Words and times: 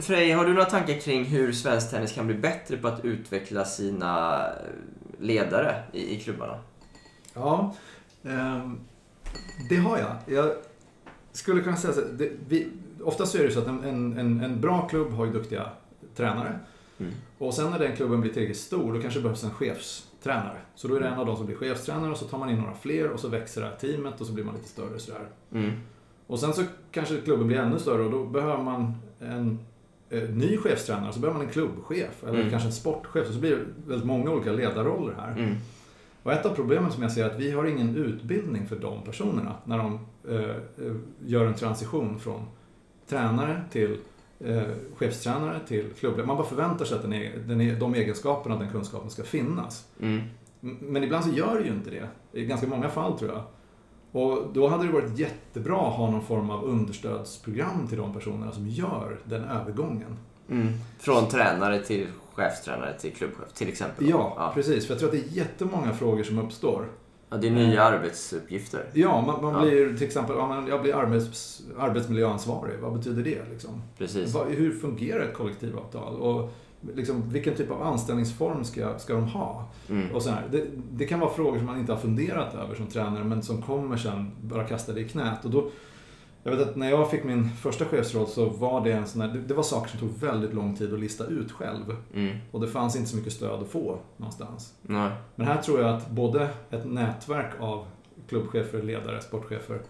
Frej, 0.00 0.32
har 0.32 0.44
du 0.44 0.52
några 0.52 0.64
tankar 0.64 1.00
kring 1.00 1.24
hur 1.24 1.52
svensk 1.52 1.90
tennis 1.90 2.12
kan 2.12 2.26
bli 2.26 2.36
bättre 2.36 2.76
på 2.76 2.88
att 2.88 3.04
utveckla 3.04 3.64
sina 3.64 4.44
ledare 5.18 5.82
i, 5.92 6.14
i 6.14 6.20
klubbarna? 6.20 6.58
Ja, 7.34 7.74
eh, 8.22 8.70
det 9.68 9.76
har 9.76 9.98
jag. 9.98 10.36
Jag 10.36 10.52
skulle 11.32 11.60
kunna 11.60 11.76
säga 11.76 11.94
så 11.94 12.00
det, 12.00 12.30
vi, 12.48 12.68
Oftast 13.04 13.34
är 13.34 13.44
det 13.44 13.50
så 13.50 13.60
att 13.60 13.66
en, 13.66 13.84
en, 14.18 14.40
en 14.40 14.60
bra 14.60 14.88
klubb 14.88 15.12
har 15.12 15.26
ju 15.26 15.32
duktiga 15.32 15.68
tränare. 16.14 16.58
Mm. 16.98 17.12
Och 17.38 17.54
sen 17.54 17.70
när 17.70 17.78
den 17.78 17.96
klubben 17.96 18.20
blir 18.20 18.32
tillräckligt 18.32 18.58
stor, 18.58 18.94
då 18.94 19.00
kanske 19.00 19.18
det 19.18 19.22
behövs 19.22 19.44
en 19.44 19.50
chefstränare. 19.50 20.58
Så 20.74 20.88
då 20.88 20.94
är 20.94 21.00
det 21.00 21.08
en 21.08 21.18
av 21.18 21.26
de 21.26 21.36
som 21.36 21.46
blir 21.46 21.56
chefstränare 21.56 22.10
och 22.10 22.16
så 22.16 22.24
tar 22.24 22.38
man 22.38 22.50
in 22.50 22.58
några 22.58 22.74
fler 22.74 23.10
och 23.10 23.20
så 23.20 23.28
växer 23.28 23.60
det 23.60 23.66
här 23.66 23.76
teamet 23.76 24.20
och 24.20 24.26
så 24.26 24.32
blir 24.32 24.44
man 24.44 24.54
lite 24.54 24.68
större 24.68 24.98
sådär. 24.98 25.26
Mm. 25.52 25.72
Och 26.26 26.40
sen 26.40 26.52
så 26.52 26.64
kanske 26.90 27.16
klubben 27.16 27.46
blir 27.46 27.58
ännu 27.58 27.78
större 27.78 28.02
och 28.02 28.10
då 28.10 28.24
behöver 28.24 28.62
man 28.62 28.94
en 29.20 29.50
eh, 29.50 29.56
ny 30.20 30.56
chefstränare, 30.56 31.12
så 31.12 31.20
behöver 31.20 31.38
man 31.38 31.46
en 31.46 31.52
klubbchef 31.52 32.22
eller 32.22 32.38
mm. 32.38 32.50
kanske 32.50 32.68
en 32.68 32.72
sportchef. 32.72 33.32
Så 33.32 33.40
blir 33.40 33.50
det 33.50 33.64
väldigt 33.86 34.06
många 34.06 34.30
olika 34.30 34.52
ledarroller 34.52 35.14
här. 35.14 35.32
Mm. 35.32 35.54
Och 36.22 36.32
ett 36.32 36.46
av 36.46 36.54
problemen 36.54 36.92
som 36.92 37.02
jag 37.02 37.12
ser 37.12 37.24
är 37.24 37.30
att 37.30 37.40
vi 37.40 37.50
har 37.50 37.64
ingen 37.64 37.96
utbildning 37.96 38.66
för 38.66 38.76
de 38.76 39.02
personerna 39.02 39.54
när 39.64 39.78
de 39.78 39.98
eh, 40.28 40.40
eh 40.86 40.96
gör 41.26 41.46
en 41.46 41.54
transition 41.54 42.18
från 42.20 42.46
tränare 43.08 43.62
till 43.70 43.96
eh, 44.40 44.62
chefstränare 44.96 45.60
till 45.66 45.84
klubbledare. 45.98 46.26
Man 46.26 46.36
bara 46.36 46.46
förväntar 46.46 46.84
sig 46.84 46.96
att 46.96 47.02
den 47.02 47.12
är, 47.12 47.32
den 47.46 47.60
är, 47.60 47.80
de 47.80 47.94
egenskaperna 47.94 48.54
och 48.54 48.60
den 48.60 48.70
kunskapen 48.70 49.10
ska 49.10 49.22
finnas. 49.22 49.88
Mm. 50.00 50.20
Men 50.60 51.04
ibland 51.04 51.24
så 51.24 51.30
gör 51.30 51.58
det 51.58 51.64
ju 51.64 51.72
inte 51.72 51.90
det. 51.90 52.08
I 52.32 52.44
ganska 52.44 52.66
många 52.66 52.88
fall 52.88 53.18
tror 53.18 53.30
jag. 53.30 53.42
Och 54.12 54.46
då 54.52 54.68
hade 54.68 54.86
det 54.86 54.92
varit 54.92 55.18
jättebra 55.18 55.80
att 55.88 55.94
ha 55.94 56.10
någon 56.10 56.22
form 56.22 56.50
av 56.50 56.64
understödsprogram 56.64 57.88
till 57.88 57.98
de 57.98 58.14
personerna 58.14 58.52
som 58.52 58.68
gör 58.68 59.18
den 59.24 59.44
övergången. 59.44 60.16
Mm. 60.50 60.68
Från 60.98 61.28
tränare 61.28 61.78
till 61.78 62.06
chefstränare 62.34 62.98
till 62.98 63.12
klubbchef 63.12 63.52
till 63.54 63.68
exempel? 63.68 64.08
Ja, 64.08 64.34
ja, 64.36 64.52
precis. 64.54 64.86
För 64.86 64.94
jag 64.94 64.98
tror 64.98 65.08
att 65.08 65.14
det 65.14 65.32
är 65.32 65.36
jättemånga 65.36 65.92
frågor 65.92 66.22
som 66.22 66.38
uppstår. 66.38 66.88
Ja, 67.30 67.36
det 67.36 67.46
är 67.46 67.50
nya 67.50 67.82
arbetsuppgifter. 67.82 68.84
Ja, 68.92 69.20
man, 69.20 69.42
man 69.42 69.54
ja. 69.54 69.60
blir 69.60 69.96
till 69.96 70.06
exempel, 70.06 70.36
ja, 70.36 70.64
jag 70.68 70.82
blir 70.82 70.94
arbets, 70.94 71.62
arbetsmiljöansvarig. 71.78 72.78
Vad 72.80 72.92
betyder 72.92 73.22
det? 73.22 73.50
Liksom? 73.52 73.82
Precis. 73.98 74.36
hur 74.48 74.78
fungerar 74.78 75.20
ett 75.20 75.34
kollektivavtal? 75.34 76.14
Och 76.14 76.52
liksom, 76.94 77.30
vilken 77.30 77.54
typ 77.54 77.70
av 77.70 77.82
anställningsform 77.82 78.64
ska, 78.64 78.98
ska 78.98 79.14
de 79.14 79.24
ha? 79.24 79.68
Mm. 79.88 80.14
Och 80.14 80.22
så 80.22 80.30
det, 80.50 80.64
det, 80.92 81.06
kan 81.06 81.20
vara 81.20 81.30
frågor 81.30 81.58
som 81.58 81.66
man 81.66 81.78
inte 81.78 81.92
har 81.92 82.00
funderat 82.00 82.54
över 82.54 82.74
som 82.74 82.86
tränare, 82.86 83.24
men 83.24 83.42
som 83.42 83.62
kommer 83.62 83.96
sen 83.96 84.30
bara 84.40 84.64
kasta 84.64 84.92
det 84.92 85.00
i 85.00 85.08
knät. 85.08 85.44
Och 85.44 85.50
då, 85.50 85.70
jag 86.42 86.56
vet 86.56 86.68
att 86.68 86.76
när 86.76 86.90
jag 86.90 87.10
fick 87.10 87.24
min 87.24 87.50
första 87.50 87.84
chefsroll 87.84 88.26
så 88.26 88.48
var 88.48 88.84
det 88.84 88.92
en 88.92 89.06
sån 89.06 89.20
här, 89.20 89.42
det 89.46 89.54
var 89.54 89.62
saker 89.62 89.90
som 89.90 90.00
tog 90.00 90.18
väldigt 90.18 90.54
lång 90.54 90.76
tid 90.76 90.94
att 90.94 91.00
lista 91.00 91.26
ut 91.26 91.52
själv. 91.52 91.96
Mm. 92.14 92.36
Och 92.50 92.60
det 92.60 92.68
fanns 92.68 92.96
inte 92.96 93.08
så 93.08 93.16
mycket 93.16 93.32
stöd 93.32 93.62
att 93.62 93.68
få 93.68 93.98
någonstans. 94.16 94.74
Nej. 94.82 95.10
Men 95.34 95.46
här 95.46 95.62
tror 95.62 95.80
jag 95.80 95.94
att 95.94 96.10
både 96.10 96.48
ett 96.70 96.84
nätverk 96.84 97.52
av 97.60 97.86
klubbchefer, 98.28 98.82
ledare, 98.82 99.20
sportchefer 99.20 99.82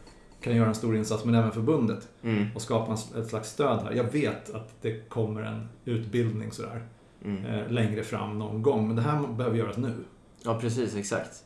kan 0.43 0.57
göra 0.57 0.69
en 0.69 0.75
stor 0.75 0.97
insats, 0.97 1.25
men 1.25 1.35
även 1.35 1.53
förbundet. 1.53 2.09
Mm. 2.23 2.47
Och 2.55 2.63
skapa 2.63 2.93
ett 2.93 3.29
slags 3.29 3.51
stöd 3.51 3.83
här. 3.83 3.93
Jag 3.93 4.05
vet 4.05 4.55
att 4.55 4.83
det 4.83 5.09
kommer 5.09 5.43
en 5.43 5.69
utbildning 5.85 6.53
sådär 6.53 6.83
mm. 7.25 7.45
eh, 7.45 7.71
längre 7.71 8.03
fram 8.03 8.39
någon 8.39 8.63
gång, 8.63 8.87
men 8.87 8.97
det 8.97 9.03
här 9.03 9.27
behöver 9.27 9.57
göras 9.57 9.77
nu. 9.77 9.95
Ja, 10.43 10.59
precis, 10.61 10.97
exakt. 10.97 11.45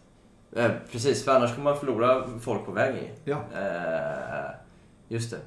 Eh, 0.52 0.70
precis, 0.92 1.24
för 1.24 1.32
annars 1.32 1.54
kommer 1.54 1.70
man 1.70 1.78
förlora 1.80 2.24
folk 2.40 2.66
på 2.66 2.72
vägen. 2.72 3.04
Ja. 3.24 3.36
Eh, 3.54 4.56
Just 5.08 5.30
det. 5.30 5.38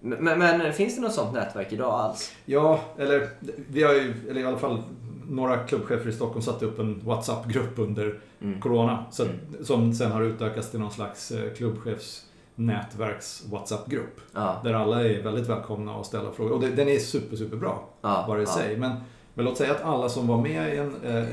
Men, 0.00 0.38
men, 0.38 0.72
finns 0.72 0.96
det 0.96 1.02
något 1.02 1.12
sånt 1.12 1.34
nätverk 1.34 1.72
idag 1.72 1.92
alls? 1.92 2.32
Ja, 2.44 2.80
eller 2.98 3.28
vi 3.70 3.82
har 3.82 3.94
ju, 3.94 4.14
eller 4.30 4.40
i 4.40 4.44
alla 4.44 4.58
fall 4.58 4.82
några 5.28 5.58
klubbchefer 5.58 6.08
i 6.08 6.12
Stockholm 6.12 6.42
satte 6.42 6.66
upp 6.66 6.78
en 6.78 7.00
WhatsApp-grupp 7.04 7.78
under 7.78 8.20
mm. 8.40 8.60
Corona. 8.60 9.04
Så, 9.10 9.22
mm. 9.22 9.36
Som 9.62 9.94
sen 9.94 10.12
har 10.12 10.22
utökats 10.22 10.70
till 10.70 10.80
någon 10.80 10.90
slags 10.90 11.30
eh, 11.30 11.52
klubbchefs 11.52 12.24
nätverks 12.58 13.44
WhatsApp-grupp. 13.50 14.20
Ja. 14.34 14.60
Där 14.64 14.74
alla 14.74 15.04
är 15.04 15.22
väldigt 15.22 15.48
välkomna 15.48 15.94
att 15.94 16.06
ställa 16.06 16.32
frågor. 16.32 16.52
Och 16.52 16.60
det, 16.60 16.68
den 16.68 16.88
är 16.88 16.98
super, 16.98 17.36
super 17.36 17.56
bra, 17.56 17.88
ja. 18.00 18.24
bara 18.28 18.38
i 18.38 18.44
ja. 18.44 18.52
sig. 18.52 18.76
Men, 18.76 18.92
men 19.34 19.44
låt 19.44 19.56
säga 19.56 19.72
att 19.72 19.82
alla 19.82 20.08
som 20.08 20.26
var 20.26 20.42
med 20.42 20.74
i 20.74 20.76
en, 20.76 20.94
eh, 21.04 21.24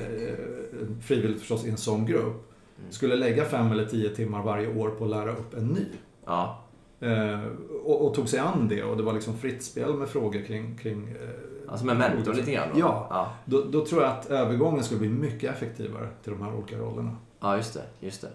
frivilligt 1.01 1.39
förstås, 1.39 1.65
i 1.65 1.69
en 1.69 1.77
sån 1.77 2.05
grupp 2.05 2.51
mm. 2.79 2.91
skulle 2.91 3.15
lägga 3.15 3.45
fem 3.45 3.71
eller 3.71 3.85
tio 3.85 4.09
timmar 4.09 4.43
varje 4.43 4.75
år 4.75 4.89
på 4.89 5.03
att 5.03 5.09
lära 5.09 5.31
upp 5.31 5.53
en 5.53 5.67
ny. 5.67 5.85
Ja. 6.25 6.61
Eh, 6.99 7.39
och, 7.83 8.05
och, 8.05 8.13
tog 8.13 8.29
sig 8.29 8.39
an 8.39 8.67
det 8.67 8.83
och 8.83 8.97
det 8.97 9.03
var 9.03 9.13
liksom 9.13 9.37
fritt 9.37 9.63
spel 9.63 9.93
med 9.93 10.09
frågor 10.09 10.41
kring... 10.41 10.77
kring 10.77 11.09
eh, 11.09 11.71
alltså 11.71 11.85
med 11.85 11.97
mentor 11.97 12.33
lite 12.33 12.51
grann 12.51 12.69
då? 12.73 12.79
Ja. 12.79 13.07
ja. 13.09 13.31
Då, 13.45 13.63
då, 13.71 13.85
tror 13.85 14.01
jag 14.01 14.11
att 14.11 14.25
övergången 14.25 14.83
skulle 14.83 14.99
bli 14.99 15.09
mycket 15.09 15.51
effektivare 15.51 16.07
till 16.23 16.31
de 16.31 16.41
här 16.41 16.55
olika 16.55 16.77
rollerna. 16.77 17.15
Ja, 17.39 17.57
just 17.57 17.73
det. 17.73 17.83
Just 17.99 18.21
det. 18.21 18.29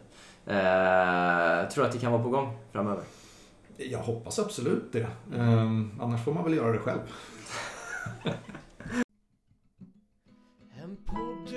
Eh, 0.51 1.69
tror 1.69 1.85
att 1.85 1.93
det 1.93 1.99
kan 1.99 2.13
vara 2.13 2.23
på 2.23 2.29
gång 2.29 2.59
framöver? 2.73 3.05
Jag 3.77 3.99
hoppas 3.99 4.39
absolut 4.39 4.93
det. 4.93 5.09
Eh, 5.35 5.71
annars 6.01 6.25
får 6.25 6.33
man 6.33 6.45
väl 6.45 6.55
göra 6.55 6.73
det 6.73 6.79
själv. 6.79 7.01
en 10.83 10.97
podd 10.97 11.55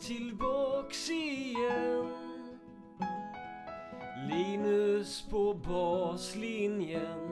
tillbaks 0.00 1.10
igen 1.10 2.08
Linus 4.30 5.24
på 5.30 5.54
baslinjen 5.54 7.30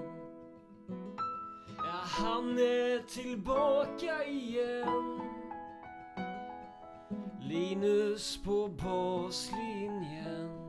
Ja, 1.76 2.00
han 2.02 2.58
är 2.58 3.06
tillbaka 3.08 4.24
igen 4.24 5.20
Linus 7.40 8.42
på 8.42 8.68
baslinjen 8.68 10.59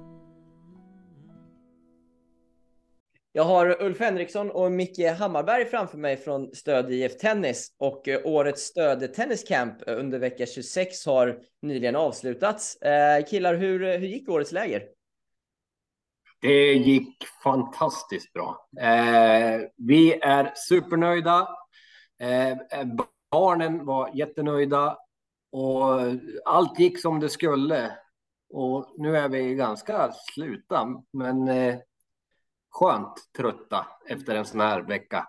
Jag 3.33 3.43
har 3.43 3.81
Ulf 3.83 3.99
Henriksson 3.99 4.51
och 4.51 4.71
Micke 4.71 4.99
Hammarberg 5.19 5.65
framför 5.65 5.97
mig 5.97 6.17
från 6.17 6.55
Stöd 6.55 6.91
IF 6.91 7.17
Tennis 7.17 7.75
och 7.77 8.07
eh, 8.07 8.21
årets 8.25 8.61
Stöd 8.61 9.13
Tennis 9.13 9.43
Camp 9.43 9.87
eh, 9.87 9.99
under 9.99 10.19
vecka 10.19 10.45
26 10.45 11.05
har 11.05 11.39
nyligen 11.61 11.95
avslutats. 11.95 12.75
Eh, 12.75 13.25
killar, 13.25 13.55
hur, 13.55 13.97
hur 13.97 14.07
gick 14.07 14.29
årets 14.29 14.51
läger? 14.51 14.83
Det 16.41 16.73
gick 16.73 17.23
fantastiskt 17.43 18.33
bra. 18.33 18.67
Eh, 18.79 19.61
vi 19.77 20.13
är 20.13 20.51
supernöjda. 20.55 21.47
Eh, 22.21 22.57
barnen 23.31 23.85
var 23.85 24.11
jättenöjda 24.13 24.97
och 25.51 25.99
allt 26.45 26.79
gick 26.79 27.01
som 27.01 27.19
det 27.19 27.29
skulle. 27.29 27.91
Och 28.53 28.93
nu 28.97 29.17
är 29.17 29.29
vi 29.29 29.55
ganska 29.55 30.11
sluta, 30.33 30.87
men 31.13 31.47
eh, 31.47 31.75
skönt 32.71 33.13
trötta 33.37 33.87
efter 34.07 34.35
en 34.35 34.45
sån 34.45 34.59
här 34.59 34.81
vecka. 34.81 35.27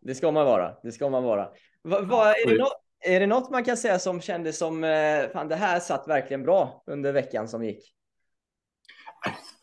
det 0.00 0.14
ska 0.14 0.32
man 0.32 0.46
vara. 0.46 0.76
Det 0.82 0.92
ska 0.92 1.10
man 1.10 1.24
vara. 1.24 1.48
Va, 1.82 2.00
va, 2.00 2.34
är, 2.34 2.50
det 2.50 2.58
något, 2.58 2.82
är 3.00 3.20
det 3.20 3.26
något 3.26 3.50
man 3.50 3.64
kan 3.64 3.76
säga 3.76 3.98
som 3.98 4.20
kändes 4.20 4.58
som 4.58 4.84
eh, 4.84 5.28
fan, 5.32 5.48
det 5.48 5.56
här 5.56 5.80
satt 5.80 6.08
verkligen 6.08 6.42
bra 6.42 6.82
under 6.86 7.12
veckan 7.12 7.48
som 7.48 7.64
gick? 7.64 7.94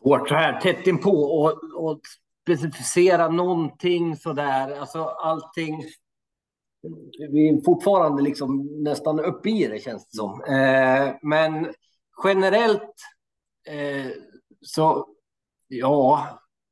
svårt 0.02 0.28
så 0.28 0.34
här 0.34 0.60
tätt 0.60 0.86
inpå 0.86 1.10
och, 1.10 1.52
och 1.76 2.00
specificera 2.42 3.28
någonting 3.28 4.16
så 4.16 4.32
där. 4.32 4.80
Alltså 4.80 5.04
allting. 5.04 5.84
Vi 7.30 7.48
är 7.48 7.64
fortfarande 7.64 8.22
liksom 8.22 8.82
nästan 8.82 9.20
uppe 9.20 9.50
i 9.50 9.66
det 9.66 9.78
känns 9.78 10.10
det 10.10 10.16
som. 10.16 10.44
Eh, 10.44 11.14
men 11.22 11.74
generellt 12.24 12.94
eh, 13.66 14.10
så 14.60 15.06
ja, 15.68 16.28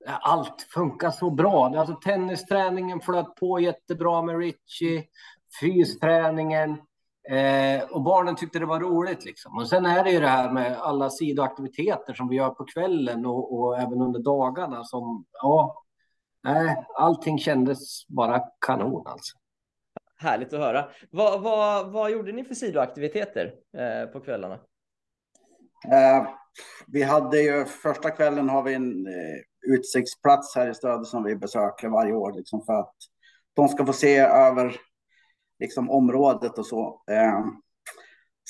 allt 0.09 0.63
funkar 0.75 1.11
så 1.11 1.31
bra. 1.31 1.67
Alltså 1.67 1.95
tennisträningen 1.95 3.01
flöt 3.01 3.35
på 3.35 3.61
jättebra 3.61 4.23
med 4.23 4.39
Richie, 4.39 5.05
fysträningen. 5.61 6.71
Eh, 7.31 7.83
och 7.91 8.03
barnen 8.03 8.37
tyckte 8.37 8.59
det 8.59 8.67
var 8.67 8.81
roligt 8.81 9.25
liksom. 9.25 9.59
Och 9.59 9.69
sen 9.69 9.87
är 9.87 10.05
det 10.05 10.11
ju 10.11 10.21
det 10.21 10.29
här 10.29 10.53
med 10.53 10.79
alla 10.79 11.11
sidoaktiviteter 11.11 12.15
som 12.15 12.29
vi 12.29 12.37
gör 12.37 12.51
på 12.51 12.65
kvällen 12.65 13.27
och, 13.27 13.59
och 13.59 13.79
även 13.79 14.03
under 14.03 14.21
dagarna 14.21 14.85
som, 14.85 15.25
ja, 15.33 15.85
nej, 16.45 16.85
allting 16.95 17.39
kändes 17.39 18.07
bara 18.09 18.45
kanon 18.67 19.07
alltså. 19.07 19.37
Härligt 20.17 20.53
att 20.53 20.61
höra. 20.61 20.89
Vad, 21.11 21.43
vad, 21.43 21.93
vad 21.93 22.11
gjorde 22.11 22.33
ni 22.33 22.45
för 22.45 22.55
sidoaktiviteter 22.55 23.55
eh, 23.77 24.11
på 24.11 24.21
kvällarna? 24.21 24.55
Eh, 25.85 26.29
vi 26.87 27.03
hade 27.03 27.41
ju 27.41 27.65
första 27.65 28.11
kvällen 28.11 28.49
har 28.49 28.63
vi 28.63 28.75
en 28.75 29.07
eh, 29.07 29.41
utsiktsplats 29.69 30.57
här 30.57 30.71
i 30.71 30.75
stödet 30.75 31.07
som 31.07 31.25
vi 31.25 31.37
besöker 31.37 31.89
varje 31.89 32.13
år 32.13 32.33
liksom 32.33 32.65
för 32.67 32.73
att 32.73 32.95
de 33.55 33.69
ska 33.69 33.87
få 33.87 33.93
se 33.93 34.19
över 34.19 34.77
liksom 35.59 35.91
området 35.91 36.59
och 36.59 36.67
så. 36.67 37.03
Eh, 37.11 37.45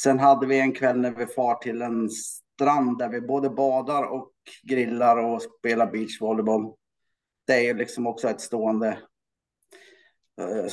sen 0.00 0.19
hade 0.19 0.47
vi 0.47 0.61
en 0.61 0.73
kväll 0.73 1.00
när 1.00 1.11
vi 1.11 1.26
far 1.26 1.55
till 1.55 1.82
en 1.82 2.11
strand 2.11 2.99
där 2.99 3.09
vi 3.09 3.20
både 3.20 3.50
badar 3.50 4.03
och 4.03 4.32
grillar 4.62 5.17
och 5.17 5.43
spelar 5.43 5.91
beachvolleyboll. 5.91 6.75
Det 7.47 7.53
är 7.53 7.62
ju 7.62 7.75
liksom 7.75 8.06
också 8.06 8.29
ett 8.29 8.41
stående 8.41 8.88
eh, 10.41 10.67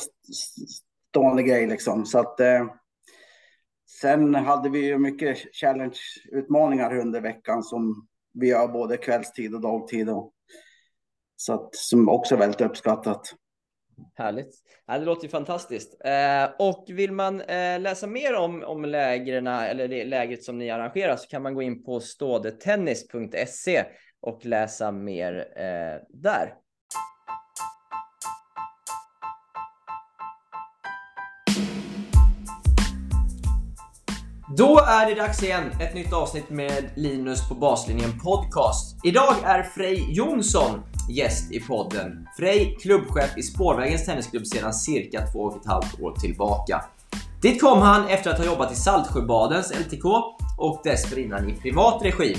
stående 1.09 1.44
grej 1.44 1.68
liksom. 1.68 2.06
Så 2.06 2.19
att 2.19 2.39
eh, 2.39 2.68
sen 4.01 4.36
hade 4.36 4.69
vi 4.69 4.86
ju 4.86 4.98
mycket 4.98 5.38
challenge-utmaningar 5.38 6.98
under 6.98 7.21
veckan 7.21 7.63
som 7.63 8.07
vi 8.33 8.48
gör 8.48 8.68
både 8.68 8.98
kvällstid 8.98 9.56
och 9.56 9.62
dagtid. 9.62 10.09
Och, 10.09 10.31
så 11.36 11.54
att, 11.54 11.76
som 11.76 12.10
också 12.10 12.36
är 12.36 12.40
väldigt 12.40 12.62
uppskattat. 12.62 13.22
Härligt. 14.16 14.56
Ja, 14.88 15.00
det 15.00 15.06
låter 15.06 15.24
ju 15.24 15.30
fantastiskt. 15.30 15.98
Eh, 16.06 16.50
och 16.60 16.86
vill 16.88 17.12
man 17.12 17.42
eh, 17.42 17.80
läsa 17.80 18.08
mer 18.08 18.36
om, 18.36 18.64
om 18.64 18.86
lägren 18.86 19.48
eller 19.48 19.88
det 19.88 20.06
lägret 20.06 20.44
som 20.44 20.58
ni 20.58 20.70
arrangerar 20.70 21.16
så 21.16 21.28
kan 21.28 21.42
man 21.42 21.54
gå 21.54 21.62
in 21.62 21.84
på 21.84 22.00
stådetennis.se 22.00 23.86
och 24.22 24.46
läsa 24.46 24.92
mer 24.92 25.48
eh, 25.56 26.02
där. 26.10 26.54
Då 34.58 34.80
är 34.88 35.10
det 35.10 35.16
dags 35.16 35.44
igen, 35.44 35.72
ett 35.82 35.96
nytt 35.96 36.14
avsnitt 36.14 36.50
med 36.50 36.92
Linus 36.96 37.50
på 37.50 37.56
Baslinjen 37.56 38.20
Podcast. 38.20 39.06
Idag 39.06 39.36
är 39.44 39.64
Frej 39.64 40.16
Jonsson 40.16 40.84
gäst 41.10 41.52
i 41.52 41.60
podden. 41.60 42.28
Frej, 42.38 42.78
klubbchef 42.81 43.38
i 43.38 43.44
Spårvägens 43.44 44.06
Tennisklubb 44.06 44.48
sedan 44.48 44.74
cirka 44.74 45.28
två 45.28 45.40
och 45.40 45.56
ett 45.56 45.68
halvt 45.68 46.02
år 46.02 46.12
tillbaka. 46.12 46.86
Dit 47.42 47.62
kom 47.62 47.81
han 47.81 48.07
efter 48.07 48.31
att 48.31 48.38
ha 48.38 48.46
jobbat 48.46 48.72
i 48.72 48.75
Saltsjöbadens 48.75 49.74
LTK 49.80 50.06
och 50.57 50.81
dessförinnan 50.84 51.50
i 51.50 51.54
privat 51.54 52.04
regi. 52.04 52.36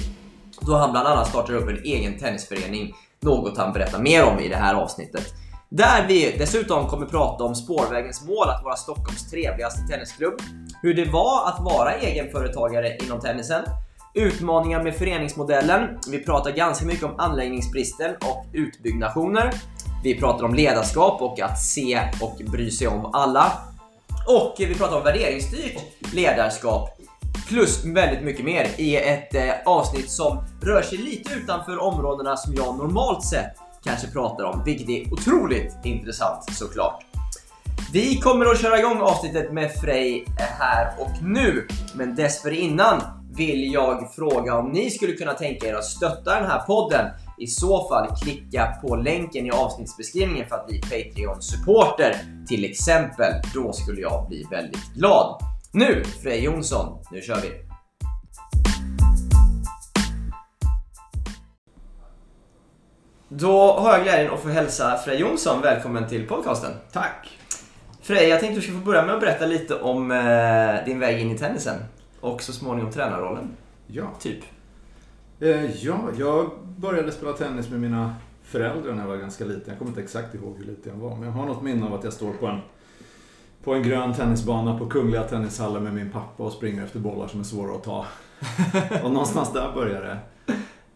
Då 0.60 0.74
han 0.74 0.90
bland 0.90 1.08
annat 1.08 1.28
startade 1.28 1.58
upp 1.58 1.68
en 1.68 1.82
egen 1.84 2.18
tennisförening, 2.18 2.94
något 3.20 3.58
han 3.58 3.72
berättar 3.72 3.98
mer 3.98 4.24
om 4.24 4.38
i 4.38 4.48
det 4.48 4.56
här 4.56 4.74
avsnittet. 4.74 5.34
Där 5.68 6.06
vi 6.08 6.36
dessutom 6.38 6.86
kommer 6.86 7.06
prata 7.06 7.44
om 7.44 7.54
Spårvägens 7.54 8.24
mål 8.26 8.48
att 8.48 8.64
vara 8.64 8.76
Stockholms 8.76 9.30
trevligaste 9.30 9.80
tennisklubb, 9.92 10.34
hur 10.82 10.94
det 10.94 11.04
var 11.04 11.48
att 11.48 11.60
vara 11.60 11.94
egenföretagare 11.94 12.96
inom 12.96 13.20
tennisen, 13.20 13.64
utmaningar 14.16 14.82
med 14.82 14.96
föreningsmodellen, 14.96 15.98
vi 16.10 16.18
pratar 16.18 16.50
ganska 16.50 16.86
mycket 16.86 17.04
om 17.04 17.14
anläggningsbristen 17.18 18.14
och 18.14 18.46
utbyggnationer, 18.52 19.54
vi 20.02 20.20
pratar 20.20 20.44
om 20.44 20.54
ledarskap 20.54 21.22
och 21.22 21.40
att 21.40 21.62
se 21.62 22.00
och 22.20 22.40
bry 22.44 22.70
sig 22.70 22.88
om 22.88 23.10
alla, 23.12 23.52
och 24.26 24.54
vi 24.58 24.74
pratar 24.74 24.96
om 24.96 25.04
värderingsstyrt 25.04 25.82
ledarskap 26.14 26.98
plus 27.48 27.84
väldigt 27.84 28.24
mycket 28.24 28.44
mer 28.44 28.68
i 28.76 28.96
ett 28.96 29.34
eh, 29.34 29.50
avsnitt 29.64 30.10
som 30.10 30.44
rör 30.62 30.82
sig 30.82 30.98
lite 30.98 31.34
utanför 31.34 31.82
områdena 31.82 32.36
som 32.36 32.54
jag 32.54 32.78
normalt 32.78 33.24
sett 33.24 33.56
kanske 33.84 34.10
pratar 34.10 34.44
om, 34.44 34.62
vilket 34.64 34.88
är 34.88 35.12
otroligt 35.12 35.74
intressant 35.84 36.56
såklart. 36.56 37.04
Vi 37.92 38.20
kommer 38.20 38.46
att 38.46 38.60
köra 38.60 38.78
igång 38.78 39.00
avsnittet 39.00 39.52
med 39.52 39.72
Frej 39.72 40.24
eh, 40.26 40.44
här 40.58 40.92
och 40.98 41.22
nu, 41.22 41.68
men 41.94 42.14
dessförinnan 42.14 43.02
vill 43.36 43.72
jag 43.72 44.14
fråga 44.14 44.54
om 44.54 44.70
ni 44.70 44.90
skulle 44.90 45.12
kunna 45.12 45.34
tänka 45.34 45.66
er 45.66 45.74
att 45.74 45.84
stötta 45.84 46.34
den 46.34 46.50
här 46.50 46.58
podden. 46.58 47.10
I 47.38 47.46
så 47.46 47.88
fall 47.88 48.16
klicka 48.22 48.78
på 48.82 48.96
länken 48.96 49.46
i 49.46 49.50
avsnittsbeskrivningen 49.50 50.48
för 50.48 50.56
att 50.56 50.66
bli 50.66 50.80
Patreon-supporter 50.80 52.16
till 52.48 52.64
exempel. 52.64 53.32
Då 53.54 53.72
skulle 53.72 54.00
jag 54.00 54.28
bli 54.28 54.46
väldigt 54.50 54.94
glad. 54.94 55.42
Nu, 55.72 56.04
Frej 56.22 56.44
Jonsson, 56.44 56.98
nu 57.12 57.20
kör 57.20 57.40
vi! 57.40 57.50
Då 63.28 63.72
har 63.72 63.92
jag 63.92 64.02
glädjen 64.02 64.32
att 64.32 64.40
få 64.40 64.48
hälsa 64.48 64.98
Frej 65.04 65.20
Jonsson 65.20 65.60
välkommen 65.62 66.08
till 66.08 66.26
podcasten. 66.26 66.70
Tack! 66.92 67.38
Frej, 68.02 68.28
jag 68.28 68.40
tänkte 68.40 68.60
du 68.60 68.62
ska 68.62 68.72
få 68.72 68.78
börja 68.78 69.02
med 69.02 69.14
att 69.14 69.20
berätta 69.20 69.46
lite 69.46 69.74
om 69.74 70.10
eh, 70.10 70.84
din 70.84 70.98
väg 70.98 71.20
in 71.20 71.30
i 71.30 71.38
tennisen 71.38 71.76
och 72.20 72.42
så 72.42 72.52
småningom 72.52 72.92
tränarrollen. 72.92 73.48
Ja. 73.86 74.10
Typ. 74.20 74.44
Eh, 75.40 75.84
ja, 75.84 75.98
jag 76.18 76.50
började 76.76 77.12
spela 77.12 77.32
tennis 77.32 77.70
med 77.70 77.80
mina 77.80 78.14
föräldrar 78.42 78.92
när 78.92 79.02
jag 79.02 79.08
var 79.08 79.16
ganska 79.16 79.44
liten. 79.44 79.64
Jag 79.66 79.78
kommer 79.78 79.90
inte 79.90 80.02
exakt 80.02 80.34
ihåg 80.34 80.54
hur 80.58 80.64
liten 80.64 80.92
jag 80.92 81.08
var, 81.08 81.16
men 81.16 81.22
jag 81.22 81.32
har 81.32 81.46
något 81.46 81.62
minne 81.62 81.86
av 81.86 81.94
att 81.94 82.04
jag 82.04 82.12
står 82.12 82.32
på 82.32 82.46
en, 82.46 82.60
på 83.64 83.74
en 83.74 83.82
grön 83.82 84.14
tennisbana 84.14 84.78
på 84.78 84.86
Kungliga 84.86 85.22
Tennishallen 85.22 85.82
med 85.82 85.94
min 85.94 86.10
pappa 86.10 86.42
och 86.42 86.52
springer 86.52 86.84
efter 86.84 86.98
bollar 86.98 87.28
som 87.28 87.40
är 87.40 87.44
svåra 87.44 87.76
att 87.76 87.84
ta. 87.84 88.06
och 89.02 89.10
någonstans 89.10 89.52
där 89.52 89.72
började 89.74 90.06
det. 90.06 90.18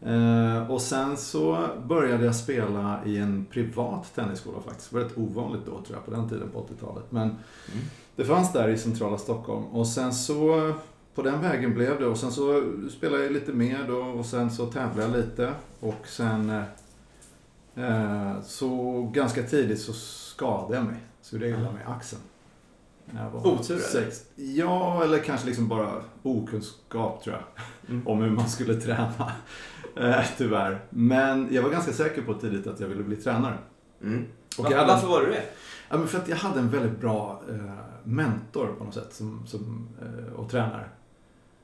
Eh, 0.03 0.71
och 0.71 0.81
sen 0.81 1.17
så 1.17 1.69
började 1.87 2.25
jag 2.25 2.35
spela 2.35 3.01
i 3.05 3.19
en 3.19 3.47
privat 3.51 4.15
tennisskola 4.15 4.61
faktiskt. 4.61 4.91
Det 4.91 4.97
var 4.97 5.05
rätt 5.05 5.19
ovanligt 5.19 5.67
då 5.67 5.71
tror 5.71 5.87
jag, 5.91 6.05
på 6.05 6.11
den 6.11 6.29
tiden 6.29 6.51
på 6.51 6.59
80-talet. 6.59 7.05
Men 7.11 7.23
mm. 7.23 7.39
det 8.17 8.25
fanns 8.25 8.53
där 8.53 8.69
i 8.69 8.79
centrala 8.79 9.19
Stockholm. 9.19 9.65
Och 9.65 9.87
sen 9.87 10.15
så, 10.15 10.73
på 11.15 11.23
den 11.23 11.41
vägen 11.41 11.75
blev 11.75 12.01
det. 12.01 12.07
Och 12.07 12.19
sen 12.19 12.33
så 12.33 12.73
spelade 12.91 13.23
jag 13.23 13.33
lite 13.33 13.53
mer 13.53 13.85
då 13.89 13.97
och 13.97 14.27
sen 14.27 14.51
så 14.51 14.67
tävlade 14.67 15.03
jag 15.03 15.27
lite. 15.27 15.53
Och 15.81 16.07
sen 16.07 16.51
eh, 17.75 18.41
så 18.43 19.03
ganska 19.15 19.43
tidigt 19.43 19.81
så 19.81 19.93
skadade 19.93 20.75
jag 20.75 20.85
mig. 20.85 20.97
Så 21.23 21.37
det 21.37 21.49
illa 21.49 21.73
med 21.73 21.89
axeln. 21.89 22.23
Otur 23.45 23.81
eller? 23.95 24.13
Ja, 24.35 25.05
eller 25.05 25.19
kanske 25.19 25.47
liksom 25.47 25.69
bara 25.69 26.03
okunskap 26.23 27.23
tror 27.25 27.37
jag. 27.37 27.45
Mm. 27.95 28.09
Om 28.09 28.23
hur 28.23 28.31
man 28.31 28.49
skulle 28.49 28.75
träna. 28.75 29.33
Eh, 29.97 30.25
tyvärr. 30.37 30.81
Men 30.91 31.49
jag 31.51 31.63
var 31.63 31.71
ganska 31.71 31.93
säker 31.93 32.23
på 32.23 32.35
tidigt 32.35 32.67
att 32.67 32.81
jag 32.81 32.89
ville 32.89 33.03
bli 33.03 33.17
tränare. 33.17 33.59
Mm. 34.03 34.25
Och 34.59 34.65
Var, 34.65 34.73
hade, 34.73 34.87
varför 34.87 35.07
var 35.09 35.21
du 35.21 35.27
det? 35.27 35.43
Ja, 35.89 35.97
men 35.97 36.09
för 36.09 36.19
att 36.19 36.29
jag 36.29 36.37
hade 36.37 36.61
en 36.61 36.71
väldigt 36.71 37.01
bra 37.01 37.43
eh, 37.51 37.75
mentor 38.05 38.75
på 38.79 38.85
något 38.85 38.95
sätt 38.95 39.15
som, 39.15 39.47
som, 39.47 39.89
eh, 40.03 40.33
och 40.33 40.51
tränare. 40.51 40.85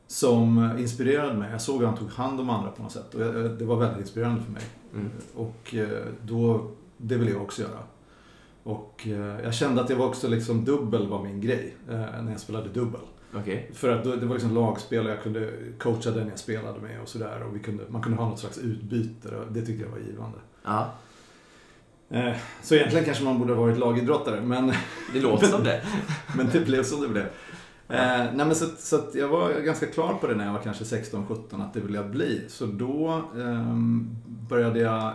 Som 0.07 0.79
inspirerade 0.79 1.35
mig. 1.35 1.51
Jag 1.51 1.61
såg 1.61 1.81
hur 1.81 1.87
han 1.87 1.97
tog 1.97 2.11
hand 2.11 2.41
om 2.41 2.51
andra 2.51 2.71
på 2.71 2.83
något 2.83 2.93
sätt. 2.93 3.15
Och 3.15 3.21
det 3.51 3.65
var 3.65 3.77
väldigt 3.77 4.01
inspirerande 4.01 4.43
för 4.43 4.53
mig. 4.53 4.63
Mm. 4.95 5.11
Och 5.35 5.75
eh, 5.75 6.07
då, 6.23 6.71
det 6.97 7.17
ville 7.17 7.31
jag 7.31 7.43
också 7.43 7.63
göra. 7.63 7.79
Och 8.63 9.07
eh, 9.07 9.45
jag 9.45 9.55
kände 9.55 9.83
att 9.83 9.91
jag 9.91 9.97
var 9.97 10.07
också 10.07 10.29
liksom 10.29 10.65
dubbel 10.65 11.09
var 11.09 11.23
min 11.23 11.41
grej 11.41 11.77
eh, 11.91 12.23
när 12.23 12.31
jag 12.31 12.41
spelade 12.41 12.69
dubbel. 12.69 13.01
Okay. 13.41 13.63
För 13.73 13.89
att 13.89 14.05
det 14.05 14.27
var 14.27 14.35
liksom 14.35 14.55
lagspel 14.55 15.07
och 15.07 15.11
jag 15.11 15.23
kunde 15.23 15.53
coacha 15.79 16.11
den 16.11 16.29
jag 16.29 16.39
spelade 16.39 16.81
med 16.81 17.01
och 17.03 17.09
sådär. 17.09 17.43
Och 17.43 17.57
vi 17.57 17.61
kunde, 17.61 17.85
man 17.89 18.03
kunde 18.03 18.19
ha 18.19 18.29
något 18.29 18.39
slags 18.39 18.59
utbyte 18.59 19.29
och 19.29 19.53
det 19.53 19.67
tyckte 19.67 19.85
jag 19.85 19.91
var 19.91 19.99
givande. 19.99 20.39
Ja. 20.65 20.91
Så 22.63 22.75
egentligen 22.75 23.05
kanske 23.05 23.25
man 23.25 23.39
borde 23.39 23.55
ha 23.55 23.61
varit 23.61 23.79
lagidrottare 23.79 24.41
men... 24.41 24.73
Det 25.13 25.21
låter 25.21 25.47
som 25.47 25.65
det. 25.65 25.83
men 26.37 26.49
det 26.53 26.61
blev 26.61 26.83
som 26.83 27.01
det 27.01 27.09
blev. 27.09 27.27
Eh, 27.89 28.25
nej 28.35 28.47
men 28.47 28.55
så, 28.55 28.67
så 28.79 29.03
jag 29.15 29.29
var 29.29 29.61
ganska 29.61 29.87
klar 29.87 30.15
på 30.15 30.27
det 30.27 30.35
när 30.35 30.45
jag 30.45 30.53
var 30.53 30.63
kanske 30.63 30.85
16-17 30.85 31.67
att 31.67 31.75
det 31.75 31.81
ville 31.81 31.99
jag 31.99 32.11
bli. 32.11 32.45
Så 32.49 32.67
då 32.67 33.23
eh, 33.37 33.77
började 34.27 34.79
jag 34.79 35.13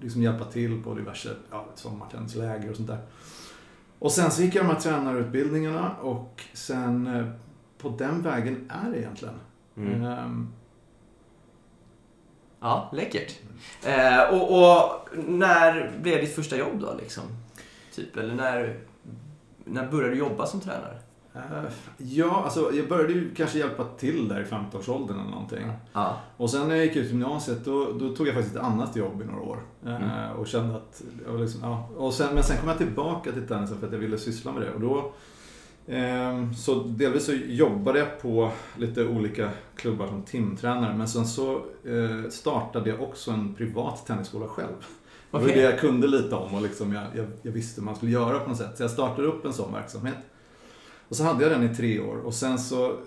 liksom 0.00 0.22
hjälpa 0.22 0.44
till 0.44 0.82
på 0.82 0.94
diverse 0.94 1.28
ja, 1.50 1.66
sommartennisläger 1.74 2.70
och 2.70 2.76
sånt 2.76 2.88
där. 2.88 2.98
Och 3.98 4.12
sen 4.12 4.30
så 4.30 4.42
gick 4.42 4.54
jag 4.54 4.64
de 4.64 4.68
här 4.68 4.80
tränarutbildningarna 4.80 5.96
och 5.96 6.42
sen 6.52 7.06
eh, 7.06 7.26
på 7.78 7.88
den 7.88 8.22
vägen 8.22 8.70
är 8.70 8.90
det 8.90 8.98
egentligen. 8.98 9.34
Mm. 9.76 10.02
Um... 10.02 10.52
Ja, 12.60 12.90
läckert. 12.92 13.38
Eh, 13.84 14.22
och, 14.22 14.58
och, 14.58 15.08
när 15.28 15.92
blev 16.02 16.20
ditt 16.20 16.34
första 16.34 16.56
jobb 16.56 16.80
då 16.80 16.94
liksom? 17.00 17.22
Typ, 17.94 18.16
eller 18.16 18.34
när, 18.34 18.80
när 19.64 19.90
började 19.90 20.14
du 20.14 20.18
jobba 20.18 20.46
som 20.46 20.60
tränare? 20.60 20.98
Ja, 21.96 22.42
alltså 22.44 22.72
jag 22.72 22.88
började 22.88 23.12
ju 23.12 23.34
kanske 23.34 23.58
hjälpa 23.58 23.84
till 23.84 24.28
där 24.28 24.40
i 24.40 24.44
15-årsåldern 24.44 25.20
eller 25.20 25.30
någonting. 25.30 25.72
Ja. 25.92 26.16
Och 26.36 26.50
sen 26.50 26.68
när 26.68 26.76
jag 26.76 26.84
gick 26.84 26.96
ut 26.96 27.08
gymnasiet 27.08 27.64
då, 27.64 27.92
då 27.92 28.08
tog 28.08 28.28
jag 28.28 28.34
faktiskt 28.34 28.56
ett 28.56 28.62
annat 28.62 28.96
jobb 28.96 29.22
i 29.22 29.24
några 29.24 29.40
år. 29.40 29.58
Uh, 29.86 29.94
mm. 29.94 30.36
Och 30.36 30.46
kände 30.46 30.76
att, 30.76 31.02
jag 31.26 31.40
liksom, 31.40 31.60
ja. 31.62 31.88
och 31.96 32.14
sen, 32.14 32.34
men 32.34 32.42
sen 32.42 32.56
kom 32.56 32.68
jag 32.68 32.78
tillbaka 32.78 33.32
till 33.32 33.46
tennisen 33.46 33.78
för 33.78 33.86
att 33.86 33.92
jag 33.92 34.00
ville 34.00 34.18
syssla 34.18 34.52
med 34.52 34.62
det. 34.62 34.72
Och 34.72 34.80
då, 34.80 35.12
um, 35.94 36.54
så 36.54 36.74
delvis 36.74 37.26
så 37.26 37.32
jobbade 37.32 37.98
jag 37.98 38.20
på 38.22 38.50
lite 38.76 39.06
olika 39.06 39.50
klubbar 39.76 40.06
som 40.06 40.22
timtränare. 40.22 40.96
Men 40.96 41.08
sen 41.08 41.26
så 41.26 41.62
uh, 41.86 42.28
startade 42.28 42.90
jag 42.90 43.02
också 43.02 43.30
en 43.30 43.54
privat 43.54 44.06
tennisskola 44.06 44.48
själv. 44.48 44.86
Okay. 45.30 45.46
Det 45.46 45.54
var 45.54 45.62
det 45.62 45.70
jag 45.70 45.80
kunde 45.80 46.06
lite 46.06 46.34
om 46.34 46.54
och 46.54 46.62
liksom 46.62 46.92
jag, 46.92 47.04
jag, 47.14 47.26
jag 47.42 47.52
visste 47.52 47.80
hur 47.80 47.86
man 47.86 47.96
skulle 47.96 48.12
göra 48.12 48.38
på 48.38 48.48
något 48.48 48.58
sätt. 48.58 48.76
Så 48.76 48.82
jag 48.82 48.90
startade 48.90 49.28
upp 49.28 49.44
en 49.44 49.52
sån 49.52 49.72
verksamhet. 49.72 50.16
Och 51.12 51.16
så 51.16 51.24
hade 51.24 51.42
jag 51.42 51.52
den 51.52 51.70
i 51.70 51.74
tre 51.74 52.00
år 52.00 52.16
och 52.16 52.34
sen 52.34 52.58
så 52.58 52.98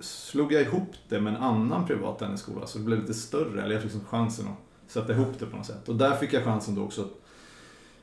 slog 0.00 0.52
jag 0.52 0.62
ihop 0.62 0.88
det 1.08 1.20
med 1.20 1.34
en 1.34 1.42
annan 1.42 1.86
privat 1.86 2.18
tennisskola 2.18 2.66
så 2.66 2.78
det 2.78 2.84
blev 2.84 3.00
lite 3.00 3.14
större, 3.14 3.62
eller 3.62 3.72
jag 3.72 3.82
fick 3.82 3.92
liksom 3.92 4.08
chansen 4.08 4.46
att 4.46 4.90
sätta 4.90 5.12
ihop 5.12 5.38
det 5.38 5.46
på 5.46 5.56
något 5.56 5.66
sätt. 5.66 5.88
Och 5.88 5.96
där 5.96 6.16
fick 6.16 6.32
jag 6.32 6.44
chansen 6.44 6.74
då 6.74 6.82
också 6.82 7.02
att 7.02 7.10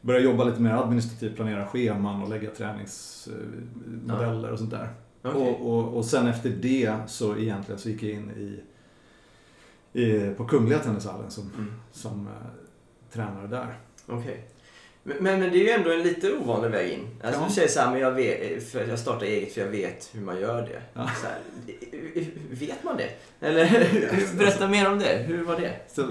börja 0.02 0.20
jobba 0.20 0.44
lite 0.44 0.62
mer 0.62 0.72
administrativt, 0.72 1.36
planera 1.36 1.68
scheman 1.68 2.24
och 2.24 2.30
lägga 2.30 2.50
träningsmodeller 2.50 4.48
ja. 4.48 4.52
och 4.52 4.60
sånt 4.60 4.72
där. 4.72 4.94
Okay. 5.24 5.42
Och, 5.42 5.74
och, 5.74 5.98
och 5.98 6.06
sen 6.06 6.28
efter 6.28 6.50
det 6.50 6.96
så 7.08 7.38
egentligen 7.38 7.80
så 7.80 7.90
gick 7.90 8.04
jag 8.04 8.12
in 8.12 8.32
i, 8.32 8.60
i 10.02 10.34
på 10.34 10.46
Kungliga 10.46 10.80
Tennishallen 10.80 11.32
som, 11.32 11.52
mm. 11.58 11.74
som 11.92 12.28
uh, 12.28 12.34
tränare 13.12 13.48
där. 13.48 13.80
Okay. 14.08 14.38
Men, 15.04 15.18
men 15.24 15.40
det 15.40 15.48
är 15.48 15.64
ju 15.64 15.70
ändå 15.70 15.92
en 15.92 16.04
lite 16.04 16.34
ovanlig 16.34 16.70
väg 16.70 16.92
in. 16.92 17.08
Alltså 17.24 17.42
Ja. 17.42 17.48
Du 17.48 17.54
säger 17.54 17.68
så 17.68 17.80
här, 17.80 17.92
men 17.92 18.00
jag, 18.00 18.12
vet, 18.12 18.72
för 18.72 18.88
jag 18.88 19.00
startar 19.00 19.26
eget 19.26 19.54
för 19.54 19.62
jag 19.62 19.68
vet 19.68 20.10
hur 20.14 20.22
man 20.22 20.40
gör 20.40 20.62
det. 20.62 20.82
Ja. 20.94 21.02
Här, 21.02 21.40
vet 22.50 22.84
man 22.84 22.98
det? 22.98 23.10
Eller 23.48 23.70
berätta 24.38 24.68
mer 24.68 24.92
om 24.92 25.00
det. 25.00 25.24
Hur 25.28 25.44
var 25.44 25.60
det? 25.60 25.74
Så, 25.88 26.02
eh, 26.02 26.08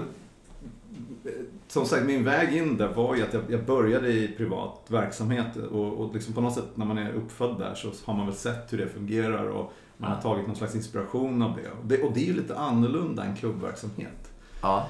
som 1.67 1.85
sagt, 1.85 2.05
min 2.05 2.23
väg 2.23 2.55
in 2.55 2.77
där 2.77 2.87
var 2.87 3.15
ju 3.15 3.23
att 3.23 3.33
jag, 3.33 3.43
jag 3.49 3.65
började 3.65 4.09
i 4.11 4.27
privat 4.37 4.85
verksamhet 4.87 5.55
och, 5.71 5.93
och 5.93 6.13
liksom 6.13 6.33
på 6.33 6.41
något 6.41 6.53
sätt 6.53 6.69
när 6.75 6.85
man 6.85 6.97
är 6.97 7.13
uppfödd 7.13 7.59
där 7.59 7.75
så 7.75 7.91
har 8.05 8.13
man 8.13 8.25
väl 8.25 8.35
sett 8.35 8.73
hur 8.73 8.77
det 8.77 8.87
fungerar 8.87 9.43
och 9.47 9.73
man 9.97 10.11
har 10.11 10.21
tagit 10.21 10.47
någon 10.47 10.55
slags 10.55 10.75
inspiration 10.75 11.41
av 11.41 11.55
det. 11.63 11.69
Och 11.69 11.85
det. 11.85 12.03
Och 12.03 12.13
det 12.13 12.19
är 12.19 12.25
ju 12.25 12.33
lite 12.33 12.55
annorlunda 12.55 13.23
än 13.23 13.35
klubbverksamhet. 13.35 14.31
Ja. 14.61 14.89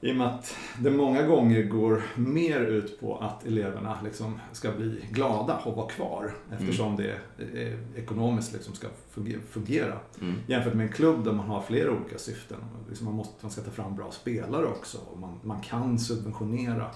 I 0.00 0.12
och 0.12 0.16
med 0.16 0.26
att 0.26 0.56
det 0.78 0.90
många 0.90 1.22
gånger 1.22 1.62
går 1.62 2.02
mer 2.16 2.60
ut 2.60 3.00
på 3.00 3.16
att 3.18 3.46
eleverna 3.46 3.98
liksom 4.04 4.40
ska 4.52 4.70
bli 4.72 5.04
glada 5.10 5.56
och 5.64 5.76
vara 5.76 5.88
kvar 5.88 6.34
eftersom 6.52 6.96
det 6.96 7.16
eh, 7.54 7.78
ekonomiskt 8.02 8.52
liksom 8.52 8.74
ska 8.74 8.86
funge- 9.14 9.40
fungera. 9.50 9.98
Mm. 10.20 10.34
Jämfört 10.46 10.74
med 10.74 10.86
en 10.86 10.92
klubb 10.92 11.24
där 11.24 11.32
man 11.32 11.46
har 11.48 11.62
flera 11.62 11.90
olika 11.90 12.18
syften. 12.18 12.58
Liksom 12.88 13.04
man, 13.06 13.14
måste, 13.14 13.34
man 13.40 13.50
ska 13.50 13.62
ta 13.62 13.70
fram 13.70 13.96
bra 13.96 14.10
spelare 14.10 14.66
också 14.66 14.98
och 15.12 15.18
man, 15.18 15.40
man 15.42 15.60
kan 15.60 15.98
subventionera 15.98 16.90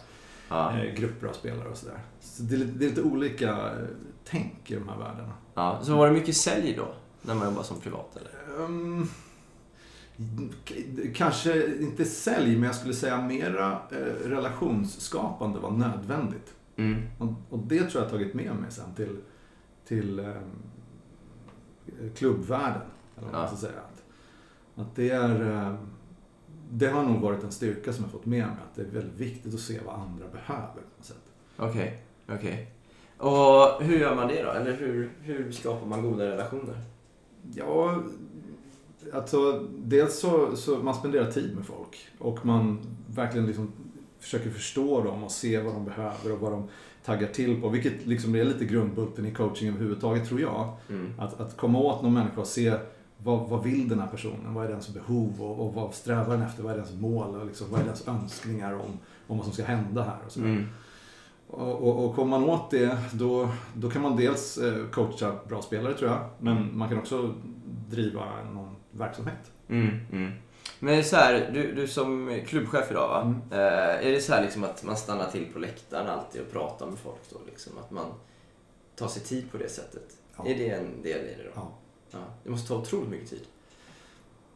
Ja. 0.49 0.79
eh, 0.79 0.95
grupper 0.95 1.27
av 1.27 1.33
spelare 1.33 1.69
och 1.69 1.77
sådär. 1.77 1.99
Så 2.21 2.43
det, 2.43 2.55
är, 2.55 2.59
lite- 2.59 2.79
det 2.79 2.85
är 2.85 2.89
lite 2.89 3.03
olika 3.03 3.51
eh, 3.51 3.73
tänk 4.25 4.71
i 4.71 4.75
de 4.75 4.89
här 4.89 4.99
världarna. 4.99 5.33
ja. 5.55 5.79
Så 5.83 5.97
var 5.97 6.07
det 6.07 6.13
mycket 6.13 6.37
sälj 6.37 6.75
då? 6.77 6.89
När 7.23 7.35
man 7.35 7.45
jobbar 7.49 7.63
som 7.63 7.81
privat 7.81 8.17
eller? 8.17 8.31
K- 8.31 9.09
kanske 11.15 11.67
inte 11.81 12.05
sälj, 12.05 12.53
men 12.57 12.63
jag 12.63 12.75
skulle 12.75 12.95
säga 12.95 13.23
mera 13.23 13.73
eh, 13.91 14.29
relationsskapande 14.29 15.59
var 15.59 15.71
nödvändigt. 15.71 16.55
Mm. 16.77 17.03
Och, 17.19 17.29
och 17.51 17.59
det 17.59 17.79
tror 17.79 18.03
jag 18.03 18.11
har 18.11 18.19
tagit 18.19 18.35
med 18.35 18.55
mig 18.57 18.71
sen 18.71 18.95
till, 18.95 19.17
till 19.87 20.19
eh, 20.19 20.33
klubbvärlden. 22.17 22.83
Eller 23.17 23.27
vad 23.27 23.33
man 23.33 23.41
Ja. 23.43 23.49
ska 23.49 23.57
säga. 23.57 23.81
Att, 23.81 24.03
att 24.87 24.97
det, 24.97 25.11
är, 25.11 25.53
eh, 25.53 25.75
det 26.71 26.87
har 26.89 27.03
nog 27.03 27.21
varit 27.21 27.45
en 27.45 27.53
styrka 27.53 27.93
som 27.93 28.05
jag 28.05 28.13
fått 28.13 28.27
med 28.27 28.47
mig. 28.47 28.57
Att 28.71 28.75
det 28.75 28.83
är 28.83 28.87
väldigt 28.87 29.21
viktigt 29.21 29.55
att 29.55 29.61
se 29.61 29.81
vad 29.87 29.95
andra 29.95 30.27
behöver. 30.33 30.83
Okej, 31.57 32.03
okej. 32.29 32.73
Och 33.17 33.83
hur 33.83 33.99
gör 33.99 34.15
man 34.17 34.29
det 34.29 34.43
då? 34.43 34.51
Eller 34.51 34.73
hur, 34.77 35.11
hur 35.21 35.53
skapar 35.53 35.87
man 35.87 36.03
goda 36.03 36.25
relationer? 36.25 36.81
Ja, 37.55 38.03
alltså 39.13 39.67
dels 39.77 40.19
så, 40.19 40.57
så 40.57 40.77
man 40.77 40.95
spenderar 40.95 41.31
tid 41.31 41.57
med 41.57 41.67
folk 41.67 42.09
och 42.19 42.47
man 42.47 42.79
verkligen 43.07 43.47
liksom 43.47 43.73
försöker 44.21 44.51
förstå 44.51 45.05
dem 45.05 45.25
och 45.25 45.31
se 45.31 45.63
vad 45.63 45.75
de 45.75 45.85
behöver 45.85 46.33
och 46.33 46.41
vad 46.41 46.53
de 46.53 46.69
taggar 47.05 47.29
till 47.29 47.61
på. 47.61 47.69
Vilket 47.69 48.07
liksom 48.07 48.35
är 48.35 48.45
lite 48.45 48.65
grundbulten 48.65 49.27
i 49.27 49.31
coaching 49.31 49.69
överhuvudtaget 49.69 50.29
tror 50.29 50.41
jag. 50.41 50.77
Mm. 50.89 51.13
Att, 51.19 51.41
att 51.41 51.57
komma 51.57 51.79
åt 51.79 52.03
någon 52.03 52.13
människa 52.13 52.41
och 52.41 52.47
se 52.47 52.75
vad, 53.19 53.49
vad 53.49 53.65
vill 53.65 53.89
den 53.89 54.01
här 54.01 54.07
personen? 54.07 54.55
Vad 54.55 54.65
är 54.65 54.69
dens 54.69 54.95
behov? 54.95 55.43
Och, 55.43 55.67
och 55.67 55.75
vad 55.75 55.95
strävar 55.95 56.37
den 56.37 56.43
efter? 56.43 56.63
Vad 56.63 56.73
är 56.73 56.77
dens 56.77 56.93
mål? 57.01 57.37
Och 57.37 57.47
liksom, 57.47 57.67
vad 57.71 57.81
är 57.81 57.85
dens 57.85 58.09
önskningar 58.09 58.75
om, 58.75 58.99
om 59.27 59.37
vad 59.37 59.45
som 59.45 59.53
ska 59.55 59.65
hända 59.65 60.03
här? 60.03 60.19
Och. 60.27 60.37
Mm. 60.37 60.67
och, 61.49 61.89
och, 61.89 62.05
och 62.05 62.15
kommer 62.15 62.39
man 62.39 62.49
åt 62.49 62.71
det, 62.71 62.99
då, 63.13 63.49
då 63.75 63.91
kan 63.91 64.03
man 64.03 64.17
dels 64.17 64.59
eh, 64.59 64.87
coacha 64.87 65.33
bra 65.49 65.63
spelare 65.63 65.95
tror 65.95 66.11
jag. 66.11 66.21
Men 66.39 66.79
man 66.79 66.89
kan 66.89 66.99
också 66.99 67.35
driva 67.91 68.25
någon 68.55 68.68
verksamhet. 68.99 69.53
Mm, 69.69 70.01
mm. 70.13 70.33
Men 70.79 71.05
så 71.05 71.17
här, 71.17 71.51
du, 71.55 71.75
du 71.75 71.89
som 71.89 72.41
klubbchef 72.47 72.91
idag 72.91 73.09
va? 73.09 73.21
Mm. 73.23 73.41
Eh, 73.51 74.07
är 74.09 74.13
det 74.13 74.21
så 74.21 74.33
här 74.33 74.43
liksom 74.43 74.65
att 74.65 74.85
man 74.85 74.97
stannar 74.97 75.31
till 75.31 75.47
på 75.53 75.59
läktaren 75.59 76.07
alltid 76.07 76.41
och 76.41 76.53
pratar 76.53 76.87
med 76.87 76.99
folk 76.99 77.21
då? 77.31 77.39
Liksom? 77.47 77.73
Att 77.79 77.91
man 77.91 78.07
tar 78.97 79.09
sig 79.09 79.23
tid 79.23 79.53
på 79.53 79.59
det 79.59 79.69
sättet? 79.69 80.17
Ja. 80.37 80.47
Är 80.47 80.55
det 80.55 80.71
en 80.71 81.03
del 81.03 81.19
i 81.21 81.35
det 81.39 81.43
då? 81.45 81.51
Ja. 81.55 81.73
Ja. 82.11 82.19
Det 82.45 82.51
måste 82.51 82.69
ta 82.69 82.75
otroligt 82.75 83.11
mycket 83.11 83.31
tid. 83.31 83.45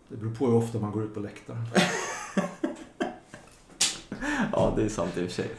Det 0.08 0.16
beror 0.16 0.34
på 0.34 0.46
hur 0.46 0.54
ofta 0.54 0.78
man 0.78 0.92
går 0.92 1.04
ut 1.04 1.14
på 1.14 1.20
läktaren. 1.20 1.66
Ja, 4.52 4.72
det 4.76 4.82
är 4.82 4.88
sant 4.88 5.16
i 5.16 5.26
och 5.26 5.30
för 5.30 5.42
sig. 5.42 5.50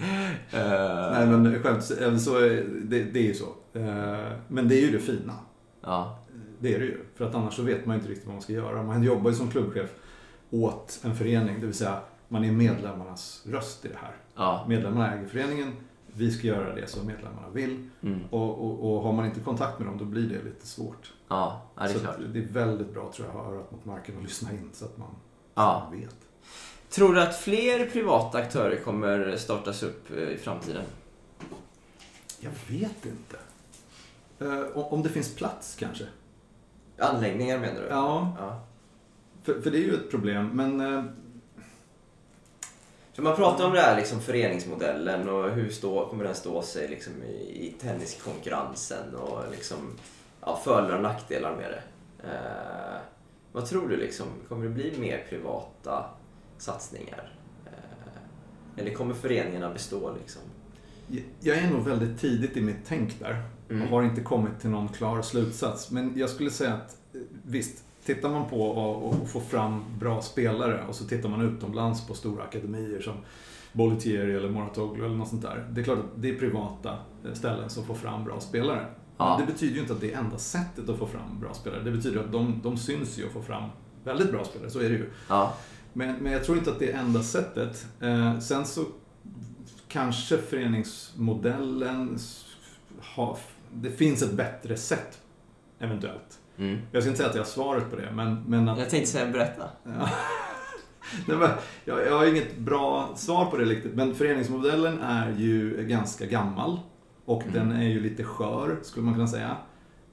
Eh, 0.51 1.11
Nej 1.11 1.27
men 1.27 1.63
skämt 1.63 1.83
så 2.21 2.39
det, 2.39 3.03
det 3.03 3.19
är 3.19 3.23
ju 3.23 3.33
så. 3.33 3.45
Eh, 3.79 4.31
Men 4.47 4.67
det 4.67 4.75
är 4.75 4.81
ju 4.81 4.91
det 4.91 4.99
fina. 4.99 5.33
Ja, 5.81 6.22
Det 6.63 6.75
är 6.75 6.79
det 6.79 6.85
ju. 6.85 6.99
För 7.15 7.25
att 7.25 7.35
annars 7.35 7.53
så 7.55 7.61
vet 7.63 7.85
man 7.85 7.95
ju 7.95 7.99
inte 7.99 8.11
riktigt 8.11 8.27
vad 8.27 8.35
man 8.35 8.41
ska 8.41 8.53
göra. 8.53 8.83
Man 8.83 9.03
jobbar 9.03 9.29
ju 9.29 9.35
som 9.35 9.51
klubbchef 9.51 9.89
åt 10.49 10.99
en 11.03 11.15
förening. 11.15 11.59
Det 11.59 11.65
vill 11.65 11.75
säga 11.75 11.99
man 12.27 12.43
är 12.45 12.51
medlemmarnas 12.51 13.43
röst 13.45 13.85
i 13.85 13.87
det 13.87 13.97
här. 14.01 14.15
ja. 14.35 14.65
Medlemmarna 14.67 15.13
äger 15.13 15.27
föreningen. 15.27 15.73
Vi 16.07 16.31
ska 16.31 16.47
göra 16.47 16.75
det 16.75 16.87
som 16.89 17.07
medlemmarna 17.07 17.49
vill. 17.49 17.89
Mm. 18.01 18.19
Och, 18.29 18.49
och, 18.65 18.95
och 18.95 19.03
har 19.03 19.13
man 19.13 19.25
inte 19.25 19.39
kontakt 19.39 19.79
med 19.79 19.87
dem 19.87 19.97
då 19.97 20.05
blir 20.05 20.29
det 20.29 20.43
lite 20.43 20.67
svårt. 20.67 21.13
Ja, 21.27 21.61
det 21.77 21.83
är 21.83 21.87
så 21.87 21.99
klart. 21.99 22.15
det 22.33 22.39
är 22.39 22.47
väldigt 22.47 22.93
bra 22.93 23.11
tror 23.15 23.27
jag 23.27 23.37
att 23.37 23.43
ha 23.45 23.53
örat 23.53 23.71
mot 23.71 23.85
marken 23.85 24.17
och 24.17 24.23
lyssna 24.23 24.51
in 24.51 24.69
så 24.73 24.85
att 24.85 24.97
man, 24.97 25.07
så 25.09 25.15
Ja. 25.53 25.75
att 25.75 25.91
man 25.91 25.99
vet. 25.99 26.15
Tror 26.89 27.13
du 27.13 27.21
att 27.21 27.35
fler 27.37 27.85
privata 27.85 28.37
aktörer 28.37 28.75
kommer 28.83 29.37
startas 29.37 29.83
upp 29.83 30.11
eh, 30.17 30.23
i 30.23 30.37
framtiden? 30.37 30.83
Jag 32.39 32.51
vet 32.69 33.05
inte. 33.05 33.37
Eh, 34.39 34.77
om 34.77 35.03
det 35.03 35.09
finns 35.09 35.35
plats 35.35 35.75
kanske. 35.79 36.03
Anläggningar 36.97 37.59
menar 37.59 37.81
du? 37.81 37.87
Ja, 37.87 38.35
ja. 38.39 38.61
för, 39.43 39.61
för 39.61 39.71
det 39.71 39.77
är 39.77 39.81
ju 39.81 39.93
ett 39.93 40.11
problem. 40.11 40.49
Men 40.53 40.81
eh, 40.81 41.03
För 43.13 43.23
man 43.23 43.35
pratar 43.35 43.65
om 43.65 43.73
det 43.73 43.81
här 43.81 43.97
liksom 43.97 44.21
föreningsmodellen 44.21 45.29
och 45.29 45.49
hur 45.49 45.69
stå, 45.69 46.09
kommer 46.09 46.23
den 46.23 46.35
stå 46.35 46.61
sig 46.61 46.87
liksom 46.87 47.23
i, 47.23 47.67
i 47.67 47.75
tenniskonkurrensen 47.81 49.15
och 49.15 49.39
liksom, 49.51 49.77
ja, 50.41 50.61
fördelar 50.63 50.95
och 50.95 51.03
nackdelar 51.03 51.55
med 51.55 51.71
det. 51.71 51.83
Eh, 52.27 52.99
vad 53.51 53.65
tror 53.65 53.89
du? 53.89 53.97
Liksom, 53.97 54.27
kommer 54.47 54.63
det 54.63 54.71
bli 54.71 54.97
mer 54.99 55.25
privata 55.29 56.05
satsningar? 56.57 57.33
Eh, 57.65 58.81
eller 58.81 58.93
kommer 58.93 59.13
föreningarna 59.13 59.73
bestå? 59.73 60.15
Liksom? 60.19 60.41
jag 61.39 61.57
är 61.57 61.69
nog 61.69 61.85
väldigt 61.85 62.19
tidigt 62.19 62.57
i 62.57 62.61
mitt 62.61 62.85
tänk 62.87 63.19
där. 63.19 63.43
Mm. 63.73 63.87
Och 63.87 63.89
har 63.97 64.03
inte 64.03 64.21
kommit 64.21 64.59
till 64.59 64.69
någon 64.69 64.87
klar 64.87 65.21
slutsats. 65.21 65.91
Men 65.91 66.13
jag 66.15 66.29
skulle 66.29 66.51
säga 66.51 66.73
att 66.73 66.97
eh, 67.13 67.21
visst, 67.43 67.83
tittar 68.05 68.29
man 68.29 68.49
på 68.49 68.61
och, 68.61 69.21
och 69.21 69.29
får 69.29 69.41
fram 69.41 69.83
bra 69.99 70.21
spelare 70.21 70.83
och 70.87 70.95
så 70.95 71.05
tittar 71.05 71.29
man 71.29 71.41
utomlands 71.41 72.07
på 72.07 72.13
stora 72.13 72.43
akademier 72.43 73.01
som 73.01 73.13
Bollettieri 73.73 74.35
eller 74.35 74.49
Moratoglu 74.49 75.05
eller 75.05 75.15
något 75.15 75.29
sånt 75.29 75.41
där. 75.41 75.67
Det 75.71 75.81
är 75.81 75.85
klart 75.85 75.99
att 75.99 76.21
det 76.21 76.29
är 76.29 76.35
privata 76.35 76.97
eh, 77.25 77.33
ställen 77.33 77.69
som 77.69 77.85
får 77.85 77.95
fram 77.95 78.23
bra 78.23 78.39
spelare. 78.39 78.85
Ja. 79.17 79.37
Men 79.37 79.47
det 79.47 79.53
betyder 79.53 79.75
ju 79.75 79.81
inte 79.81 79.93
att 79.93 80.01
det 80.01 80.13
är 80.13 80.17
enda 80.17 80.37
sättet 80.37 80.89
att 80.89 80.97
få 80.97 81.07
fram 81.07 81.39
bra 81.39 81.53
spelare. 81.53 81.83
Det 81.83 81.91
betyder 81.91 82.19
att 82.19 82.31
de, 82.31 82.59
de 82.63 82.77
syns 82.77 83.19
ju 83.19 83.25
och 83.25 83.31
får 83.31 83.41
fram 83.41 83.69
väldigt 84.03 84.31
bra 84.31 84.43
spelare, 84.43 84.69
så 84.69 84.79
är 84.79 84.89
det 84.89 84.95
ju. 84.95 85.09
Ja, 85.29 85.53
Men, 85.93 86.15
men 86.15 86.31
jag 86.31 86.43
tror 86.43 86.57
inte 86.57 86.71
att 86.71 86.79
det 86.79 86.91
är 86.91 86.99
enda 86.99 87.23
sättet. 87.23 87.87
Eh, 87.99 88.39
sen 88.39 88.65
så 88.65 88.85
kanske 89.87 90.37
föreningsmodellen 90.37 92.17
har, 93.01 93.37
det 93.73 93.91
finns 93.91 94.21
ett 94.21 94.33
bättre 94.33 94.77
sätt 94.77 95.21
eventuellt. 95.79 96.39
mm. 96.57 96.79
Jag 96.91 97.03
ska 97.03 97.09
inte 97.09 97.17
säga 97.17 97.29
att 97.29 97.35
jag 97.35 97.43
har 97.43 97.49
svaret 97.49 97.89
på 97.89 97.95
det, 97.95 98.11
men, 98.11 98.43
men 98.47 98.69
att... 98.69 98.79
Jag 98.79 98.89
tänkte 98.89 99.11
säga 99.11 99.31
berätta. 99.31 99.69
Ja. 99.83 99.91
Nej, 101.27 101.37
men 101.37 101.49
jag, 101.85 102.05
jag 102.07 102.17
har 102.17 102.25
inget 102.25 102.57
bra 102.57 103.13
svar 103.15 103.45
på 103.45 103.57
det 103.57 103.65
riktigt, 103.65 103.93
men 103.95 104.15
föreningsmodellen 104.15 104.99
är 104.99 105.31
ju 105.37 105.85
ganska 105.87 106.25
gammal 106.25 106.79
och 107.25 107.43
Mm. 107.43 107.53
den 107.53 107.71
är 107.81 107.87
ju 107.89 107.99
lite 107.99 108.23
skör, 108.23 108.77
skulle 108.83 109.05
man 109.05 109.13
kunna 109.13 109.27
säga. 109.27 109.57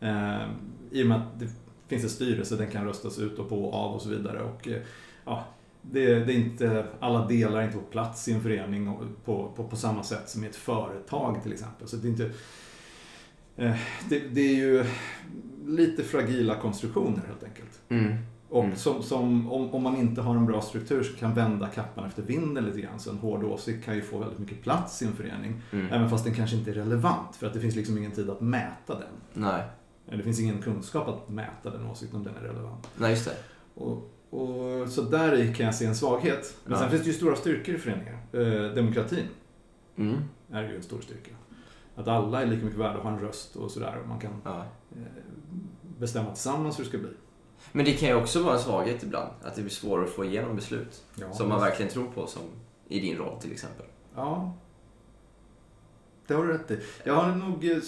Eh, 0.01 0.43
I 0.91 1.03
och 1.03 1.07
med 1.07 1.17
att 1.17 1.41
det 1.41 1.47
finns 1.89 2.05
en 2.05 2.11
styrelse, 2.11 2.57
den 2.57 2.71
kan 2.71 2.85
röstas 2.85 3.19
ut 3.19 3.39
och 3.39 3.49
på 3.49 3.65
och 3.65 3.75
av 3.75 3.95
och 3.95 4.03
så 4.03 4.09
vidare. 4.09 4.43
Och, 4.43 4.69
eh, 4.69 4.83
ja, 5.25 5.45
det, 5.83 6.15
det 6.25 6.33
är 6.33 6.37
inte, 6.37 6.87
alla 7.01 7.27
delar 7.27 7.61
är 7.61 7.65
inte 7.65 7.79
på 7.79 7.85
plats 7.85 8.29
i 8.29 8.33
en 8.33 8.41
förening 8.43 8.99
på, 9.25 9.53
på, 9.57 9.65
på 9.65 9.77
samma 9.77 10.03
sätt 10.03 10.29
som 10.29 10.45
i 10.45 10.47
ett 10.47 10.57
företag 10.57 11.43
till 11.43 11.53
exempel. 11.53 11.89
Så 11.89 11.97
det 11.97 12.09
är 12.09 12.11
inte... 12.11 12.31
Eh, 13.61 13.77
det, 14.09 14.19
det 14.19 14.41
är 14.41 14.55
ju 14.57 14.85
lite 15.67 16.03
fragila 16.05 16.55
konstruktioner 16.57 17.23
helt 17.27 17.45
enkelt. 17.45 17.81
Mm. 17.89 18.15
Och 18.49 18.65
Mm. 18.65 18.77
som, 18.77 19.03
som, 19.03 19.53
om, 19.53 19.75
om 19.75 19.83
man 19.83 19.97
inte 19.97 20.21
har 20.21 20.37
en 20.37 20.47
bra 20.47 20.61
struktur 20.61 21.03
så 21.03 21.17
kan 21.17 21.35
vända 21.35 21.67
kappan 21.69 22.05
efter 22.07 22.23
vinden 22.23 22.65
lite 22.65 22.81
grann. 22.81 23.01
Så 23.01 23.11
en 23.11 23.19
hård 23.19 23.45
åsikt 23.45 23.85
kan 23.85 23.95
ju 23.95 24.03
få 24.03 24.19
väldigt 24.19 24.39
mycket 24.39 24.63
plats 24.63 25.03
i 25.03 25.07
en 25.07 25.13
förening. 25.13 25.63
Mm. 25.73 25.87
Även 25.93 26.11
fast 26.11 26.25
den 26.25 26.35
kanske 26.35 26.57
inte 26.57 26.71
är 26.71 26.75
relevant. 26.75 27.37
För 27.37 27.47
att 27.47 27.55
det 27.55 27.61
finns 27.61 27.77
liksom 27.77 27.99
ingen 27.99 28.11
tid 28.13 28.31
att 28.31 28.41
mäta 28.41 28.95
den. 28.95 29.13
Nej. 29.35 29.63
Eller 30.09 30.17
Det 30.19 30.23
finns 30.25 30.41
ingen 30.41 30.63
kunskap 30.63 31.09
att 31.09 31.29
mäta 31.29 31.71
den 31.71 31.87
åsikten 31.87 32.17
om 32.19 32.25
den 32.25 32.35
är 32.37 32.41
relevant. 32.41 32.89
Nej, 32.97 33.11
just 33.11 33.25
det. 33.25 33.35
Och, 33.75 34.11
och, 34.31 34.89
så 34.89 35.03
där 35.03 35.55
kan 35.55 35.67
jag 35.67 35.75
se 35.75 35.85
en 35.87 35.97
svaghet. 35.97 36.57
Men 36.65 36.73
Ja. 36.73 36.79
sen 36.79 36.91
finns 36.91 37.03
det 37.03 37.09
ju 37.09 37.15
stora 37.15 37.37
styrkor 37.37 37.75
i 37.75 37.79
föreningar. 37.79 38.19
Eh, 38.33 38.75
demokratin 38.75 39.27
Mm. 39.97 40.17
är 40.53 40.63
ju 40.63 40.77
en 40.77 40.83
stor 40.83 41.01
styrka. 41.01 41.31
Att 41.97 42.09
alla 42.09 42.43
är 42.43 42.47
lika 42.47 42.65
mycket 42.65 42.81
värda 42.81 42.97
att 42.99 43.03
ha 43.03 43.11
en 43.11 43.19
röst 43.19 43.57
och 43.57 43.71
sådär. 43.71 43.99
Och 44.03 44.09
man 44.09 44.19
kan 44.21 44.33
Ja. 44.45 44.59
eh, 44.93 45.03
bestämma 45.99 46.31
tillsammans 46.31 46.79
hur 46.79 46.85
det 46.85 46.89
ska 46.89 46.99
bli. 46.99 47.11
Men 47.73 47.85
det 47.85 47.93
kan 47.93 48.09
ju 48.09 48.15
också 48.15 48.43
vara 48.43 48.55
en 48.55 48.61
svaghet 48.61 49.03
ibland. 49.03 49.31
Att 49.43 49.55
det 49.55 49.61
blir 49.63 49.71
svårare 49.71 50.05
att 50.05 50.11
få 50.11 50.25
igenom 50.25 50.57
beslut. 50.57 51.05
Ja, 51.15 51.33
som 51.33 51.49
man 51.49 51.61
verkligen 51.61 51.93
tror 51.93 52.07
på, 52.07 52.27
som 52.27 52.43
i 52.89 53.01
din 53.01 53.17
roll 53.19 53.41
till 53.41 53.53
exempel. 53.53 53.87
Ja. 54.15 54.53
det 56.27 56.35
har 56.35 56.45
du 56.45 56.53
rätt 56.53 56.71
i. 56.71 56.81
Jag 57.05 57.15
har 57.15 57.35
nog 57.37 57.65
eh, 57.71 57.79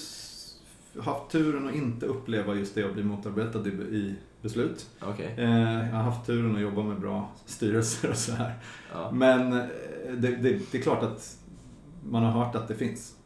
haft 1.02 1.30
turen 1.30 1.68
att 1.68 1.74
inte 1.74 2.06
uppleva 2.06 2.54
just 2.54 2.74
det 2.74 2.84
att 2.84 2.92
bli 2.94 3.02
motarbetad 3.04 3.68
i, 3.68 4.14
beslut. 4.42 4.90
Okej. 5.02 5.34
Eh, 5.38 5.86
jag 5.88 5.96
har 5.96 6.02
haft 6.02 6.26
turen 6.26 6.54
att 6.56 6.62
jobba 6.62 6.82
med 6.82 7.00
bra 7.00 7.28
styrelser 7.46 8.10
och 8.10 8.16
så 8.16 8.32
här. 8.32 8.54
Ja. 8.92 9.10
Men 9.10 9.50
det, 9.50 9.66
det, 10.16 10.60
det 10.72 10.78
är 10.78 10.82
klart 10.82 11.02
att 11.02 11.36
man 12.04 12.22
har 12.22 12.44
hört 12.44 12.54
att 12.54 12.68
det 12.68 12.74
finns. 12.74 13.16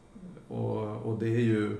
Och, 0.47 0.95
och 1.05 1.19
det 1.19 1.27
är 1.27 1.39
ju 1.39 1.77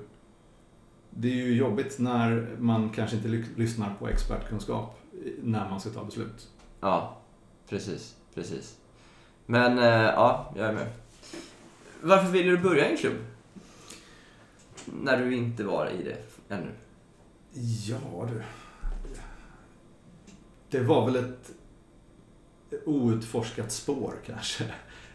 det 1.09 1.27
är 1.27 1.35
ju 1.35 1.55
jobbigt 1.55 1.99
när 1.99 2.55
man 2.59 2.89
kanske 2.89 3.15
inte 3.15 3.27
ly- 3.27 3.55
lyssnar 3.55 3.95
på 3.99 4.07
expertkunskap 4.07 4.99
när 5.43 5.69
man 5.69 5.79
ska 5.81 5.89
ta 5.89 6.03
beslut. 6.03 6.49
ja, 6.81 7.17
precis. 7.69 8.15
Precis. 8.33 8.77
Men, 9.45 9.77
eh, 9.79 9.85
ja, 9.85 10.53
jag 10.57 10.67
är 10.67 10.73
med. 10.73 10.87
Varför 12.01 12.31
ville 12.31 12.51
du 12.51 12.57
börja 12.57 12.87
i 12.89 12.91
en 12.91 12.97
klubb? 12.97 13.15
När 14.85 15.17
du 15.25 15.35
inte 15.35 15.63
var 15.63 15.89
i 15.89 16.03
det 16.03 16.17
ännu. 16.55 16.71
Ja 17.87 18.29
du. 18.33 18.43
Det 20.69 20.79
var 20.79 21.05
väl 21.05 21.15
ett 21.15 21.51
outforskat 22.85 23.71
spår 23.71 24.13
kanske. 24.25 24.63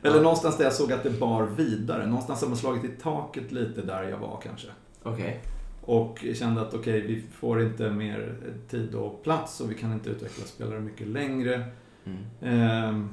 Eller 0.03 0.17
Ja. 0.17 0.23
någonstans 0.23 0.57
där 0.57 0.65
jag 0.65 0.73
såg 0.73 0.93
att 0.93 1.03
det 1.03 1.11
bar 1.11 1.43
vidare. 1.43 2.07
Någonstans 2.07 2.41
har 2.41 2.49
man 2.49 2.57
slagit 2.57 2.85
i 2.85 2.89
taket 2.89 3.53
lite 3.53 3.83
där 3.83 4.03
jag 4.03 4.19
var 4.19 4.41
kanske. 4.43 4.69
Okej. 5.03 5.41
Och 5.85 6.25
kände 6.35 6.61
att 6.61 6.75
okej, 6.75 7.01
vi 7.01 7.25
får 7.33 7.63
inte 7.63 7.91
mer 7.91 8.35
tid 8.71 8.95
och 8.95 9.23
plats 9.23 9.61
och 9.61 9.71
vi 9.71 9.75
kan 9.75 9.93
inte 9.93 10.11
utveckla 10.11 10.45
spelare 10.45 10.81
mycket 10.81 11.07
längre. 11.07 11.65
Mm. 12.05 12.19
Ehm, 12.41 13.09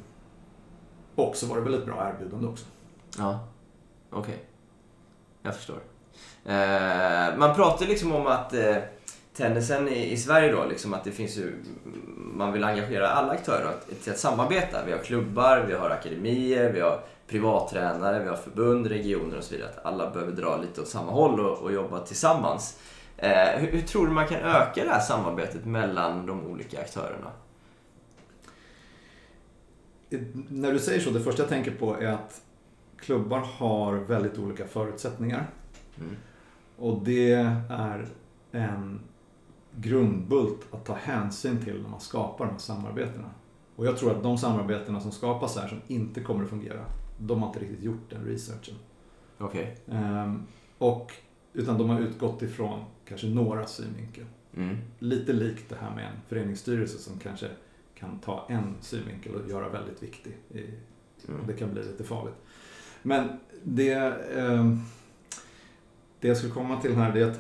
och 1.16 1.36
så 1.36 1.46
var 1.48 1.56
det 1.56 1.62
väl 1.62 1.74
ett 1.74 1.86
bra 1.86 2.10
erbjudande 2.14 2.48
också. 2.48 2.66
Ja, 3.18 3.48
okej. 4.10 4.38
Jag 5.42 5.56
förstår. 5.56 5.80
Eh, 6.46 7.38
man 7.38 7.56
pratar 7.56 7.86
liksom 7.86 8.16
om 8.16 8.28
att 8.28 8.54
eh, 8.54 8.76
tennisen 9.40 9.88
i, 9.88 10.12
i 10.12 10.18
Sverige 10.18 10.52
då, 10.52 10.66
liksom 10.66 10.94
att 10.94 11.04
det 11.04 11.12
finns 11.12 11.38
ju, 11.38 11.54
man 12.18 12.54
vill 12.54 12.64
engagera 12.64 13.08
alla 13.10 13.32
aktörer 13.32 13.74
till 14.04 14.12
att 14.12 14.20
samarbeta. 14.20 14.86
Vi 14.86 14.92
har 14.92 15.00
klubbar, 15.00 15.66
vi 15.68 15.74
har 15.74 15.90
akademier, 15.90 16.74
vi 16.74 16.80
har 16.80 17.00
privattränare, 17.28 18.24
vi 18.24 18.30
har 18.30 18.36
förbund, 18.36 18.88
regioner 18.88 19.38
och 19.38 19.44
så 19.44 19.56
vidare. 19.56 19.70
Att 19.70 19.86
alla 19.86 20.10
behöver 20.10 20.32
dra 20.32 20.58
lite 20.58 20.82
åt 20.82 20.88
samma 20.88 21.12
håll 21.12 21.40
och, 21.40 21.58
och 21.58 21.72
jobba 21.72 22.00
tillsammans. 22.00 22.80
Eh, 23.18 23.60
hur, 23.60 23.72
hur 23.72 23.82
tror 23.82 24.08
du 24.08 24.14
man 24.14 24.28
kan 24.28 24.42
öka 24.42 24.84
det 24.84 24.90
här 24.90 25.00
samarbetet 25.00 25.66
mellan 25.66 26.26
de 26.26 26.46
olika 26.48 26.82
aktörerna? 26.82 27.32
När 30.50 30.72
du 30.72 30.80
säger 30.80 31.00
så, 31.00 31.10
det 31.10 31.22
första 31.22 31.42
jag 31.42 31.50
tänker 31.50 31.72
på 31.72 32.02
är 32.02 32.08
att 32.08 32.42
klubbar 33.00 33.40
har 33.40 33.94
väldigt 33.94 34.38
olika 34.38 34.68
förutsättningar. 34.68 35.48
Mm. 35.98 36.16
Och 36.78 37.02
det 37.04 37.34
är 37.70 38.06
en 38.52 39.00
grundbult 39.76 40.68
att 40.72 40.86
ta 40.86 40.94
hänsyn 40.94 41.64
till 41.64 41.82
när 41.82 41.90
man 41.90 42.00
skapar 42.00 42.46
de 42.46 42.52
här 42.52 42.60
samarbetena. 42.60 43.30
Och 43.76 43.86
jag 43.86 43.98
tror 43.98 44.12
att 44.12 44.24
de 44.24 44.38
samarbetena 44.38 45.02
som 45.02 45.12
skapas 45.12 45.58
här 45.58 45.68
som 45.68 45.82
inte 45.88 46.22
kommer 46.22 46.44
att 46.44 46.50
fungera, 46.50 46.86
de 47.20 47.42
har 47.42 47.48
inte 47.48 47.60
riktigt 47.60 47.84
gjort 47.84 48.10
den 48.10 48.26
researchen. 48.26 48.76
Okej. 49.38 49.78
Ehm, 49.88 50.44
och, 50.78 51.14
utan 51.54 51.78
de 51.78 51.90
har 51.90 52.00
utgått 52.00 52.42
ifrån 52.42 52.84
kanske 53.06 53.28
några 53.28 53.66
synvinkel. 53.66 54.26
Mm. 54.56 54.78
Lite 55.00 55.34
likt 55.34 55.70
det 55.70 55.76
här 55.82 55.96
med 55.96 56.06
en 56.06 56.22
föreningsstyrelse 56.28 56.98
som 56.98 57.20
kanske 57.20 57.48
kan 57.96 58.20
ta 58.20 58.46
en 58.50 58.76
synvinkel 58.82 59.36
och 59.36 59.50
göra 59.50 59.70
väldigt 59.70 60.04
viktig. 60.04 60.38
I, 60.50 60.66
Mm. 61.28 61.42
det 61.48 61.54
kan 61.54 61.74
bli 61.74 61.84
lite 61.84 62.04
farligt. 62.04 62.36
Men 63.02 63.28
det, 63.64 63.94
eh, 64.36 64.76
det 66.20 66.28
jag 66.28 66.38
skulle 66.38 66.54
komma 66.54 66.82
till 66.82 66.96
här 66.96 67.18
är 67.18 67.32
att 67.32 67.40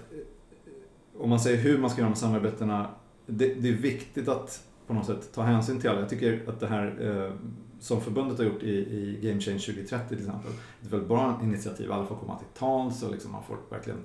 om 1.20 1.30
man 1.30 1.40
säger 1.40 1.58
hur 1.58 1.78
man 1.78 1.90
ska 1.90 2.00
göra 2.00 2.10
med 2.10 2.18
samarbetena. 2.18 2.88
Det, 3.26 3.54
det 3.54 3.70
är 3.70 3.74
viktigt 3.74 4.28
att 4.28 4.64
på 4.88 4.94
något 4.94 5.06
sätt 5.06 5.34
ta 5.34 5.42
hänsyn 5.42 5.82
till 5.82 5.90
alla. 5.90 6.00
Jag 6.00 6.10
tycker 6.10 6.44
att 6.48 6.60
det 6.60 6.68
här 6.68 6.98
eh, 7.02 7.34
som 7.80 8.02
förbundet 8.02 8.38
har 8.38 8.46
gjort 8.46 8.64
i, 8.64 8.70
i 8.70 9.20
Game 9.22 9.42
Change 9.42 9.60
2030 9.60 10.08
till 10.08 10.18
exempel. 10.18 10.52
Det 10.52 10.86
är 10.86 10.88
ett 10.88 10.94
väldigt 10.94 11.10
bra 11.10 11.40
initiativ. 11.44 11.92
Alla 11.92 12.06
får 12.06 12.16
komma 12.16 12.38
till 12.38 12.60
tals 12.60 13.04
och 13.04 13.12
liksom 13.12 13.32
man 13.32 13.44
får 13.44 13.58
verkligen 13.70 14.00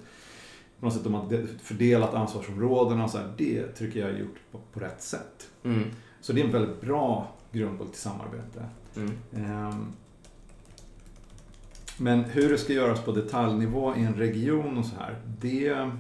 på 0.81 0.87
något 0.87 0.95
sätt 0.95 1.05
de 1.05 1.15
har 1.15 1.47
fördelat 1.63 2.15
ansvarsområdena 2.15 3.05
och 3.05 3.11
så 3.11 3.19
här. 3.19 3.33
Det 3.37 3.67
tycker 3.67 4.01
jag 4.01 4.11
är 4.11 4.19
gjort 4.19 4.39
på, 4.53 4.61
på 4.73 4.81
rätt 4.81 5.03
sätt. 5.03 5.49
Mm. 5.63 5.83
Så 6.21 6.33
det 6.33 6.41
är 6.41 6.45
en 6.45 6.53
väldigt 6.53 6.81
bra 6.81 7.33
grundbult 7.53 7.93
till 7.93 8.03
samarbete. 8.03 8.67
Mm. 8.97 9.13
Ehm, 9.37 9.93
Men 11.99 12.25
hur 12.25 12.51
det 12.51 12.59
ska 12.59 12.73
göras 12.73 13.01
på 13.01 13.13
detaljnivå 13.13 13.95
i 13.97 14.05
en 14.05 14.15
region 14.15 14.79
och 14.79 14.85
så 14.85 14.97
här, 14.97 15.21
det 15.41 15.91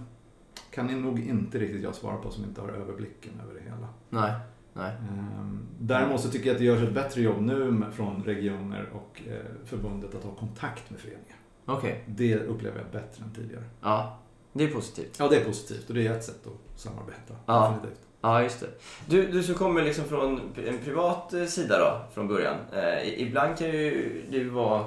kan 0.75 0.87
ni 0.87 0.95
nog 0.95 1.21
inte 1.21 1.59
riktigt 1.59 1.83
jag 1.83 1.95
svara 1.95 2.17
på 2.17 2.31
som 2.31 2.45
inte 2.45 2.61
har 2.61 2.69
överblicken 2.69 3.33
över 3.45 3.55
det 3.55 3.61
hela. 3.61 3.89
Nej. 4.11 4.33
Nej. 4.73 4.91
Ehm, 4.91 5.67
Däremot 5.81 6.21
så 6.21 6.29
tycker 6.29 6.47
jag 6.47 6.55
att 6.55 6.59
det 6.59 6.65
görs 6.65 6.83
ett 6.83 6.95
bättre 6.95 7.23
jobb 7.23 7.41
nu 7.41 7.83
från 7.93 8.23
regioner 8.23 8.89
och 8.93 9.23
eh, 9.29 9.35
förbundet 9.65 10.15
att 10.15 10.25
ha 10.25 10.35
kontakt 10.35 10.91
med 10.91 11.01
föreningar. 11.01 11.37
Okej. 11.65 12.05
Det 12.07 12.37
upplever 12.37 12.79
jag 12.79 12.87
bättre 13.03 13.25
än 13.25 13.35
tidigare. 13.35 13.65
Ja. 13.81 14.19
Det 14.53 14.65
är 14.65 14.69
positivt. 14.69 15.17
Ja, 15.19 15.29
det 15.29 15.37
är 15.37 15.45
positivt 15.45 15.89
och 15.89 15.95
det 15.95 16.07
är 16.07 16.13
ett 16.13 16.25
sätt 16.25 16.47
att 16.47 16.81
samarbeta. 16.81 17.35
Ja. 17.47 17.69
Definitivt. 17.69 18.01
Ja, 18.21 18.43
just 18.43 18.61
det. 18.61 18.67
Du, 19.07 19.27
du 19.33 19.43
som 19.43 19.55
kommer 19.55 19.83
liksom 19.83 20.05
från 20.05 20.41
en 20.67 20.79
privat 20.85 21.33
eh, 21.33 21.45
sida 21.45 21.79
då, 21.79 22.15
från 22.15 22.29
början. 22.29 22.57
Eh, 22.73 23.23
ibland 23.23 23.59
kan 23.59 23.67
ju 23.67 24.23
det 24.31 24.45
vara... 24.45 24.85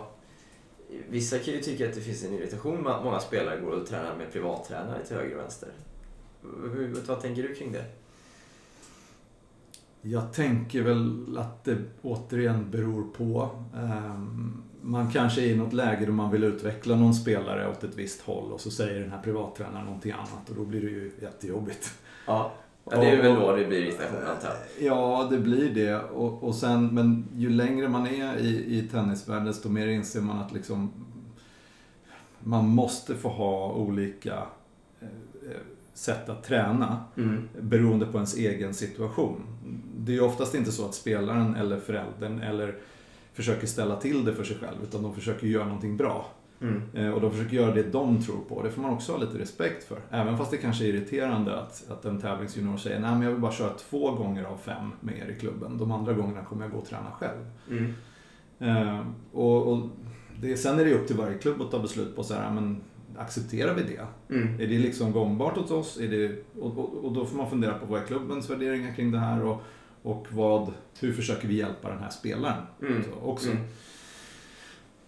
Vissa 1.09 1.39
kan 1.39 1.53
ju 1.53 1.59
tycka 1.59 1.89
att 1.89 1.95
det 1.95 2.01
finns 2.01 2.23
en 2.23 2.33
irritation 2.33 2.83
med 2.83 2.91
att 2.93 3.03
många 3.03 3.19
spelare 3.19 3.59
går 3.59 3.71
och 3.71 3.87
tränar 3.87 4.15
med 4.17 4.31
privattränare 4.31 5.05
till 5.05 5.15
höger 5.15 5.35
och 5.35 5.41
vänster. 5.41 5.69
Hur, 6.73 6.95
vad 7.07 7.21
tänker 7.21 7.43
du 7.43 7.55
kring 7.55 7.71
det? 7.71 7.85
Jag 10.01 10.33
tänker 10.33 10.81
väl 10.81 11.37
att 11.37 11.63
det 11.63 11.77
återigen 12.01 12.71
beror 12.71 13.03
på. 13.03 13.49
Ehm, 13.75 14.63
Man 14.81 15.11
kanske 15.11 15.41
är 15.41 15.45
i 15.45 15.55
något 15.55 15.73
läge 15.73 16.05
då 16.05 16.11
man 16.11 16.31
vill 16.31 16.43
utveckla 16.43 16.95
någon 16.95 17.13
spelare 17.13 17.69
åt 17.69 17.83
ett 17.83 17.95
visst 17.95 18.21
håll 18.21 18.51
och 18.51 18.61
så 18.61 18.71
säger 18.71 18.99
den 18.99 19.11
här 19.11 19.21
privattränaren 19.21 19.85
någonting 19.85 20.11
annat 20.11 20.49
och 20.49 20.55
då 20.55 20.65
blir 20.65 20.81
det 20.81 20.87
ju 20.89 21.11
jättejobbigt. 21.21 21.93
Ja, 22.27 22.51
ja 22.91 22.97
det 22.99 23.09
är 23.09 23.21
väl 23.21 23.35
då 23.35 23.55
det 23.55 23.65
blir 23.65 23.77
irritation 23.83 24.17
antar 24.35 24.49
jag. 24.49 24.87
Ja, 24.87 25.27
det 25.31 25.37
blir 25.37 25.69
det. 25.69 25.95
Och, 25.95 26.43
och 26.43 26.55
sen, 26.55 26.87
men 26.87 27.25
ju 27.35 27.49
längre 27.49 27.89
man 27.89 28.07
är 28.07 28.37
i, 28.37 28.77
i 28.77 28.87
tennisvärlden 28.91 29.45
desto 29.45 29.69
mer 29.69 29.87
inser 29.87 30.21
man 30.21 30.37
att 30.37 30.53
liksom 30.53 30.91
man 32.39 32.67
måste 32.67 33.15
få 33.15 33.29
ha 33.29 33.71
olika 33.73 34.33
eh, 35.01 35.07
eh, 35.51 35.57
sätt 35.93 36.29
att 36.29 36.43
träna 36.43 37.03
Mm. 37.17 37.49
beroende 37.61 38.05
på 38.05 38.17
ens 38.17 38.37
egen 38.37 38.73
situation. 38.73 39.41
Det 39.97 40.11
är 40.11 40.15
ju 40.15 40.21
oftast 40.21 40.55
inte 40.55 40.71
så 40.71 40.85
att 40.85 40.93
spelaren 40.95 41.55
eller 41.55 41.79
föräldern 41.79 42.39
eller 42.41 42.75
försöker 43.33 43.67
ställa 43.67 43.95
till 43.95 44.25
det 44.25 44.33
för 44.33 44.43
sig 44.43 44.57
själv 44.57 44.77
utan 44.83 45.03
de 45.03 45.15
försöker 45.15 45.47
göra 45.47 45.65
någonting 45.65 45.97
bra. 45.97 46.25
Mm. 46.61 46.81
Eh, 46.93 47.09
Och 47.13 47.21
de 47.21 47.31
försöker 47.31 47.55
göra 47.55 47.73
det 47.73 47.83
de 47.83 48.21
tror 48.23 48.39
på. 48.49 48.63
Det 48.63 48.71
får 48.71 48.81
man 48.81 48.91
också 48.93 49.11
ha 49.11 49.19
lite 49.19 49.39
respekt 49.39 49.83
för. 49.83 49.97
Även 50.11 50.37
fast 50.37 50.51
det 50.51 50.57
kanske 50.57 50.83
är 50.85 50.87
irriterande 50.87 51.59
att, 51.59 51.85
att 51.91 52.05
en 52.05 52.21
tävlingsjunior 52.21 52.77
säger 52.77 52.99
nej 52.99 53.11
men 53.11 53.21
jag 53.21 53.31
vill 53.31 53.41
bara 53.41 53.51
köra 53.51 53.69
två 53.73 54.11
gånger 54.11 54.43
av 54.43 54.57
fem 54.57 54.91
med 54.99 55.17
er 55.17 55.31
i 55.37 55.39
klubben. 55.39 55.77
De 55.77 55.91
andra 55.91 56.13
gångerna 56.13 56.43
kommer 56.45 56.63
jag 56.65 56.71
gå 56.71 56.77
och 56.77 56.85
träna 56.87 57.11
själv. 57.19 57.49
Mm. 57.69 57.93
Eh, 58.59 58.99
och, 59.33 59.67
och 59.73 59.89
det, 60.41 60.57
sen 60.57 60.79
är 60.79 60.85
det 60.85 60.93
upp 60.93 61.07
till 61.07 61.15
varje 61.15 61.37
klubb 61.37 61.61
att 61.61 61.71
ta 61.71 61.79
beslut 61.79 62.15
på 62.15 62.23
så 62.23 62.33
här, 62.33 62.51
men 62.53 62.81
accepterar 63.17 63.73
vi 63.73 63.81
det? 63.83 64.33
Mm. 64.35 64.53
Är 64.53 64.67
det 64.67 64.79
liksom 64.79 65.11
gångbart 65.11 65.57
åt 65.57 65.71
oss? 65.71 65.99
Är 65.99 66.07
det, 66.07 66.43
och, 66.61 66.77
och, 66.77 67.05
och 67.05 67.11
då 67.11 67.25
får 67.25 67.37
man 67.37 67.49
fundera 67.49 67.73
på 67.73 67.85
vad 67.85 68.01
är 68.01 68.05
klubbens 68.05 68.49
värderingar 68.49 68.93
kring 68.93 69.11
det 69.11 69.19
här 69.19 69.43
och, 69.43 69.61
och 70.03 70.27
vad, 70.31 70.73
hur 70.99 71.13
försöker 71.13 71.47
vi 71.47 71.53
hjälpa 71.57 71.89
den 71.89 71.99
här 71.99 72.09
spelaren 72.09 72.61
Mm. 72.81 73.03
så, 73.03 73.29
också. 73.29 73.49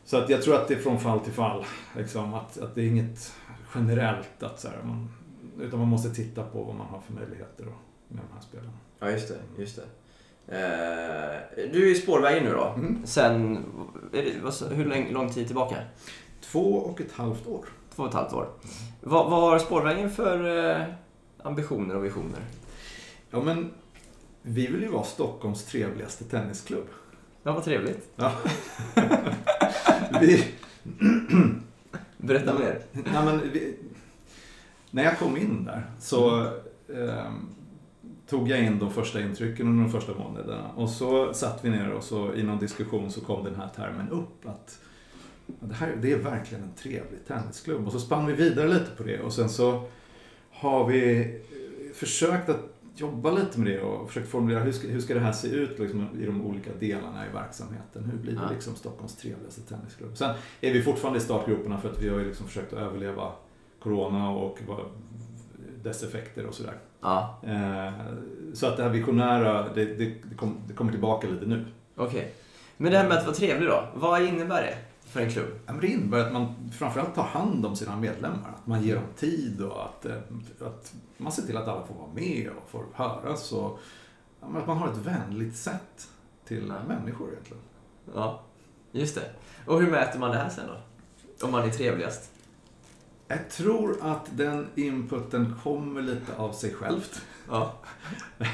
Mm. 0.10 0.22
Så 0.22 0.24
att 0.24 0.30
jag 0.30 0.42
tror 0.42 0.56
att 0.56 0.68
det 0.68 0.74
är 0.74 0.80
från 0.80 1.00
fall 1.00 1.20
till 1.20 1.34
fall. 1.34 1.66
Liksom, 1.98 2.34
att, 2.34 2.58
att 2.58 2.76
det 2.76 2.82
är 2.82 2.86
inget 2.86 3.34
generellt. 3.76 4.44
Att, 4.44 4.60
så 4.60 4.68
här, 4.68 4.78
man, 4.84 5.10
utan 5.60 5.80
man 5.80 5.88
måste 5.88 6.10
titta 6.10 6.44
på 6.44 6.64
vad 6.64 6.76
man 6.76 6.88
har 6.88 7.02
för 7.02 7.14
möjligheter 7.14 7.66
då, 7.66 7.72
med 8.08 8.24
de 8.30 8.34
här 8.34 8.42
spelarna. 8.42 8.72
Ja, 9.00 9.12
just 9.12 9.28
det. 9.28 9.62
Just 9.62 9.76
det. 9.76 9.86
Eh, 10.48 11.70
du 11.74 11.88
är 11.88 11.92
i 11.92 11.96
spårvägen 11.96 12.44
nu 12.44 12.52
då. 12.52 12.74
Mm. 12.78 13.02
Sen, 13.06 13.66
det, 14.12 14.22
hur 14.70 14.86
lång, 14.86 15.12
lång 15.12 15.30
tid 15.30 15.48
tillbaka? 15.48 15.76
Två 16.42 16.74
och 16.74 17.02
ett 17.02 17.12
halvt 17.12 17.48
år. 17.48 17.66
Två 17.96 18.04
och 18.04 18.10
ett 18.10 18.16
halvt 18.16 18.34
år. 18.34 18.50
Vad, 19.02 19.30
vad 19.30 19.42
har 19.42 19.60
spårvägen 19.60 20.12
för 20.12 20.70
eh, 20.70 20.86
ambitioner 21.44 21.96
och 21.96 22.06
visioner? 22.06 22.40
Ja, 23.32 23.42
men 23.42 23.72
vi 24.42 24.68
vill 24.68 24.82
ju 24.82 24.88
vara 24.88 25.04
Stockholms 25.04 25.66
trevligaste 25.66 26.24
tennisklubb. 26.24 26.88
Ja, 27.50 27.54
vad 27.54 27.64
trevligt. 27.64 28.10
Ja. 28.16 28.32
vi, 30.22 30.46
Berätta 32.18 32.60
mer. 32.60 32.82
Nej, 32.92 33.26
men 33.26 33.42
vi, 33.54 33.78
när 34.92 35.04
jag 35.04 35.20
kom 35.20 35.38
in 35.38 35.66
där 35.66 35.86
så 36.00 36.48
ehm, 36.96 37.50
tog 38.28 38.50
jag 38.50 38.60
in 38.60 38.80
de 38.80 38.92
första 38.92 39.22
intrycken 39.22 39.68
under 39.68 39.84
de 39.84 39.92
första 39.92 40.14
månaderna. 40.14 40.72
Och 40.76 40.90
så 40.90 41.34
satt 41.34 41.66
vi 41.66 41.70
ner 41.70 41.92
och 41.92 42.04
så 42.04 42.34
i 42.34 42.44
någon 42.44 42.60
diskussion 42.60 43.12
så 43.12 43.22
kom 43.22 43.44
den 43.44 43.56
här 43.56 43.70
termen 43.76 44.10
upp. 44.10 44.46
att 44.46 44.80
det 45.46 45.76
här 45.76 45.98
det 46.02 46.12
är 46.12 46.18
verkligen 46.18 46.64
en 46.64 46.74
trevlig 46.74 47.28
tennisklubb. 47.28 47.86
Och 47.86 47.92
så 47.92 48.00
spann 48.00 48.26
vi 48.26 48.34
vidare 48.34 48.68
lite 48.68 48.92
på 48.98 49.04
det 49.04 49.20
och 49.20 49.34
sen 49.34 49.50
så 49.50 49.88
har 50.52 50.88
vi 50.88 51.20
eh, 51.20 51.94
försökt 51.94 52.50
att 52.50 52.79
jobba 53.00 53.32
lite 53.32 53.60
med 53.60 53.72
det 53.72 53.82
och 53.82 54.08
försökt 54.08 54.30
formulera 54.30 54.60
hur 54.60 54.72
ska, 54.72 54.88
hur 54.88 55.00
ska 55.00 55.14
det 55.14 55.20
här 55.20 55.32
se 55.32 55.48
ut 55.48 55.80
liksom, 55.80 56.08
i 56.22 56.26
de 56.26 56.42
olika 56.46 56.70
delarna 56.80 57.26
i 57.26 57.34
verksamheten. 57.34 58.04
Hur 58.12 58.18
blir 58.18 58.34
det 58.34 58.40
Ja. 58.44 58.52
liksom 58.54 58.76
Stockholms 58.76 59.16
trevligaste 59.16 59.62
tennisklubb? 59.62 60.18
Sen 60.18 60.36
är 60.62 60.74
vi 60.74 60.82
fortfarande 60.82 61.20
i 61.20 61.22
startgroparna 61.22 61.78
för 61.78 61.90
att 61.90 62.02
vi 62.02 62.10
har 62.10 62.20
ju 62.20 62.26
liksom 62.28 62.48
försökt 62.48 62.74
att 62.74 62.80
överleva 62.80 63.32
Corona 63.80 64.30
och 64.30 64.60
vad, 64.68 64.80
dess 65.84 66.04
effekter 66.04 66.46
och 66.46 66.54
sådär. 66.54 66.74
Ja, 67.02 67.40
Eh, 67.44 67.94
så 68.54 68.66
att 68.68 68.78
det 68.78 68.84
här 68.84 68.90
visionära, 68.90 69.74
det, 69.74 69.86
det, 69.86 69.96
det, 70.24 70.36
kom, 70.36 70.58
det 70.68 70.74
kommer 70.74 70.92
tillbaka 70.92 71.28
lite 71.28 71.46
nu. 71.46 71.66
okej. 71.96 72.34
Men 72.78 72.92
det 72.92 72.98
här 72.98 73.08
med 73.08 73.18
att 73.18 73.26
vara 73.26 73.36
trevlig 73.36 73.70
då, 73.70 73.84
vad 73.96 74.22
innebär 74.22 74.62
det 74.62 74.78
för 75.10 75.22
en 75.22 75.30
klubb? 75.30 75.50
Ja, 75.66 75.72
men 75.72 75.82
Det 75.82 75.88
innebär 75.88 76.26
att 76.26 76.34
man 76.34 76.72
framförallt 76.72 77.16
tar 77.16 77.24
hand 77.24 77.66
om 77.66 77.76
sina 77.76 77.96
medlemmar. 77.96 78.56
Att 78.56 78.68
man 78.68 78.84
ger 78.84 78.96
dem 78.96 79.04
tid 79.18 79.62
och 79.62 79.86
att, 79.86 80.06
eh, 80.06 80.18
att 80.60 80.94
man 81.18 81.32
ser 81.32 81.44
till 81.44 81.58
att 81.58 81.68
alla 81.68 81.86
får 81.86 81.96
vara 81.96 82.14
med 82.14 82.50
och 82.50 82.70
får 82.70 82.86
höras. 82.94 83.52
Och, 83.52 83.80
att 84.42 84.68
man 84.68 84.78
har 84.78 84.88
ett 84.88 84.98
vänligt 84.98 85.58
sätt 85.58 86.10
till 86.46 86.74
människor 86.88 87.32
egentligen. 87.32 87.64
Ja, 88.16 88.42
just 88.92 89.16
det. 89.16 89.32
Och 89.66 89.82
hur 89.82 89.92
mäter 89.92 90.20
man 90.20 90.32
det 90.32 90.38
här 90.38 90.50
sen 90.50 90.66
då? 90.68 91.46
Om 91.46 91.52
man 91.52 91.64
är 91.64 91.70
trevligast? 91.70 92.32
Jag 93.28 93.50
tror 93.50 93.98
att 94.02 94.38
den 94.38 94.68
inputen 94.76 95.56
kommer 95.64 96.02
lite 96.02 96.36
av 96.38 96.52
sig 96.52 96.74
självt. 96.74 97.22
Ja. 97.50 97.74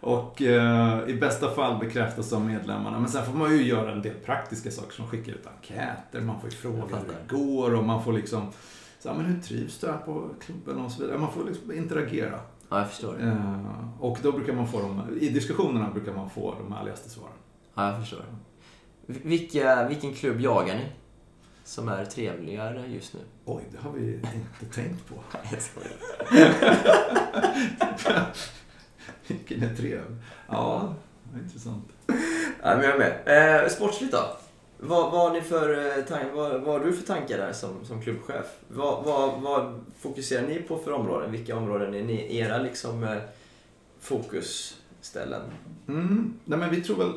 Och 0.00 0.42
eh, 0.42 1.08
i 1.08 1.14
bästa 1.14 1.50
fall 1.50 1.78
bekräftas 1.78 2.32
av 2.32 2.46
medlemmarna. 2.46 2.98
Men 2.98 3.08
sen 3.08 3.24
får 3.24 3.32
man 3.32 3.50
ju 3.50 3.62
göra 3.62 3.92
en 3.92 4.02
del 4.02 4.14
praktiska 4.14 4.70
saker 4.70 4.92
som 4.92 5.06
skicka 5.06 5.30
ut 5.30 5.46
enkäter. 5.56 6.20
Man 6.20 6.40
får 6.40 6.50
ju 6.50 6.56
fråga 6.56 6.96
hur 6.96 7.06
det 7.06 7.36
går 7.36 7.74
och 7.74 7.84
man 7.84 8.04
får 8.04 8.12
liksom 8.12 8.52
så, 8.98 9.08
här, 9.08 9.16
men 9.16 9.26
hur 9.26 9.40
trivs 9.40 9.78
du 9.78 9.86
här 9.86 9.98
på 9.98 10.28
klubben 10.40 10.78
och 10.78 10.92
så 10.92 11.02
vidare. 11.02 11.18
Man 11.18 11.32
får 11.32 11.44
liksom 11.44 11.72
interagera. 11.72 12.40
Ja, 12.68 12.78
jag 12.78 12.88
förstår. 12.88 13.22
Eh, 13.22 14.00
och 14.00 14.18
då 14.22 14.32
brukar 14.32 14.52
man 14.52 14.68
få 14.68 14.80
dem, 14.80 15.18
i 15.20 15.28
diskussionerna 15.28 15.90
brukar 15.90 16.12
man 16.14 16.30
få 16.30 16.54
de 16.54 16.72
ärligaste 16.72 17.10
svaren. 17.10 17.32
Ja, 17.74 17.90
jag 17.90 18.00
förstår. 18.00 18.24
Vilka, 19.06 19.88
vilken 19.88 20.14
klubb 20.14 20.40
jagar 20.40 20.74
ni? 20.74 20.86
Som 21.64 21.88
är 21.88 22.04
trevligare 22.04 22.86
just 22.86 23.14
nu? 23.14 23.20
Oj, 23.44 23.62
det 23.72 23.78
har 23.78 23.92
vi 23.92 24.14
inte 24.14 24.74
tänkt 24.74 25.08
på. 25.08 25.14
Nej, 25.32 25.42
jag 25.52 25.62
skojar. 25.62 25.92
Är 29.62 29.74
trevlig. 29.76 30.16
Ja, 30.48 30.94
intressant. 31.44 31.84
Ja, 32.62 32.76
men 32.76 32.80
jag 32.84 32.94
är 32.94 32.98
med. 32.98 33.62
Eh, 33.64 33.68
sportsligt 33.68 34.12
då? 34.12 34.36
Vad, 34.80 35.12
vad, 35.12 35.20
har 35.20 35.32
ni 35.32 35.40
för, 35.40 35.86
eh, 35.98 36.04
tan- 36.04 36.34
vad, 36.34 36.60
vad 36.60 36.82
du 36.84 36.92
för 36.92 37.06
tankar 37.06 37.38
där 37.38 37.52
som, 37.52 37.70
som 37.84 38.02
klubbchef? 38.02 38.46
Vad, 38.68 39.04
vad, 39.04 39.40
vad 39.40 39.80
fokuserar 39.98 40.46
ni 40.46 40.62
på 40.62 40.78
för 40.78 40.92
områden? 40.92 41.32
Vilka 41.32 41.56
områden 41.56 41.94
är 41.94 42.02
ni, 42.02 42.36
era 42.36 42.58
liksom, 42.58 43.04
eh, 43.04 43.16
fokusställen? 44.00 45.42
Mm. 45.88 46.34
Nej, 46.44 46.58
men 46.58 46.70
vi 46.70 46.80
tror 46.80 46.96
väl 46.96 47.12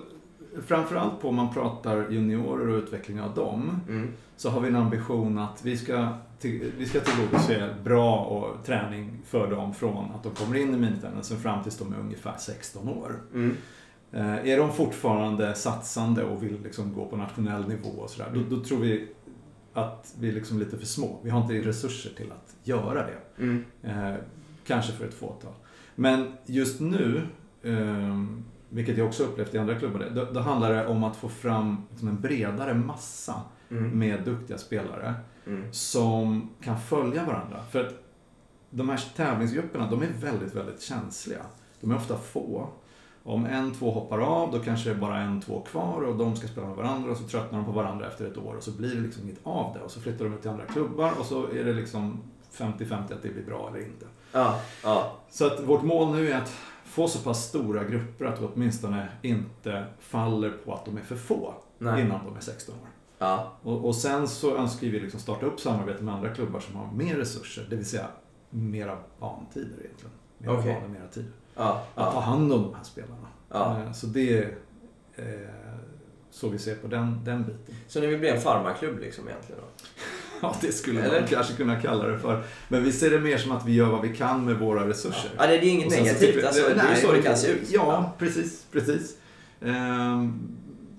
framförallt 0.67 1.21
på 1.21 1.30
om 1.30 1.36
man 1.36 1.54
pratar 1.54 2.08
juniorer 2.12 2.67
och 2.69 2.77
utveckling 2.84 3.21
av 3.21 3.34
dem. 3.36 3.80
Mm. 3.89 4.12
Så 4.38 4.49
har 4.49 4.62
vi 4.62 4.67
en 4.67 4.75
ambition 4.75 5.39
att 5.39 5.65
vi 5.65 5.77
ska, 5.77 6.08
till, 6.41 6.71
vi 6.77 6.86
ska 6.86 6.99
tillgodose 6.99 7.75
bra 7.84 8.19
och 8.19 8.65
träning 8.65 9.21
för 9.25 9.51
dem 9.51 9.73
från 9.73 10.12
att 10.12 10.23
de 10.23 10.32
kommer 10.36 10.56
in 10.56 10.73
i 10.73 10.77
minitennisen 10.77 11.38
fram 11.38 11.63
tills 11.63 11.77
de 11.77 11.93
är 11.93 11.99
ungefär 11.99 12.36
16 12.38 12.89
år. 12.89 13.21
Mm. 13.34 13.58
Eh, 14.12 14.49
är 14.49 14.58
de 14.58 14.73
fortfarande 14.73 15.54
satsande 15.56 16.23
och 16.23 16.43
vill 16.43 16.62
liksom 16.63 16.93
gå 16.93 17.06
på 17.06 17.17
nationell 17.17 17.67
nivå 17.67 17.89
och 17.89 18.10
sådär, 18.10 18.32
då, 18.34 18.56
då 18.56 18.63
tror 18.63 18.80
vi 18.80 19.08
att 19.73 20.15
vi 20.19 20.30
är 20.30 20.34
liksom 20.34 20.60
lite 20.60 20.77
för 20.77 20.86
små. 20.86 21.19
Vi 21.23 21.30
har 21.30 21.41
inte 21.41 21.69
resurser 21.69 22.10
till 22.17 22.32
att 22.32 22.56
göra 22.63 23.08
det. 23.08 23.43
Mm. 23.43 23.65
Eh, 23.84 24.15
kanske 24.67 24.91
för 24.91 25.06
ett 25.06 25.13
fåtal. 25.13 25.54
Men 25.95 26.34
just 26.45 26.80
nu, 26.80 27.21
eh, 27.63 28.25
vilket 28.69 28.97
jag 28.97 29.08
också 29.08 29.23
upplevt 29.23 29.54
i 29.54 29.58
andra 29.58 29.75
klubbar, 29.75 30.12
då, 30.15 30.25
då 30.32 30.39
handlar 30.39 30.73
det 30.73 30.88
om 30.88 31.04
att 31.04 31.15
få 31.15 31.30
fram 31.30 31.88
liksom 31.89 32.08
en 32.08 32.21
bredare 32.21 32.73
massa 32.73 33.36
Mm. 33.71 33.99
med 33.99 34.23
duktiga 34.25 34.58
spelare 34.58 35.13
Mm. 35.47 35.73
som 35.73 36.49
kan 36.63 36.80
följa 36.80 37.25
varandra. 37.25 37.63
För 37.71 37.86
att 37.86 37.93
de 38.69 38.89
här 38.89 39.04
tävlingsgrupperna, 39.15 39.89
de 39.89 40.01
är 40.01 40.08
väldigt, 40.08 40.56
väldigt 40.56 40.82
känsliga. 40.82 41.41
De 41.80 41.91
är 41.91 41.95
ofta 41.95 42.17
få. 42.17 42.67
Om 43.23 43.45
en, 43.45 43.71
två 43.71 43.91
hoppar 43.91 44.19
av, 44.19 44.51
då 44.51 44.60
kanske 44.60 44.89
det 44.89 44.95
är 44.95 44.99
bara 44.99 45.19
en, 45.19 45.41
två 45.41 45.62
kvar 45.62 46.01
och 46.01 46.15
de 46.15 46.36
ska 46.36 46.47
spela 46.47 46.67
med 46.67 46.75
varandra 46.75 47.12
och 47.12 47.17
så 47.17 47.23
tröttnar 47.23 47.60
de 47.60 47.65
på 47.65 47.71
varandra 47.71 48.08
efter 48.08 48.25
ett 48.25 48.38
år 48.38 48.56
och 48.56 48.63
så 48.63 48.71
blir 48.71 48.95
det 48.95 49.01
liksom 49.01 49.23
inget 49.23 49.39
av 49.43 49.73
det. 49.73 49.80
Och 49.80 49.91
så 49.91 50.01
flyttar 50.01 50.25
de 50.25 50.34
ut 50.34 50.41
till 50.41 50.49
andra 50.49 50.65
klubbar 50.65 51.12
och 51.19 51.25
så 51.25 51.47
är 51.47 51.63
det 51.63 51.73
liksom 51.73 52.21
50-50 52.54 53.13
att 53.13 53.21
det 53.21 53.30
blir 53.30 53.45
bra 53.45 53.69
eller 53.69 53.86
inte. 53.86 54.06
Ja, 54.32 54.60
ja. 54.84 55.17
Så 55.30 55.47
att 55.47 55.63
vårt 55.63 55.84
mål 55.84 56.15
nu 56.15 56.32
är 56.32 56.38
att 56.38 56.54
få 56.86 57.08
så 57.08 57.19
pass 57.19 57.47
stora 57.47 57.84
grupper 57.84 58.25
att 58.25 58.41
vi 58.41 58.47
åtminstone 58.54 59.08
inte 59.21 59.86
faller 59.99 60.49
på 60.49 60.73
att 60.73 60.86
de 60.86 60.97
är 60.97 61.01
för 61.01 61.15
få 61.15 61.54
Nej. 61.77 62.01
innan 62.01 62.25
de 62.25 62.36
är 62.36 62.41
16 62.41 62.75
år. 62.75 62.88
Ja. 63.22 63.54
Och, 63.64 63.86
och 63.86 63.96
sen 63.96 64.28
så 64.28 64.58
önskar 64.58 64.88
vi 64.88 65.00
liksom 65.00 65.20
starta 65.20 65.46
upp 65.46 65.60
samarbete 65.60 66.04
med 66.04 66.14
andra 66.14 66.30
klubbar 66.30 66.60
som 66.60 66.76
har 66.76 66.92
mer 66.92 67.16
resurser, 67.16 67.68
det 67.70 67.76
vill 67.76 67.86
säga 67.86 68.08
mera 68.50 68.98
bantider 69.20 69.76
egentligen. 69.84 70.12
Mera 70.38 70.54
Okej. 70.60 70.74
banor, 70.74 70.88
mera 70.88 71.08
tid. 71.08 71.26
Ja. 71.56 71.84
Att 71.96 72.12
ta 72.12 72.18
Ja. 72.18 72.20
hand 72.20 72.54
om 72.54 72.62
de 72.64 72.74
här 72.76 72.84
spelarna. 72.84 73.28
Ja. 73.50 73.80
Eh, 73.82 73.92
Så 73.92 74.08
det 74.08 74.38
är 74.38 74.58
eh, 75.16 75.26
så 76.32 76.50
vi 76.50 76.60
ser 76.60 76.76
på 76.76 76.88
den, 76.88 77.22
den 77.26 77.44
biten. 77.44 77.76
Så 77.88 78.00
ni 78.00 78.08
vill 78.08 78.20
bli 78.20 78.30
en 78.30 78.42
farmaklubb 78.42 79.00
liksom 79.00 79.28
egentligen 79.28 79.62
då? 79.62 79.68
Ja, 80.48 80.56
det 80.62 80.72
skulle 80.72 81.02
Eller? 81.04 81.20
man 81.20 81.30
kanske 81.30 81.54
kunna 81.54 81.82
kalla 81.82 82.08
det 82.08 82.20
för. 82.20 82.44
Men 82.68 82.84
vi 82.84 82.92
ser 82.92 83.10
det 83.10 83.20
mer 83.20 83.38
som 83.38 83.52
att 83.52 83.66
vi 83.66 83.74
gör 83.74 83.90
vad 83.90 84.02
vi 84.02 84.16
kan 84.16 84.46
med 84.46 84.60
våra 84.60 84.88
resurser. 84.88 85.32
Ja, 85.38 85.48
det 85.48 85.56
är 85.56 85.64
inget 85.64 85.90
negativt. 85.90 86.36
vi- 86.36 86.46
Alltså, 86.46 86.62
det 86.62 86.68
är 86.68 86.76
ju 86.76 86.76
nej, 86.92 87.02
så 87.02 87.12
det 87.12 87.22
kan 87.22 87.38
se 87.38 87.48
ut. 87.48 87.72
Ja, 87.72 88.12
precis. 88.18 88.66
precis. 88.72 89.18
Ehm, 89.62 90.40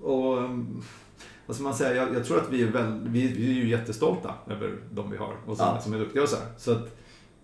och 0.01 0.37
ska 1.53 1.63
man 1.63 1.73
säga? 1.73 1.95
Jag, 2.05 2.15
jag 2.15 2.25
tror 2.25 2.37
att 2.37 2.49
vi 2.49 2.63
är, 2.63 2.67
väl, 2.71 2.99
vi, 3.07 3.27
vi 3.27 3.49
är 3.49 3.53
ju 3.63 3.69
jättestolta 3.69 4.33
över 4.49 4.75
de 4.91 5.11
vi 5.11 5.17
har 5.17 5.33
och 5.45 5.57
som, 5.57 5.65
Ja. 5.65 5.81
som 5.81 5.93
är 5.93 5.99
duktiga 5.99 6.23
och 6.23 6.29
så 6.29 6.35
här. 6.35 6.45
Så 6.57 6.71
att, 6.71 6.95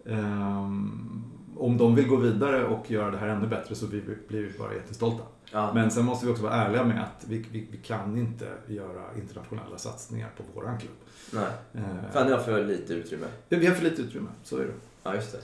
ehm, 0.06 1.24
om 1.58 1.78
de 1.78 1.95
vill 1.95 2.08
gå 2.08 2.15
vidare 2.15 2.65
och 2.65 2.91
göra 2.91 3.12
det 3.12 3.17
här 3.17 3.28
ännu 3.28 3.48
bättre 3.48 3.76
så 3.76 3.88
blir 3.88 4.02
vi, 4.02 4.15
blir 4.28 4.41
vi 4.52 4.58
bara 4.60 4.74
jättestolta. 4.74 5.24
Ja. 5.52 5.72
Men 5.74 5.91
sen 5.91 6.06
måste 6.06 6.26
vi 6.26 6.32
också 6.32 6.43
vara 6.43 6.54
ärliga 6.54 6.84
med 6.84 7.04
att 7.04 7.26
vi, 7.28 7.45
vi, 7.52 7.67
vi 7.72 7.78
kan 7.78 8.17
inte 8.17 8.48
göra 8.67 9.04
internationella 9.17 9.78
satsningar 9.78 10.30
på 10.38 10.43
våran 10.60 10.78
klubb. 10.80 10.93
Nej. 11.34 11.43
Ehm, 11.74 12.12
För 12.12 12.26
ni 12.26 12.32
har 12.32 12.39
för 12.39 12.65
lite 12.65 12.93
utrymme. 12.93 13.26
vi 13.50 13.65
har 13.67 13.76
för 13.76 13.84
lite 13.84 14.02
utrymme, 14.02 14.30
så 14.43 14.58
är 14.58 14.62
det. 14.65 14.74
Ja, 15.04 15.15
just 15.15 15.32
det. 15.32 15.39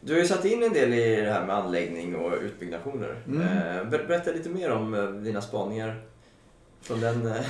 Du 0.00 0.12
har 0.12 0.20
ju 0.20 0.26
satt 0.26 0.44
in 0.44 0.62
en 0.62 0.72
del 0.72 0.92
i 0.92 1.16
det 1.16 1.32
här 1.32 1.46
med 1.46 1.56
anläggning 1.56 2.16
och 2.16 2.32
utbyggnationer. 2.42 3.22
Mm. 3.26 3.40
Eh, 3.42 3.90
ber- 3.90 4.06
Berätta 4.08 4.30
lite 4.32 4.48
mer 4.48 4.70
om 4.70 4.94
eh, 4.94 5.04
dina 5.10 5.40
spaningar 5.40 6.02
från 6.80 7.00
den, 7.00 7.26
eh, 7.26 7.44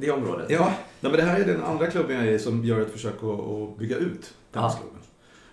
det 0.00 0.10
området. 0.10 0.46
Ja, 0.50 0.64
nej, 1.00 1.12
men 1.12 1.12
det 1.12 1.22
här 1.22 1.40
är 1.40 1.44
den 1.46 1.62
andra 1.62 1.86
klubben 1.86 2.16
jag 2.16 2.26
är 2.26 2.30
i 2.32 2.38
som 2.38 2.64
gör 2.64 2.80
ett 2.80 2.92
försök 2.92 3.14
att, 3.22 3.78
bygga 3.78 3.96
ut 3.96 4.34
tennisklubben. 4.52 4.98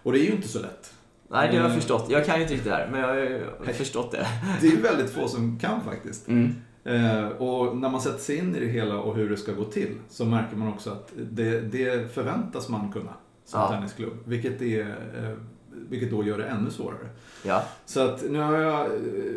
Och 0.03 0.12
det 0.12 0.19
är 0.19 0.23
ju 0.23 0.31
inte 0.31 0.47
så 0.47 0.60
lätt. 0.60 0.93
Nej, 1.27 1.47
det 1.47 1.53
har 1.58 1.63
jag 1.63 1.65
Mm. 1.65 1.79
förstått. 1.79 2.05
Jag 2.10 2.25
kan 2.25 2.36
ju 2.36 2.41
inte 2.41 2.53
riktigt 2.53 2.71
det 2.71 2.77
här, 2.77 2.88
men 2.91 2.99
jag 2.99 3.39
har 3.65 3.73
förstått 3.73 4.12
det. 4.12 4.27
Det 4.62 4.67
är 4.67 4.77
väldigt 4.77 5.10
få 5.10 5.27
som 5.27 5.60
kan 5.60 5.84
faktiskt. 5.84 6.27
Mm. 6.27 6.55
Eh, 6.84 7.27
och 7.27 7.77
när 7.77 7.89
man 7.89 8.01
sätter 8.01 8.19
sig 8.19 8.38
in 8.38 8.55
i 8.55 8.60
det 8.60 8.65
hela 8.67 8.99
och 8.99 9.15
hur 9.15 9.29
det 9.29 9.38
ska 9.38 9.51
gå 9.51 9.63
till 9.63 9.95
så 10.10 10.25
märker 10.25 10.55
man 10.58 10.67
också 10.73 10.89
att 10.89 11.12
det, 11.31 11.60
det 11.62 12.13
förväntas 12.13 12.69
man 12.69 12.91
kunna 12.91 13.13
som 13.45 13.60
Ja. 13.62 13.67
tennisklubb. 13.69 14.13
Vilket, 14.25 14.62
är, 14.62 14.79
eh, 15.17 15.38
vilket 15.90 16.12
då 16.12 16.24
gör 16.24 16.38
det 16.38 16.46
ännu 16.46 16.72
svårare. 16.72 17.10
Ja. 17.44 17.64
Så 17.86 18.00
att 18.00 18.24
nu 18.30 18.40
har 18.40 18.58
jag, 18.58 18.86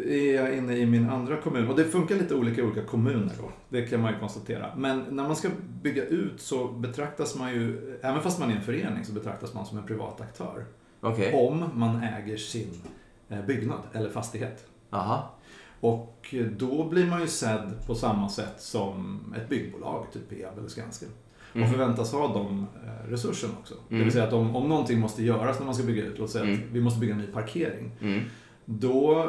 är 0.06 0.34
jag 0.34 0.56
inne 0.56 0.76
i 0.76 0.86
min 0.86 1.10
andra 1.10 1.36
kommun 1.36 1.68
och 1.68 1.76
det 1.76 1.84
funkar 1.84 2.14
lite 2.14 2.34
olika 2.34 2.60
i 2.60 2.64
olika 2.64 2.84
kommuner 2.84 3.32
då. 3.40 3.50
Det 3.68 3.82
kan 3.82 4.00
man 4.00 4.12
ju 4.12 4.18
konstatera. 4.18 4.76
Men 4.76 5.04
när 5.10 5.22
man 5.22 5.36
ska 5.36 5.48
bygga 5.82 6.04
ut 6.04 6.40
så 6.40 6.68
betraktas 6.68 7.36
man 7.36 7.52
ju, 7.52 7.98
även 8.02 8.22
fast 8.22 8.38
man 8.40 8.50
är 8.50 8.56
en 8.56 8.62
förening, 8.62 9.04
så 9.04 9.12
betraktas 9.12 9.54
man 9.54 9.66
som 9.66 9.78
en 9.78 9.86
privat 9.86 10.20
aktör. 10.20 10.64
Okej. 11.00 11.34
Om 11.34 11.64
man 11.74 12.02
äger 12.02 12.36
sin 12.36 12.74
eh, 13.28 13.44
byggnad 13.44 13.80
eller 13.92 14.10
fastighet. 14.10 14.66
Aha. 14.90 15.34
Och 15.80 16.34
då 16.56 16.88
blir 16.88 17.06
man 17.06 17.20
ju 17.20 17.26
sedd 17.26 17.72
på 17.86 17.94
samma 17.94 18.28
sätt 18.28 18.54
som 18.58 19.20
ett 19.36 19.48
byggbolag, 19.48 20.06
typ 20.12 20.28
Peab 20.30 20.58
eller 20.58 20.68
Skanska. 20.68 21.06
Och 21.50 21.56
Mm. 21.56 21.70
förväntas 21.70 22.12
ha 22.12 22.28
de 22.34 22.66
eh, 22.86 23.10
resurserna 23.10 23.52
också. 23.60 23.74
Det 23.88 23.94
Mm. 23.94 24.04
vill 24.04 24.12
säga 24.12 24.24
att 24.26 24.32
om, 24.32 24.56
om 24.56 24.68
någonting 24.68 25.00
måste 25.00 25.22
göras 25.24 25.58
när 25.58 25.66
man 25.66 25.74
ska 25.74 25.84
bygga 25.84 26.04
ut, 26.04 26.18
låt 26.18 26.30
säga 26.30 26.44
Mm. 26.44 26.56
att 26.56 26.60
vi 26.72 26.80
måste 26.80 27.00
bygga 27.00 27.12
en 27.14 27.20
ny 27.20 27.26
parkering. 27.26 27.90
Mm. 28.00 28.20
Då 28.64 29.22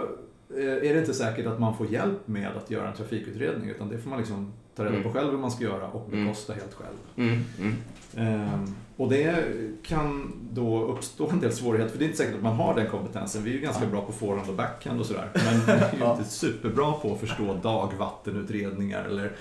eh, 0.58 0.64
är 0.90 0.94
det 0.94 1.00
inte 1.00 1.14
säkert 1.14 1.46
att 1.46 1.60
man 1.60 1.78
får 1.78 1.88
hjälp 1.92 2.28
med 2.28 2.48
att 2.58 2.72
göra 2.72 2.88
en 2.88 2.96
trafikutredning 2.96 3.70
utan 3.70 3.90
det 3.90 3.98
får 3.98 4.10
man 4.10 4.20
liksom 4.20 4.52
ta 4.76 4.84
reda 4.84 4.94
på 4.96 5.00
Mm. 5.02 5.14
själv 5.14 5.32
hur 5.32 5.38
man 5.38 5.52
ska 5.52 5.64
göra 5.64 5.88
och 5.88 6.08
Mm. 6.14 6.26
bekosta 6.26 6.54
helt 6.54 6.74
själv. 6.74 6.98
Mm. 7.30 7.44
Mm. 7.60 7.76
Ehm, 8.18 8.76
och 8.98 9.10
det 9.10 9.46
kan 9.84 10.34
då 10.52 10.84
uppstå 10.84 11.30
en 11.30 11.40
del 11.40 11.52
svårigheter 11.52 11.92
för 11.92 12.00
det 12.00 12.06
är 12.06 12.08
inte 12.08 12.18
säkert 12.18 12.36
att 12.36 12.44
man 12.44 12.56
har 12.56 12.76
den 12.76 12.88
kompetensen. 12.90 13.44
Vi 13.44 13.50
är 13.50 13.54
ju 13.54 13.60
ganska 13.62 13.86
bra 13.86 14.02
på 14.02 14.12
forehand 14.12 14.50
och 14.50 14.56
backhand 14.56 15.00
och 15.00 15.06
sådär. 15.06 15.30
Men 15.34 15.66
vi 15.66 15.72
är 16.04 16.06
ju 16.08 16.12
inte 16.12 16.30
superbra 16.30 16.92
på 16.92 17.14
att 17.14 17.20
förstå 17.20 17.54
dagvattenutredningar 17.64 19.04
eller 19.06 19.32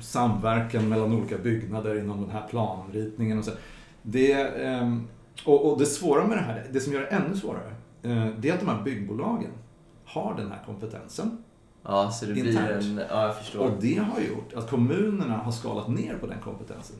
samverkan 0.00 0.88
mellan 0.88 1.12
olika 1.12 1.38
byggnader 1.38 1.98
inom 1.98 2.20
den 2.20 2.30
här 2.30 2.46
planritningen 2.50 3.38
och 3.38 3.44
så. 3.44 3.50
Det, 4.02 4.32
eh, 4.64 4.96
och, 5.44 5.78
det 5.78 5.86
svåra 5.86 6.26
med 6.26 6.38
det 6.38 6.42
här, 6.42 6.66
det 6.72 6.80
som 6.80 6.92
gör 6.92 7.00
det 7.00 7.06
ännu 7.06 7.36
svårare, 7.36 7.74
eh, 8.02 8.26
det 8.38 8.48
är 8.48 8.54
att 8.54 8.60
de 8.60 8.68
här 8.68 8.82
byggbolagen 8.82 9.50
har 10.04 10.34
den 10.34 10.50
här 10.50 10.62
kompetensen. 10.66 11.38
Ja, 11.82 12.10
så 12.10 12.26
det 12.26 12.32
blir 12.32 12.48
Internt. 12.48 12.84
en... 12.84 13.00
Ja, 13.10 13.26
jag 13.26 13.38
förstår. 13.38 13.64
Och 13.64 13.70
det 13.80 13.96
har 13.96 14.20
gjort 14.20 14.54
att 14.54 14.70
kommunerna 14.70 15.36
har 15.36 15.52
skalat 15.52 15.88
ner 15.88 16.14
på 16.20 16.26
den 16.26 16.40
kompetensen. 16.40 16.96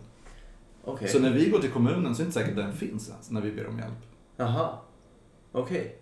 Okej. 0.85 1.09
Så 1.09 1.19
när 1.19 1.31
vi 1.31 1.51
går 1.51 1.59
till 1.59 1.71
kommunen 1.71 2.15
så 2.15 2.23
är 2.23 2.25
det 2.25 2.29
inte 2.29 2.41
säkert 2.41 2.57
den 2.57 2.73
finns 2.73 3.09
ens 3.09 3.31
när 3.31 3.41
vi 3.41 3.53
ber 3.53 3.67
om 3.67 3.79
hjälp. 3.79 4.07
Jaha. 4.37 4.69
Okej. 5.53 5.99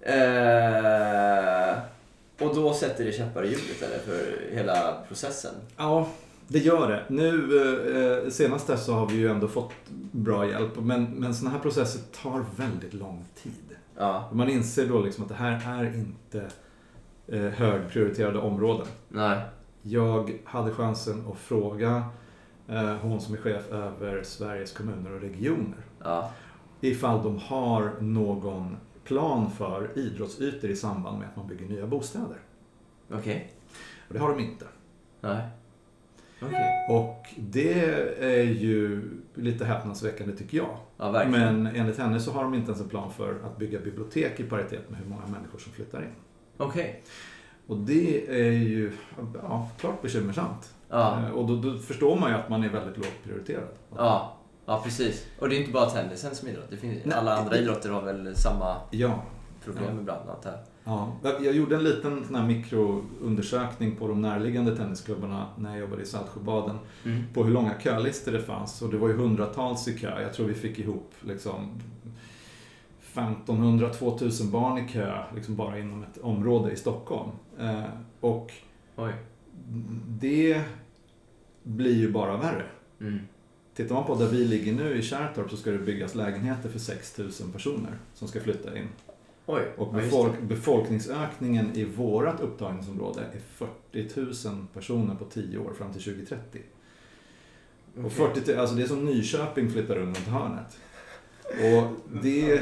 Eh, 0.00 1.78
och 2.40 2.54
då 2.54 2.74
sätter 2.74 3.04
det 3.04 3.12
käppar 3.12 3.42
i 3.44 3.46
hjulet 3.48 3.82
eller 3.82 3.98
för 3.98 4.50
hela 4.54 4.96
processen? 5.08 5.54
Ja, 5.76 6.08
det 6.48 6.58
gör 6.58 6.88
det. 6.88 7.04
Nu 7.08 8.22
eh, 8.24 8.30
senast 8.30 8.66
dess 8.66 8.84
så 8.84 8.92
har 8.92 9.06
vi 9.06 9.16
ju 9.16 9.28
ändå 9.28 9.48
fått 9.48 9.72
bra 10.12 10.46
hjälp. 10.48 10.72
Men, 10.76 11.04
men 11.04 11.34
sådana 11.34 11.56
här 11.56 11.62
processer 11.62 12.00
tar 12.22 12.44
väldigt 12.56 12.94
lång 12.94 13.24
tid. 13.42 13.76
Ja. 13.96 14.28
Man 14.32 14.48
inser 14.48 14.86
då 14.88 15.00
liksom 15.00 15.22
att 15.24 15.28
det 15.28 15.34
här 15.34 15.78
är 15.84 15.94
inte 15.96 16.48
eh, 17.28 17.40
högprioriterade 17.40 18.38
områden. 18.38 18.86
Nej. 19.08 19.38
Jag 19.82 20.38
hade 20.44 20.72
chansen 20.72 21.24
att 21.32 21.38
fråga 21.38 22.02
eh, 22.68 22.94
hon 22.94 23.20
som 23.20 23.34
är 23.34 23.38
chef 23.38 23.70
över 23.72 24.22
Sveriges 24.22 24.72
kommuner 24.72 25.12
och 25.14 25.20
regioner 25.20 25.78
Ja. 26.04 26.30
ifall 26.80 27.22
de 27.22 27.38
har 27.38 27.92
någon 28.00 28.76
plan 29.10 29.50
för 29.50 29.90
idrottsytor 29.98 30.70
i 30.70 30.76
samband 30.76 31.18
med 31.18 31.28
att 31.28 31.36
man 31.36 31.46
bygger 31.46 31.66
nya 31.66 31.86
bostäder. 31.86 32.38
Okej. 33.12 33.52
Och 34.08 34.14
det 34.14 34.20
har 34.20 34.28
de 34.28 34.40
inte. 34.40 34.66
Nej. 35.20 35.42
Okej. 36.42 36.86
Och 36.90 37.26
det 37.36 37.84
är 38.20 38.42
ju 38.44 39.02
lite 39.34 39.64
häpnadsväckande 39.64 40.36
tycker 40.36 40.56
jag. 40.58 40.76
Ja, 40.96 41.10
verkligen. 41.10 41.62
Men 41.62 41.76
enligt 41.76 41.98
henne 41.98 42.20
så 42.20 42.32
har 42.32 42.42
de 42.42 42.54
inte 42.54 42.70
ens 42.70 42.82
en 42.82 42.88
plan 42.88 43.12
för 43.12 43.40
att 43.44 43.58
bygga 43.58 43.78
bibliotek 43.80 44.40
i 44.40 44.44
paritet 44.44 44.90
med 44.90 44.98
hur 44.98 45.06
många 45.06 45.26
människor 45.26 45.58
som 45.58 45.72
flyttar 45.72 46.02
in. 46.02 46.14
Okej. 46.56 47.02
Och 47.66 47.76
det 47.76 48.28
är 48.46 48.52
ju 48.52 48.92
ja, 49.42 49.70
klart 49.78 50.02
bekymmersamt. 50.02 50.74
Ja. 50.88 51.18
Eh, 51.26 51.30
Och 51.30 51.46
då, 51.48 51.56
då 51.70 51.78
förstår 51.78 52.16
man 52.20 52.30
ju 52.30 52.36
att 52.36 52.48
man 52.48 52.64
är 52.64 52.68
väldigt 52.68 52.96
lågt 52.96 53.24
prioriterad. 53.24 53.68
Ja. 53.96 54.36
Ja, 54.70 54.80
precis. 54.84 55.26
Och 55.38 55.48
det 55.48 55.56
är 55.56 55.60
inte 55.60 55.72
bara 55.72 55.90
tennisen 55.90 56.34
som 56.34 56.48
idrott. 56.48 56.66
Det 56.70 56.76
finns, 56.76 57.04
Nej, 57.04 57.16
alla 57.18 57.36
andra 57.36 57.50
det- 57.50 57.58
idrotter 57.58 57.90
har 57.90 58.02
väl 58.02 58.36
samma 58.36 58.76
Ja, 58.90 59.22
problem 59.64 59.94
Ja. 59.94 60.00
ibland, 60.00 60.30
antar. 60.30 60.58
Ja, 60.84 61.12
jag 61.22 61.54
gjorde 61.56 61.76
en 61.76 61.84
liten 61.84 62.24
sån 62.24 62.34
här 62.34 62.46
mikroundersökning 62.46 63.96
på 63.96 64.08
de 64.08 64.22
närliggande 64.22 64.76
tennisklubbarna 64.76 65.46
när 65.58 65.70
jag 65.70 65.78
jobbade 65.80 66.02
i 66.02 66.06
Saltsjöbaden. 66.06 66.78
Mm. 67.04 67.22
På 67.34 67.44
hur 67.44 67.52
långa 67.52 67.74
kölistor 67.80 68.32
det 68.32 68.42
fanns. 68.42 68.82
Och 68.82 68.90
det 68.90 68.96
var 68.98 69.08
ju 69.08 69.14
hundratals 69.16 69.88
i 69.88 69.98
kö. 69.98 70.22
Jag 70.22 70.34
tror 70.34 70.46
vi 70.46 70.54
fick 70.54 70.78
ihop 70.78 71.12
liksom 71.20 71.80
1500-2000 73.14 74.50
barn 74.50 74.78
i 74.78 74.88
kö 74.88 75.22
liksom 75.34 75.56
bara 75.56 75.78
inom 75.78 76.02
ett 76.02 76.18
område 76.18 76.72
i 76.72 76.76
Stockholm. 76.76 77.30
Eh, 77.60 77.82
och 78.20 78.52
Oj. 78.96 79.12
det 80.08 80.62
blir 81.62 81.96
ju 81.96 82.12
bara 82.12 82.36
värre. 82.36 82.64
Mm. 83.00 83.20
Tittar 83.74 83.94
man 83.94 84.04
på 84.04 84.14
där 84.14 84.26
vi 84.26 84.44
ligger 84.44 84.72
nu 84.72 84.94
i 84.94 85.02
Kärrtorp 85.02 85.50
så 85.50 85.56
ska 85.56 85.70
det 85.70 85.78
byggas 85.78 86.14
lägenheter 86.14 86.68
för 86.68 86.78
6000 86.78 87.52
personer 87.52 87.98
som 88.14 88.28
ska 88.28 88.40
flytta 88.40 88.78
in. 88.78 88.88
Oj. 89.46 89.62
Och 89.76 89.88
Ja, 89.94 89.98
befolk- 90.00 90.40
befolkningsökningen 90.42 91.70
i 91.74 91.84
vårt 91.84 92.40
upptagningsområde 92.40 93.20
är 93.20 93.40
40 93.92 94.48
000 94.48 94.66
personer 94.74 95.14
på 95.14 95.24
10 95.24 95.58
år 95.58 95.72
fram 95.78 95.92
till 95.92 96.02
2030. 96.02 96.42
det. 96.52 98.00
Och 98.00 98.06
Okej. 98.06 98.10
40 98.16 98.40
till, 98.40 98.58
alltså 98.58 98.74
det 98.76 98.82
är 98.82 98.86
som 98.86 99.04
Nyköping 99.04 99.70
flyttar 99.70 99.94
runt 99.94 100.18
hörnet. 100.18 100.76
Och 101.44 101.92
det 102.22 102.60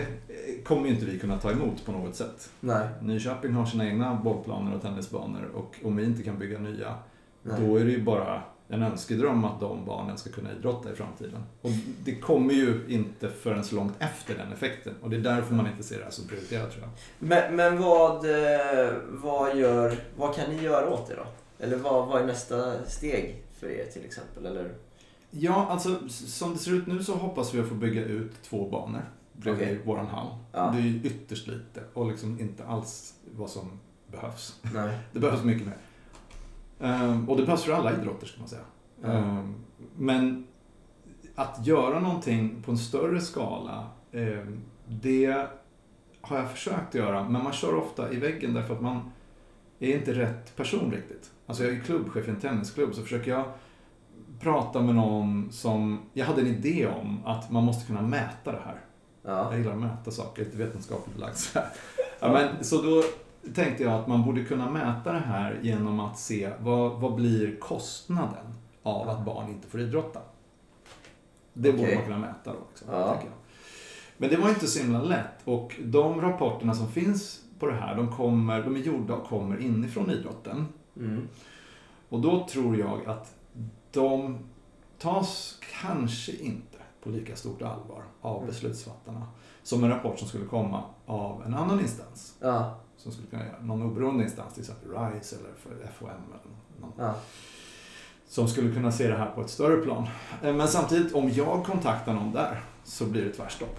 kommer 0.64 0.86
ju 0.88 0.94
inte 0.94 1.06
vi 1.06 1.18
kunna 1.18 1.38
ta 1.38 1.50
emot 1.50 1.84
på 1.84 1.92
något 1.92 2.14
sätt. 2.16 2.50
Nej. 2.60 2.88
Nyköping 3.02 3.52
har 3.52 3.66
sina 3.66 3.86
egna 3.88 4.14
bollplaner 4.14 4.74
och 4.76 4.82
tennisbanor 4.82 5.44
och 5.54 5.76
om 5.84 5.96
vi 5.96 6.04
inte 6.04 6.22
kan 6.22 6.38
bygga 6.38 6.58
nya, 6.58 6.94
Nej. 7.42 7.56
då 7.60 7.76
är 7.76 7.84
det 7.84 7.90
ju 7.90 8.02
bara 8.02 8.42
en 8.68 8.82
önskedröm 8.82 9.44
att 9.44 9.60
de 9.60 9.84
barnen 9.84 10.18
ska 10.18 10.30
kunna 10.30 10.52
idrotta 10.52 10.92
i 10.92 10.94
framtiden. 10.94 11.42
Och 11.62 11.70
det 12.04 12.14
kommer 12.14 12.54
ju 12.54 12.84
inte 12.88 13.28
förrän 13.28 13.64
så 13.64 13.76
långt 13.76 13.94
efter 13.98 14.34
den 14.34 14.52
effekten. 14.52 14.94
Och 15.02 15.10
det 15.10 15.16
är 15.16 15.20
därför 15.20 15.54
man 15.54 15.66
inte 15.66 15.82
ser 15.82 15.98
det 15.98 16.04
här 16.04 16.10
som 16.10 16.28
prioriterat 16.28 16.70
tror 16.72 16.82
jag. 16.82 16.90
Men, 17.18 17.56
men 17.56 17.78
vad, 17.82 18.24
eh, 18.24 18.92
vad, 19.08 19.56
gör, 19.56 19.96
vad 20.16 20.34
kan 20.34 20.50
ni 20.50 20.62
göra 20.62 20.90
åt 20.90 21.08
det 21.08 21.14
då? 21.14 21.26
Eller 21.64 21.76
vad, 21.76 22.08
vad 22.08 22.22
är 22.22 22.26
nästa 22.26 22.84
steg 22.86 23.42
för 23.60 23.70
er 23.70 23.84
till 23.84 24.04
exempel? 24.04 24.46
Eller? 24.46 24.74
Ja, 25.30 25.66
alltså 25.70 26.08
som 26.08 26.52
det 26.52 26.58
ser 26.58 26.72
ut 26.72 26.86
nu 26.86 27.04
så 27.04 27.14
hoppas 27.14 27.54
vi 27.54 27.60
att 27.60 27.68
få 27.68 27.74
bygga 27.74 28.04
ut 28.04 28.42
två 28.42 28.68
banor 28.68 29.04
bredvid 29.32 29.68
Okej. 29.68 29.80
våran 29.84 30.06
hall. 30.06 30.28
Ja. 30.52 30.70
Det 30.74 30.78
är 30.78 30.82
ju 30.82 31.02
ytterst 31.02 31.46
lite 31.46 31.80
och 31.94 32.06
liksom 32.06 32.40
inte 32.40 32.64
alls 32.64 33.14
vad 33.36 33.50
som 33.50 33.80
behövs. 34.06 34.60
Nej. 34.74 34.98
Det 35.12 35.18
behövs 35.18 35.44
mycket 35.44 35.66
mer. 35.66 35.76
Ehm, 36.80 37.28
och 37.28 37.36
det 37.36 37.42
behövs 37.42 37.62
för 37.62 37.72
alla 37.72 37.92
idrotter 37.92 38.26
ska 38.26 38.40
man 38.40 38.48
säga. 38.48 38.62
Ehm, 39.04 39.54
men 39.96 40.46
att 41.34 41.66
göra 41.66 42.00
någonting 42.00 42.62
på 42.62 42.70
en 42.70 42.78
större 42.78 43.20
skala, 43.20 43.86
ehm, 44.12 44.60
det 44.86 45.46
har 46.20 46.38
jag 46.38 46.50
försökt 46.50 46.94
göra. 46.94 47.28
Men 47.28 47.44
man 47.44 47.52
kör 47.52 47.74
ofta 47.74 48.12
i 48.12 48.16
väggen 48.16 48.54
därför 48.54 48.74
att 48.74 48.80
man 48.80 49.10
är 49.78 49.96
inte 49.96 50.12
rätt 50.12 50.56
person 50.56 50.92
riktigt. 50.92 51.30
Alltså 51.46 51.64
jag 51.64 51.72
är 51.72 51.80
klubbchef 51.80 52.28
i 52.28 52.30
en 52.30 52.40
tennisklubb 52.40 52.94
så 52.94 53.02
försöker 53.02 53.30
jag 53.30 53.44
prata 54.40 54.80
med 54.80 54.94
någon 54.94 55.48
som, 55.52 55.98
jag 56.12 56.26
hade 56.26 56.40
en 56.40 56.46
idé 56.46 56.86
om 56.86 57.26
att 57.26 57.50
man 57.50 57.64
måste 57.64 57.86
kunna 57.86 58.02
mäta 58.02 58.52
det 58.52 58.60
här. 58.64 58.80
Ja. 59.22 59.50
Jag 59.50 59.58
gillar 59.58 59.72
att 59.72 59.78
mäta 59.78 60.10
saker, 60.10 60.44
lite 60.44 60.56
vetenskapligt 60.56 61.16
belagt 61.16 61.38
så 61.38 61.58
här. 61.58 61.68
Ja, 62.20 62.32
men, 62.32 62.64
så 62.64 62.82
då 62.82 63.02
tänkte 63.54 63.82
jag 63.82 63.92
att 63.92 64.06
man 64.06 64.24
borde 64.24 64.44
kunna 64.44 64.70
mäta 64.70 65.12
det 65.12 65.18
här 65.18 65.60
genom 65.62 66.00
att 66.00 66.18
se 66.18 66.50
vad, 66.60 67.00
vad 67.00 67.14
blir 67.14 67.56
kostnaden 67.60 68.54
av 68.82 69.08
att 69.08 69.24
barn 69.24 69.48
inte 69.48 69.68
får 69.68 69.80
idrotta. 69.80 70.20
Det 71.52 71.72
borde 71.72 71.82
Okej. 71.84 71.94
man 71.96 72.04
kunna 72.04 72.18
mäta 72.18 72.52
då. 72.52 72.58
Också, 72.58 72.84
Ja. 72.90 73.18
Men 74.20 74.30
det 74.30 74.36
var 74.36 74.48
inte 74.48 74.66
så 74.66 74.78
himla 74.82 75.02
lätt 75.02 75.34
och 75.44 75.76
de 75.84 76.20
rapporterna 76.20 76.74
som 76.74 76.88
finns 76.88 77.40
på 77.58 77.66
det 77.66 77.74
här, 77.74 77.96
de, 77.96 78.12
kommer, 78.16 78.62
de 78.62 78.76
är 78.76 78.80
gjorda 78.80 79.14
och 79.14 79.28
kommer 79.28 79.60
inifrån 79.60 80.10
idrotten. 80.10 80.66
Mm. 80.96 81.28
Och 82.08 82.20
då 82.20 82.46
tror 82.46 82.76
jag 82.78 83.06
att 83.06 83.34
de 83.92 84.38
tas 84.98 85.58
kanske 85.80 86.32
inte 86.32 86.78
på 87.02 87.10
lika 87.10 87.36
stort 87.36 87.62
allvar 87.62 88.02
av 88.20 88.36
Mm. 88.36 88.46
beslutsfattarna 88.46 89.26
som 89.62 89.84
en 89.84 89.90
rapport 89.90 90.18
som 90.18 90.28
skulle 90.28 90.46
komma 90.46 90.82
av 91.06 91.42
en 91.46 91.54
annan 91.54 91.80
instans. 91.80 92.34
Ja. 92.40 92.78
Som 93.08 93.12
skulle 93.12 93.28
kunna 93.30 93.44
göra 93.46 93.60
någon 93.62 93.82
oberoende 93.82 94.24
instans, 94.24 94.54
till 94.54 94.62
exempel 94.62 94.90
RISE 94.90 95.36
eller 95.36 95.50
för 95.62 95.92
FOM 95.98 96.08
eller 96.08 96.80
någon. 96.80 96.92
Ja. 96.98 97.14
Som 98.28 98.48
skulle 98.48 98.74
kunna 98.74 98.92
se 98.92 99.08
det 99.08 99.16
här 99.16 99.30
på 99.30 99.40
ett 99.40 99.50
större 99.50 99.76
plan. 99.76 100.08
Eh, 100.42 100.54
Men 100.54 100.68
samtidigt, 100.68 101.14
om 101.14 101.30
jag 101.30 101.64
kontaktar 101.64 102.14
någon 102.14 102.32
där 102.32 102.62
så 102.84 103.04
blir 103.06 103.24
det 103.24 103.32
tvärstopp. 103.32 103.78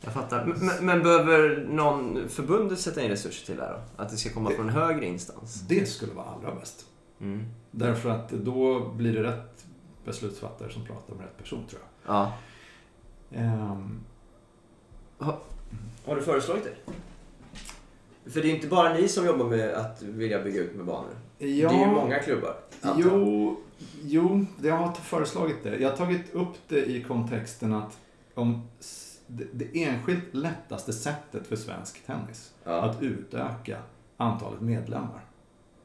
Jag 0.00 0.12
fattar. 0.14 0.44
Men, 0.44 0.86
men- 0.86 1.02
behöver 1.02 1.66
någon 1.70 2.28
förbundet 2.28 2.78
sätta 2.80 3.02
in 3.02 3.08
resurser 3.10 3.46
till 3.46 3.56
det 3.56 3.62
här 3.62 3.72
då? 3.72 4.02
Att 4.02 4.10
det 4.10 4.16
ska 4.16 4.30
komma 4.30 4.48
Det- 4.50 4.56
från 4.56 4.68
en 4.68 4.74
högre 4.74 5.06
instans? 5.06 5.54
Det 5.68 5.86
skulle 5.88 6.12
vara 6.12 6.26
allra 6.26 6.54
bäst. 6.54 6.86
Mm. 7.20 7.44
Därför 7.70 8.10
att 8.10 8.30
då 8.30 8.88
blir 8.88 9.12
det 9.14 9.22
rätt 9.22 9.66
beslutsfattare 10.04 10.72
som 10.72 10.84
pratar 10.86 11.14
med 11.14 11.24
rätt 11.24 11.38
person 11.38 11.64
tror 11.70 11.82
jag. 12.06 12.14
Ja. 12.14 12.32
Ehm, 13.30 14.00
Har 16.06 16.16
du 16.16 16.22
föreslagit 16.22 16.64
det? 16.64 16.92
För 18.26 18.42
det 18.42 18.50
är 18.50 18.54
inte 18.54 18.66
bara 18.66 18.94
ni 18.94 19.08
som 19.08 19.26
jobbar 19.26 19.46
med 19.46 19.74
att 19.74 20.02
vilja 20.02 20.42
bygga 20.42 20.60
ut 20.60 20.74
med 20.76 20.86
banor. 20.86 21.10
ja, 21.38 21.46
Det 21.48 21.74
är 21.74 21.86
ju 21.88 21.94
många 21.94 22.18
klubbar. 22.18 22.56
Jo, 22.96 23.56
jo, 24.02 24.46
jag 24.62 24.76
har 24.76 24.92
föreslagit 24.92 25.56
det. 25.62 25.76
Jag 25.78 25.90
har 25.90 25.96
tagit 25.96 26.34
upp 26.34 26.54
det 26.68 26.84
i 26.90 27.02
kontexten 27.02 27.72
att 27.72 27.98
om 28.34 28.62
det, 29.26 29.44
det 29.52 29.82
enskilt 29.84 30.24
lättaste 30.34 30.92
sättet 30.92 31.46
för 31.46 31.56
svensk 31.56 32.06
tennis 32.06 32.52
Ja. 32.64 32.72
att 32.82 33.02
utöka 33.02 33.78
antalet 34.16 34.60
medlemmar. 34.60 35.24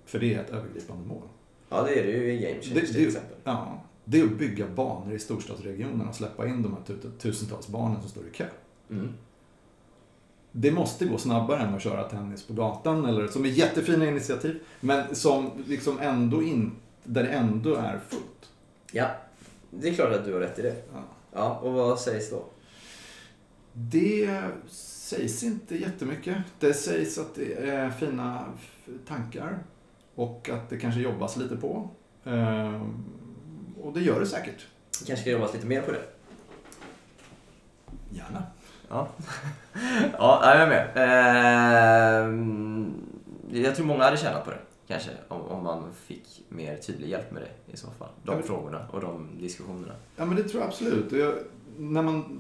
För 0.06 0.19
det 0.19 0.34
är 0.34 0.39
ett 0.41 0.50
övergripande 0.50 1.08
mål. 1.08 1.21
ja, 1.69 1.82
det 1.84 2.00
är 2.00 2.04
det 2.06 2.12
ju 2.12 2.34
i 2.34 2.38
Game 2.38 2.62
Change 2.62 2.76
Det, 2.82 2.86
till 2.86 2.93
det, 2.95 3.08
exempel. 3.08 3.38
ja, 3.43 3.82
det 4.06 4.19
är 4.19 4.23
att 4.23 4.38
bygga 4.38 4.67
banor 4.67 5.13
i 5.13 5.19
storstadsregionerna 5.19 6.10
och 6.10 6.15
släppa 6.15 6.47
in 6.47 6.63
de 6.63 6.73
här 6.73 6.82
tu- 6.95 7.12
tusentals 7.19 7.67
barnen 7.67 8.02
som 8.02 8.10
står 8.10 8.23
i 8.28 8.32
kö. 8.32 8.45
Mm. 8.89 9.13
Det 10.51 10.71
måste 10.71 11.05
gå 11.05 11.17
snabbare 11.17 11.60
än 11.60 11.75
att 11.75 11.81
köra 11.81 12.03
tennis 12.03 12.43
på 12.43 12.53
gatan, 12.53 13.05
eller, 13.05 13.27
som 13.27 13.45
är 13.45 13.49
jättefina 13.49 14.05
initiativ, 14.05 14.60
men 14.79 15.15
som 15.15 15.51
liksom 15.67 15.99
ändå 15.99 16.43
in, 16.43 16.71
där 17.03 17.23
det 17.23 17.29
ändå 17.29 17.75
är 17.75 17.99
fullt. 18.10 18.49
Ja, 18.91 19.07
det 19.69 19.89
är 19.89 19.93
klart 19.93 20.13
att 20.13 20.25
du 20.25 20.33
har 20.33 20.39
rätt 20.39 20.60
i 20.60 20.62
det. 20.62 20.75
Ja. 20.93 20.99
Ja, 21.33 21.60
och 21.63 21.73
vad 21.73 21.99
sägs 21.99 22.29
då? 22.29 22.43
Det 23.73 24.41
sägs 25.07 25.43
inte 25.43 25.77
jättemycket. 25.77 26.38
Det 26.60 26.73
sägs 26.73 27.17
att 27.17 27.36
det 27.36 27.53
är 27.53 27.89
fina 27.89 28.45
tankar 29.07 29.60
och 30.15 30.49
att 30.49 30.69
det 30.69 30.77
kanske 30.77 31.01
jobbas 31.01 31.38
lite 31.38 31.55
på. 31.55 31.89
Eh, 32.23 32.81
och 33.81 33.93
det 33.93 34.01
gör 34.01 34.19
det 34.19 34.25
säkert. 34.25 34.65
kanske 34.91 35.21
ska 35.21 35.31
jobbas 35.31 35.53
lite 35.53 35.65
mer 35.65 35.81
på 35.81 35.91
det. 35.91 36.03
Gärna. 38.10 38.43
Ja, 38.89 39.08
ja 40.17 40.41
jag 40.43 40.62
är 40.62 40.67
med. 40.67 40.91
Ehm, 42.26 42.93
jag 43.50 43.76
tror 43.76 43.86
många 43.86 44.04
hade 44.04 44.17
tjänat 44.17 44.45
på 44.45 44.52
det. 44.52 44.60
Kanske, 44.88 45.12
om, 45.28 45.41
om 45.41 45.63
man 45.63 45.84
fick 45.93 46.45
mer 46.50 46.78
tydlig 46.78 47.10
hjälp 47.10 47.32
med 47.32 47.41
det 47.41 47.73
i 47.73 47.78
så 47.78 47.88
fall. 47.91 48.10
De 48.23 48.36
Ja, 48.38 48.43
frågorna 48.43 48.88
och 48.91 49.02
de 49.02 49.30
diskussionerna. 49.39 49.93
Ja, 50.15 50.26
men 50.26 50.36
det 50.36 50.43
tror 50.43 50.62
jag 50.62 50.67
absolut. 50.67 51.12
Och 51.12 51.17
jag, 51.17 51.34
när 51.78 52.02
man 52.02 52.39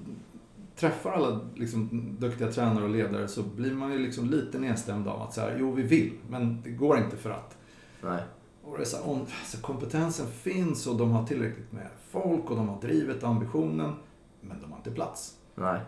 träffar 0.75 1.11
alla 1.11 1.39
liksom, 1.55 1.89
duktiga 2.19 2.51
tränare 2.51 2.83
och 2.83 2.89
ledare 2.89 3.27
så 3.27 3.43
blir 3.43 3.73
man 3.73 3.91
ju 3.91 3.99
liksom 3.99 4.29
lite 4.29 4.59
nedstämd 4.59 5.07
av 5.07 5.21
att 5.21 5.33
så 5.33 5.41
här, 5.41 5.55
jo, 5.59 5.71
vi 5.71 5.83
vill, 5.83 6.13
men 6.29 6.61
det 6.61 6.69
går 6.69 6.97
inte 6.97 7.17
för 7.17 7.29
att. 7.29 7.57
Nej. 8.01 8.21
Och 8.63 8.77
det 8.77 8.83
är 8.83 8.85
så 8.85 8.97
här, 8.97 9.09
om, 9.09 9.25
så 9.45 9.61
kompetensen 9.61 10.27
finns 10.27 10.87
och 10.87 10.95
de 10.95 11.11
har 11.11 11.25
tillräckligt 11.25 11.71
med 11.71 11.87
folk 12.09 12.49
och 12.49 12.55
de 12.55 12.69
har 12.69 12.81
drivet 12.81 13.23
och 13.23 13.29
ambitionen, 13.29 13.93
men 14.41 14.61
de 14.61 14.71
har 14.71 14.77
inte 14.77 14.91
plats. 14.91 15.37
Nej. 15.55 15.79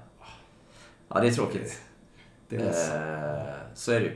Ja, 1.10 1.20
det 1.20 1.28
är 1.28 1.32
tråkigt. 1.32 1.82
Det 2.50 2.56
är 2.56 2.60
ledsen. 2.60 2.96
Eh, 2.96 3.54
så 3.74 3.92
är 3.92 4.00
det 4.00 4.06
ju. 4.06 4.16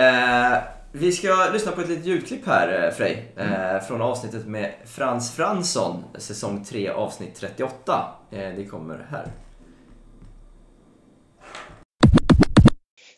Eh, 0.00 0.62
vi 0.92 1.12
ska 1.12 1.50
lyssna 1.52 1.72
på 1.72 1.80
ett 1.80 1.88
litet 1.88 2.06
ljudklipp 2.06 2.46
här, 2.46 2.84
eh, 2.86 2.94
Frej. 2.94 3.32
Eh, 3.36 3.80
från 3.80 4.02
avsnittet 4.02 4.46
med 4.46 4.74
Frans 4.84 5.36
Fransson, 5.36 6.04
säsong 6.18 6.64
3, 6.64 6.88
avsnitt 6.88 7.34
38. 7.34 8.14
Eh, 8.30 8.38
det 8.38 8.64
kommer 8.64 9.06
här. 9.10 9.26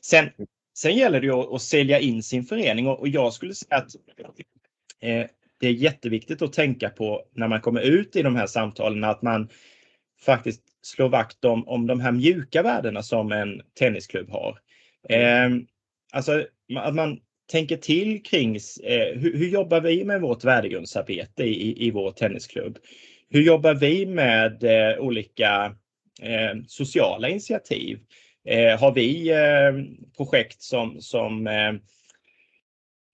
Sen, 0.01 0.31
sen 0.79 0.97
gäller 0.97 1.21
det 1.21 1.27
ju 1.27 1.33
att, 1.33 1.53
att 1.53 1.63
sälja 1.63 2.01
in 2.01 2.23
sin 2.23 2.45
förening 2.45 2.87
och, 2.87 3.01
och 3.01 3.09
jag 3.09 3.33
skulle 3.33 3.55
säga 3.55 3.77
att 3.77 3.95
eh, 5.01 5.27
det 5.61 5.67
är 5.67 5.73
jätteviktigt 5.73 6.43
att 6.43 6.53
tänka 6.53 6.91
på 6.91 7.23
när 7.33 7.49
man 7.49 7.61
kommer 7.61 7.81
ut 7.81 8.17
i 8.17 8.23
de 8.23 8.37
här 8.37 8.47
samtalen 8.47 9.05
att 9.05 9.23
man 9.23 9.49
faktiskt 10.25 10.63
slår 10.85 11.09
vakt 11.09 11.44
om, 11.44 11.68
om 11.68 11.87
de 11.87 12.01
här 12.01 12.12
mjuka 12.12 12.62
värdena 12.62 13.03
som 13.03 13.33
en 13.33 13.62
tennisklubb 13.79 14.31
har. 14.31 14.59
Eh, 15.09 15.51
alltså 16.12 16.47
att 16.77 16.94
man 16.94 17.20
tänker 17.53 17.77
till 17.77 18.23
kring 18.23 18.57
eh, 18.85 19.18
hur, 19.20 19.38
hur 19.38 19.49
jobbar 19.49 19.81
vi 19.81 20.05
med 20.05 20.20
vårt 20.20 20.44
värdegrundsarbete 20.44 21.44
i, 21.44 21.87
i 21.87 21.90
vår 21.90 22.11
tennisklubb? 22.11 22.79
Hur 23.31 23.42
jobbar 23.42 23.75
vi 23.75 24.07
med 24.07 24.64
eh, 24.64 24.99
olika 24.99 25.75
eh, 26.23 26.55
sociala 26.66 27.29
initiativ? 27.29 27.99
Eh, 28.49 28.81
har 28.81 28.92
vi 28.92 29.31
eh, 29.31 29.97
projekt 30.16 30.62
som, 30.62 31.01
som, 31.01 31.47
eh, 31.47 31.75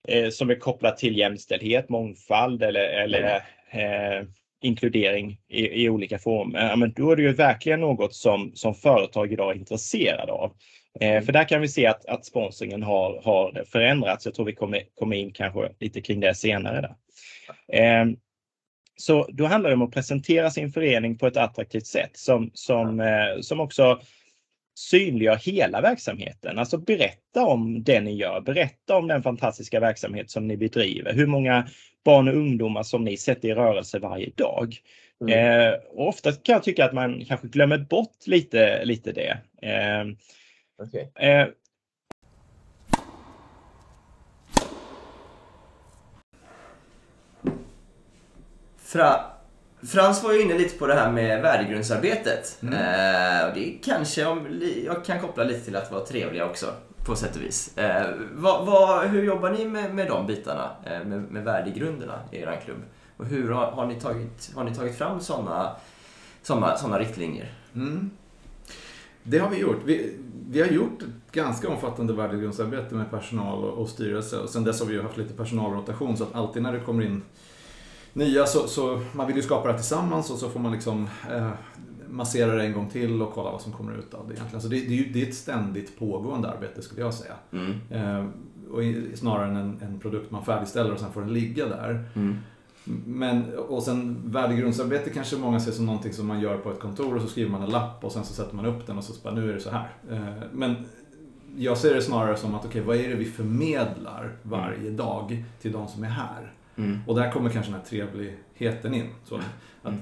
eh, 0.07 0.29
som 0.29 0.49
är 0.49 0.55
kopplat 0.55 0.97
till 0.97 1.17
jämställdhet, 1.17 1.89
mångfald 1.89 2.63
eller, 2.63 2.89
eller 2.89 3.35
eh, 3.71 4.25
inkludering 4.61 5.37
i, 5.49 5.83
i 5.83 5.89
olika 5.89 6.19
former, 6.19 6.69
ja, 6.69 6.75
men 6.75 6.93
då 6.93 7.11
är 7.11 7.15
det 7.15 7.21
ju 7.21 7.33
verkligen 7.33 7.79
något 7.81 8.15
som, 8.15 8.51
som 8.53 8.75
företag 8.75 9.33
idag 9.33 9.51
är 9.51 9.59
intresserade 9.59 10.31
av. 10.31 10.53
Eh, 10.99 11.23
för 11.23 11.33
där 11.33 11.47
kan 11.47 11.61
vi 11.61 11.67
se 11.67 11.85
att, 11.85 12.05
att 12.05 12.25
sponsringen 12.25 12.83
har, 12.83 13.21
har 13.23 13.63
förändrats. 13.71 14.25
Jag 14.25 14.35
tror 14.35 14.45
vi 14.45 14.55
kommer, 14.55 14.81
kommer 14.95 15.15
in 15.15 15.31
kanske 15.31 15.71
lite 15.79 16.01
kring 16.01 16.19
det 16.19 16.35
senare. 16.35 16.81
Där. 16.81 16.95
Eh, 17.79 18.05
så 18.95 19.27
då 19.31 19.45
handlar 19.45 19.69
det 19.69 19.75
om 19.75 19.81
att 19.81 19.93
presentera 19.93 20.51
sin 20.51 20.71
förening 20.71 21.17
på 21.17 21.27
ett 21.27 21.37
attraktivt 21.37 21.85
sätt 21.85 22.11
som, 22.13 22.51
som, 22.53 22.99
eh, 22.99 23.41
som 23.41 23.59
också 23.59 24.01
synliggör 24.75 25.35
hela 25.35 25.81
verksamheten. 25.81 26.59
Alltså 26.59 26.77
berätta 26.77 27.45
om 27.45 27.83
det 27.83 28.01
ni 28.01 28.15
gör. 28.15 28.41
Berätta 28.41 28.97
om 28.97 29.07
den 29.07 29.23
fantastiska 29.23 29.79
verksamhet 29.79 30.29
som 30.29 30.47
ni 30.47 30.57
bedriver. 30.57 31.13
Hur 31.13 31.27
många 31.27 31.67
barn 32.03 32.27
och 32.27 32.35
ungdomar 32.35 32.83
som 32.83 33.03
ni 33.03 33.17
sätter 33.17 33.47
i 33.47 33.53
rörelse 33.53 33.99
varje 33.99 34.29
dag. 34.35 34.77
Mm. 35.21 35.69
Eh, 35.69 35.73
och 35.89 36.07
ofta 36.07 36.31
kan 36.31 36.53
jag 36.53 36.63
tycka 36.63 36.85
att 36.85 36.93
man 36.93 37.25
kanske 37.25 37.47
glömmer 37.47 37.77
bort 37.77 38.27
lite, 38.27 38.85
lite 38.85 39.11
det. 39.11 39.37
Eh, 39.61 40.05
Okej. 40.83 41.11
eh, 41.15 41.47
Fra, 48.77 49.23
Frans 49.87 50.23
var 50.23 50.33
ju 50.33 50.41
inne 50.41 50.57
lite 50.57 50.77
på 50.77 50.87
det 50.87 50.93
här 50.93 51.11
med 51.11 51.41
värdegrundsarbetet. 51.41 52.57
Mm. 52.61 52.73
Eh, 52.73 53.47
och 53.47 53.55
det 53.55 53.73
kanske, 53.83 54.25
om, 54.25 54.61
jag 54.85 55.05
kan 55.05 55.19
koppla 55.19 55.43
lite 55.43 55.65
till 55.65 55.75
att 55.75 55.91
vara 55.91 56.05
trevliga 56.05 56.45
också, 56.45 56.65
på 57.05 57.15
sätt 57.15 57.35
och 57.35 57.41
vis. 57.41 57.77
Eh, 57.77 58.07
vad, 58.33 58.65
vad, 58.65 59.07
hur 59.07 59.23
jobbar 59.23 59.49
ni 59.49 59.65
med, 59.65 59.95
med 59.95 60.07
de 60.07 60.27
bitarna, 60.27 60.71
eh, 60.85 61.03
med, 61.05 61.21
med 61.21 61.43
värdegrunderna 61.43 62.19
i 62.31 62.37
er 62.37 62.61
klubb? 62.65 62.81
Och 63.17 63.25
hur 63.25 63.51
har, 63.51 63.71
har, 63.71 63.85
ni, 63.85 63.99
tagit, 63.99 64.51
har 64.55 64.63
ni 64.63 64.75
tagit 64.75 64.97
fram 64.97 65.19
sådana 65.19 65.75
såna, 66.41 66.77
såna 66.77 66.99
riktlinjer? 66.99 67.53
Mm. 67.75 68.09
Det 69.23 69.39
har 69.39 69.49
vi 69.49 69.57
gjort. 69.57 69.81
Vi, 69.85 70.17
vi 70.49 70.61
har 70.61 70.67
gjort 70.67 71.01
ett 71.01 71.31
ganska 71.31 71.69
omfattande 71.69 72.13
värdegrundsarbete 72.13 72.95
med 72.95 73.11
personal 73.11 73.63
och, 73.63 73.73
och 73.73 73.89
styrelse. 73.89 74.37
Och 74.37 74.49
sen 74.49 74.63
dess 74.63 74.79
har 74.79 74.87
vi 74.87 74.93
ju 74.93 75.01
haft 75.01 75.17
lite 75.17 75.33
personalrotation 75.33 76.17
så 76.17 76.23
att 76.23 76.35
alltid 76.35 76.61
när 76.61 76.73
det 76.73 76.79
kommer 76.79 77.03
in 77.03 77.23
nya 78.13 78.45
så, 78.45 78.67
så 78.67 79.01
man 79.13 79.27
vill 79.27 79.35
ju 79.35 79.41
skapa 79.41 79.67
det 79.67 79.71
här 79.71 79.79
tillsammans 79.79 80.31
och 80.31 80.37
så 80.37 80.49
får 80.49 80.59
man 80.59 80.71
liksom 80.71 81.07
eh, 81.31 81.49
massera 82.11 82.55
det 82.55 82.63
en 82.63 82.73
gång 82.73 82.89
till 82.89 83.21
och 83.21 83.33
kolla 83.33 83.51
vad 83.51 83.61
som 83.61 83.71
kommer 83.71 83.97
ut 83.97 84.13
av 84.13 84.27
det 84.27 84.33
egentligen. 84.33 84.61
Så 84.61 84.67
det, 84.67 84.75
det, 84.75 84.93
är, 84.93 84.97
ju, 84.97 85.11
det 85.13 85.21
är 85.21 85.27
ett 85.27 85.35
ständigt 85.35 85.99
pågående 85.99 86.49
arbete 86.49 86.81
skulle 86.81 87.01
jag 87.01 87.13
säga. 87.13 87.33
Mm. 87.51 87.73
Eh, 87.89 88.25
och 88.71 89.17
snarare 89.17 89.49
än 89.49 89.55
en, 89.55 89.79
en 89.81 89.99
produkt 89.99 90.31
man 90.31 90.45
färdigställer 90.45 90.91
och 90.91 90.99
sen 90.99 91.11
får 91.11 91.21
den 91.21 91.33
ligga 91.33 91.65
där. 91.65 92.05
Mm. 92.15 92.37
Men, 93.05 93.53
och 93.57 93.83
sen 93.83 94.21
värdegrundsarbete 94.25 95.09
kanske 95.09 95.37
många 95.37 95.59
ser 95.59 95.71
som 95.71 95.85
någonting 95.85 96.13
som 96.13 96.27
man 96.27 96.39
gör 96.41 96.57
på 96.57 96.71
ett 96.71 96.79
kontor 96.79 97.15
och 97.15 97.21
så 97.21 97.27
skriver 97.27 97.51
man 97.51 97.63
en 97.63 97.69
lapp 97.69 98.03
och 98.03 98.11
sen 98.11 98.25
så 98.25 98.33
sätter 98.33 98.55
man 98.55 98.65
upp 98.65 98.87
den 98.87 98.97
och 98.97 99.03
så 99.03 99.13
bara, 99.23 99.33
nu 99.33 99.49
är 99.49 99.53
det 99.53 99.59
så 99.59 99.69
här. 99.69 99.89
Eh, 100.11 100.43
Men 100.51 100.75
jag 101.57 101.77
ser 101.77 101.95
det 101.95 102.01
snarare 102.01 102.37
som 102.37 102.55
att, 102.55 102.65
okej, 102.65 102.81
vad 102.81 102.95
är 102.97 103.09
det 103.09 103.15
vi 103.15 103.25
förmedlar 103.25 104.35
varje 104.43 104.89
dag 104.89 105.43
till 105.61 105.71
de 105.71 105.87
som 105.87 106.03
är 106.03 106.09
här? 106.09 106.53
Mm. 106.75 106.99
Och 107.07 107.15
där 107.15 107.31
kommer 107.31 107.49
kanske 107.49 107.71
den 107.71 107.81
här 107.81 107.87
trevligheten 107.87 108.93
in. 108.93 109.07
Så 109.25 109.35
att 109.83 109.93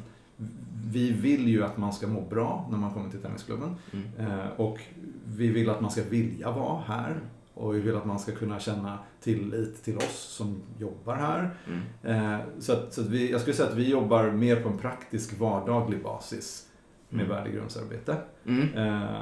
vi 0.91 1.11
vill 1.11 1.47
ju 1.47 1.63
att 1.63 1.77
man 1.77 1.93
ska 1.93 2.07
må 2.07 2.21
bra 2.21 2.67
när 2.71 2.77
man 2.77 2.93
kommer 2.93 3.09
till 3.09 3.19
tennisklubben. 3.21 3.75
Mm. 3.93 4.05
Eh, 4.39 4.47
Och 4.57 4.79
vi 5.25 5.47
vill 5.47 5.69
att 5.69 5.81
man 5.81 5.91
ska 5.91 6.01
vilja 6.09 6.51
vara 6.51 6.81
här. 6.87 7.19
Och 7.53 7.75
vi 7.75 7.79
vill 7.79 7.95
att 7.95 8.05
man 8.05 8.19
ska 8.19 8.31
kunna 8.31 8.59
känna 8.59 8.99
tillit 9.21 9.83
till 9.83 9.97
oss 9.97 10.19
som 10.37 10.61
jobbar 10.77 11.15
här. 11.15 11.49
Mm. 11.67 12.33
Eh, 12.33 12.39
Så, 12.59 12.73
att, 12.73 12.93
så 12.93 13.01
att 13.01 13.07
vi, 13.07 13.31
jag 13.31 13.41
skulle 13.41 13.55
säga 13.55 13.69
att 13.69 13.75
vi 13.75 13.89
jobbar 13.89 14.31
mer 14.31 14.55
på 14.55 14.69
en 14.69 14.77
praktisk 14.77 15.39
vardaglig 15.39 16.03
basis 16.03 16.65
med 17.09 17.25
Mm. 17.25 17.35
värdegrundsarbete. 17.37 18.17
Mm. 18.45 18.73
Eh, 18.73 19.21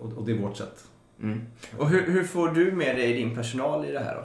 Och, 0.00 0.12
och 0.12 0.26
det 0.26 0.32
är 0.32 0.38
vårt 0.38 0.56
sätt. 0.56 0.84
Mm. 1.22 1.40
Och 1.78 1.88
hur, 1.88 2.02
hur 2.12 2.24
får 2.24 2.48
du 2.48 2.72
med 2.72 2.96
dig 2.96 3.12
din 3.12 3.34
personal 3.34 3.84
i 3.84 3.92
det 3.92 3.98
här 4.00 4.14
då? 4.14 4.22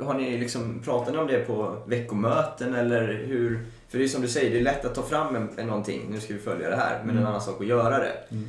Har 0.00 0.14
ni 0.14 0.38
liksom, 0.38 0.80
pratar 0.84 1.12
ni 1.12 1.18
om 1.18 1.26
det 1.26 1.38
på 1.46 1.76
veckomöten 1.86 2.74
eller 2.74 3.14
hur? 3.26 3.66
För 3.88 3.98
det 3.98 4.04
är 4.04 4.08
som 4.08 4.22
du 4.22 4.28
säger, 4.28 4.50
det 4.50 4.58
är 4.58 4.62
lätt 4.62 4.84
att 4.84 4.94
ta 4.94 5.02
fram 5.02 5.36
en, 5.36 5.48
en 5.56 5.66
någonting, 5.66 6.06
nu 6.10 6.20
ska 6.20 6.34
vi 6.34 6.40
följa 6.40 6.70
det 6.70 6.76
här, 6.76 6.98
men 6.98 7.10
Mm. 7.10 7.22
en 7.22 7.26
annan 7.28 7.40
sak 7.40 7.60
att 7.60 7.66
göra 7.66 7.98
det. 7.98 8.12
Mm. 8.30 8.44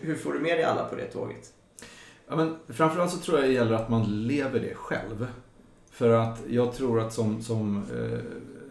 Hur, 0.00 0.14
får 0.14 0.32
du 0.32 0.38
med 0.38 0.56
dig 0.58 0.64
alla 0.64 0.84
på 0.84 0.96
det 0.96 1.04
tåget? 1.04 1.52
Ja, 2.28 2.36
men 2.36 2.56
framförallt 2.68 3.10
så 3.12 3.18
tror 3.18 3.38
jag 3.38 3.48
det 3.48 3.52
gäller 3.52 3.72
att 3.74 3.88
man 3.88 4.26
lever 4.26 4.60
det 4.60 4.74
själv. 4.74 5.26
För 5.90 6.10
att 6.10 6.38
jag 6.48 6.72
tror 6.72 7.00
att 7.00 7.12
som, 7.12 7.42
som 7.42 7.82
eh, 7.96 8.18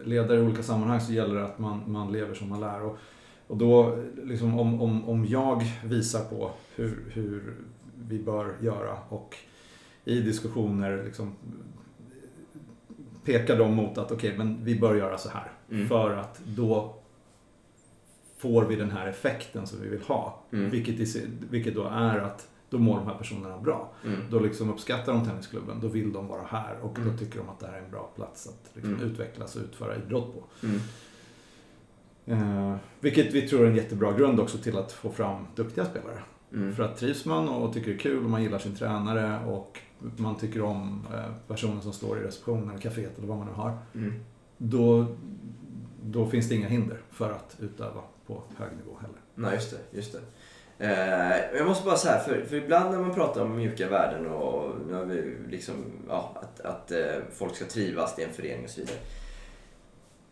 ledare 0.06 0.38
i 0.38 0.40
olika 0.42 0.62
sammanhang 0.62 1.00
så 1.00 1.12
gäller 1.12 1.34
det 1.34 1.44
att 1.44 1.58
man, 1.58 1.82
man 1.86 2.12
lever 2.12 2.34
som 2.34 2.48
man 2.48 2.60
lär. 2.60 2.82
Och, 2.82 2.98
och 3.46 3.56
då, 3.56 3.98
liksom, 4.24 4.58
om, 4.58 4.82
om, 4.82 5.08
om 5.08 5.26
jag 5.26 5.64
visar 5.84 6.24
på 6.24 6.50
hur, 6.76 7.04
hur 7.12 7.54
vi 8.08 8.18
bör 8.18 8.54
göra 8.60 8.96
och 9.08 9.36
i 10.08 10.20
diskussioner 10.20 11.02
liksom, 11.04 11.32
pekar 13.24 13.58
de 13.58 13.74
mot 13.74 13.98
att 13.98 14.12
okej, 14.12 14.38
men 14.38 14.64
vi 14.64 14.78
bör 14.80 14.94
göra 14.94 15.18
så 15.18 15.28
här. 15.28 15.52
Mm. 15.70 15.88
För 15.88 16.16
att 16.16 16.40
då 16.44 16.94
får 18.38 18.64
vi 18.64 18.76
den 18.76 18.90
här 18.90 19.06
effekten 19.06 19.66
som 19.66 19.82
vi 19.82 19.88
vill 19.88 20.02
ha. 20.02 20.42
Mm. 20.52 20.70
Vilket, 20.70 21.00
i, 21.16 21.26
vilket 21.50 21.74
då 21.74 21.84
är 21.84 22.18
att 22.18 22.48
då 22.70 22.78
mår 22.78 22.96
de 22.98 23.06
här 23.06 23.18
personerna 23.18 23.58
bra. 23.58 23.92
Mm. 24.04 24.20
Då 24.30 24.38
liksom 24.40 24.70
uppskattar 24.70 25.12
de 25.12 25.24
tennisklubben, 25.24 25.80
då 25.80 25.88
vill 25.88 26.12
de 26.12 26.26
vara 26.28 26.42
här 26.42 26.78
och 26.82 26.98
Mm. 26.98 27.10
då 27.12 27.18
tycker 27.18 27.38
de 27.38 27.48
att 27.48 27.60
det 27.60 27.66
här 27.66 27.74
är 27.74 27.82
en 27.82 27.90
bra 27.90 28.10
plats 28.16 28.48
att 28.48 28.70
liksom 28.74 28.94
Mm. 28.94 29.06
utvecklas 29.10 29.56
och 29.56 29.62
utföra 29.62 29.96
idrott 29.96 30.34
på. 30.34 30.66
Mm. 30.66 30.80
Eh, 32.26 32.76
vilket 33.00 33.34
vi 33.34 33.48
tror 33.48 33.64
är 33.64 33.70
en 33.70 33.76
jättebra 33.76 34.12
grund 34.12 34.40
också 34.40 34.58
till 34.58 34.78
att 34.78 34.92
få 34.92 35.10
fram 35.10 35.46
duktiga 35.56 35.84
spelare. 35.84 36.22
Mm. 36.52 36.74
För 36.74 36.82
att 36.82 36.96
trivs 36.96 37.24
man 37.24 37.48
och 37.48 37.74
tycker 37.74 37.90
det 37.90 37.96
är 37.96 37.98
kul 37.98 38.24
och 38.24 38.30
man 38.30 38.42
gillar 38.42 38.58
sin 38.58 38.74
tränare 38.76 39.44
och 39.46 39.80
man 40.16 40.38
tycker 40.38 40.62
om 40.62 41.06
eh, 41.14 41.32
personen 41.48 41.82
som 41.82 41.92
står 41.92 42.18
i 42.18 42.22
receptionen 42.22 42.70
eller 42.70 42.80
kaféet 42.80 43.18
eller 43.18 43.28
vad 43.28 43.38
man 43.38 43.46
nu 43.46 43.52
har. 43.52 43.78
Mm. 43.94 44.24
Då, 44.58 45.06
då 46.02 46.26
finns 46.26 46.48
det 46.48 46.54
inga 46.54 46.68
hinder 46.68 47.00
för 47.10 47.30
att 47.30 47.56
utöva 47.60 48.00
på 48.26 48.42
hög 48.56 48.68
nivå 48.76 48.98
heller. 49.00 49.18
Nej, 49.34 49.54
just 49.54 49.70
det. 49.70 49.96
Just 49.96 50.12
det. 50.12 50.20
Eh, 50.78 51.56
jag 51.56 51.66
måste 51.66 51.84
bara 51.84 51.96
säga, 51.96 52.18
för, 52.18 52.44
för 52.44 52.56
ibland 52.56 52.90
när 52.90 52.98
man 52.98 53.14
pratar 53.14 53.42
om 53.42 53.56
mjuka 53.56 53.88
värden 53.88 54.26
och 54.26 54.74
vi 55.08 55.36
liksom, 55.50 55.74
ja, 56.08 56.36
att, 56.42 56.60
att 56.60 56.90
eh, 56.90 57.16
folk 57.32 57.56
ska 57.56 57.64
trivas 57.64 58.18
i 58.18 58.22
en 58.22 58.32
förening 58.32 58.64
och 58.64 58.70
så 58.70 58.80
vidare. 58.80 58.96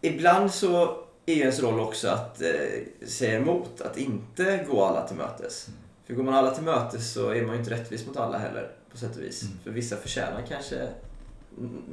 ibland 0.00 0.50
så 0.50 1.02
är 1.26 1.36
ens 1.36 1.62
roll 1.62 1.80
också 1.80 2.08
att 2.08 2.42
eh, 2.42 3.06
säga 3.06 3.38
emot, 3.38 3.80
att 3.80 3.98
inte 3.98 4.64
gå 4.68 4.84
alla 4.84 5.08
till 5.08 5.16
mötes. 5.16 5.68
För 6.06 6.14
går 6.14 6.22
man 6.22 6.34
alla 6.34 6.50
till 6.50 6.64
mötes 6.64 7.12
så 7.12 7.30
är 7.30 7.42
man 7.42 7.54
ju 7.54 7.58
inte 7.58 7.70
rättvis 7.70 8.06
mot 8.06 8.16
alla 8.16 8.38
heller 8.38 8.70
på 8.97 9.01
sätt 9.01 9.16
och 9.16 9.22
vis. 9.22 9.42
Mm. 9.42 9.59
För 9.64 9.70
vissa 9.70 9.97
förtjänar 9.97 10.42
kanske 10.49 10.88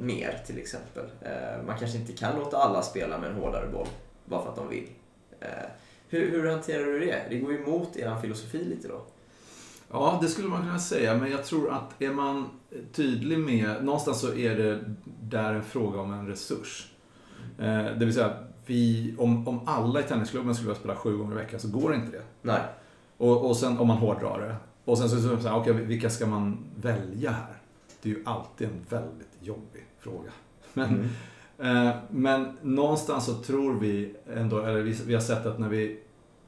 mer 0.00 0.42
till 0.46 0.58
exempel. 0.58 1.04
Eh, 1.20 1.66
man 1.66 1.78
kanske 1.78 1.98
inte 1.98 2.12
kan 2.12 2.38
låta 2.38 2.56
alla 2.56 2.82
spela 2.82 3.18
med 3.18 3.30
en 3.30 3.36
hårdare 3.36 3.68
boll 3.72 3.86
bara 4.24 4.42
för 4.42 4.50
att 4.50 4.56
de 4.56 4.68
vill. 4.68 4.88
Eh, 5.40 5.48
hur, 6.08 6.30
hur 6.30 6.50
hanterar 6.50 6.84
du 6.84 6.98
det? 6.98 7.22
Det 7.30 7.38
går 7.38 7.52
ju 7.52 7.62
emot 7.62 7.96
er 7.96 8.16
filosofi 8.22 8.64
lite 8.64 8.88
då. 8.88 9.02
Ja, 9.90 10.18
det 10.22 10.28
skulle 10.28 10.48
man 10.48 10.62
kunna 10.62 10.78
säga, 10.78 11.16
men 11.16 11.30
jag 11.30 11.44
tror 11.44 11.72
att 11.72 12.02
är 12.02 12.10
man 12.10 12.48
tydlig 12.92 13.38
med... 13.38 13.84
Någonstans 13.84 14.20
så 14.20 14.34
är 14.34 14.56
det 14.56 14.84
där 15.20 15.54
en 15.54 15.64
fråga 15.64 16.00
om 16.00 16.12
en 16.12 16.26
resurs. 16.26 16.92
Eh, 17.58 17.84
det 17.84 18.04
vill 18.04 18.14
säga, 18.14 18.36
vi, 18.66 19.14
om, 19.18 19.48
om 19.48 19.68
alla 19.68 20.00
i 20.00 20.02
tennisklubben 20.02 20.54
skulle 20.54 20.74
spela 20.74 20.96
sju 20.96 21.16
gånger 21.16 21.32
i 21.32 21.38
veckan 21.38 21.60
så 21.60 21.68
går 21.68 21.94
inte 21.94 22.10
det. 22.10 22.22
Nej. 22.42 22.60
Och, 23.16 23.46
och 23.48 23.56
sen 23.56 23.78
om 23.78 23.88
man 23.88 23.96
hårdrar 23.96 24.40
det. 24.40 24.56
Och 24.84 24.98
sen 24.98 25.08
så, 25.08 25.16
så, 25.20 25.40
så 25.40 25.48
här, 25.48 25.56
okej, 25.56 25.72
vilka 25.72 26.10
ska 26.10 26.26
man 26.26 26.58
välja 26.80 27.30
här? 27.30 27.56
Det 28.02 28.10
är 28.10 28.14
ju 28.14 28.22
alltid 28.26 28.68
en 28.68 28.84
väldigt 28.88 29.36
jobbig 29.40 29.84
fråga. 29.98 30.30
Men, 30.74 31.08
Mm. 31.58 31.86
eh, 31.86 31.94
men 32.10 32.56
någonstans 32.62 33.26
så 33.26 33.34
tror 33.34 33.80
vi 33.80 34.14
ändå, 34.34 34.58
eller 34.60 34.82
vi, 34.82 34.92
vi 35.06 35.14
har 35.14 35.20
sett 35.20 35.46
att 35.46 35.58
när 35.58 35.68
vi 35.68 36.00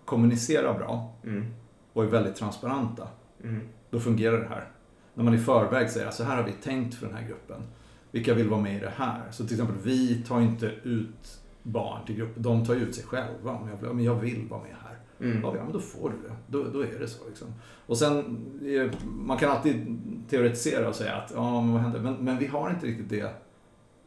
kommunicerar 0.04 0.78
bra 0.78 1.14
Mm. 1.24 1.44
och 1.92 2.04
är 2.04 2.08
väldigt 2.08 2.36
transparenta, 2.36 3.08
Mm. 3.44 3.60
då 3.90 4.00
fungerar 4.00 4.38
det 4.40 4.48
här. 4.48 4.68
När 5.14 5.24
man 5.24 5.34
i 5.34 5.38
förväg 5.38 5.90
säger 5.90 6.10
så 6.10 6.24
här 6.24 6.36
har 6.36 6.42
vi 6.42 6.52
tänkt 6.52 6.94
för 6.94 7.06
den 7.06 7.16
här 7.16 7.26
gruppen. 7.28 7.62
Vilka 8.10 8.34
vill 8.34 8.48
vara 8.48 8.60
med 8.60 8.76
i 8.76 8.80
det 8.80 8.92
här? 8.96 9.22
Så 9.30 9.44
till 9.46 9.54
exempel, 9.54 9.76
vi 9.82 10.22
tar 10.22 10.40
inte 10.40 10.66
ut 10.82 11.40
barn 11.62 12.06
till 12.06 12.16
gruppen. 12.16 12.42
De 12.42 12.64
tar 12.66 12.74
ut 12.74 12.94
sig 12.94 13.04
själva. 13.04 13.58
Jag, 13.82 13.94
men 13.94 14.04
jag 14.04 14.14
vill 14.14 14.46
vara 14.48 14.62
med 14.62 14.74
här. 14.82 14.85
Mm. 15.20 15.42
Ja, 15.42 15.52
men 15.52 15.72
då 15.72 15.80
får 15.80 16.10
du 16.10 16.28
det. 16.28 16.34
Då, 16.46 16.64
då 16.72 16.80
är 16.80 16.98
det 16.98 17.08
så. 17.08 17.28
Liksom. 17.28 17.48
Och 17.86 17.98
sen, 17.98 18.16
eh, 18.62 18.90
man 19.04 19.38
kan 19.38 19.50
alltid 19.50 19.98
teoretisera 20.28 20.88
och 20.88 20.94
säga 20.94 21.16
att 21.16 21.32
ja, 21.34 21.60
men 21.60 21.72
vad 21.72 21.82
händer? 21.82 22.00
Men, 22.00 22.14
men 22.14 22.38
vi 22.38 22.46
har 22.46 22.70
inte 22.70 22.86
riktigt 22.86 23.08
det 23.08 23.30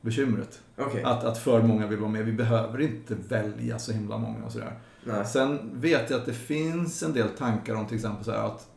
bekymret. 0.01 0.61
Okej. 0.77 1.03
Att, 1.03 1.23
att 1.23 1.37
för 1.37 1.61
många 1.61 1.87
vill 1.87 1.99
vara 1.99 2.11
med. 2.11 2.25
Vi 2.25 2.33
behöver 2.33 2.81
inte 2.81 3.15
välja 3.15 3.79
så 3.79 3.91
himla 3.91 4.17
många 4.17 4.45
och 4.45 4.51
sådär. 4.51 4.79
Nej. 5.03 5.25
Sen 5.25 5.71
vet 5.73 6.09
jag 6.09 6.19
att 6.19 6.25
det 6.25 6.33
finns 6.33 7.03
en 7.03 7.13
del 7.13 7.29
tankar 7.29 7.75
om 7.75 7.85
till 7.85 7.95
exempel 7.95 8.25
så 8.25 8.31
här 8.31 8.45
att 8.45 8.67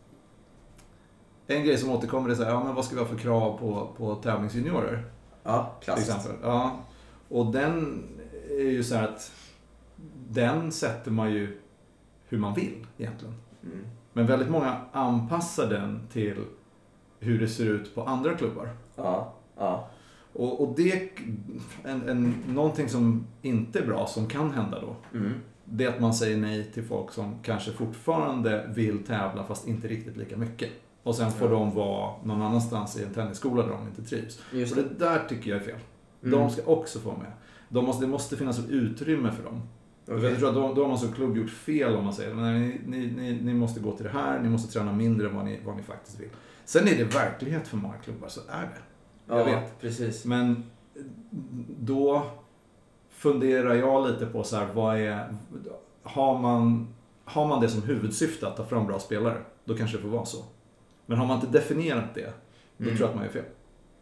en 1.47 1.65
grej 1.65 1.79
som 1.79 1.91
återkommer 1.91 2.31
är 2.31 2.35
så 2.35 2.45
här, 2.45 2.51
ja 2.51 2.65
men 2.65 2.75
vad 2.75 2.85
ska 2.85 2.95
vi 2.95 3.01
ha 3.01 3.09
för 3.09 3.17
krav 3.17 3.59
på, 3.59 3.91
på 3.97 4.15
tävlingsjuniorer? 4.15 5.05
Ja, 5.43 5.79
klassiskt. 5.85 6.29
Ja. 6.43 6.81
Och 7.29 7.53
den 7.53 8.05
är 8.51 8.71
ju 8.71 8.85
så 8.85 8.95
här 8.95 9.05
att 9.05 9.33
den 10.29 10.73
sätter 10.73 11.11
man 11.11 11.33
ju 11.33 11.62
hur 12.33 12.39
man 12.39 12.55
vill 12.55 12.87
egentligen. 12.99 13.35
Mm. 13.65 13.85
Men 14.13 14.27
väldigt 14.27 14.51
många 14.51 14.77
anpassar 14.93 15.71
den 15.71 16.01
till 16.13 16.37
hur 17.21 17.41
det 17.41 17.49
ser 17.49 17.67
ut 17.67 17.95
på 17.95 18.03
andra 18.05 18.35
klubbar. 18.35 18.69
Ja, 18.97 19.35
ja. 19.57 19.89
Och, 20.33 20.61
och 20.61 20.75
det, 20.77 21.11
en, 21.85 22.09
en, 22.09 22.35
någonting 22.49 22.89
som 22.89 23.27
inte 23.43 23.79
är 23.79 23.87
bra, 23.87 24.07
som 24.07 24.27
kan 24.27 24.51
hända 24.53 24.81
då, 24.81 24.97
Mm. 25.19 25.33
det 25.65 25.85
är 25.85 25.89
att 25.89 26.01
man 26.01 26.15
säger 26.15 26.37
nej 26.37 26.71
till 26.75 26.83
folk 26.85 27.11
som 27.13 27.35
kanske 27.43 27.73
fortfarande 27.73 28.71
vill 28.75 29.05
tävla 29.05 29.45
fast 29.45 29.69
inte 29.69 29.89
riktigt 29.89 30.17
lika 30.17 30.37
mycket. 30.37 30.71
Och 31.03 31.15
sen 31.15 31.31
får 31.33 31.49
Ja. 31.49 31.55
de 31.55 31.75
vara 31.75 32.13
någon 32.25 32.43
annanstans 32.43 33.01
i 33.01 33.05
en 33.05 33.15
tennisskola 33.15 33.63
där 33.63 33.71
de 33.73 33.87
inte 33.87 34.03
trivs. 34.03 34.41
Just 34.53 34.77
Och 34.77 34.83
det. 34.83 34.89
det 34.89 34.95
där 35.05 35.25
tycker 35.29 35.51
jag 35.51 35.61
är 35.61 35.65
fel. 35.65 35.79
Mm. 36.25 36.39
De 36.39 36.51
ska 36.51 36.63
också 36.65 36.99
få 36.99 37.11
med. 37.11 37.33
De 37.69 37.85
måste, 37.85 38.05
det 38.05 38.11
måste 38.11 38.37
finnas 38.37 38.59
ett 38.59 38.69
utrymme 38.69 39.33
för 39.33 39.45
dem. 39.45 39.63
Okej. 40.17 40.31
Jag 40.31 40.39
tror 40.39 40.49
att 40.49 40.55
då, 40.55 40.75
då 40.75 40.83
har 40.83 40.89
man 40.89 40.99
som 40.99 41.13
klubb 41.13 41.37
gjort 41.37 41.51
fel 41.51 41.95
om 41.97 42.05
man 42.05 42.13
säger 42.13 42.35
men 42.35 42.69
ni, 42.69 42.81
ni, 43.07 43.41
ni, 43.43 43.55
måste 43.55 43.81
gå 43.81 43.93
till 43.93 44.05
det 44.05 44.11
här, 44.11 44.41
ni 44.41 44.49
måste 44.49 44.73
träna 44.73 44.93
mindre 44.93 45.29
än 45.29 45.37
vad 45.37 45.45
ni, 45.45 45.61
vad 45.65 45.77
ni 45.77 45.83
faktiskt 45.83 46.21
vill. 46.21 46.29
Sen 46.65 46.89
är 46.89 46.97
det 46.97 47.05
verklighet 47.05 47.69
för 47.69 47.77
många 47.77 47.95
klubbar, 47.95 48.29
så 48.29 48.41
är 48.49 48.63
det. 48.63 48.69
Ja, 49.27 49.39
Jag 49.39 49.45
vet. 49.45 49.81
precis. 49.81 50.25
Men 50.25 50.65
då 51.81 52.23
funderar 53.11 53.75
jag 53.75 54.09
lite 54.11 54.27
på 54.27 54.43
så 54.45 54.57
här, 54.57 54.69
vad 54.75 54.97
är... 55.01 55.35
Har 56.03 56.39
man, 56.39 56.95
har 57.25 57.47
man 57.49 57.61
det 57.61 57.69
som 57.69 57.83
huvudsyfte 57.83 58.49
att 58.49 58.57
ta 58.57 58.65
fram 58.65 58.87
bra 58.87 58.99
spelare, 58.99 59.39
då 59.65 59.77
kanske 59.77 59.97
det 59.97 60.03
får 60.03 60.09
vara 60.09 60.25
så. 60.25 60.45
Men 61.07 61.19
har 61.19 61.27
man 61.27 61.37
inte 61.41 61.59
definierat 61.59 62.15
det, 62.15 62.33
då 62.77 62.85
Mm. 62.85 62.97
tror 62.97 63.01
jag 63.01 63.09
att 63.11 63.15
man 63.17 63.25
gör 63.25 63.33
fel. 63.33 63.45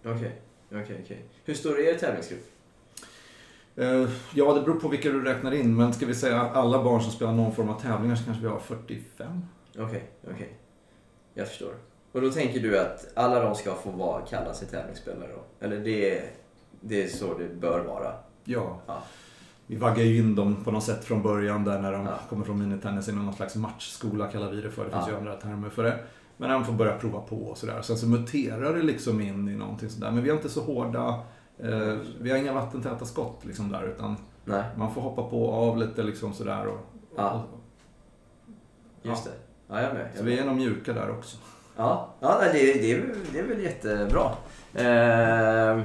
Okej, 0.05 0.41
okej, 0.69 1.01
okej. 1.05 1.25
Hur 1.45 1.55
stor 1.55 1.79
är 1.81 1.95
er 1.95 1.99
tävlingsgrupp? 1.99 2.47
Eh, 3.81 4.09
Ja, 4.35 4.55
det 4.55 4.61
beror 4.61 4.81
på 4.81 4.89
vilka 4.89 5.09
du 5.11 5.25
räknar 5.25 5.53
in, 5.53 5.77
men 5.77 5.93
ska 5.93 6.07
vi 6.07 6.15
säga 6.15 6.41
alla 6.41 6.85
barn 6.85 7.01
som 7.03 7.13
spelar 7.13 7.33
någon 7.33 7.53
form 7.55 7.69
av 7.69 7.81
tävlingar 7.81 8.17
så 8.17 8.25
kanske 8.25 8.43
vi 8.43 8.49
har 8.49 8.59
45. 8.59 9.43
Okej, 9.79 10.11
okej. 10.35 10.59
Jag 11.35 11.49
förstår. 11.49 11.75
Och 12.13 12.21
då 12.21 12.31
tänker 12.31 12.61
du 12.61 12.79
att 12.79 13.07
alla 13.17 13.41
de 13.41 13.55
ska 13.55 13.75
få 13.75 13.91
vara, 13.91 14.21
kalla 14.23 14.55
sig 14.55 14.69
tävlingsspelare 14.69 15.29
då? 15.35 15.67
Eller 15.67 15.77
det 15.81 16.19
är, 16.19 16.25
det 16.81 17.03
är 17.05 17.09
så 17.09 17.39
det 17.39 17.61
bör 17.61 17.85
vara? 17.85 18.13
Ja. 18.45 18.79
Ja. 18.87 19.03
Vi 19.67 19.77
vaggar 19.77 20.05
ju 20.05 20.17
in 20.19 20.35
dem 20.35 20.65
på 20.65 20.71
något 20.71 20.85
sätt 20.85 21.05
från 21.05 21.23
början 21.23 21.65
där 21.65 21.79
när 21.81 21.93
de 21.93 22.07
Ja. 22.07 22.13
kommer 22.29 22.45
från 22.45 22.59
minitennis 22.59 23.09
i 23.09 23.13
någon 23.13 23.35
slags 23.35 23.57
matchskola 23.57 24.27
kallar 24.29 24.51
vi 24.51 24.61
det 24.61 24.71
för. 24.71 24.85
Det 24.85 24.91
finns 24.91 25.05
Ja. 25.07 25.13
ju 25.13 25.19
andra 25.19 25.35
termer 25.37 25.69
för 25.71 25.83
det. 25.83 25.99
Men 26.37 26.51
de 26.51 26.65
får 26.65 26.73
börja 26.73 26.99
prova 26.99 27.21
på 27.21 27.37
och 27.37 27.59
sådär. 27.59 27.83
Sen 27.83 27.97
så 27.99 28.07
muterar 28.07 28.75
det 28.77 28.83
liksom 28.83 29.21
in 29.21 29.49
i 29.49 29.57
någonting 29.57 29.89
sådär. 29.91 30.11
Men 30.11 30.23
vi 30.23 30.31
är 30.31 30.35
inte 30.35 30.49
så 30.49 30.61
hårda. 30.61 31.21
Eh, 31.65 31.99
vi 32.21 32.31
har 32.31 32.39
inga 32.39 32.53
vattentäta 32.53 33.05
skott 33.05 33.45
liksom 33.45 33.73
där 33.73 33.83
utan 33.83 34.17
Nej, 34.45 34.63
man 34.77 34.95
får 34.95 35.01
hoppa 35.01 35.23
på 35.23 35.45
och 35.45 35.69
av 35.69 35.79
lite 35.79 36.03
liksom 36.03 36.33
sådär. 36.33 36.67
Och, 36.67 36.79
Ja. 37.17 37.31
och, 37.31 37.61
just 39.03 39.25
det. 39.25 39.31
Ja, 39.69 39.83
jag 39.83 39.95
med. 39.95 40.07
Jag 40.11 40.19
så 40.19 40.25
vi 40.25 40.39
är 40.39 40.45
nog 40.45 40.57
mjuka 40.57 40.93
där 40.93 41.11
också. 41.11 41.37
Ja, 41.77 42.15
ja 42.21 42.39
det, 42.41 42.53
det, 42.53 42.93
är, 42.93 43.15
det 43.33 43.39
är 43.39 43.43
väl 43.43 43.63
jättebra. 43.63 44.31
Eh, 44.75 45.81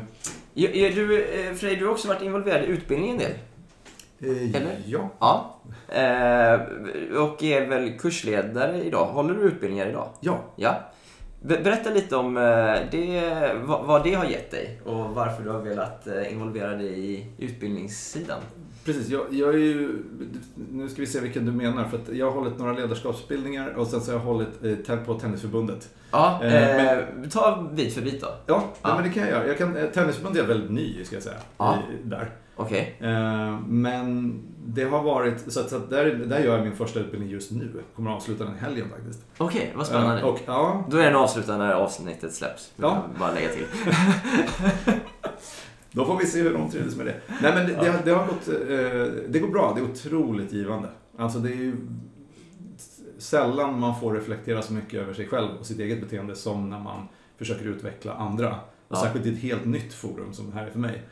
är, 0.56 0.96
du, 0.96 1.24
eh, 1.26 1.54
Frej, 1.54 1.76
du 1.76 1.86
har 1.86 1.92
också 1.92 2.08
varit 2.08 2.22
involverad 2.22 2.64
i 2.64 2.68
utbildningen 2.68 3.16
en 3.16 3.22
del. 3.22 3.32
Eh, 4.20 4.62
Eller? 4.62 4.82
Ja. 4.86 5.10
Ja. 5.20 5.56
Eh, 5.96 6.62
och 7.22 7.44
är 7.44 7.68
väl 7.68 8.00
kursledare 8.00 8.84
idag. 8.84 9.06
Håller 9.06 9.34
du 9.34 9.42
utbildningar 9.42 9.88
idag? 9.88 10.10
Ja. 10.20 10.40
Ja. 10.56 10.80
Berätta 11.48 11.90
lite 11.90 12.16
om 12.16 12.38
eh, 12.38 12.44
det, 12.92 13.52
vad, 13.64 14.04
det 14.04 14.14
har 14.14 14.26
gett 14.26 14.52
dig 14.52 14.82
och 14.86 15.10
varför 15.10 15.44
du 15.44 15.50
har 15.50 15.60
velat 15.60 16.08
eh, 16.08 16.32
involvera 16.32 16.76
dig 16.76 17.12
i 17.12 17.26
utbildningssidan. 17.38 18.40
Precis, 18.86 19.10
jag, 19.10 19.26
jag 19.30 19.50
är 19.54 19.58
ju... 19.58 20.04
Nu 20.72 20.90
ska 20.90 21.02
vi 21.02 21.08
se 21.08 21.20
vilken 21.20 21.46
du 21.46 21.52
menar. 21.52 21.84
För 21.86 21.98
att 21.98 22.10
jag 22.10 22.26
har 22.26 22.32
hållit 22.34 22.58
några 22.60 22.74
ledarskapsutbildningar 22.74 23.70
och 23.74 23.88
sen 23.88 24.02
så 24.02 24.12
har 24.12 24.20
jag 24.20 24.26
hållit 24.26 24.90
eh, 24.90 24.98
på 24.98 25.14
Tennisförbundet. 25.20 25.90
Ja, 26.12 26.40
Eh, 26.44 26.86
eh, 26.92 27.04
ta 27.32 27.70
bit 27.74 27.94
för 27.94 28.02
bit 28.02 28.22
då. 28.22 28.28
Ja, 28.46 28.64
Ja. 28.82 28.96
men 28.96 29.04
det 29.04 29.10
kan 29.10 29.24
jag 29.24 29.32
göra. 29.32 29.48
Jag 29.48 29.58
kan, 29.58 29.78
eh, 29.78 29.86
tennisförbundet 29.86 30.44
är 30.44 30.48
väldigt 30.48 30.72
ny, 30.72 31.04
ska 31.06 31.16
jag 31.16 31.24
säga. 31.24 31.38
Ja. 31.58 31.78
I, 31.78 32.08
där. 32.08 32.30
Okej. 32.56 32.98
Eh, 33.00 33.60
men 33.68 34.40
det 34.66 34.84
har 34.84 35.04
varit... 35.04 35.52
Så 35.54 35.60
att, 35.60 35.70
så 35.70 35.76
att 35.76 35.90
där, 35.90 36.06
där 36.06 36.40
gör 36.40 36.56
jag 36.58 36.64
min 36.66 36.76
första 36.76 37.00
utbildning 37.00 37.30
just 37.32 37.52
nu. 37.52 37.84
Kommer 37.96 38.10
att 38.12 38.16
avsluta 38.18 38.44
den 38.44 38.56
helgen 38.56 38.90
faktiskt. 38.90 39.26
Okej, 39.38 39.74
vad 39.76 39.88
spännande. 39.88 40.22
Eh, 40.22 40.28
och, 40.28 40.40
ja, 40.46 40.86
Då 40.90 40.98
är 40.98 41.04
den 41.06 41.16
avslutad 41.16 41.58
när 41.58 41.74
avsnittet 41.74 42.34
släpps. 42.34 42.72
Ja. 42.76 43.04
Bara 43.20 43.32
lägga 43.34 43.50
till. 43.50 43.66
då 45.96 46.06
får 46.06 46.18
vi 46.18 46.26
se 46.26 46.42
hur 46.42 46.54
de 46.54 46.70
trivs 46.72 46.96
med 46.96 47.06
det. 47.06 47.16
Nej, 47.42 47.54
men 47.56 47.68
det, 47.68 47.74
det, 47.76 48.02
det 48.06 48.12
har 48.12 48.26
gått... 48.28 48.48
Eh, 48.48 49.24
det 49.30 49.40
går 49.40 49.48
bra. 49.48 49.74
Det 49.76 49.82
är 49.82 49.86
otroligt 49.92 50.54
givande. 50.54 50.90
Alltså 51.18 51.40
det 51.40 51.50
är 51.50 51.56
ju 51.56 51.76
sällan 53.18 53.80
man 53.80 54.00
får 54.00 54.14
reflektera 54.14 54.62
så 54.62 54.74
mycket 54.74 55.02
över 55.02 55.14
sig 55.14 55.28
själv 55.28 55.50
och 55.60 55.66
sitt 55.66 55.80
eget 55.80 56.02
beteende 56.02 56.36
som 56.36 56.70
när 56.70 56.80
man 56.80 57.08
försöker 57.38 57.66
utveckla 57.66 58.14
andra. 58.14 58.50
Och 58.88 58.96
Ja. 58.98 59.02
särskilt 59.02 59.26
i 59.26 59.34
ett 59.34 59.40
helt 59.40 59.66
nytt 59.66 59.94
forum 59.94 60.34
som 60.34 60.50
det 60.50 60.56
här 60.56 60.68
är 60.68 60.72
för 60.72 60.80
mig. 60.80 61.04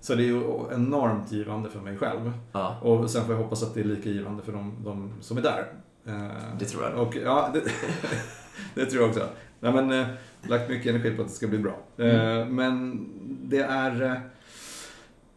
Så 0.00 0.14
det 0.14 0.22
är 0.22 0.26
ju 0.26 0.42
enormt 0.72 1.32
givande 1.32 1.70
för 1.70 1.80
mig 1.80 1.96
själv. 1.98 2.32
Ja, 2.52 2.78
Och 2.82 3.10
sen 3.10 3.24
får 3.24 3.34
jag 3.34 3.42
hoppas 3.42 3.62
att 3.62 3.74
det 3.74 3.80
är 3.80 3.84
lika 3.84 4.08
givande 4.08 4.42
för 4.42 4.52
de, 4.52 4.74
de 4.84 5.12
som 5.20 5.36
är 5.38 5.42
där. 5.42 5.66
Eh, 6.06 6.58
det 6.58 6.64
tror 6.64 6.82
jag. 6.84 6.98
Och, 7.06 7.16
ja, 7.24 7.50
det, 7.54 7.60
det 8.74 8.86
tror 8.86 9.02
jag 9.02 9.10
också. 9.10 9.28
Nej, 9.60 9.72
men, 9.72 9.92
eh, 10.00 10.06
lagt 10.48 10.70
mycket 10.70 10.90
energi 10.90 11.10
på 11.10 11.22
att 11.22 11.28
det 11.28 11.34
ska 11.34 11.46
bli 11.46 11.58
bra. 11.58 11.78
Eh, 11.96 12.46
men 12.46 13.06
det 13.42 13.60
är 13.60 14.22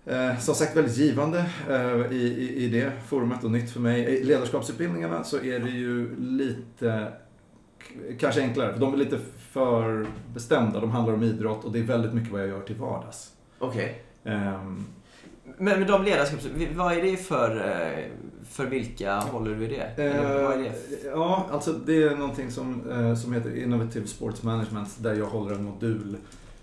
eh, 0.05 0.39
som 0.39 0.55
sagt 0.55 0.77
väldigt 0.77 0.97
givande 0.97 1.45
eh, 1.69 2.11
i, 2.11 2.15
i, 2.15 2.65
i 2.65 2.69
det 2.69 2.91
forumet 3.07 3.43
och 3.43 3.51
nytt 3.51 3.71
för 3.71 3.79
mig. 3.79 4.01
I 4.01 4.23
ledarskapsutbildningarna 4.23 5.23
så 5.23 5.37
är 5.37 5.59
det 5.59 5.69
ju 5.69 6.15
lite 6.19 7.13
kanske 8.19 8.41
enklare, 8.41 8.73
för 8.73 8.79
de 8.79 8.93
är 8.93 8.97
lite 8.97 9.19
för 9.51 10.07
bestämda. 10.33 10.79
De 10.79 10.91
handlar 10.91 11.13
om 11.13 11.23
idrott 11.23 11.65
och 11.65 11.71
det 11.71 11.79
är 11.79 11.83
väldigt 11.83 12.13
mycket 12.13 12.31
vad 12.31 12.41
jag 12.41 12.47
gör 12.47 12.61
till 12.61 12.75
vardags. 12.75 13.33
Okej. 13.59 14.01
Ehm, 14.23 14.85
Men 15.57 15.79
med 15.79 15.87
de 15.87 16.03
ledarskaps... 16.03 16.47
Vad 16.75 16.93
är 16.97 17.01
det 17.01 17.17
för... 17.17 17.55
eh, 17.57 18.05
För 18.49 18.65
vilka 18.65 19.15
håller 19.19 19.55
du 19.55 19.65
i 19.65 19.67
det? 19.67 20.03
Eller 20.03 20.43
vad 20.43 20.53
är 20.53 20.57
det? 20.57 20.65
Eh, 20.67 20.73
Ja, 21.13 21.47
alltså 21.51 21.73
det 21.73 22.03
är 22.03 22.15
någonting 22.15 22.51
som, 22.51 22.91
eh, 22.91 23.15
som 23.15 23.33
heter 23.33 23.55
Innovative 23.63 24.07
Sports 24.07 24.43
Management 24.43 24.89
där 25.03 25.13
jag 25.15 25.25
håller 25.25 25.55
en 25.55 25.63
modul 25.63 26.17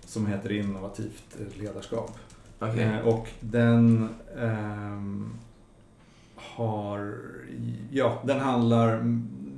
som 0.05 0.27
heter 0.27 0.53
innovativt 0.53 1.37
eh, 1.41 1.63
ledarskap. 1.63 2.19
Eh, 2.61 2.99
och 3.09 3.29
den 3.41 4.09
ehm, 4.39 5.31
har, 6.37 7.15
ja, 7.91 8.23
den 8.25 8.41
handlar, 8.41 8.97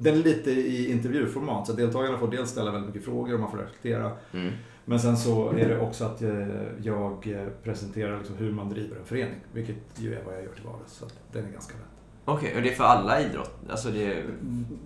den 0.00 0.14
är 0.14 0.22
lite 0.22 0.50
i 0.50 0.90
intervjuformat. 0.92 1.66
Så 1.66 1.72
deltagarna 1.72 2.18
får 2.18 2.28
dels 2.30 2.50
ställa 2.50 2.70
väldigt 2.70 2.94
mycket 2.94 3.04
frågor 3.04 3.34
och 3.34 3.40
man 3.40 3.50
får 3.50 3.58
reflektera. 3.58 4.12
Mm. 4.32 4.52
Men 4.88 5.00
sen 5.00 5.16
så 5.16 5.50
är 5.50 5.68
det 5.68 5.80
också 5.80 6.04
att 6.04 6.22
eh, 6.22 6.46
jag 6.82 7.26
eh, 7.26 7.46
presenterar 7.62 8.18
liksom 8.18 8.36
hur 8.36 8.52
man 8.52 8.68
driver 8.68 8.96
en 8.96 9.04
förening. 9.04 9.34
Vilket 9.52 9.76
ju 9.96 10.14
är 10.14 10.24
vad 10.24 10.34
jag 10.34 10.42
gör 10.44 10.52
till 10.52 10.64
vardags. 10.64 10.92
Så 10.92 11.04
den 11.32 11.44
är 11.46 11.50
ganska 11.52 11.74
lätt. 11.74 11.84
Okej, 12.24 12.56
och 12.56 12.62
det 12.62 12.70
är 12.70 12.74
för 12.74 12.84
alla 12.84 13.20
idrott? 13.20 13.50
Alltså 13.70 13.90
det 13.90 14.06
är... 14.12 14.24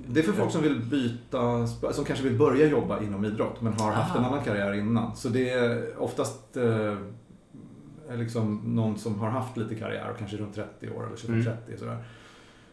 Det 0.08 0.20
är 0.20 0.24
för 0.24 0.32
folk 0.32 0.50
som 0.52 0.62
vill 0.62 0.80
byta, 0.80 1.66
som 1.66 2.04
kanske 2.04 2.24
vill 2.24 2.38
börja 2.38 2.66
jobba 2.66 3.02
inom 3.02 3.24
idrott 3.24 3.60
men 3.60 3.72
har 3.72 3.92
haft 3.92 4.16
en 4.16 4.20
Aha. 4.24 4.32
annan 4.32 4.44
karriär 4.44 4.72
innan. 4.72 5.16
Så 5.16 5.28
det 5.28 5.50
är 5.50 5.98
oftast 6.02 6.56
eh, 6.56 6.96
liksom 8.14 8.60
någon 8.64 8.98
som 8.98 9.18
har 9.20 9.30
haft 9.30 9.56
lite 9.56 9.74
karriär 9.74 10.10
och 10.12 10.18
kanske 10.18 10.36
runt 10.36 10.54
30 10.54 10.90
år 10.90 11.06
eller 11.06 11.16
25-30 11.16 11.56
Mm. 11.66 11.78
sådär. 11.78 12.04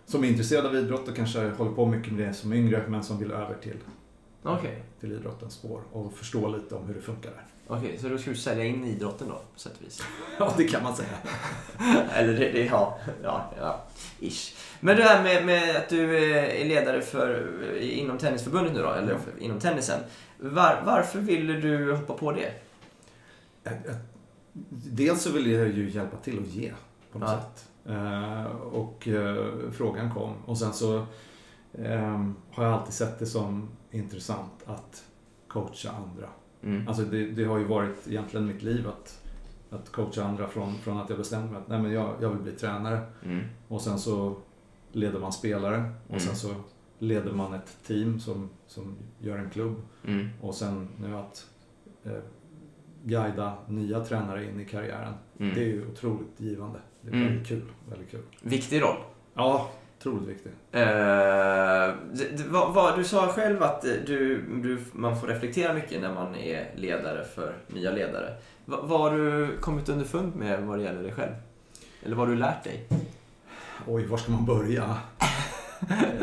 Som 0.06 0.24
är 0.24 0.28
intresserad 0.28 0.66
av 0.66 0.76
idrott 0.76 1.08
och 1.08 1.16
kanske 1.16 1.50
håller 1.50 1.72
på 1.72 1.86
mycket 1.86 2.14
med 2.14 2.28
det 2.28 2.34
som 2.34 2.54
yngre 2.54 2.84
men 2.88 3.04
som 3.04 3.20
vill 3.20 3.32
över 3.32 3.56
till, 3.62 3.78
Okej. 4.44 4.84
till 5.00 5.12
idrottens 5.12 5.54
spår 5.54 5.82
och 5.92 6.14
förstå 6.14 6.48
lite 6.48 6.76
om 6.76 6.88
hur 6.88 6.94
det 6.94 7.02
funkar 7.02 7.30
där. 7.32 7.44
Okej, 7.68 7.98
så 8.02 8.10
då 8.10 8.18
ska 8.18 8.30
du 8.30 8.36
sälja 8.36 8.64
in 8.66 8.86
idrotten 8.86 9.28
då, 9.28 9.42
på 9.54 9.60
sätt 9.60 9.74
och 9.80 9.86
vis? 9.86 10.02
Ja, 10.40 10.54
det 10.58 10.64
kan 10.64 10.84
man 10.84 10.96
säga. 10.96 11.10
Eller 12.14 12.34
det, 12.34 12.52
det 12.52 12.66
ja, 12.66 12.98
ja, 13.24 13.54
ja, 13.60 13.84
ish. 14.20 14.56
Men 14.80 14.98
det 14.98 15.04
här 15.04 15.24
med, 15.24 15.46
med 15.46 15.76
att 15.76 15.90
du 15.90 16.18
är 16.34 16.66
ledare 16.66 17.02
för, 17.02 17.78
inom 17.82 18.18
tennisförbundet 18.18 18.74
nu 18.74 18.82
då, 18.82 18.90
eller 18.92 19.18
för, 19.18 19.40
inom 19.44 19.60
tennisen. 19.60 20.00
Var, 20.38 20.82
varför 20.86 21.20
ville 21.20 21.54
du 21.54 21.94
hoppa 21.96 22.14
på 22.14 22.32
det? 22.32 22.54
Eh, 23.64 23.74
eh, 23.74 23.96
Dels 24.70 25.22
så 25.22 25.32
vill 25.32 25.52
jag 25.52 25.68
ju 25.68 25.90
hjälpa 25.90 26.18
till 26.18 26.40
att 26.40 26.48
ge 26.48 26.72
på 27.12 27.20
något 27.20 27.30
Ja. 27.30 27.38
sätt. 27.42 27.66
Eh, 27.86 28.46
och 28.56 29.08
eh, 29.08 29.46
frågan 29.72 30.14
kom. 30.14 30.34
Och 30.46 30.58
sen 30.58 30.74
så 30.74 30.98
eh, 31.74 32.26
har 32.52 32.64
jag 32.64 32.74
alltid 32.74 32.94
sett 32.94 33.20
det 33.20 33.26
som 33.26 33.70
intressant 33.92 34.52
att 34.66 35.04
coacha 35.48 35.90
andra. 35.92 36.30
Mm. 36.64 36.88
Alltså 36.88 37.04
det, 37.04 37.26
det 37.32 37.44
har 37.44 37.58
ju 37.58 37.64
varit 37.66 38.08
egentligen 38.08 38.46
mitt 38.48 38.64
liv 38.64 38.88
att, 38.88 39.26
att 39.70 39.92
coacha 39.92 40.24
andra 40.24 40.48
från, 40.48 40.76
från 40.78 40.98
att 40.98 41.10
jag 41.10 41.18
bestämde 41.18 41.52
mig 41.52 41.62
att 41.62 41.68
nej, 41.68 41.82
men 41.82 41.92
jag, 41.92 42.16
jag 42.22 42.30
vill 42.30 42.40
bli 42.42 42.52
tränare. 42.52 43.02
Mm. 43.24 43.44
Och 43.68 43.82
sen 43.82 44.00
så 44.00 44.36
leder 44.92 45.20
man 45.20 45.32
spelare. 45.34 45.92
Och 46.04 46.10
Mm. 46.10 46.20
sen 46.20 46.36
så 46.36 46.50
leder 47.00 47.32
man 47.34 47.54
ett 47.54 47.78
team 47.88 48.20
som, 48.20 48.50
som 48.68 48.96
gör 49.20 49.38
en 49.38 49.50
klubb. 49.50 49.76
Mm. 50.08 50.30
Och 50.42 50.56
sen 50.56 50.88
nu 51.02 51.16
att 51.18 51.48
eh, 52.04 52.12
guida 53.04 53.58
nya 53.68 54.06
tränare 54.06 54.46
in 54.46 54.60
i 54.60 54.66
karriären. 54.66 55.14
Mm. 55.40 55.56
Det 55.56 55.62
är 55.62 55.68
ju 55.68 55.88
otroligt 55.92 56.40
givande. 56.40 56.80
Det 57.02 57.10
är 57.10 57.14
Mm. 57.14 57.28
väldigt 57.28 57.48
kul. 57.48 57.64
Väldigt 57.90 58.12
kul. 58.12 58.22
Viktig 58.42 58.82
roll. 58.82 58.98
Ja, 59.34 59.70
otroligt 60.00 60.30
viktigt. 60.30 60.54
Eh, 60.72 60.82
det, 60.82 62.44
vad, 62.50 62.74
vad, 62.74 62.98
du 62.98 63.04
sa 63.04 63.28
själv 63.28 63.64
att 63.64 63.86
eh, 63.86 63.92
du, 64.06 64.42
du, 64.64 64.80
man 64.92 65.20
får 65.20 65.28
reflektera 65.28 65.74
mycket 65.74 66.02
när 66.02 66.14
man 66.14 66.36
är 66.36 66.72
ledare 66.76 67.26
för 67.26 67.54
nya 67.68 67.92
ledare. 67.92 68.34
Va, 68.66 68.80
vad 68.84 69.00
har 69.00 69.18
du 69.18 69.58
kommit 69.58 69.90
underfund 69.90 70.36
med 70.36 70.64
vad 70.64 70.78
det 70.78 70.84
gäller 70.84 71.04
dig 71.04 71.12
själv? 71.12 71.34
Eller 72.04 72.16
vad 72.16 72.28
har 72.28 72.34
du 72.34 72.40
lärt 72.40 72.64
dig? 72.64 72.88
Oj, 73.88 74.06
var 74.06 74.18
ska 74.18 74.32
man 74.32 74.46
börja? 74.46 74.84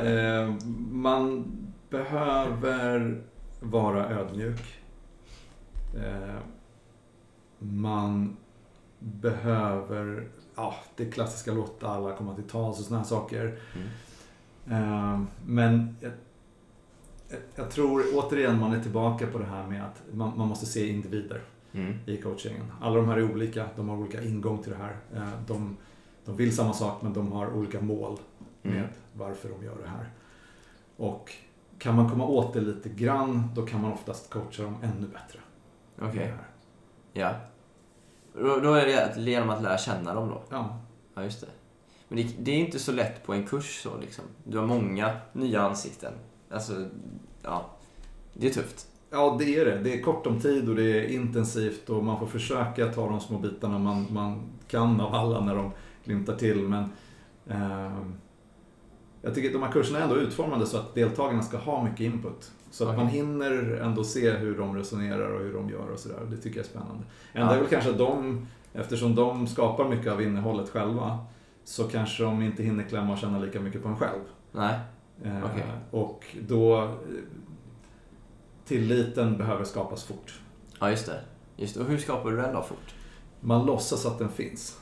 eh, 0.02 0.54
man 0.90 1.44
behöver 1.90 3.20
vara 3.60 4.08
ödmjuk. 4.08 4.60
Eh, 5.96 6.36
man 7.58 8.36
behöver, 8.98 10.28
ja, 10.56 10.74
det 10.96 11.04
klassiska 11.10 11.52
låta 11.52 11.88
alla 11.88 12.16
komma 12.16 12.34
till 12.34 12.44
tals 12.44 12.78
och 12.78 12.84
sådana 12.84 13.02
här 13.02 13.08
saker. 13.08 13.58
Mm. 13.74 14.82
Eh, 14.82 15.20
men 15.46 15.96
jag, 16.00 16.12
jag- 17.54 17.70
tror 17.70 18.02
återigen 18.14 18.60
man 18.60 18.72
är 18.72 18.80
tillbaka 18.82 19.26
på 19.26 19.38
det 19.38 19.44
här 19.44 19.66
med 19.66 19.84
att 19.84 20.02
man, 20.12 20.32
man 20.38 20.48
måste 20.48 20.66
se 20.66 20.88
individer 20.88 21.40
Mm. 21.72 21.94
i 22.06 22.16
coachingen. 22.16 22.72
Alla 22.80 22.96
de 22.96 23.08
här 23.08 23.16
är 23.16 23.32
olika, 23.32 23.66
de 23.76 23.88
har 23.88 23.96
olika 23.96 24.22
ingång 24.22 24.62
till 24.62 24.72
det 24.72 24.78
här. 24.78 24.96
Eh, 25.14 25.28
De, 25.46 25.76
de 26.24 26.36
vill 26.36 26.56
samma 26.56 26.72
sak 26.72 27.02
men 27.02 27.12
de 27.12 27.32
har 27.32 27.54
olika 27.54 27.80
mål 27.80 28.18
med 28.62 28.72
Mm. 28.76 28.86
varför 29.12 29.48
de 29.48 29.64
gör 29.64 29.76
det 29.82 29.88
här. 29.88 30.10
Och 30.96 31.32
kan 31.78 31.94
man 31.96 32.10
komma 32.10 32.24
åt 32.26 32.52
det 32.54 32.60
lite 32.60 32.88
grann 32.88 33.50
då 33.54 33.66
kan 33.66 33.82
man 33.82 33.92
oftast 33.92 34.30
coacha 34.30 34.62
dem 34.62 34.76
ännu 34.82 35.06
bättre. 35.06 35.38
Okej, 36.00 36.26
här. 36.26 36.46
ja. 37.12 37.34
Då, 38.40 38.60
då 38.60 38.74
är 38.74 38.86
det 38.86 39.20
genom 39.20 39.50
att 39.50 39.62
lära 39.62 39.78
känna 39.78 40.14
dem 40.14 40.28
då? 40.28 40.42
Ja, 40.50 40.80
Ja, 41.16 41.22
just 41.22 41.40
det. 41.40 41.46
Men 42.08 42.18
det, 42.18 42.34
det 42.38 42.50
är 42.50 42.56
inte 42.56 42.78
så 42.78 42.92
lätt 42.92 43.26
på 43.26 43.32
en 43.32 43.46
kurs 43.46 43.82
så 43.82 43.98
liksom. 44.00 44.24
Du 44.44 44.58
har 44.58 44.66
många 44.66 45.16
nya 45.32 45.62
ansikten. 45.62 46.12
Alltså, 46.50 46.88
ja. 47.42 47.70
Det 48.32 48.46
är 48.46 48.50
tufft. 48.50 48.86
ja, 49.10 49.36
det 49.38 49.56
är 49.56 49.64
det. 49.64 49.78
Det 49.78 49.94
är 49.94 50.02
kort 50.02 50.26
om 50.26 50.40
tid 50.40 50.68
och 50.68 50.76
det 50.76 51.00
är 51.00 51.08
intensivt 51.08 51.90
och 51.90 52.04
man 52.04 52.18
får 52.18 52.26
försöka 52.26 52.92
ta 52.92 53.08
de 53.08 53.20
små 53.20 53.38
bitarna 53.38 53.78
man, 53.78 54.06
man 54.10 54.42
kan 54.68 55.00
av 55.00 55.14
alla 55.14 55.40
när 55.40 55.54
de 55.54 55.70
glimtar 56.04 56.36
till. 56.36 56.62
Men 56.62 56.92
ehm, 57.48 58.14
jag 59.26 59.34
tycker 59.34 59.48
att 59.48 59.52
de 59.52 59.62
här 59.62 59.72
kurserna 59.72 59.98
är 59.98 60.02
ändå 60.02 60.16
utformade 60.16 60.66
så 60.66 60.76
att 60.76 60.94
deltagarna 60.94 61.42
ska 61.42 61.56
ha 61.56 61.84
mycket 61.84 62.00
input. 62.00 62.50
Så 62.70 62.88
att 62.88 62.96
man 62.96 63.06
hinner 63.08 63.80
ändå 63.82 64.04
se 64.04 64.30
hur 64.30 64.58
de 64.58 64.76
resonerar 64.76 65.30
och 65.30 65.40
hur 65.40 65.52
de 65.54 65.70
gör 65.70 65.90
och 65.92 65.98
sådär. 65.98 66.20
Det 66.30 66.36
tycker 66.36 66.56
jag 66.58 66.64
är 66.64 66.68
spännande. 66.70 67.04
Enda 67.32 67.52
Ja. 67.52 67.54
är 67.56 67.60
väl 67.60 67.68
kanske 67.70 67.90
att 67.90 67.98
de, 67.98 68.46
eftersom 68.72 69.14
de 69.14 69.46
skapar 69.46 69.88
mycket 69.88 70.12
av 70.12 70.22
innehållet 70.22 70.68
själva, 70.70 71.18
så 71.64 71.84
kanske 71.84 72.22
de 72.22 72.42
inte 72.42 72.62
hinner 72.62 72.84
klämma 72.84 73.12
och 73.12 73.18
känna 73.18 73.38
lika 73.38 73.60
mycket 73.60 73.82
på 73.82 73.88
en 73.88 73.96
själv. 73.96 74.20
Nej. 74.52 74.78
Eh, 75.24 75.44
Okej. 75.44 75.64
Och 75.90 76.24
då, 76.48 76.82
eh, 76.82 76.88
tilliten 78.64 79.36
behöver 79.38 79.64
skapas 79.64 80.04
fort. 80.04 80.40
Ja, 80.80 80.90
just 80.90 81.06
det. 81.06 81.20
Just 81.56 81.74
det. 81.74 81.80
Och 81.80 81.86
hur 81.86 81.98
skapar 81.98 82.30
du 82.30 82.36
den 82.36 82.54
då 82.54 82.62
fort? 82.62 82.94
Man 83.40 83.66
låtsas 83.66 84.06
att 84.06 84.18
den 84.18 84.28
finns. 84.28 84.78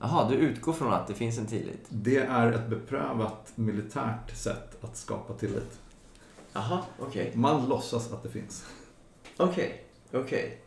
Jaha, 0.00 0.28
du 0.28 0.34
utgår 0.34 0.72
från 0.72 0.92
att 0.92 1.06
det 1.06 1.14
finns 1.14 1.38
en 1.38 1.46
tillit? 1.46 1.86
Det 1.88 2.16
är 2.16 2.52
ett 2.52 2.68
beprövat 2.68 3.52
militärt 3.54 4.36
sätt 4.36 4.84
att 4.84 4.96
skapa 4.96 5.34
tillit. 5.34 5.80
Jaha, 6.52 6.82
okej. 6.98 7.32
Man 7.34 7.68
låtsas 7.68 8.12
att 8.12 8.22
det 8.22 8.28
finns. 8.28 8.64
Okej, 9.36 9.84
okej. 10.12 10.60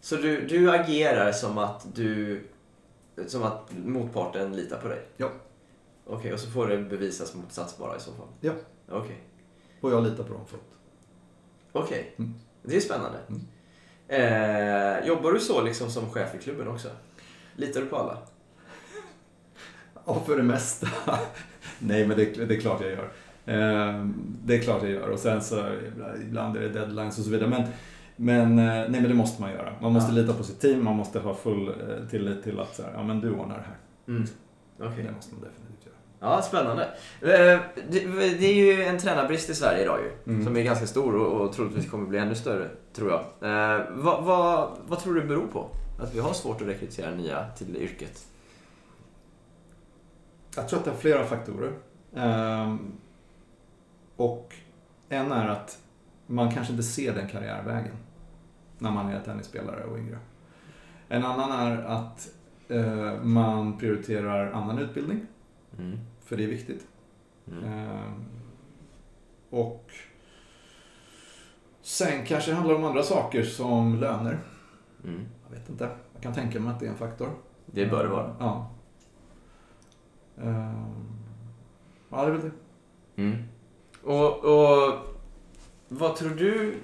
Så 0.00 0.16
du, 0.16 0.46
du 0.46 0.70
agerar 0.70 1.32
som 1.32 1.58
att 1.58 1.86
du... 1.94 2.42
Som 3.26 3.42
att 3.42 3.70
motparten 3.84 4.56
litar 4.56 4.80
på 4.80 4.88
dig? 4.88 5.06
Ja. 5.16 5.30
Okej, 6.06 6.32
och 6.32 6.40
så 6.40 6.50
får 6.50 6.66
det 6.66 6.78
bevisas 6.78 7.34
motsatsbara 7.34 7.96
i 7.96 8.00
så 8.00 8.12
fall? 8.12 8.28
Ja. 8.40 8.52
Okej. 8.88 9.22
Och 9.80 9.92
jag 9.92 10.02
litar 10.04 10.24
på 10.24 10.32
dem 10.32 10.46
fullt. 10.46 10.62
Okej. 11.72 12.14
Mm. 12.18 12.34
Det 12.62 12.76
är 12.76 12.80
spännande. 12.80 13.18
Mm. 13.28 13.42
Eh, 14.08 15.06
jobbar 15.06 15.32
du 15.32 15.40
så 15.40 15.62
liksom 15.62 15.90
som 15.90 16.10
chef 16.10 16.34
i 16.34 16.38
klubben 16.38 16.68
också? 16.68 16.88
Litar 17.56 17.80
du 17.80 17.86
på 17.86 17.96
alla? 17.96 18.18
Ja, 20.06 20.22
för 20.26 20.36
det 20.36 20.42
mesta. 20.42 20.88
Nej, 21.78 22.06
men 22.06 22.16
det, 22.16 22.24
det 22.46 22.56
är 22.56 22.60
klart 22.60 22.80
jag 22.80 22.90
gör. 22.90 23.12
Eh, 23.46 24.06
Det 24.44 24.56
är 24.56 24.60
klart 24.62 24.82
jag 24.82 24.90
gör. 24.92 25.08
Och 25.08 25.18
sen 25.18 25.42
så 25.42 25.64
ibland 26.22 26.56
är 26.56 26.60
det 26.60 26.68
deadlines 26.68 27.18
och 27.18 27.24
så 27.24 27.30
vidare. 27.30 27.48
Men, 27.48 27.62
men, 28.16 28.58
eh, 28.58 28.64
nej, 28.90 29.00
men 29.00 29.08
det 29.08 29.14
måste 29.14 29.42
man 29.42 29.50
göra. 29.50 29.72
Man 29.80 29.92
måste 29.92 30.12
Ja. 30.12 30.20
lite 30.20 30.32
på 30.34 30.44
sitt 30.44 30.60
team. 30.60 30.84
Man 30.84 30.96
måste 30.96 31.18
ha 31.20 31.34
full 31.34 31.68
eh, 31.68 31.74
tillit 32.10 32.42
till 32.42 32.60
att 32.60 32.74
så 32.76 32.82
här, 32.82 32.92
ja, 32.94 33.02
men 33.02 33.20
du 33.20 33.30
ordnar 33.32 33.56
det 33.56 33.64
här. 33.66 33.76
Mm. 34.08 34.28
Okej. 34.78 35.04
Det 35.04 35.12
måste 35.12 35.34
man 35.34 35.42
definitivt 35.44 35.86
göra. 35.86 35.94
Ja, 36.20 36.42
spännande. 36.42 36.82
Eh, 37.20 37.60
det, 38.38 38.46
är 38.46 38.54
ju 38.54 38.82
en 38.84 38.98
tränarbrist 38.98 39.50
i 39.50 39.54
Sverige 39.54 39.82
idag 39.82 39.98
ju. 40.00 40.32
Mm. 40.32 40.44
Som 40.44 40.56
är 40.56 40.62
ganska 40.62 40.86
stor 40.86 41.16
och, 41.16 41.52
troligtvis 41.52 41.90
kommer 41.90 42.06
bli 42.06 42.18
ännu 42.18 42.34
större, 42.34 42.68
tror 42.92 43.10
jag. 43.10 43.24
Vad, 43.90 44.24
vad, 44.24 44.70
vad 44.86 44.98
tror 45.00 45.14
du 45.14 45.20
beror 45.22 45.46
på? 45.46 45.68
Att 46.00 46.14
vi 46.14 46.18
har 46.20 46.32
svårt 46.32 46.60
att 46.62 46.68
rekrytera 46.68 47.10
nya 47.10 47.44
till 47.58 47.76
yrket? 47.76 48.26
Jag 50.56 50.68
tror 50.68 50.78
att 50.78 50.84
det 50.84 50.90
har 50.90 50.98
flera 50.98 51.24
faktorer. 51.24 51.72
Ehm, 52.16 52.92
och 54.16 54.54
en 55.08 55.32
är 55.32 55.48
att 55.48 55.78
man 56.26 56.50
kanske 56.50 56.72
inte 56.72 56.82
ser 56.82 57.14
den 57.14 57.28
karriärvägen 57.28 57.94
när 58.78 58.90
man 58.90 59.08
är 59.08 59.20
tennisspelare 59.20 59.84
och 59.84 59.98
yngre. 59.98 60.18
En 61.08 61.24
annan 61.24 61.52
är 61.52 61.76
att 61.84 62.28
eh, 62.68 63.22
man 63.22 63.78
prioriterar 63.78 64.52
annan 64.52 64.78
utbildning, 64.78 65.26
Mm. 65.78 65.98
för 66.24 66.36
det 66.36 66.44
är 66.44 66.48
viktigt. 66.48 66.86
Mm. 67.50 67.64
Ehm, 67.64 68.24
och 69.50 69.90
sen 71.82 72.26
kanske 72.26 72.50
det 72.50 72.54
handlar 72.54 72.74
om 72.74 72.84
andra 72.84 73.02
saker 73.02 73.42
som 73.42 73.94
löner. 74.00 74.38
Mm. 75.04 75.20
Jag 75.44 75.56
vet 75.58 75.68
inte. 75.70 75.88
Jag 76.14 76.22
kan 76.22 76.34
tänka 76.34 76.60
mig 76.60 76.72
att 76.72 76.80
det 76.80 76.86
är 76.86 76.90
en 76.90 76.96
faktor. 76.96 77.28
Det 77.66 77.86
bör 77.86 78.02
det 78.04 78.08
vara. 78.10 78.36
Ja. 78.38 78.70
Ehm, 80.38 81.06
ja, 82.10 82.24
det 82.24 82.26
är 82.26 82.30
väl 82.30 82.40
det. 82.40 83.22
Mm. 83.22 83.42
Och, 84.02 84.44
och 84.44 84.98
vad 85.88 86.16
tror 86.16 86.30
du 86.30 86.74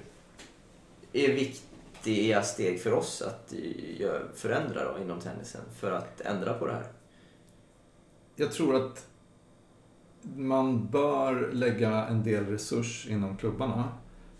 är 1.12 1.32
vikt, 1.32 1.62
viktiga 2.08 2.42
steg 2.42 2.80
för 2.80 2.92
oss 2.92 3.22
att 3.22 3.54
förändra 4.34 4.92
då 4.92 5.02
inom 5.02 5.20
tennisen 5.20 5.60
för 5.74 5.92
att 5.92 6.20
ändra 6.20 6.54
på 6.54 6.66
det 6.66 6.72
här? 6.72 6.86
Jag 8.36 8.52
tror 8.52 8.76
att 8.76 9.06
man 10.36 10.86
bör 10.86 11.52
lägga 11.52 12.06
en 12.06 12.22
del 12.22 12.46
resurs 12.46 13.06
inom 13.08 13.36
klubbarna 13.36 13.88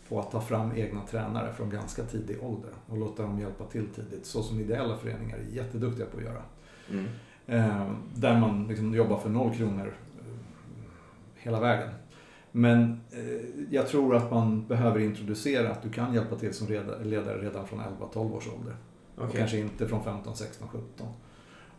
på 0.08 0.20
att 0.20 0.30
ta 0.30 0.40
fram 0.40 0.76
egna 0.76 1.06
tränare 1.06 1.54
från 1.54 1.70
ganska 1.70 2.04
tidig 2.04 2.42
ålder 2.42 2.70
och 2.86 2.98
låta 2.98 3.22
dem 3.22 3.38
hjälpa 3.38 3.64
till 3.64 3.86
tidigt, 3.88 4.26
så 4.26 4.42
som 4.42 4.60
ideella 4.60 4.96
föreningar 4.96 5.38
är 5.38 5.54
jätteduktiga 5.54 6.06
på 6.06 6.16
att 6.16 6.24
göra. 6.24 6.42
Mm. 6.90 7.06
Eh, 7.48 7.90
där 8.14 8.40
man 8.40 8.66
liksom 8.68 8.94
jobbar 8.94 9.16
för 9.16 9.28
noll 9.28 9.54
kronor 9.54 9.94
eh, 10.18 10.24
hela 11.34 11.60
vägen. 11.60 11.88
Men 12.52 13.00
eh, 13.10 13.64
jag 13.70 13.88
tror 13.88 14.16
att 14.16 14.30
man 14.30 14.66
behöver 14.66 15.00
introducera 15.00 15.70
att 15.70 15.82
du 15.82 15.90
kan 15.90 16.14
hjälpa 16.14 16.36
till 16.36 16.54
som 16.54 16.66
ledare 17.02 17.38
redan 17.38 17.66
från 17.66 17.80
11-12 17.80 18.36
års 18.36 18.48
ålder. 18.48 18.76
Och 19.16 19.24
Okej. 19.24 19.38
kanske 19.38 19.58
inte 19.58 19.88
från 19.88 20.04
15, 20.04 20.36
16, 20.36 20.68
17. 20.68 21.06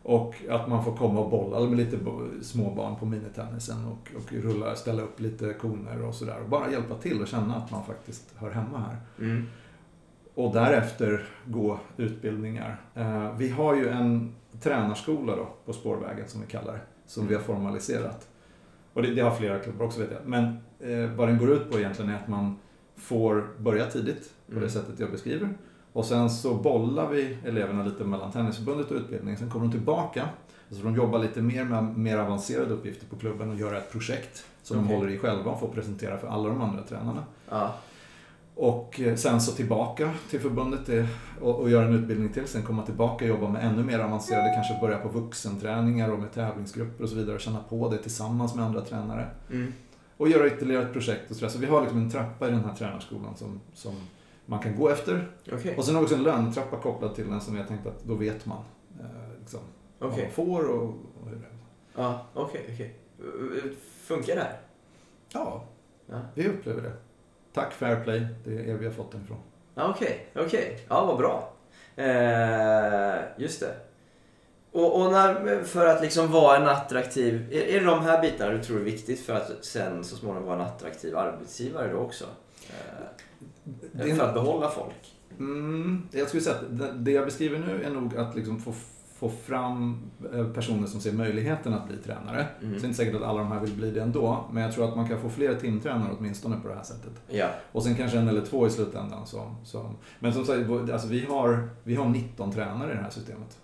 Och 0.04 0.36
att 0.50 0.68
man 0.68 0.86
får 0.86 0.96
komma 0.96 1.20
och 1.20 1.30
bolla 1.30 1.60
med 1.60 1.78
lite 1.78 1.98
småbarn 2.42 2.96
på 2.96 3.06
minitennisen 3.06 3.86
och, 3.86 4.12
och 4.16 4.34
rulla, 4.34 4.76
ställa 4.76 5.02
upp 5.02 5.20
lite 5.20 5.54
koner 5.54 6.02
och 6.02 6.16
sådär. 6.16 6.42
Och 6.44 6.50
bara 6.50 6.72
hjälpa 6.72 6.96
till 6.96 7.22
och 7.22 7.28
känna 7.28 7.56
att 7.56 7.72
man 7.72 7.84
faktiskt 7.84 8.34
hör 8.36 8.52
hemma 8.52 8.78
här. 8.78 8.98
Mm. 9.26 9.46
Och 10.34 10.54
därefter 10.54 11.26
gå 11.46 11.80
utbildningar. 11.98 12.82
Vi 13.38 13.50
har 13.50 13.76
ju 13.76 13.88
en 13.90 14.34
tränarskola 14.62 15.36
då 15.36 15.48
på 15.66 15.74
spårvägen 15.74 16.28
som 16.28 16.42
vi 16.42 16.48
kallar 16.48 16.74
det, 16.74 16.80
som 17.06 17.28
vi 17.28 17.34
har 17.36 17.42
formaliserat. 17.42 18.28
Och 18.94 19.02
det, 19.02 19.14
det 19.14 19.22
har 19.22 19.32
flera 19.32 19.60
klubbar 19.60 19.86
också 19.86 20.00
vet 20.00 20.12
jag. 20.12 20.22
Men 20.26 20.44
eh, 20.80 21.10
vad 21.16 21.28
den 21.28 21.38
går 21.38 21.50
ut 21.52 21.72
på 21.72 21.80
egentligen 21.80 22.12
är 22.12 22.16
att 22.16 22.28
man 22.28 22.56
får 22.98 23.48
börja 23.58 23.86
tidigt 23.86 24.32
på 24.46 24.52
Mm. 24.52 24.64
det 24.64 24.70
sättet 24.70 25.00
jag 25.00 25.12
beskriver. 25.12 25.50
Och 25.94 26.06
sen 26.06 26.30
så 26.30 26.54
bollar 26.54 27.10
vi 27.10 27.38
eleverna 27.46 27.84
lite 27.84 28.04
mellan 28.04 28.32
Tennisförbundet 28.32 28.92
och 28.92 28.98
utbildning. 28.98 29.38
Sen 29.38 29.50
kommer 29.50 29.66
de 29.66 29.72
tillbaka. 29.72 30.30
Så 30.70 30.76
får 30.76 30.84
de 30.84 30.96
jobba 30.96 31.18
lite 31.18 31.42
mer 31.42 31.64
med 31.64 31.98
mer 31.98 32.18
avancerade 32.18 32.74
uppgifter 32.74 33.08
på 33.08 33.16
klubben 33.16 33.50
och 33.50 33.56
göra 33.56 33.78
ett 33.78 33.92
projekt 33.92 34.46
som 34.64 34.78
Okej. 34.80 34.90
de 34.90 34.96
håller 34.96 35.10
i 35.14 35.18
själva 35.18 35.52
och 35.52 35.60
får 35.60 35.68
presentera 35.68 36.18
för 36.18 36.28
alla 36.28 36.50
de 36.50 36.62
andra 36.62 36.84
tränarna. 36.84 37.24
Ja. 37.50 37.74
Och 38.62 39.00
eh, 39.00 39.16
sen 39.16 39.42
så 39.42 39.52
tillbaka 39.52 40.14
till 40.30 40.40
förbundet 40.40 40.90
eh, 40.90 41.06
och, 41.42 41.60
och 41.60 41.70
göra 41.70 41.86
en 41.86 41.94
utbildning 41.96 42.30
till. 42.34 42.48
Sen 42.48 42.64
komma 42.64 42.86
tillbaka 42.86 43.26
och 43.26 43.30
jobba 43.30 43.50
med 43.50 43.66
ännu 43.66 43.84
mer 43.84 44.00
avancerade, 44.00 44.52
kanske 44.56 44.78
börja 44.82 44.98
på 44.98 45.10
vuxenträningar 45.10 46.12
och 46.12 46.20
med 46.20 46.34
tävlingsgrupper 46.34 47.04
och 47.04 47.10
så 47.10 47.16
vidare 47.16 47.36
och 47.36 47.42
känna 47.42 47.60
på 47.70 47.90
det 47.90 47.98
tillsammans 47.98 48.56
med 48.56 48.66
andra 48.66 48.82
tränare. 48.82 49.28
Mm. 49.52 49.74
Och 50.18 50.30
göra 50.30 50.48
ytterligare 50.48 50.84
ett 50.84 50.94
projekt 50.94 51.32
och 51.32 51.36
sådär. 51.38 51.50
Så 51.50 51.60
vi 51.60 51.66
har 51.66 51.82
liksom 51.82 51.98
en 52.00 52.12
trappa 52.12 52.48
i 52.48 52.52
den 52.52 52.66
här 52.66 52.76
tränarskolan 52.76 53.36
som, 53.36 53.60
som 53.74 53.94
man 54.46 54.60
kan 54.60 54.76
gå 54.76 54.90
efter. 54.90 55.32
Okej. 55.52 55.78
Och 55.78 55.86
sen 55.86 55.96
också 55.96 56.16
en 56.16 56.24
lönetrappa 56.24 56.78
kopplad 56.78 57.16
till 57.16 57.30
den 57.30 57.42
som 57.42 57.56
jag 57.56 57.68
tänkte 57.68 57.90
att 57.90 58.04
då 58.04 58.16
vet 58.16 58.46
man 58.46 58.64
eh, 59.00 59.40
liksom, 59.40 59.60
vad 60.00 60.12
Okej. 60.12 60.24
man 60.24 60.32
får 60.32 60.70
och, 60.70 60.84
och 61.22 61.30
hur 61.30 61.36
det 61.36 61.46
är. 61.46 62.04
Ja, 62.04 62.26
okej, 62.34 62.70
okej. 62.74 62.96
Uh, 63.24 63.72
Funkar 64.04 64.36
det 64.36 64.42
här? 64.42 64.60
Ja, 65.34 65.64
Ja. 66.12 66.20
vi 66.34 66.48
upplever 66.48 66.82
det. 66.82 66.94
Tack 67.54 67.74
Fairplay, 67.74 68.28
det 68.46 68.52
är 68.52 68.70
er 68.70 68.78
vi 68.78 68.86
har 68.86 68.94
fått 68.94 69.12
den 69.12 69.22
ifrån. 69.24 69.38
Okej, 69.76 70.26
okej. 70.36 70.80
Ja, 70.90 71.06
vad 71.06 71.18
bra. 71.18 71.54
Eh, 71.96 73.16
just 73.38 73.60
det. 73.60 73.76
Och, 74.72 75.02
och 75.02 75.12
när, 75.12 75.64
för 75.64 75.86
att 75.88 76.02
liksom 76.02 76.32
vara 76.32 76.58
en 76.58 76.68
attraktiv... 76.68 77.48
Är, 77.54 77.62
är 77.62 77.80
det 77.80 77.86
de 77.86 78.00
här 78.02 78.22
bitarna 78.22 78.52
du 78.52 78.64
tror 78.64 78.80
är 78.80 78.84
viktigt 78.84 79.20
för 79.26 79.34
att 79.34 79.52
sen 79.66 80.04
så 80.04 80.16
småningom 80.16 80.46
vara 80.48 80.56
en 80.60 80.66
attraktiv 80.66 81.18
arbetsgivare 81.18 81.92
då 81.92 81.98
också? 81.98 82.26
Eh, 82.70 83.06
Det 83.92 84.10
är- 84.12 84.16
för 84.16 84.24
att 84.28 84.34
behålla 84.34 84.70
folk? 84.70 85.16
Mm, 85.40 86.08
jag 86.12 86.28
skulle 86.28 86.44
säga 86.44 86.56
att 86.56 86.78
det- 86.80 86.92
det 86.98 87.12
jag 87.12 87.26
beskriver 87.26 87.60
nu 87.60 87.84
är 87.84 87.90
nog 87.90 88.18
att 88.18 88.36
liksom 88.36 88.60
få, 88.62 88.74
få 89.20 89.30
fram 89.30 89.98
eh, 90.34 90.48
personer 90.48 90.88
som 90.88 91.02
ser 91.02 91.12
möjligheten 91.12 91.74
att 91.74 91.88
bli 91.88 91.98
tränare. 91.98 92.48
Mm. 92.62 92.74
Så 92.74 92.80
det 92.80 92.86
är 92.86 92.88
inte 92.88 92.98
säkert 92.98 93.16
att 93.16 93.24
alla 93.24 93.40
de 93.40 93.52
här 93.52 93.60
vill 93.60 93.74
bli 93.74 93.92
det 93.92 94.02
ändå, 94.02 94.46
men 94.52 94.64
jag 94.64 94.74
tror 94.74 94.90
att 94.90 94.96
man 94.96 95.08
kan 95.08 95.22
få 95.22 95.30
fler 95.30 95.56
timtränare 95.56 96.10
åtminstone 96.20 96.58
på 96.62 96.68
det 96.68 96.76
här 96.76 96.84
sättet. 96.84 97.12
Ja. 97.28 97.48
Och 97.72 97.84
sen 97.84 97.96
kanske 97.96 98.18
en 98.18 98.28
eller 98.28 98.46
två 98.46 98.68
i 98.68 98.70
slutändan. 98.70 99.28
Som, 99.28 99.56
som, 99.64 99.96
men 100.20 100.34
som 100.34 100.46
sagt, 100.46 100.70
alltså 100.70 101.08
vi, 101.08 101.26
har, 101.26 101.70
vi 101.84 101.96
har 101.96 102.10
19 102.10 102.52
tränare 102.52 102.92
i 102.92 102.96
det 102.96 103.02
här 103.02 103.10
systemet. 103.10 103.58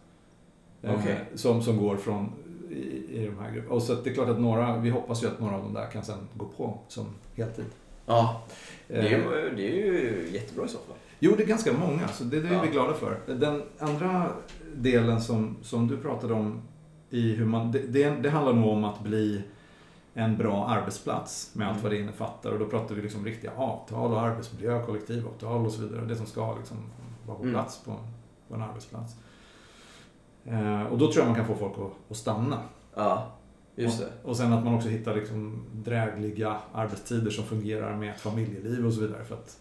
Eh, 0.81 0.93
Okej. 0.99 1.19
som, 1.35 1.61
som 1.61 1.77
går 1.77 1.97
från 1.97 2.31
i, 2.69 2.75
i 3.09 3.25
de 3.25 3.43
här 3.43 3.51
grupperna. 3.51 3.75
Och 3.75 3.81
så 3.81 3.93
det 3.93 4.09
är 4.09 4.13
klart 4.13 4.29
att 4.29 4.39
några, 4.39 4.77
vi 4.77 4.89
hoppas 4.89 5.23
ju 5.23 5.27
att 5.27 5.39
några 5.39 5.55
av 5.55 5.63
dem 5.63 5.73
där 5.73 5.91
kan 5.91 6.03
sen 6.03 6.27
gå 6.33 6.45
på 6.45 6.77
som 6.87 7.05
heltid. 7.35 7.65
Ja, 8.05 8.41
det 8.87 8.93
är, 8.95 9.03
Eh, 9.03 9.11
ju, 9.11 9.55
det 9.55 9.67
är 9.81 9.85
ju 9.85 10.29
jättebra 10.33 10.65
i 10.65 10.67
så 10.67 10.77
fall. 10.77 10.95
Jo, 11.19 11.33
det 11.37 11.43
är 11.43 11.47
ganska 11.47 11.73
många, 11.73 12.07
så 12.07 12.23
det, 12.23 12.41
det 12.41 12.47
är 12.47 12.53
Ja. 12.53 12.61
vi 12.61 12.67
glada 12.67 12.93
för. 12.93 13.19
Den 13.27 13.63
andra 13.79 14.29
delen 14.75 15.21
som, 15.21 15.57
som 15.61 15.87
du 15.87 15.97
pratade 15.97 16.33
om, 16.33 16.61
i 17.09 17.31
hur 17.35 17.45
man, 17.45 17.71
det, 17.71 17.79
det, 17.79 18.09
det 18.09 18.29
handlar 18.29 18.53
nog 18.53 18.69
om 18.69 18.83
att 18.83 19.03
bli 19.03 19.41
en 20.13 20.37
bra 20.37 20.67
arbetsplats 20.67 21.51
med 21.55 21.67
allt 21.67 21.73
Mm. 21.77 21.83
vad 21.83 21.91
det 21.91 21.99
innefattar. 21.99 22.51
Och 22.51 22.59
då 22.59 22.65
pratar 22.65 22.95
vi 22.95 23.01
liksom 23.01 23.25
riktiga 23.25 23.51
avtal 23.57 24.11
och 24.13 24.21
arbetsmiljö, 24.21 24.85
kollektivavtal 24.85 25.65
och 25.65 25.71
så 25.71 25.81
vidare. 25.81 26.05
Det 26.05 26.15
som 26.15 26.25
ska 26.25 26.55
liksom 26.57 26.77
vara 27.27 27.37
på 27.37 27.43
Mm. 27.43 27.53
plats 27.55 27.79
på, 27.85 27.91
på 28.47 28.55
en 28.55 28.61
arbetsplats. 28.61 29.15
Eh, 30.45 30.83
och 30.83 30.97
då 30.97 31.11
tror 31.11 31.17
jag 31.17 31.25
man 31.27 31.35
kan 31.35 31.45
få 31.47 31.55
folk 31.55 31.73
att, 31.77 32.11
att 32.11 32.17
stanna. 32.17 32.57
Ja, 32.95 33.27
just 33.75 33.99
det. 33.99 34.07
Och, 34.23 34.29
och 34.29 34.37
sen 34.37 34.53
att 34.53 34.63
man 34.65 34.73
också 34.75 34.89
hittar 34.89 35.15
liksom 35.15 35.63
drägliga 35.73 36.57
arbetstider 36.73 37.31
som 37.31 37.43
fungerar 37.45 37.95
med 37.97 38.09
ett 38.13 38.21
familjeliv 38.21 38.85
och 38.87 38.93
så 38.93 39.01
vidare. 39.01 39.23
För 39.23 39.35
att 39.35 39.57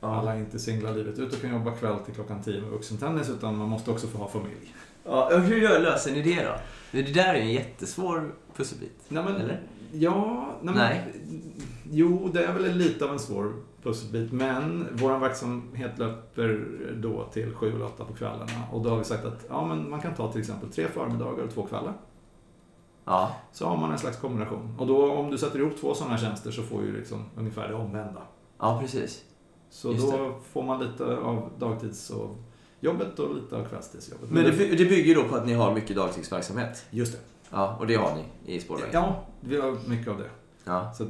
Ja. 0.00 0.14
alla 0.16 0.34
är 0.34 0.38
inte 0.38 0.58
singlar 0.58 0.94
livet 0.94 1.18
ut 1.18 1.32
och 1.34 1.40
kan 1.40 1.50
jobba 1.52 1.70
kväll 1.70 1.96
till 1.98 2.14
klockan 2.14 2.42
10 2.42 2.60
med 2.60 2.70
vuxentennis 2.70 3.30
utan 3.30 3.56
man 3.56 3.68
måste 3.68 3.90
också 3.90 4.06
få 4.06 4.18
ha 4.18 4.28
familj. 4.28 4.74
Ja, 5.04 5.34
och 5.34 5.40
hur 5.40 5.60
löser 5.80 6.12
ni 6.12 6.22
det 6.22 6.44
då? 6.44 6.54
Det 6.92 7.02
där 7.02 7.34
är 7.34 7.40
en 7.40 7.52
jättesvår 7.52 8.32
pusselbit. 8.56 9.00
Nej, 9.08 9.24
men, 9.24 9.36
Eller? 9.36 9.60
Ja, 9.92 10.48
nej, 10.62 10.74
Nej. 10.76 11.04
Men, 11.14 11.42
jo 11.90 12.30
det 12.34 12.44
är 12.44 12.52
väl 12.52 12.76
lite 12.76 13.04
av 13.04 13.10
en 13.10 13.18
svår 13.18 13.52
pusselbit 13.82 14.32
men 14.32 14.86
vår 14.92 15.18
verksamhet 15.18 15.98
löper 15.98 16.66
då 17.02 17.24
till 17.32 17.54
7 17.54 17.72
eller 17.74 17.84
8 17.84 18.04
på 18.04 18.14
kvällarna 18.14 18.62
och 18.72 18.82
då 18.82 18.90
har 18.90 18.98
vi 18.98 19.04
sagt 19.04 19.24
att 19.24 19.46
ja, 19.48 19.66
men 19.66 19.90
man 19.90 20.00
kan 20.00 20.14
ta 20.14 20.32
till 20.32 20.40
exempel 20.40 20.72
tre 20.72 20.86
förmiddagar 20.88 21.44
och 21.44 21.54
två 21.54 21.62
kvällar. 21.66 21.92
Ja, 23.04 23.36
Så 23.52 23.66
har 23.66 23.76
man 23.76 23.92
en 23.92 23.98
slags 23.98 24.16
kombination. 24.16 24.76
Och 24.78 24.86
då 24.86 25.12
om 25.12 25.30
du 25.30 25.38
sätter 25.38 25.58
ihop 25.58 25.76
två 25.80 25.94
sådana 25.94 26.18
tjänster 26.18 26.50
så 26.50 26.62
får 26.62 26.82
ju 26.82 26.96
liksom 26.96 27.24
ungefär 27.36 27.68
det 27.68 27.74
omvända. 27.74 28.22
ja 28.58 28.78
precis. 28.80 29.24
Så 29.70 29.92
Just 29.92 30.12
då 30.12 30.34
får 30.52 30.62
man 30.62 30.80
lite 30.84 31.16
av 31.16 31.50
dagtids 31.58 32.10
och 32.10 32.36
jobbet 32.80 33.18
och 33.18 33.34
lite 33.34 33.56
av 33.56 33.64
kvällstidsjobbet. 33.64 34.30
Men 34.30 34.44
det, 34.44 34.50
det 34.50 34.84
bygger 34.84 35.14
då 35.14 35.24
på 35.28 35.36
att 35.36 35.46
ni 35.46 35.52
har 35.52 35.74
mycket 35.74 35.96
dagtidsverksamhet? 35.96 36.86
Just 36.90 37.12
det. 37.12 37.18
Ja, 37.50 37.76
och 37.80 37.86
det 37.86 37.94
har 37.94 38.14
ni 38.14 38.54
i 38.54 38.60
Spårvägen? 38.60 38.90
Ja, 38.92 39.22
vi 39.40 39.60
har 39.60 39.76
mycket 39.88 40.08
av 40.08 40.18
det. 40.18 40.30
Ja. 40.64 40.92
Så 40.92 41.06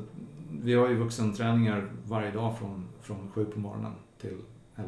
vi 0.51 0.75
har 0.75 0.89
ju 0.89 0.95
vuxenträningar 0.97 1.93
varje 2.05 2.31
dag 2.31 2.59
från, 2.59 2.89
från 3.01 3.31
7 3.35 3.45
på 3.45 3.59
morgonen 3.59 3.93
till 4.21 4.37
11-12. 4.77 4.85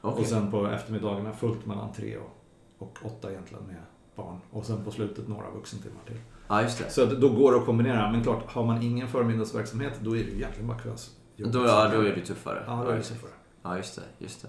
Okej. 0.00 0.20
Och 0.20 0.26
sen 0.26 0.50
på 0.50 0.66
eftermiddagarna 0.66 1.32
fullt 1.32 1.66
mellan 1.66 1.92
3 1.92 2.16
och, 2.16 2.36
och 2.78 2.98
8 3.02 3.30
egentligen 3.30 3.64
med 3.66 3.76
barn. 4.16 4.40
Och 4.50 4.64
sen 4.64 4.84
på 4.84 4.90
slutet 4.90 5.28
några 5.28 5.50
vuxentimmar 5.50 6.00
till. 6.06 6.16
Ja, 6.48 6.62
just 6.62 6.78
det. 6.78 6.90
Så 6.90 7.04
då 7.04 7.28
går 7.28 7.52
det 7.52 7.58
att 7.58 7.64
kombinera. 7.64 8.12
Men 8.12 8.22
klart, 8.22 8.50
har 8.50 8.64
man 8.64 8.82
ingen 8.82 9.08
förmiddagsverksamhet 9.08 9.92
då 10.00 10.10
är 10.16 10.24
det 10.24 10.30
ju 10.30 10.36
egentligen 10.36 10.68
bara 10.68 10.78
kvällsjobb. 10.78 11.52
Då, 11.52 11.66
ja, 11.66 11.88
då 11.92 12.00
är 12.00 12.14
det 12.14 12.26
tuffare. 12.26 12.62
Ja, 12.66 12.82
då 12.84 12.90
är 12.90 12.96
det 12.96 13.02
tuffare. 13.02 13.30
Ja, 13.62 13.76
just 13.76 13.96
det. 13.96 14.24
Just 14.24 14.42
det. 14.42 14.48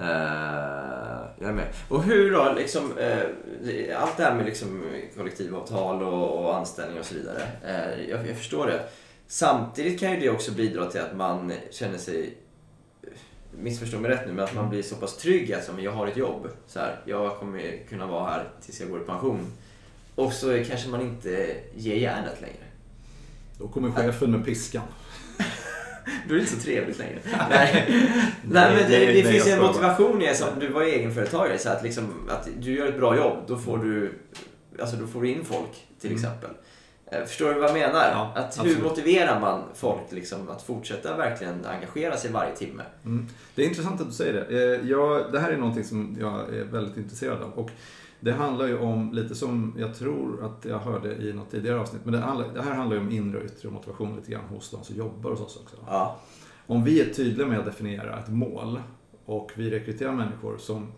Eh, 0.00 1.20
jag 1.38 1.48
är 1.48 1.52
med. 1.52 1.68
Och 1.88 2.02
hur 2.02 2.32
då, 2.32 2.52
liksom, 2.56 2.98
eh, 2.98 4.02
allt 4.02 4.16
det 4.16 4.22
här 4.22 4.34
med 4.34 4.46
liksom, 4.46 4.82
kollektivavtal 5.16 6.02
och, 6.02 6.44
och 6.44 6.56
anställning 6.56 6.98
och 6.98 7.04
så 7.04 7.14
vidare. 7.14 7.42
Eh, 7.64 8.10
jag, 8.10 8.28
jag 8.28 8.36
förstår 8.36 8.66
det. 8.66 8.88
Samtidigt 9.26 10.00
kan 10.00 10.10
ju 10.10 10.20
det 10.20 10.30
också 10.30 10.52
bidra 10.52 10.86
till 10.86 11.00
att 11.00 11.16
man 11.16 11.52
känner 11.70 11.98
sig, 11.98 12.38
missförstå 13.62 13.98
mig 14.00 14.10
rätt 14.10 14.26
nu, 14.26 14.32
men 14.32 14.44
att 14.44 14.54
man 14.54 14.70
blir 14.70 14.82
så 14.82 14.94
pass 14.96 15.16
trygg 15.16 15.52
att 15.52 15.64
så, 15.64 15.72
men 15.72 15.84
jag 15.84 15.92
har 15.92 16.06
ett 16.06 16.16
jobb. 16.16 16.48
Så 16.66 16.78
här, 16.80 17.00
jag 17.04 17.36
kommer 17.36 17.78
kunna 17.88 18.06
vara 18.06 18.30
här 18.30 18.48
tills 18.64 18.80
jag 18.80 18.90
går 18.90 19.00
i 19.00 19.04
pension. 19.04 19.46
Och 20.14 20.32
så 20.32 20.64
kanske 20.68 20.88
man 20.88 21.00
inte 21.00 21.56
ger 21.76 21.94
järnet 21.96 22.40
längre. 22.40 22.64
Då 23.58 23.68
kommer 23.68 23.90
chefen 23.90 24.30
med 24.30 24.44
piskan. 24.44 24.82
Då 26.28 26.34
är 26.34 26.38
det 26.38 26.40
inte 26.40 26.52
så 26.56 26.60
trevligt 26.60 26.98
längre. 26.98 27.18
Nej, 27.50 27.84
Nej 28.42 28.74
men 28.76 28.90
det, 28.90 28.98
det- 29.12 29.22
finns 29.32 29.46
en 29.46 29.60
motivation 29.62 30.22
i 30.22 30.26
det 30.26 30.34
som 30.34 30.48
du 30.60 30.68
var 30.68 30.82
egenföretagare. 30.82 31.58
Så 31.58 31.68
att, 31.68 31.82
liksom, 31.82 32.28
att 32.30 32.48
du 32.58 32.72
gör 32.74 32.86
ett 32.86 32.96
bra 32.98 33.16
jobb, 33.16 33.36
då 33.46 33.58
får 33.58 33.78
du, 33.78 34.12
alltså, 34.80 34.96
då 34.96 35.06
får 35.06 35.22
du 35.22 35.28
in 35.30 35.44
folk 35.44 35.86
till 36.00 36.10
Mm. 36.10 36.22
exempel. 36.22 36.50
Eh, 36.50 36.56
Förstår 37.26 37.54
du 37.54 37.60
vad 37.60 37.68
jag 37.68 37.74
menar? 37.74 38.10
Ja, 38.12 38.32
att 38.34 38.56
hur 38.58 38.62
absolut. 38.62 38.82
motiverar 38.82 39.40
man 39.40 39.62
folk 39.74 40.00
liksom, 40.12 40.48
att 40.48 40.62
fortsätta 40.62 41.16
verkligen 41.16 41.66
engagera 41.66 42.16
sig 42.16 42.32
varje 42.32 42.56
timme? 42.56 42.82
Mm. 43.04 43.26
Det 43.54 43.62
är 43.62 43.68
intressant 43.68 44.00
att 44.00 44.06
du 44.06 44.12
säger 44.12 44.32
det. 44.32 44.74
Eh, 44.80 44.88
Jag, 44.90 45.32
det 45.32 45.38
här 45.40 45.50
är 45.52 45.56
någonting 45.56 45.84
som 45.84 46.16
jag 46.20 46.54
är 46.54 46.64
väldigt 46.64 46.96
intresserad 46.96 47.42
av. 47.42 47.50
Och 47.52 47.70
det 48.20 48.32
handlar 48.32 48.66
ju 48.66 48.78
om, 48.78 49.12
lite 49.12 49.34
som 49.34 49.74
jag 49.78 49.94
tror 49.94 50.44
att 50.44 50.64
jag 50.64 50.78
hörde 50.78 51.14
i 51.14 51.32
något 51.32 51.50
tidigare 51.50 51.80
avsnitt, 51.80 52.00
men 52.04 52.12
det, 52.12 52.20
handlar, 52.20 52.48
det 52.54 52.62
här 52.62 52.74
handlar 52.74 52.96
ju 52.96 53.02
om 53.02 53.10
inre 53.10 53.38
och 53.38 53.44
yttre 53.44 53.70
motivation 53.70 54.16
lite 54.16 54.30
grann 54.32 54.44
hos 54.44 54.70
de 54.70 54.84
som 54.84 54.96
jobbar 54.96 55.30
hos 55.30 55.40
oss 55.40 55.58
också. 55.62 55.76
Ja, 55.86 56.16
Om 56.66 56.84
vi 56.84 57.00
är 57.00 57.14
tydliga 57.14 57.46
med 57.46 57.58
att 57.58 57.64
definiera 57.64 58.18
ett 58.18 58.28
mål 58.28 58.80
och 59.24 59.52
vi 59.54 59.70
rekryterar 59.70 60.12
människor 60.12 60.58
som 60.58 60.92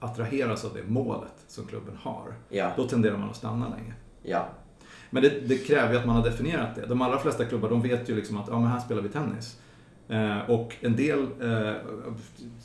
attraheras 0.00 0.64
av 0.64 0.74
det 0.74 0.82
målet 0.82 1.32
som 1.48 1.66
klubben 1.66 1.96
har, 2.02 2.34
Ja, 2.48 2.70
då 2.76 2.84
tenderar 2.84 3.16
man 3.16 3.30
att 3.30 3.36
stanna 3.36 3.68
länge. 3.68 3.94
ja, 4.22 4.48
Men 5.14 5.22
det, 5.22 5.48
det 5.48 5.58
kräver 5.58 5.92
ju 5.92 5.98
att 5.98 6.06
man 6.06 6.16
har 6.16 6.22
definierat 6.24 6.74
det. 6.74 6.86
De 6.86 7.02
allra 7.02 7.18
flesta 7.18 7.44
klubbar 7.44 7.70
de 7.70 7.82
vet 7.82 8.08
ju 8.08 8.16
liksom 8.16 8.36
att 8.38 8.48
ja, 8.48 8.60
men 8.60 8.68
här 8.70 8.80
spelar 8.80 9.02
vi 9.02 9.08
tennis. 9.08 9.60
Eh, 10.08 10.50
och 10.50 10.76
en 10.80 10.96
del, 10.96 11.20
eh, 11.40 11.72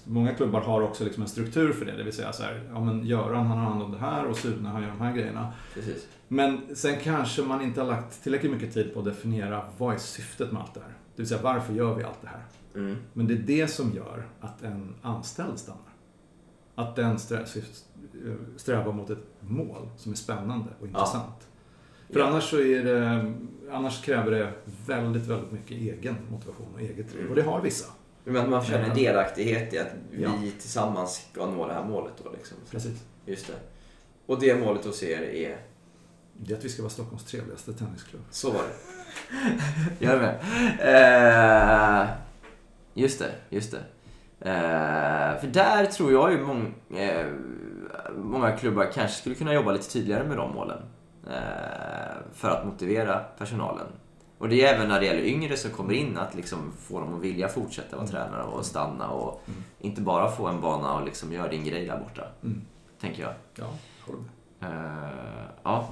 många 0.06 0.34
klubbar 0.34 0.62
har 0.62 0.82
också 0.82 1.04
liksom 1.04 1.24
en 1.24 1.30
struktur 1.30 1.74
för 1.74 1.86
det. 1.86 1.92
Det 1.98 2.04
vill 2.04 2.14
säga 2.14 2.34
så 2.34 2.44
här, 2.44 2.70
ja 2.74 2.84
men 2.84 3.06
Göran 3.06 3.46
han 3.48 3.58
har 3.58 3.66
hand 3.70 3.84
om 3.84 3.92
det 3.92 3.98
här 3.98 4.26
och 4.26 4.38
Sune 4.38 4.70
han 4.70 4.82
gör 4.82 4.90
de 4.90 5.02
här 5.02 5.14
grejerna. 5.14 5.54
precis. 5.74 6.08
Men 6.28 6.62
sen 6.76 6.96
kanske 7.04 7.42
man 7.42 7.62
inte 7.62 7.82
har 7.82 7.88
lagt 7.88 8.24
tillräckligt 8.24 8.52
mycket 8.52 8.74
tid 8.74 8.94
på 8.94 9.00
att 9.00 9.06
definiera 9.06 9.62
vad 9.78 9.94
är 9.94 9.98
syftet 10.00 10.52
med 10.52 10.62
allt 10.62 10.74
det 10.74 10.80
här. 10.80 10.90
Det 11.16 11.22
vill 11.22 11.28
säga 11.28 11.42
varför 11.44 11.74
gör 11.74 11.96
vi 11.96 12.04
allt 12.04 12.22
det 12.22 12.28
här? 12.28 12.44
Mm. 12.76 12.98
Men 13.14 13.28
det 13.28 13.34
är 13.34 13.38
det 13.38 13.68
som 13.68 13.92
gör 13.94 14.28
att 14.42 14.64
en 14.64 14.96
anställd 15.02 15.60
stannar. 15.60 15.82
Att 16.76 16.96
den 16.96 17.18
strä- 17.18 17.46
syft- 17.46 17.86
strävar 18.58 18.94
mot 18.94 19.10
ett 19.10 19.26
mål 19.40 19.90
som 19.98 20.12
är 20.12 20.16
spännande 20.16 20.66
och 20.80 20.88
intressant. 20.88 21.48
För 22.14 22.20
Ja. 22.20 22.26
annars 22.28 22.44
så 22.50 22.58
är 22.62 22.84
det, 22.84 23.34
annars 23.72 24.02
kräver 24.04 24.32
det 24.32 24.52
väldigt, 24.88 25.28
väldigt 25.28 25.52
mycket 25.52 25.72
egen 25.72 26.16
motivation 26.32 26.68
och 26.74 26.82
eget 26.82 27.12
driv. 27.14 27.30
Och 27.30 27.36
det 27.36 27.42
har 27.42 27.62
vissa. 27.62 27.86
Men 28.24 28.50
man 28.50 28.64
känner 28.66 28.88
Ja. 28.88 28.94
delaktighet 28.94 29.74
i 29.74 29.80
att 29.80 29.92
vi 30.12 30.24
Ja. 30.24 30.32
tillsammans 30.60 31.28
ska 31.32 31.46
nå 31.46 31.68
det 31.68 31.74
här 31.74 31.84
målet 31.86 32.14
då 32.24 32.32
liksom. 32.32 32.58
Precis. 32.72 33.04
Just 33.26 33.48
det. 33.48 33.54
Och 34.26 34.40
det 34.40 34.56
målet 34.56 34.86
hos 34.86 35.04
er 35.04 35.22
är... 35.22 35.58
Det 36.42 36.54
är 36.54 36.58
att 36.58 36.66
vi 36.66 36.70
ska 36.70 36.82
vara 36.82 36.90
Stockholms 36.90 37.24
trevligaste 37.24 37.74
tennisklubb. 37.74 38.22
Så 38.32 38.52
var 38.52 38.62
det. 38.62 38.76
Gör 40.06 40.14
det 40.20 40.22
med. 40.22 40.40
Eh, 42.04 42.08
just 42.94 43.20
det, 43.20 43.32
just 43.50 43.72
det. 43.72 43.78
Eh, 44.50 45.40
för 45.42 45.48
där 45.48 45.86
tror 45.86 46.12
jag 46.12 46.32
ju 46.32 46.42
mång, 46.46 46.74
eh, 46.98 47.26
många 48.18 48.52
klubbar 48.52 48.92
kanske 48.94 49.18
skulle 49.18 49.36
kunna 49.36 49.54
jobba 49.54 49.72
lite 49.72 49.90
tydligare 49.92 50.28
med 50.28 50.38
de 50.38 50.54
målen. 50.56 50.82
Eh, 51.28 52.18
för 52.34 52.50
att 52.50 52.66
motivera 52.66 53.20
personalen. 53.38 53.88
Och 54.38 54.50
det 54.50 54.66
är 54.66 54.74
även 54.76 54.88
när 54.88 55.00
det 55.00 55.06
gäller 55.06 55.24
yngre 55.24 55.58
som 55.58 55.72
kommer 55.72 55.94
in, 55.94 56.18
att 56.18 56.36
liksom 56.36 56.72
få 56.80 57.00
dem 57.00 57.16
att 57.16 57.22
vilja 57.22 57.48
fortsätta 57.48 57.96
vara 57.98 58.08
tränare 58.08 58.44
och 58.44 58.66
stanna 58.66 59.10
och 59.10 59.42
Mm. 59.48 59.64
inte 59.80 60.02
bara 60.02 60.32
få 60.32 60.48
en 60.48 60.62
bana 60.62 60.94
och 60.94 61.06
liksom 61.06 61.34
göra 61.34 61.48
din 61.48 61.64
grej 61.64 61.86
där 61.86 61.98
borta. 62.00 62.24
Mm. 62.44 62.62
Tänker 63.02 63.22
jag. 63.24 63.34
Ja, 63.56 63.66
jag 64.00 64.06
håller 64.06 64.24
med. 64.60 64.70
Eh, 64.72 65.46
ja, 65.64 65.90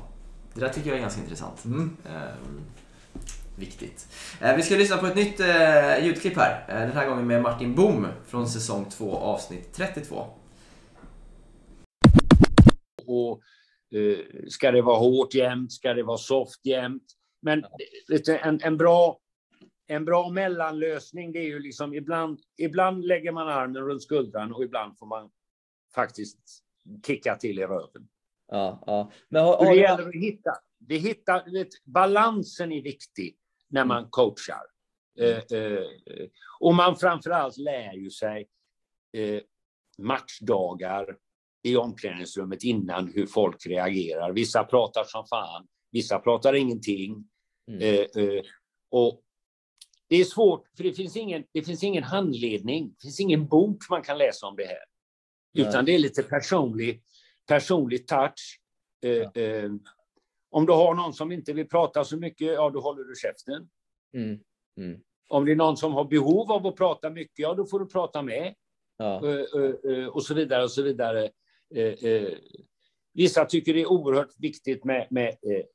det 0.54 0.60
där 0.60 0.70
tycker 0.70 0.90
jag 0.90 0.98
är 0.98 1.02
ganska 1.02 1.22
intressant. 1.22 1.66
Mm. 1.66 1.98
Ehm, 2.10 2.62
viktigt. 3.56 4.08
Eh, 4.42 4.56
vi 4.56 4.64
ska 4.64 4.76
lyssna 4.76 4.98
på 4.98 5.06
ett 5.06 5.16
nytt 5.16 5.40
eh, 5.40 6.06
ljudklipp 6.06 6.38
här. 6.38 6.66
Den 6.68 6.92
här 6.92 7.10
gången 7.10 7.28
med 7.28 7.42
Martin 7.42 7.76
Boom 7.76 8.08
från 8.28 8.48
säsong 8.50 8.86
2 8.90 9.18
avsnitt 9.18 9.74
32. 9.74 10.26
och 13.08 13.42
ska 14.48 14.72
det 14.72 14.82
vara 14.82 14.98
hårt 14.98 15.34
jämt, 15.34 15.72
ska 15.72 15.94
det 15.94 16.04
vara 16.04 16.18
soft 16.18 16.66
jämt? 16.66 17.04
Men 17.42 17.66
en, 18.42 18.60
en, 18.64 18.78
bra, 18.78 19.20
en 19.88 20.06
bra 20.06 20.30
mellanlösning 20.30 21.32
det 21.32 21.40
är 21.40 21.48
ju 21.48 21.60
liksom 21.60 21.94
ibland, 21.94 22.40
ibland 22.58 23.06
lägger 23.06 23.32
man 23.32 23.48
armen 23.48 23.82
runt 23.82 24.04
skuldran 24.04 24.54
och 24.54 24.64
ibland 24.64 24.98
får 24.98 25.06
man 25.06 25.30
faktiskt 25.96 26.40
kicka 27.06 27.36
till 27.36 27.60
i 27.60 27.66
röven. 27.66 28.08
Ja, 28.48 28.84
ja. 28.86 29.12
Men 29.30 29.44
har, 29.44 29.58
har 29.58 29.66
det 29.66 29.82
gäller 29.82 30.08
att 30.08 30.16
hitta, 30.16 30.52
det 30.80 30.98
hitta, 30.98 31.44
du 31.44 31.52
vet, 31.52 31.84
balansen 31.86 32.72
är 32.72 32.82
viktig 32.82 33.38
när 33.68 33.86
man 33.86 34.10
coachar. 34.10 34.64
Eh, 35.20 35.38
eh, 35.60 35.84
och 36.60 36.76
man 36.76 36.96
framförallt 36.96 37.58
lär 37.58 37.94
ju 37.94 38.10
sig 38.10 38.50
eh, 39.14 39.42
matchdagar 39.98 41.18
i 41.64 41.76
omklädningsrummet 41.76 42.64
innan 42.64 43.12
hur 43.14 43.26
folk 43.26 43.66
reagerar. 43.66 44.32
Vissa 44.32 44.64
pratar 44.64 45.04
som 45.04 45.26
fan, 45.26 45.68
vissa 45.92 46.20
pratar 46.20 46.54
ingenting. 46.54 47.30
Mm. 47.72 47.82
Eh, 47.82 48.24
eh, 48.24 48.42
och 48.92 49.22
det 50.10 50.16
är 50.16 50.24
svårt, 50.24 50.68
för 50.78 50.84
det 50.84 50.94
finns, 50.94 51.16
ingen, 51.16 51.44
det 51.54 51.62
finns 51.62 51.84
ingen 51.84 52.04
handledning, 52.04 52.90
det 52.90 53.02
finns 53.02 53.20
ingen 53.20 53.48
bok 53.48 53.90
man 53.90 54.02
kan 54.02 54.18
läsa 54.18 54.48
om 54.48 54.56
det 54.56 54.66
här. 54.66 54.84
Nej. 55.54 55.68
Utan 55.68 55.86
det 55.86 55.96
är 55.96 56.00
lite 56.00 56.24
personlig, 56.24 57.04
personlig 57.48 58.08
touch. 58.08 58.60
Eh, 59.06 59.44
eh, 59.44 59.72
om 60.50 60.66
du 60.66 60.74
har 60.74 60.96
någon 60.96 61.14
som 61.14 61.32
inte 61.32 61.54
vill 61.54 61.70
prata 61.70 62.04
så 62.04 62.18
mycket, 62.18 62.48
ja 62.48 62.70
då 62.70 62.80
håller 62.80 63.04
du 63.04 63.14
käften. 63.16 63.70
Mm. 64.14 64.40
Mm. 64.78 65.00
Om 65.30 65.46
det 65.46 65.52
är 65.52 65.56
någon 65.56 65.78
som 65.78 65.94
har 65.94 66.06
behov 66.06 66.52
av 66.52 66.68
att 66.68 66.76
prata 66.76 67.10
mycket, 67.10 67.40
ja 67.40 67.54
då 67.54 67.66
får 67.66 67.80
du 67.80 67.86
prata 67.86 68.22
med. 68.22 68.56
Ja. 68.98 69.28
Eh, 69.28 69.92
eh, 69.92 70.08
och 70.08 70.24
så 70.24 70.34
vidare 70.34 70.64
och 70.64 70.72
så 70.72 70.82
vidare. 70.82 71.30
Eh, 71.76 72.12
eh, 72.12 72.34
Vissa 73.14 73.46
tycker 73.46 73.74
det 73.74 73.82
är 73.82 73.92
oerhört 73.92 74.32
viktigt 74.38 74.84
med, 74.84 75.08
med 75.10 75.28
eh, 75.28 75.66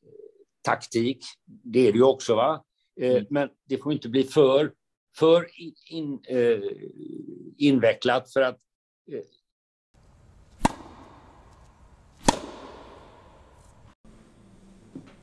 taktik. 0.64 1.18
Det 1.44 1.88
är 1.88 1.92
det 1.92 1.98
ju 1.98 2.04
också, 2.04 2.34
va? 2.34 2.64
Eh, 3.00 3.10
Mm. 3.10 3.26
Men 3.30 3.48
det 3.68 3.78
får 3.78 3.92
inte 3.92 4.08
bli 4.08 4.24
för, 4.24 4.72
för 5.18 5.46
in, 5.60 5.74
in, 5.90 6.20
eh, 6.28 6.60
invecklat 7.58 8.32
för 8.32 8.40
att 8.42 8.58
eh, 9.12 9.20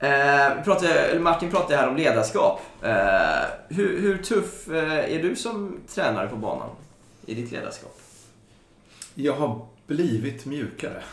Eh, 0.01 0.63
pratade, 0.63 1.19
Martin 1.19 1.51
pratade 1.51 1.75
här 1.75 1.89
om 1.89 1.95
ledarskap. 1.97 2.61
Eh, 2.81 3.45
hur, 3.69 4.01
hur 4.01 4.17
tuff 4.17 4.67
är 4.69 5.23
du 5.23 5.35
som 5.35 5.79
tränare 5.87 6.27
på 6.27 6.35
banan 6.35 6.69
i 7.25 7.33
ditt 7.33 7.51
ledarskap? 7.51 8.01
Jag 9.15 9.33
har 9.33 9.67
blivit 9.89 10.45
mjukare. 10.45 11.03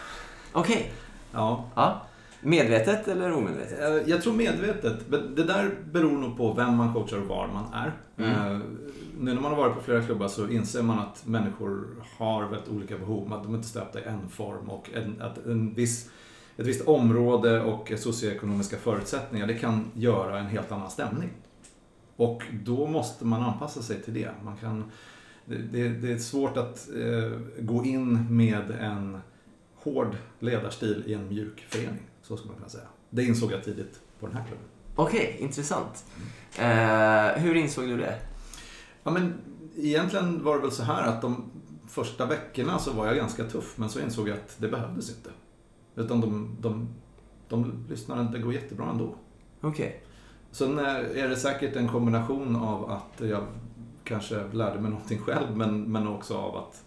Okej. 0.52 0.92
Ja. 1.32 1.64
Ja. 1.74 2.02
Medvetet 2.40 3.08
eller 3.08 3.32
omedvetet? 3.32 3.80
Eh, 3.80 4.10
Jag 4.10 4.22
tror 4.22 4.32
medvetet. 4.32 5.08
Men 5.08 5.34
Det 5.34 5.44
där 5.44 5.70
beror 5.92 6.18
nog 6.18 6.36
på 6.36 6.52
vem 6.52 6.74
man 6.76 6.92
coachar 6.94 7.18
och 7.18 7.26
var 7.26 7.48
man 7.48 7.72
är. 7.72 7.92
Eh, 8.24 8.58
Nu 9.18 9.34
när 9.34 9.40
man 9.40 9.50
har 9.52 9.56
varit 9.58 9.74
på 9.74 9.80
flera 9.82 10.02
klubbar 10.02 10.28
så 10.28 10.48
inser 10.48 10.82
man 10.82 10.98
att 10.98 11.26
människor 11.26 11.86
har 12.18 12.44
väldigt 12.44 12.68
olika 12.68 12.98
behov. 12.98 13.32
Att 13.32 13.42
de 13.42 13.54
inte 13.54 13.66
är 13.66 13.68
stöpta 13.68 14.00
i 14.00 14.04
en 14.04 14.28
form 14.28 14.70
och 14.70 14.90
en, 14.94 15.22
att 15.22 15.46
en 15.46 15.74
viss, 15.74 16.10
ett 16.56 16.66
visst 16.66 16.88
område 16.88 17.62
och 17.62 17.92
socioekonomiska 17.98 18.76
förutsättningar 18.76 19.46
det 19.46 19.54
kan 19.54 19.90
göra 19.94 20.38
en 20.38 20.46
helt 20.46 20.72
annan 20.72 20.90
stämning. 20.90 21.28
Och 22.16 22.42
då 22.64 22.86
måste 22.86 23.24
man 23.24 23.42
anpassa 23.42 23.82
sig 23.82 24.02
till 24.02 24.14
det. 24.14 24.30
Man 24.44 24.56
kan, 24.56 24.84
det, 25.46 25.56
det, 25.56 25.88
det 25.88 26.12
är 26.12 26.18
svårt 26.18 26.56
att 26.56 26.88
eh, 26.88 27.38
gå 27.60 27.84
in 27.84 28.36
med 28.36 28.70
en 28.70 29.18
hård 29.74 30.16
ledarstil 30.38 31.04
i 31.06 31.14
en 31.14 31.28
mjuk 31.28 31.66
förening. 31.68 32.02
Så 32.22 32.36
skulle 32.36 32.48
man 32.48 32.56
kunna 32.56 32.68
säga. 32.68 32.86
Det 33.10 33.24
insåg 33.24 33.52
jag 33.52 33.64
tidigt 33.64 34.00
på 34.20 34.26
den 34.26 34.36
här 34.36 34.44
klubben. 34.44 34.66
Okej, 34.96 35.36
intressant. 35.40 36.04
Eh, 36.58 37.42
hur 37.42 37.54
insåg 37.54 37.88
du 37.88 37.96
det? 37.96 38.18
Ja, 39.02 39.10
men 39.10 39.34
egentligen 39.76 40.44
var 40.44 40.56
det 40.56 40.62
väl 40.62 40.70
så 40.70 40.82
här 40.82 41.02
att 41.02 41.22
de 41.22 41.50
första 41.88 42.26
veckorna 42.26 42.78
så 42.78 42.92
var 42.92 43.06
jag 43.06 43.16
ganska 43.16 43.44
tuff 43.44 43.78
men 43.78 43.88
så 43.88 44.00
insåg 44.00 44.28
jag 44.28 44.36
att 44.36 44.56
det 44.58 44.68
behövdes 44.68 45.08
inte. 45.08 45.30
Utan 45.94 46.20
de, 46.20 46.56
de, 46.60 46.88
de 47.48 47.84
lyssnade, 47.88 48.32
det 48.32 48.38
går 48.38 48.54
jättebra 48.54 48.90
ändå. 48.90 49.14
Okej. 49.60 50.02
Sen 50.50 50.78
eh, 50.78 50.94
är 50.94 51.28
det 51.28 51.36
säkert 51.36 51.76
en 51.76 51.88
kombination 51.88 52.56
av 52.56 52.90
att 52.90 53.28
jag 53.28 53.46
kanske 54.06 54.44
lärde 54.52 54.80
mig 54.80 54.90
någonting 54.90 55.18
själv 55.18 55.56
men, 55.56 55.92
men 55.92 56.08
också 56.08 56.36
av 56.36 56.56
att 56.56 56.84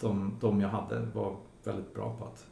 de, 0.00 0.36
de 0.40 0.60
jag 0.60 0.68
hade 0.68 1.00
var 1.14 1.36
väldigt 1.64 1.94
bra 1.94 2.16
på 2.18 2.24
att 2.24 2.46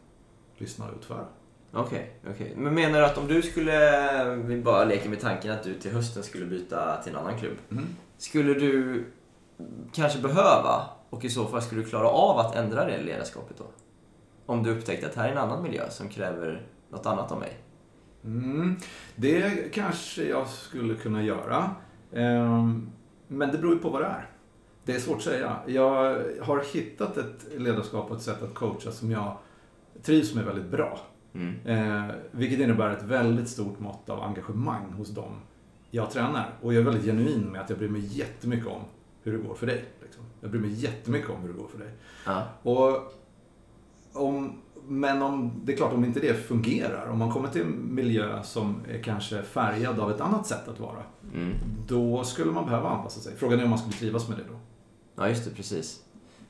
lyssna 0.56 0.84
och 0.84 0.96
utföra. 0.96 1.24
Okej, 1.72 2.20
okej. 2.30 2.54
Men 2.56 2.74
menar 2.74 2.98
du 2.98 3.04
att 3.04 3.18
om 3.18 3.26
du 3.26 3.42
skulle, 3.42 4.36
vi 4.36 4.62
bara 4.62 4.84
leker 4.84 5.08
med 5.08 5.20
tanken 5.20 5.52
att 5.52 5.62
du 5.62 5.74
till 5.74 5.92
hösten 5.92 6.22
skulle 6.22 6.46
byta 6.46 7.02
till 7.02 7.12
en 7.12 7.18
annan 7.18 7.38
klubb. 7.38 7.56
Mm. 7.70 7.84
Skulle 8.18 8.54
du 8.54 9.04
kanske 9.92 10.18
behöva, 10.18 10.82
och 11.10 11.24
i 11.24 11.30
så 11.30 11.46
fall 11.46 11.62
skulle 11.62 11.82
du 11.82 11.88
klara 11.88 12.08
av 12.08 12.38
att 12.38 12.56
ändra 12.56 12.84
det 12.84 13.02
ledarskapet 13.02 13.58
då? 13.58 13.64
Om 14.46 14.62
du 14.62 14.70
upptäckte 14.70 15.06
att 15.06 15.14
här 15.14 15.28
är 15.28 15.32
en 15.32 15.38
annan 15.38 15.62
miljö 15.62 15.90
som 15.90 16.08
kräver 16.08 16.66
något 16.90 17.06
annat 17.06 17.32
av 17.32 17.38
mig. 17.38 17.56
Mm, 18.24 18.76
det 19.16 19.72
kanske 19.74 20.24
jag 20.24 20.48
skulle 20.48 20.94
kunna 20.94 21.22
göra. 21.22 21.70
Ehm, 22.12 22.90
Men 23.32 23.52
det 23.52 23.58
beror 23.58 23.74
ju 23.74 23.78
på 23.78 23.90
vad 23.90 24.02
det 24.02 24.06
är. 24.06 24.30
Det 24.84 24.94
är 24.94 24.98
svårt 24.98 25.16
att 25.16 25.22
säga. 25.22 25.56
Jag 25.66 26.22
har 26.40 26.74
hittat 26.74 27.16
ett 27.16 27.46
ledarskap 27.56 28.10
och 28.10 28.16
ett 28.16 28.22
sätt 28.22 28.42
att 28.42 28.54
coacha 28.54 28.92
som 28.92 29.10
jag 29.10 29.36
trivs 30.02 30.34
med 30.34 30.44
väldigt 30.44 30.70
bra. 30.70 30.98
Mm. 31.34 31.66
Eh, 31.66 32.14
vilket 32.30 32.60
innebär 32.60 32.90
ett 32.90 33.02
väldigt 33.02 33.48
stort 33.48 33.80
mått 33.80 34.10
av 34.10 34.22
engagemang 34.22 34.92
hos 34.92 35.08
dem 35.08 35.40
jag 35.90 36.10
tränar. 36.10 36.54
Och 36.62 36.74
jag 36.74 36.80
är 36.80 36.84
väldigt 36.84 37.04
genuin 37.04 37.52
med 37.52 37.60
att 37.60 37.70
jag 37.70 37.78
bryr 37.78 37.88
mig 37.88 38.18
jättemycket 38.18 38.66
om 38.66 38.82
hur 39.22 39.32
det 39.32 39.38
går 39.38 39.54
för 39.54 39.66
dig. 39.66 39.84
Liksom. 40.02 40.22
Jag 40.40 40.50
bryr 40.50 40.60
mig 40.60 40.70
jättemycket 40.70 41.30
om 41.30 41.40
hur 41.40 41.48
det 41.48 41.58
går 41.58 41.68
för 41.68 41.78
dig. 41.78 41.90
Ja. 42.26 42.44
Och 42.62 43.12
om, 44.12 44.62
men 44.88 45.22
om, 45.22 45.60
det 45.64 45.72
är 45.72 45.76
klart 45.76 45.92
om 45.92 46.04
inte 46.04 46.20
det 46.20 46.34
fungerar, 46.34 47.06
om 47.08 47.18
man 47.18 47.30
kommer 47.32 47.48
till 47.48 47.60
en 47.62 47.94
miljö 47.94 48.42
som 48.42 48.76
är 48.90 49.02
kanske 49.02 49.42
färgad 49.42 50.00
av 50.00 50.10
ett 50.10 50.20
annat 50.20 50.46
sätt 50.46 50.68
att 50.68 50.80
vara, 50.80 51.02
Mm. 51.34 51.52
då 51.88 52.24
skulle 52.24 52.52
man 52.52 52.64
behöva 52.66 52.88
anpassa 52.88 53.20
sig. 53.20 53.32
Frågan 53.36 53.60
är 53.60 53.64
om 53.64 53.70
man 53.70 53.78
skulle 53.78 53.94
trivas 53.96 54.28
med 54.28 54.38
det 54.38 54.44
då. 54.48 54.58
Ja, 55.16 55.28
just 55.28 55.44
det, 55.44 55.50
precis. 55.50 56.02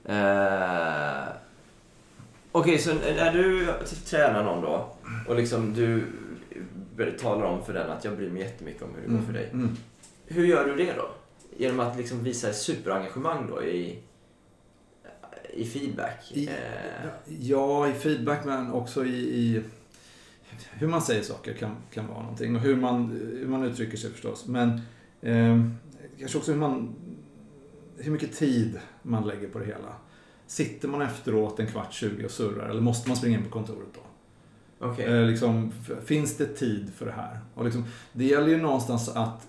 Eh, 0.04 1.24
Okej, 2.52 2.78
så 2.78 2.90
när 2.94 3.32
du 3.32 3.66
tränar 4.06 4.44
någon 4.44 4.62
då 4.62 4.86
och 5.28 5.36
liksom 5.36 5.74
du 5.74 6.04
talar 7.20 7.46
om 7.46 7.64
för 7.64 7.72
den 7.72 7.90
att 7.90 8.04
jag 8.04 8.16
bryr 8.16 8.30
mig 8.30 8.42
jättemycket 8.42 8.82
om 8.82 8.88
hur 8.94 9.08
det 9.08 9.14
går 9.14 9.22
för 9.26 9.32
dig. 9.32 9.48
Mm. 9.52 9.76
Hur 10.26 10.46
gör 10.46 10.64
du 10.66 10.76
det 10.76 10.92
då? 10.92 11.08
Genom 11.56 11.80
att 11.80 11.96
liksom 11.96 12.24
visa 12.24 12.52
superengagemang 12.52 13.46
då 13.50 13.62
i, 13.62 13.98
i 15.54 15.64
feedback? 15.64 16.32
I, 16.32 16.46
Eh, 16.46 17.10
ja, 17.40 17.88
i 17.88 17.92
feedback 17.92 18.44
men 18.44 18.72
också 18.72 19.04
i, 19.04 19.16
i 19.16 19.62
hur 20.72 20.88
man 20.88 21.02
säger 21.02 21.22
saker 21.22 21.54
kan, 21.54 21.76
kan 21.94 22.06
vara 22.06 22.22
någonting 22.22 22.56
och 22.56 22.62
hur 22.62 22.76
man, 22.76 23.10
hur 23.38 23.48
man 23.48 23.64
uttrycker 23.64 23.96
sig 23.96 24.10
förstås. 24.10 24.46
Men 24.46 24.80
eh, 25.20 25.64
kanske 26.18 26.38
också 26.38 26.52
hur 26.52 26.58
man 26.58 26.94
hur 27.98 28.12
mycket 28.12 28.36
tid 28.36 28.80
man 29.02 29.26
lägger 29.26 29.48
på 29.48 29.58
det 29.58 29.64
hela. 29.64 29.94
Sitter 30.46 30.88
man 30.88 31.02
efteråt 31.02 31.60
en 31.60 31.66
kvart, 31.66 31.92
20 31.92 32.24
och 32.24 32.30
surrar 32.30 32.68
eller 32.68 32.80
måste 32.80 33.08
man 33.08 33.16
springa 33.16 33.38
in 33.38 33.44
på 33.44 33.50
kontoret 33.50 33.88
då? 33.94 34.00
Okej. 34.86 35.04
Eh, 35.04 35.26
liksom, 35.26 35.72
finns 36.04 36.36
det 36.36 36.46
tid 36.46 36.90
för 36.96 37.06
det 37.06 37.12
här? 37.12 37.40
Och 37.54 37.64
liksom, 37.64 37.84
det 38.12 38.24
gäller 38.24 38.48
ju 38.48 38.56
någonstans 38.56 39.08
att 39.08 39.48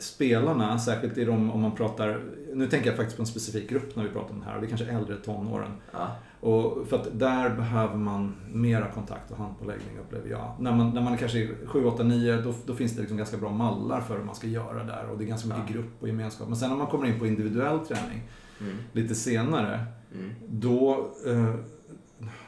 spelarna, 0.00 0.78
särskilt 0.78 1.18
i 1.18 1.24
de, 1.24 1.50
om 1.50 1.60
man 1.60 1.72
pratar, 1.72 2.20
nu 2.54 2.66
tänker 2.66 2.86
jag 2.88 2.96
faktiskt 2.96 3.16
på 3.16 3.22
en 3.22 3.26
specifik 3.26 3.70
grupp 3.70 3.96
när 3.96 4.02
vi 4.02 4.08
pratar 4.10 4.34
om 4.34 4.40
det 4.40 4.46
här, 4.46 4.54
och 4.54 4.60
det 4.60 4.66
är 4.66 4.68
kanske 4.68 4.86
äldre 4.86 5.16
tonåren. 5.16 5.70
Ja. 5.92 6.08
Och 6.40 6.88
för 6.88 6.96
att 6.96 7.18
där 7.18 7.50
behöver 7.50 7.96
man 7.96 8.34
mera 8.52 8.90
kontakt 8.90 9.30
och 9.30 9.36
handpåläggning 9.36 9.98
upplever 9.98 10.30
jag. 10.30 10.54
När 10.58 10.72
man, 10.76 10.90
när 10.94 11.00
man 11.02 11.16
kanske 11.16 11.38
är 11.38 11.66
7, 11.66 11.84
8, 11.84 12.02
9 12.02 12.36
då, 12.36 12.54
då 12.66 12.74
finns 12.74 12.92
det 12.92 13.00
liksom 13.00 13.16
ganska 13.16 13.36
bra 13.36 13.50
mallar 13.50 14.00
för 14.00 14.18
hur 14.18 14.24
man 14.24 14.34
ska 14.34 14.46
göra 14.46 14.84
där 14.84 15.08
och 15.10 15.18
det 15.18 15.24
är 15.24 15.28
ganska 15.28 15.48
mycket 15.48 15.64
Ja. 15.68 15.72
grupp 15.74 16.02
och 16.02 16.08
gemenskap. 16.08 16.48
Men 16.48 16.56
sen 16.56 16.70
när 16.70 16.76
man 16.76 16.86
kommer 16.86 17.06
in 17.06 17.18
på 17.18 17.26
individuell 17.26 17.78
träning 17.78 18.22
Mm. 18.60 18.76
lite 18.92 19.14
senare 19.14 19.84
Mm. 20.14 20.30
då, 20.48 21.10
eh, 21.26 21.54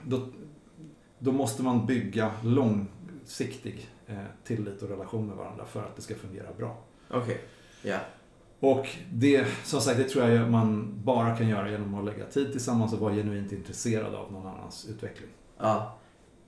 då, 0.02 0.20
då 1.18 1.32
måste 1.32 1.62
man 1.62 1.86
bygga 1.86 2.30
långsiktig 2.42 3.88
eh, 4.06 4.16
tillit 4.44 4.82
och 4.82 4.88
relation 4.88 5.26
med 5.26 5.36
varandra 5.36 5.64
för 5.64 5.80
att 5.80 5.96
det 5.96 6.02
ska 6.02 6.14
fungera 6.14 6.46
bra. 6.58 6.78
Okej. 7.12 7.40
Ja. 7.82 7.98
Och 8.60 8.88
det, 9.12 9.46
som 9.64 9.80
sagt, 9.80 9.96
det 9.98 10.04
tror 10.04 10.28
jag 10.28 10.50
man 10.50 10.92
bara 11.04 11.36
kan 11.36 11.48
göra 11.48 11.70
genom 11.70 11.94
att 11.94 12.04
lägga 12.04 12.26
tid 12.26 12.52
tillsammans 12.52 12.92
och 12.92 12.98
vara 12.98 13.14
genuint 13.14 13.52
intresserad 13.52 14.14
av 14.14 14.32
någon 14.32 14.46
annans 14.46 14.86
utveckling. 14.90 15.28
ja. 15.58 15.98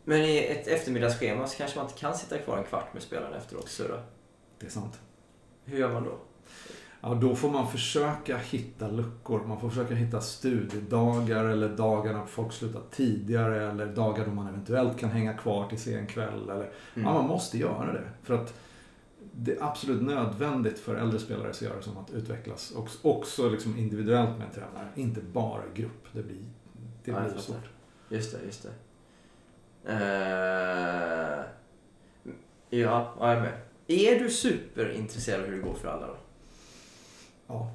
Men 0.07 0.21
i 0.23 0.39
ett 0.39 0.67
eftermiddagsschema 0.67 1.47
så 1.47 1.57
kanske 1.59 1.79
man 1.79 1.87
inte 1.87 1.99
kan 2.01 2.15
sitta 2.15 2.39
kvar 2.39 2.59
en 2.59 2.65
kvart 2.65 2.93
med 2.95 3.03
spelarna 3.03 3.37
efteråt 3.37 3.63
och 3.65 3.69
surra. 3.69 3.97
Det 4.61 4.67
är 4.67 4.71
sant. 4.71 5.01
Hur 5.65 5.79
gör 5.79 5.93
man 5.93 6.05
då? 6.05 6.19
Ja, 7.01 7.15
då 7.15 7.35
får 7.35 7.51
man 7.51 7.69
försöka 7.71 8.37
hitta 8.37 8.89
luckor. 8.89 9.45
Man 9.47 9.61
får 9.61 9.69
försöka 9.69 9.95
hitta 9.95 10.21
studiedagar 10.21 11.45
eller 11.45 11.69
dagar 11.69 12.13
när 12.13 12.27
folk 12.27 12.53
slutar 12.53 12.81
tidigare 12.91 13.71
eller 13.71 13.87
dagar 13.87 14.25
då 14.27 14.31
man 14.31 14.49
eventuellt 14.49 14.99
kan 14.99 15.11
hänga 15.11 15.35
kvar 15.35 15.69
till 15.69 15.81
sen 15.81 16.07
kväll. 16.07 16.43
Eller, 16.51 16.55
Mm. 16.95 17.09
Ja, 17.09 17.13
man 17.13 17.27
måste 17.27 17.59
göra 17.59 17.93
det. 17.93 18.05
För 18.23 18.35
att 18.35 18.55
det 19.37 19.53
är 19.53 19.63
absolut 19.63 20.03
nödvändigt 20.03 20.79
för 20.79 20.95
äldre 20.95 21.19
spelare 21.19 21.51
att 21.51 21.63
göra 21.63 21.83
som 21.83 21.97
att 21.99 22.11
utvecklas. 22.11 22.73
Också, 22.77 22.99
också 23.03 23.49
liksom 23.49 23.79
individuellt 23.79 24.39
med 24.39 24.47
en 24.47 24.53
tränare, 24.55 24.89
inte 24.95 25.21
bara 25.21 25.63
i 25.75 25.81
grupp. 25.81 26.07
Det 26.13 26.23
blir, 26.23 26.37
det 27.05 27.11
Ja, 27.11 27.21
blir 27.21 27.29
fattar. 27.29 27.41
svårt. 27.43 27.69
Just 28.09 28.33
det, 28.33 28.39
just 28.47 28.63
det. 28.63 28.71
Ja, 29.87 31.45
ja, 32.71 33.15
jag 33.21 33.33
är 33.33 33.41
med. 33.41 33.53
Är 33.87 34.19
du 34.19 34.31
superintresserad 34.31 35.41
av 35.41 35.47
hur 35.47 35.57
det 35.57 35.63
går 35.63 35.75
för 35.75 35.89
alla 35.89 36.07
då? 36.07 36.17
Ja. 37.47 37.71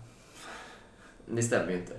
Det 1.26 1.44
stämmer 1.44 1.72
ju 1.72 1.78
inte. 1.78 1.94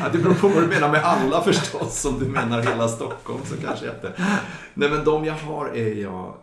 Ja, 0.00 0.08
det 0.12 0.18
beror 0.18 0.34
på 0.34 0.48
vad 0.48 0.62
du 0.62 0.66
menar 0.66 0.92
med 0.92 1.04
alla 1.04 1.42
förstås. 1.42 2.04
Om 2.04 2.18
du 2.18 2.24
menar 2.26 2.62
hela 2.62 2.88
Stockholm 2.88 3.40
så 3.44 3.56
kanske 3.56 3.86
jag 3.86 3.94
inte. 3.94 4.12
Nej 4.74 4.90
men 4.90 5.04
de 5.04 5.24
jag 5.24 5.34
har 5.34 5.68
är 5.76 5.94
jag 5.94 6.34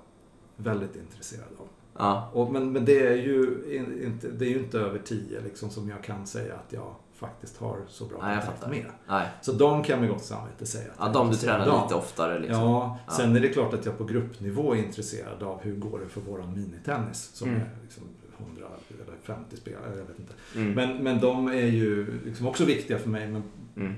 väldigt 0.58 0.96
intresserad 0.96 1.48
av. 1.60 1.68
Ja, 1.98 2.30
Och, 2.34 2.52
men 2.52 2.72
men 2.72 2.86
det, 2.86 3.08
är 3.08 3.16
ju 3.16 3.64
in, 3.70 4.04
inte, 4.04 4.28
det 4.30 4.46
är 4.46 4.50
ju 4.50 4.60
inte 4.60 4.80
över 4.80 5.00
tio 5.00 5.42
liksom, 5.42 5.70
som 5.70 5.90
jag 5.90 6.04
kan 6.04 6.28
säga 6.28 6.54
att 6.56 6.74
jag 6.74 6.96
faktiskt 7.14 7.58
har 7.58 7.78
så 7.88 8.06
bra 8.06 8.18
Nej, 8.22 8.38
kontakt 8.46 8.70
med. 8.70 8.86
nej. 9.08 9.28
Så 9.42 9.52
de 9.52 9.84
kan 9.84 10.00
med 10.00 10.10
gott 10.10 10.24
samvete 10.24 10.66
säga. 10.66 10.92
att 10.98 11.08
Ja, 11.08 11.20
de 11.20 11.30
du 11.32 11.36
tränar 11.36 11.84
lite 11.84 11.96
oftare 11.96 12.40
liksom. 12.40 12.62
Ja, 12.62 12.98
Ja. 13.08 13.14
sen 13.14 13.36
är 13.36 13.40
det 13.40 13.50
klart 13.50 13.74
att 13.74 13.86
jag 13.86 13.98
på 13.98 14.04
gruppnivå 14.04 14.74
är 14.74 14.78
intresserad 14.78 15.44
av 15.44 15.62
hur 15.62 15.76
går 15.76 16.00
det 16.00 16.08
för 16.10 16.22
våran 16.22 16.54
minitennis 16.54 17.30
som 17.34 17.50
Mm. 17.50 17.62
är 17.62 17.68
liksom 17.84 18.04
100 18.38 18.66
eller 18.90 19.18
50 19.24 19.58
spelare, 19.58 19.90
jag 19.90 20.06
vet 20.06 20.20
inte. 20.20 20.34
Mm. 20.56 20.72
Men, 20.74 21.04
men 21.04 21.20
de 21.22 21.48
är 21.48 21.54
ju 21.68 22.20
liksom 22.26 22.48
också 22.48 22.66
viktiga 22.66 22.98
för 23.00 23.10
mig 23.10 23.28
men, 23.28 23.44
Mm. 23.76 23.94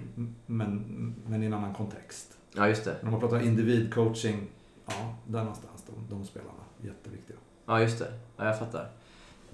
men, 0.45 1.15
men 1.27 1.43
i 1.43 1.45
en 1.45 1.53
annan 1.53 1.73
kontext. 1.73 2.37
Ja, 2.55 2.67
just 2.67 2.85
det. 2.85 2.95
När 3.01 3.11
man 3.11 3.19
pratar 3.19 3.39
individcoaching, 3.41 4.47
ja, 4.85 5.15
där 5.27 5.39
någonstans, 5.39 5.76
de, 6.09 6.25
spelarna, 6.25 6.51
jätteviktiga. 6.81 7.37
Ja, 7.65 7.81
just 7.81 7.99
det. 7.99 8.13
Ja, 8.37 8.45
jag 8.45 8.59
fattar. 8.59 8.89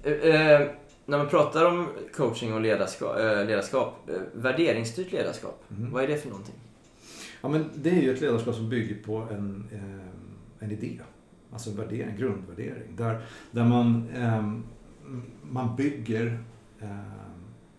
Eh, 0.04 0.12
eh, 0.14 0.68
när 1.06 1.18
man 1.18 1.30
pratar 1.30 1.66
om 1.66 1.88
coaching 2.16 2.54
och 2.54 2.62
ledarskap, 2.62 3.18
eh, 3.20 3.46
ledarskap 3.46 4.10
eh, 4.10 4.16
värderingsstyrt 4.34 5.12
ledarskap, 5.12 5.64
Mhm. 5.68 5.92
vad 5.92 6.04
är 6.04 6.08
det 6.08 6.18
för 6.18 6.30
någonting? 6.30 6.56
Ja, 7.42 7.50
men 7.50 7.70
det 7.76 7.90
är 7.90 8.02
ju 8.02 8.14
ett 8.14 8.22
ledarskap 8.22 8.56
som 8.56 8.70
bygger 8.70 9.04
på 9.04 9.18
en, 9.32 9.68
eh, 9.72 10.64
en 10.66 10.72
idé. 10.72 11.00
Alltså 11.52 11.70
en 11.70 11.76
värdering, 11.78 12.18
grundvärdering. 12.18 12.96
Där, 12.96 13.22
där 13.52 13.64
man, 13.66 14.10
eh, 14.16 14.54
man 15.42 15.76
bygger 15.76 16.44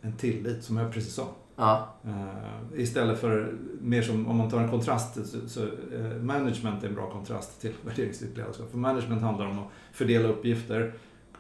en 0.01 0.17
tillit, 0.17 0.65
som 0.65 0.77
jag 0.77 0.93
precis 0.93 1.15
sa. 1.15 1.29
Ja, 1.57 1.89
Eh, 2.07 2.81
istället 2.81 3.19
för, 3.21 3.55
mer 3.81 4.03
som 4.03 4.27
om 4.27 4.37
man 4.37 4.51
tar 4.51 4.61
en 4.61 4.71
kontrast, 4.71 5.27
så, 5.27 5.49
så 5.49 5.63
eh, 5.95 6.17
management 6.23 6.85
är 6.85 6.89
en 6.89 6.95
bra 6.95 7.11
kontrast 7.11 7.61
till 7.61 7.73
värderingsstyrt 7.85 8.37
ledarskap. 8.37 8.71
För 8.71 8.79
management 8.79 9.23
handlar 9.23 9.47
om 9.47 9.59
att 9.59 9.69
fördela 9.93 10.29
uppgifter 10.29 10.93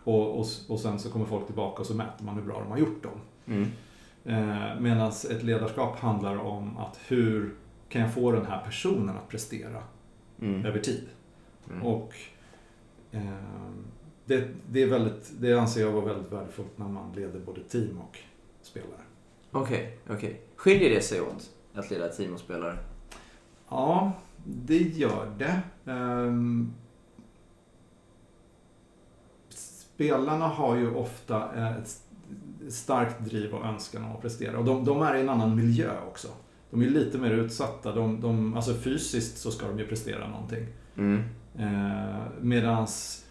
och, 0.04 0.38
och, 0.40 0.46
och 0.68 0.80
sen 0.80 0.98
så 0.98 1.10
kommer 1.10 1.26
folk 1.26 1.46
tillbaka 1.46 1.80
och 1.80 1.86
så 1.86 1.94
mäter 1.94 2.24
man 2.24 2.34
hur 2.34 2.42
bra 2.42 2.60
de 2.60 2.70
har 2.70 2.78
gjort 2.78 3.02
dem. 3.02 3.20
mm. 3.46 3.68
Eh, 4.24 4.80
Medan 4.80 5.08
ett 5.08 5.42
ledarskap 5.42 5.98
handlar 5.98 6.36
om 6.36 6.76
att 6.76 6.98
hur 7.08 7.54
kan 7.88 8.02
jag 8.02 8.14
få 8.14 8.32
den 8.32 8.46
här 8.46 8.64
personen 8.64 9.16
att 9.16 9.28
prestera 9.28 9.82
Mm. 10.40 10.66
över 10.66 10.78
tid. 10.80 11.06
Mm. 11.70 11.82
Och 11.82 12.14
eh, 13.10 13.22
det, 14.24 14.48
det, 14.70 14.82
är 14.82 14.86
väldigt, 14.86 15.32
det 15.40 15.52
anser 15.54 15.80
jag 15.80 15.92
vara 15.92 16.04
väldigt 16.04 16.32
värdefullt 16.32 16.78
när 16.78 16.88
man 16.88 17.12
leder 17.12 17.40
både 17.40 17.60
team 17.62 17.98
och 18.08 18.18
spelare. 18.62 19.00
Okej, 19.55 19.98
okej. 20.11 20.40
Skiljer 20.57 20.90
det 20.90 21.00
sig 21.00 21.20
åt 21.20 21.50
att 21.74 21.90
leda 21.90 22.09
team 22.09 22.34
och 22.34 22.40
spelare? 22.40 22.78
Ja, 23.68 24.12
det 24.44 24.78
gör 24.78 25.30
det. 25.38 25.61
Ehm, 25.90 26.72
spelarna 29.48 30.48
har 30.48 30.76
ju 30.76 30.94
ofta 30.94 31.57
eh, 31.57 31.76
ett 31.76 32.00
starkt 32.68 33.24
driv 33.24 33.55
och 33.55 33.64
önskan 33.64 34.05
att 34.05 34.22
prestera. 34.22 34.59
Och 34.59 34.64
de, 34.64 34.84
de 34.84 35.02
är 35.02 35.14
i 35.14 35.20
en 35.20 35.28
annan 35.28 35.57
miljö 35.57 35.90
också. 36.09 36.28
De 36.70 36.82
är 36.82 36.86
lite 36.86 37.18
mer 37.18 37.30
utsatta. 37.30 37.92
De, 37.92 38.20
de, 38.20 38.55
alltså 38.55 38.74
fysiskt 38.74 39.38
så 39.38 39.50
ska 39.50 39.66
de 39.66 39.78
ju 39.78 39.86
prestera 39.86 40.28
någonting. 40.28 40.66
Mm. 40.96 41.22
Eh, 41.59 42.20
medans 42.40 43.24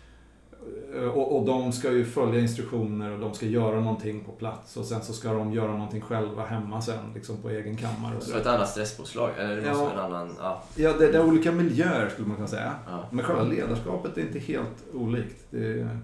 och, 1.13 1.37
och 1.39 1.45
de 1.45 1.71
ska 1.71 1.91
ju 1.91 2.05
följa 2.05 2.39
instruktioner 2.39 3.11
och 3.11 3.19
de 3.19 3.33
ska 3.33 3.45
göra 3.45 3.79
någonting 3.79 4.23
på 4.23 4.31
plats 4.31 4.77
och 4.77 4.85
sen 4.85 5.01
så 5.03 5.13
ska 5.13 5.33
de 5.33 5.53
göra 5.53 5.71
någonting 5.71 6.01
själva 6.01 6.45
hemma 6.45 6.81
sen 6.81 7.11
liksom 7.15 7.37
på 7.37 7.49
egen 7.49 7.77
kammare. 7.77 8.17
Och 8.17 8.23
Så 8.23 8.31
så. 8.31 8.37
ett 8.37 8.45
annat 8.47 8.69
stresspåslag? 8.69 9.29
Eller 9.37 9.61
Ja. 9.65 9.91
en 9.91 9.99
annan... 9.99 10.35
Ja. 10.39 10.63
Ja, 10.75 10.93
det, 10.93 11.11
det 11.11 11.17
är 11.17 11.25
olika 11.25 11.51
miljöer 11.51 12.09
skulle 12.09 12.27
man 12.27 12.35
kunna 12.35 12.47
säga. 12.47 12.73
ja. 12.87 13.05
Men 13.11 13.25
själva 13.25 13.43
ledarskapet 13.43 14.17
är 14.17 14.21
inte 14.21 14.39
helt 14.39 14.83
olikt. 14.93 15.45
Det 15.49 15.65
är, 15.81 15.99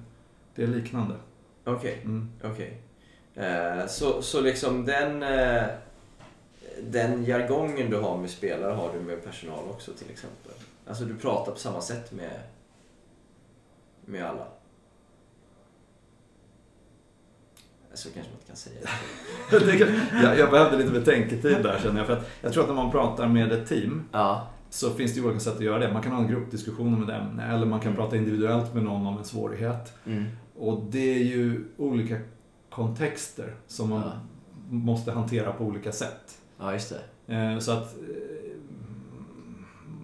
det 0.55 0.64
är 0.64 0.68
liknande. 0.68 1.16
Okej, 1.66 2.01
Mm. 2.03 2.30
okej. 2.43 2.82
Eh, 3.36 3.88
så, 3.88 4.22
så 4.22 4.41
liksom 4.41 4.86
den... 4.86 5.24
Eh, 5.24 5.64
den 6.84 7.26
jargongen 7.26 7.89
du 7.89 7.97
har 7.97 8.18
med 8.18 8.30
spelare 8.30 8.72
har 8.74 8.89
du 8.93 8.99
med 8.99 9.24
personal 9.24 9.64
också 9.70 9.91
till 9.93 10.10
exempel? 10.12 10.51
Alltså 10.88 11.03
du 11.03 11.16
pratar 11.16 11.51
på 11.51 11.57
samma 11.60 11.82
sätt 11.82 12.12
med, 12.12 12.32
med 14.10 14.26
alla? 14.26 14.45
Så 17.93 18.10
kanske 18.10 18.32
man 18.32 18.39
inte 18.39 18.47
kan 18.47 18.55
säga 18.55 18.80
jag, 20.24 20.39
jag 20.39 20.51
behövde 20.51 20.78
lite 20.78 20.91
betänketid 20.91 21.57
där 21.64 21.80
känner 21.84 21.97
jag. 21.97 22.07
För 22.07 22.14
att 22.14 22.30
jag 22.41 22.53
tror 22.53 22.64
att 22.64 22.70
när 22.70 22.76
man 22.76 22.91
pratar 22.91 23.28
med 23.28 23.51
ett 23.51 23.68
team 23.70 24.03
Ja, 24.12 24.47
så 24.70 24.89
finns 24.89 25.14
det 25.16 25.22
olika 25.22 25.39
sätt 25.39 25.55
att 25.55 25.62
göra 25.62 25.80
det. 25.80 25.93
Man 25.93 26.01
kan 26.03 26.12
ha 26.12 26.22
en 26.22 26.28
gruppdiskussion 26.28 26.93
om 26.93 27.03
ett 27.03 27.10
ämne 27.10 27.53
eller 27.53 27.66
man 27.66 27.80
kan 27.80 27.95
prata 27.95 28.16
individuellt 28.18 28.74
med 28.74 28.84
någon 28.84 29.07
om 29.07 29.18
en 29.18 29.24
svårighet. 29.26 29.93
mm. 30.05 30.26
Och 30.57 30.84
det 30.89 31.14
är 31.16 31.24
ju 31.24 31.66
olika 31.78 32.16
kontexter 32.70 33.55
som 33.68 33.89
man 33.89 34.01
Ja. 34.05 34.12
måste 34.70 35.12
hantera 35.12 35.51
på 35.51 35.64
olika 35.64 35.91
sätt. 35.91 36.38
ja 36.60 36.74
just 36.74 36.93
det. 37.26 37.36
Eh, 37.36 37.60
Så 37.60 37.72
att... 37.72 37.95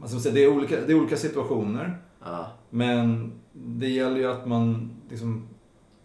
Alltså, 0.02 0.30
det, 0.32 0.44
är 0.44 0.48
olika, 0.48 0.76
det 0.82 0.92
är 0.94 0.98
olika 1.00 1.18
situationer. 1.18 1.98
Ja, 2.24 2.52
Men 2.70 3.32
det 3.56 3.90
gäller 3.90 4.18
ju 4.18 4.32
att 4.32 4.46
man 4.46 4.92
liksom 5.10 5.48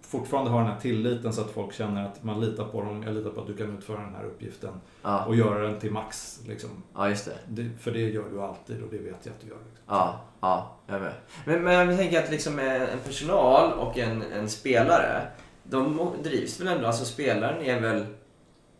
fortfarande 0.00 0.50
ha 0.50 0.58
den 0.58 0.68
här 0.68 0.80
tilliten 0.80 1.32
så 1.32 1.40
att 1.40 1.50
folk 1.50 1.74
känner 1.74 2.06
att 2.06 2.24
man 2.24 2.40
litar 2.40 2.64
på 2.64 2.82
dem. 2.82 3.02
Jag 3.02 3.14
litar 3.14 3.30
på 3.30 3.40
att 3.40 3.46
du 3.46 3.56
kan 3.56 3.78
utföra 3.78 4.00
den 4.00 4.14
här 4.14 4.24
uppgiften 4.24 4.80
Ja, 5.02 5.24
och 5.24 5.36
göra 5.36 5.58
den 5.58 5.78
till 5.78 5.90
max. 5.90 6.40
Liksom. 6.46 6.70
ja 6.94 7.08
just 7.08 7.24
det. 7.24 7.34
Det, 7.48 7.70
för 7.80 7.90
det 7.90 8.00
gör 8.00 8.24
du 8.32 8.42
alltid 8.42 8.82
och 8.82 8.88
det 8.90 8.98
vet 8.98 9.18
jag 9.22 9.32
att 9.32 9.40
du 9.40 9.48
gör. 9.48 9.56
Liksom. 9.56 9.84
Ja, 9.86 10.20
ja, 10.40 10.76
jag 10.86 11.00
med. 11.00 11.12
Men, 11.44 11.62
men 11.62 11.88
jag 11.88 11.98
tänker 11.98 12.22
att 12.22 12.30
liksom 12.30 12.58
en 12.58 12.82
en 12.82 12.98
personal 12.98 13.72
och 13.72 13.98
en, 13.98 14.22
en 14.22 14.48
spelare, 14.48 15.26
de 15.62 16.10
drivs 16.22 16.60
väl 16.60 16.68
ändå, 16.68 16.86
alltså 16.86 17.04
spelaren 17.04 17.62
är 17.64 17.80
väl, 17.80 18.06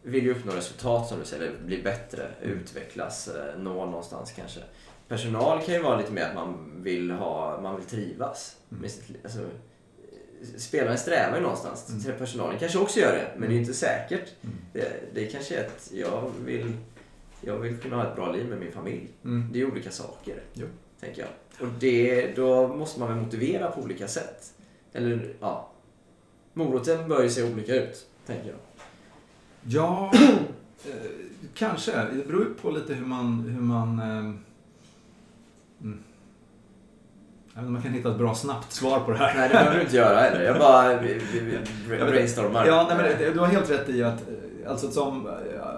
vill 0.03 0.25
ju 0.25 0.31
uppnå 0.31 0.53
resultat 0.53 1.09
som 1.09 1.19
du 1.19 1.25
säger, 1.25 1.53
bli 1.67 1.83
bättre, 1.83 2.29
utvecklas, 2.43 3.29
eh, 3.29 3.59
nå 3.59 3.87
någonstans 3.87 4.33
kanske. 4.33 4.61
Personal 5.11 5.63
kan 5.63 5.75
ju 5.75 5.83
vara 5.83 5.99
lite 5.99 6.13
mer 6.13 6.23
att 6.23 6.35
man 6.35 6.83
vill 6.83 7.11
ha, 7.11 7.61
man 7.63 7.77
vill 7.77 7.85
trivas. 7.85 8.57
Mm. 8.73 8.85
Alltså, 9.25 9.39
spelaren 10.57 10.99
strävar 10.99 11.37
ju 11.37 11.43
någonstans, 11.43 12.05
Mm. 12.07 12.19
personalen 12.19 12.59
kanske 12.59 12.79
också 12.79 13.01
gör 13.01 13.13
det, 13.13 13.31
men 13.39 13.49
det 13.49 13.55
är 13.55 13.57
ju 13.57 13.61
inte 13.61 13.75
säkert. 13.75 14.29
Mm. 14.43 14.57
Det, 14.73 15.15
det 15.15 15.27
kanske 15.27 15.57
är 15.57 15.67
att 15.67 15.91
jag 15.95 16.31
vill, 16.45 16.73
jag 17.41 17.59
vill 17.59 17.77
kunna 17.79 17.97
ha 17.97 18.07
ett 18.11 18.17
bra 18.17 18.33
liv 18.33 18.47
med 18.49 18.59
min 18.59 18.73
familj. 18.73 19.09
Mm. 19.25 19.49
Det 19.53 19.61
är 19.61 19.73
olika 19.73 19.91
saker, 19.91 20.43
Jo. 20.55 20.67
tänker 21.01 21.23
jag. 21.23 21.31
Och 21.69 21.75
det, 21.81 22.33
då 22.37 22.69
måste 22.69 23.01
man 23.01 23.09
väl 23.09 23.25
motivera 23.25 23.71
på 23.71 23.81
olika 23.81 24.09
sätt. 24.09 24.53
Eller, 24.93 25.35
ja. 25.41 25.71
Moroten 26.53 27.09
bör 27.09 27.23
ju 27.23 27.31
se 27.31 27.53
olika 27.53 27.75
ut, 27.75 28.07
tänker 28.27 28.49
jag. 28.49 28.59
Ja, 29.63 30.13
eh, 30.85 31.11
kanske. 31.55 31.93
Det 31.93 32.27
beror 32.27 32.45
ju 32.45 32.55
på 32.55 32.71
lite 32.71 32.95
hur 32.95 33.07
man... 33.07 33.41
Hur 33.41 33.61
man 33.61 33.99
eh, 33.99 34.35
mm. 35.81 36.03
Jag 37.55 37.61
vet 37.63 37.67
inte 37.67 37.67
om 37.67 37.73
man 37.73 37.83
kan 37.83 37.93
hitta 37.93 38.11
ett 38.11 38.19
bra 38.19 38.35
snabbt 38.35 38.73
svar 38.73 39.01
på 39.01 39.11
det 39.11 39.17
här. 39.19 39.35
Nej, 39.37 39.49
det 39.49 39.55
behöver 39.55 39.77
du 39.77 39.83
inte 39.83 39.97
göra 39.97 40.19
heller. 40.21 40.43
Jag 40.43 40.59
bara 40.59 42.07
brainstormar. 42.11 42.67
Ja, 42.67 42.87
nej, 42.89 43.17
men 43.23 43.33
du 43.35 43.41
har 43.41 43.47
helt 43.47 43.71
rätt 43.71 43.89
i 43.89 44.03
att 44.05 44.23
alltså, 44.69 44.91
som, 44.91 45.29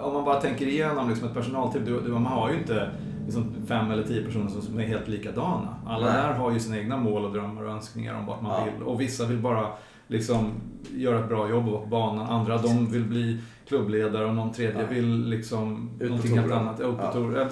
om 0.01 0.13
man 0.13 0.25
bara 0.25 0.41
tänker 0.41 0.67
igenom 0.67 1.09
liksom 1.09 1.27
ett 1.27 1.33
personalteam, 1.33 1.85
du, 1.85 2.01
du, 2.01 2.07
man 2.11 2.25
har 2.25 2.49
ju 2.51 2.57
inte 2.57 2.89
liksom, 3.25 3.55
fem 3.67 3.91
eller 3.91 4.03
tio 4.03 4.25
personer 4.25 4.49
som- 4.49 4.79
är 4.79 4.83
helt 4.83 5.07
likadana. 5.07 5.75
Alla 5.87 6.05
Nej. 6.05 6.15
där 6.15 6.33
har 6.33 6.51
ju 6.51 6.59
sina 6.59 6.77
egna 6.77 6.97
mål 6.97 7.25
och 7.25 7.31
drömmar 7.33 7.63
och 7.63 7.71
önskningar 7.71 8.15
om 8.15 8.25
vart 8.25 8.41
man 8.41 8.51
Ja. 8.51 8.65
vill. 8.73 8.83
Och 8.87 9.01
vissa 9.01 9.25
vill 9.25 9.37
bara 9.39 9.67
liksom, 10.07 10.51
göra 10.91 11.19
ett 11.19 11.27
bra 11.29 11.49
jobb 11.49 11.65
och 11.67 11.71
vara 11.71 11.81
på 11.81 11.87
banan. 11.87 12.27
Andra 12.29 12.57
de 12.57 12.91
vill 12.91 13.03
bli 13.03 13.39
klubbledare 13.67 14.25
och 14.25 14.35
någon 14.35 14.51
tredje 14.53 14.81
Ja. 14.81 14.87
vill 14.89 15.25
liksom 15.29 15.89
någonting 16.01 16.37
helt 16.39 16.53
annat. 16.53 16.79
Ut 16.79 16.85
på 16.97 17.33
Ja. 17.35 17.47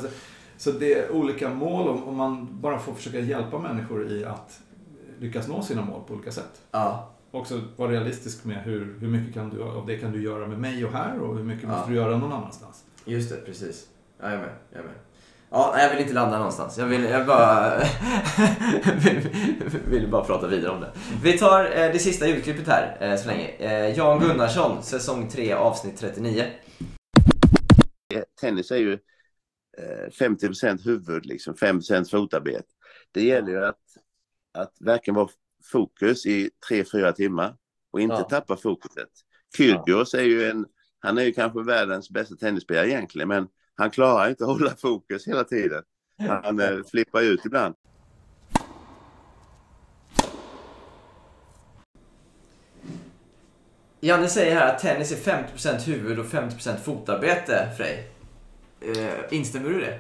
Så 0.62 0.72
det 0.72 0.94
är 0.94 1.12
olika 1.12 1.50
mål 1.50 1.88
och 1.88 2.08
om 2.08 2.16
man 2.16 2.62
bara 2.62 2.80
får 2.80 2.94
försöka 2.94 3.20
hjälpa 3.20 3.60
människor 3.60 4.12
i 4.12 4.26
att 4.26 4.60
lyckas 5.20 5.48
nå 5.48 5.62
sina 5.62 5.82
mål 5.86 6.02
på 6.08 6.14
olika 6.14 6.32
sätt 6.32 6.62
Ja, 6.72 7.12
också 7.32 7.62
vara 7.76 7.92
realistisk 7.92 8.46
med 8.46 8.58
hur, 8.64 8.98
hur 9.00 9.08
mycket 9.08 9.34
kan 9.34 9.50
du, 9.50 9.64
av 9.64 9.88
det 9.88 9.98
kan 9.98 10.12
du 10.12 10.24
göra 10.24 10.48
med 10.48 10.60
mig 10.60 10.86
och 10.86 10.92
här 10.92 11.20
och 11.20 11.38
hur 11.38 11.44
mycket 11.44 11.64
Ja. 11.64 11.70
måste 11.70 11.90
du 11.90 11.96
göra 11.96 12.18
någon 12.18 12.32
annanstans. 12.32 12.84
just 13.06 13.30
det. 13.30 13.36
Precis. 13.36 13.88
Ja, 14.22 14.26
jag 14.26 14.34
är 14.34 14.38
med. 14.38 14.50
Jag 14.72 14.80
är 14.80 14.84
med. 14.84 14.94
Ja, 15.50 15.76
jag 15.80 15.90
vill 15.90 16.00
inte 16.00 16.14
landa 16.14 16.38
någonstans. 16.38 16.78
Jag 16.78 16.86
vill 16.86 17.04
jag 17.04 17.28
bara... 17.28 17.74
vill 19.90 20.08
bara 20.12 20.24
prata 20.24 20.48
vidare 20.48 20.72
om 20.72 20.82
det. 20.82 20.92
Vi 21.24 21.38
tar 21.38 21.66
eh, 21.66 21.92
det 21.92 22.00
sista 22.00 22.28
ljudklippet 22.28 22.68
här 22.68 22.98
eh, 23.00 23.16
så 23.18 23.28
länge. 23.28 23.48
Eh, 23.60 23.98
Jan 23.98 24.20
Gunnarsson, 24.20 24.84
säsong 24.84 25.30
3, 25.30 25.54
avsnitt 25.54 25.98
39. 25.98 26.46
tennis 28.42 28.72
är 28.72 28.78
ju 28.78 28.98
eh, 29.78 30.10
50% 30.12 30.86
huvud, 30.86 31.26
liksom 31.26 31.56
5 31.56 31.82
fotarbete. 32.12 32.64
Det 33.12 33.24
gäller 33.24 33.50
ju 33.52 33.66
att, 33.66 33.80
att 34.54 34.74
verkligen 34.80 35.16
vara 35.16 35.30
fokus 35.72 36.26
i 36.26 36.50
3-4 36.70 37.12
timmar 37.12 37.56
och 37.92 38.02
inte 38.02 38.16
Ja. 38.16 38.24
tappa 38.24 38.58
fokuset. 38.58 39.10
Kyrgios 39.58 40.14
är 40.14 40.24
ju 40.24 40.50
en, 40.50 40.66
han 41.00 41.18
är 41.18 41.22
ju 41.24 41.32
kanske 41.34 41.64
världens 41.64 42.10
bästa 42.10 42.36
tennisspelare 42.36 42.90
egentligen, 42.90 43.28
men 43.28 43.48
han 43.76 43.90
klarar 43.92 44.30
inte 44.30 44.44
att 44.44 44.50
hålla 44.60 44.76
fokus 44.76 45.28
hela 45.28 45.44
tiden. 45.44 45.84
Han 46.18 46.60
eh, 46.60 46.84
flippar 46.92 47.22
ut 47.22 47.46
ibland. 47.46 47.76
Janne 54.00 54.28
säger 54.28 54.56
här 54.56 54.74
att 54.74 54.80
tennis 54.80 55.12
är 55.28 55.32
50% 55.32 55.86
huvud 55.86 56.20
och 56.20 56.26
50% 56.26 56.78
fotarbete, 56.78 57.70
Frej. 57.78 58.11
Eh, 58.82 59.20
instämmer 59.30 59.70
du 59.70 59.82
i 59.82 59.86
det? 59.86 60.00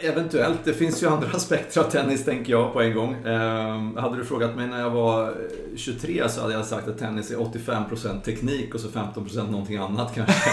Eventuellt, 0.00 0.64
det 0.64 0.72
finns 0.72 1.02
ju 1.02 1.06
andra 1.06 1.28
aspekter 1.34 1.80
av 1.80 1.84
tennis 1.90 2.24
tänker 2.24 2.52
jag 2.52 2.72
på 2.72 2.82
en 2.82 2.94
gång. 2.94 3.14
Ehm, 3.14 3.96
hade 3.96 4.16
du 4.16 4.24
frågat 4.24 4.56
mig 4.56 4.66
när 4.66 4.80
jag 4.80 4.90
var 4.90 5.28
eh, 5.28 5.76
23 5.76 6.28
så 6.28 6.40
hade 6.40 6.54
jag 6.54 6.64
sagt 6.64 6.88
att 6.88 6.98
tennis 6.98 7.30
är 7.30 7.36
85% 7.36 8.20
teknik 8.20 8.74
och 8.74 8.80
så 8.80 8.88
15% 8.88 9.50
någonting 9.50 9.76
annat 9.76 10.14
kanske. 10.14 10.50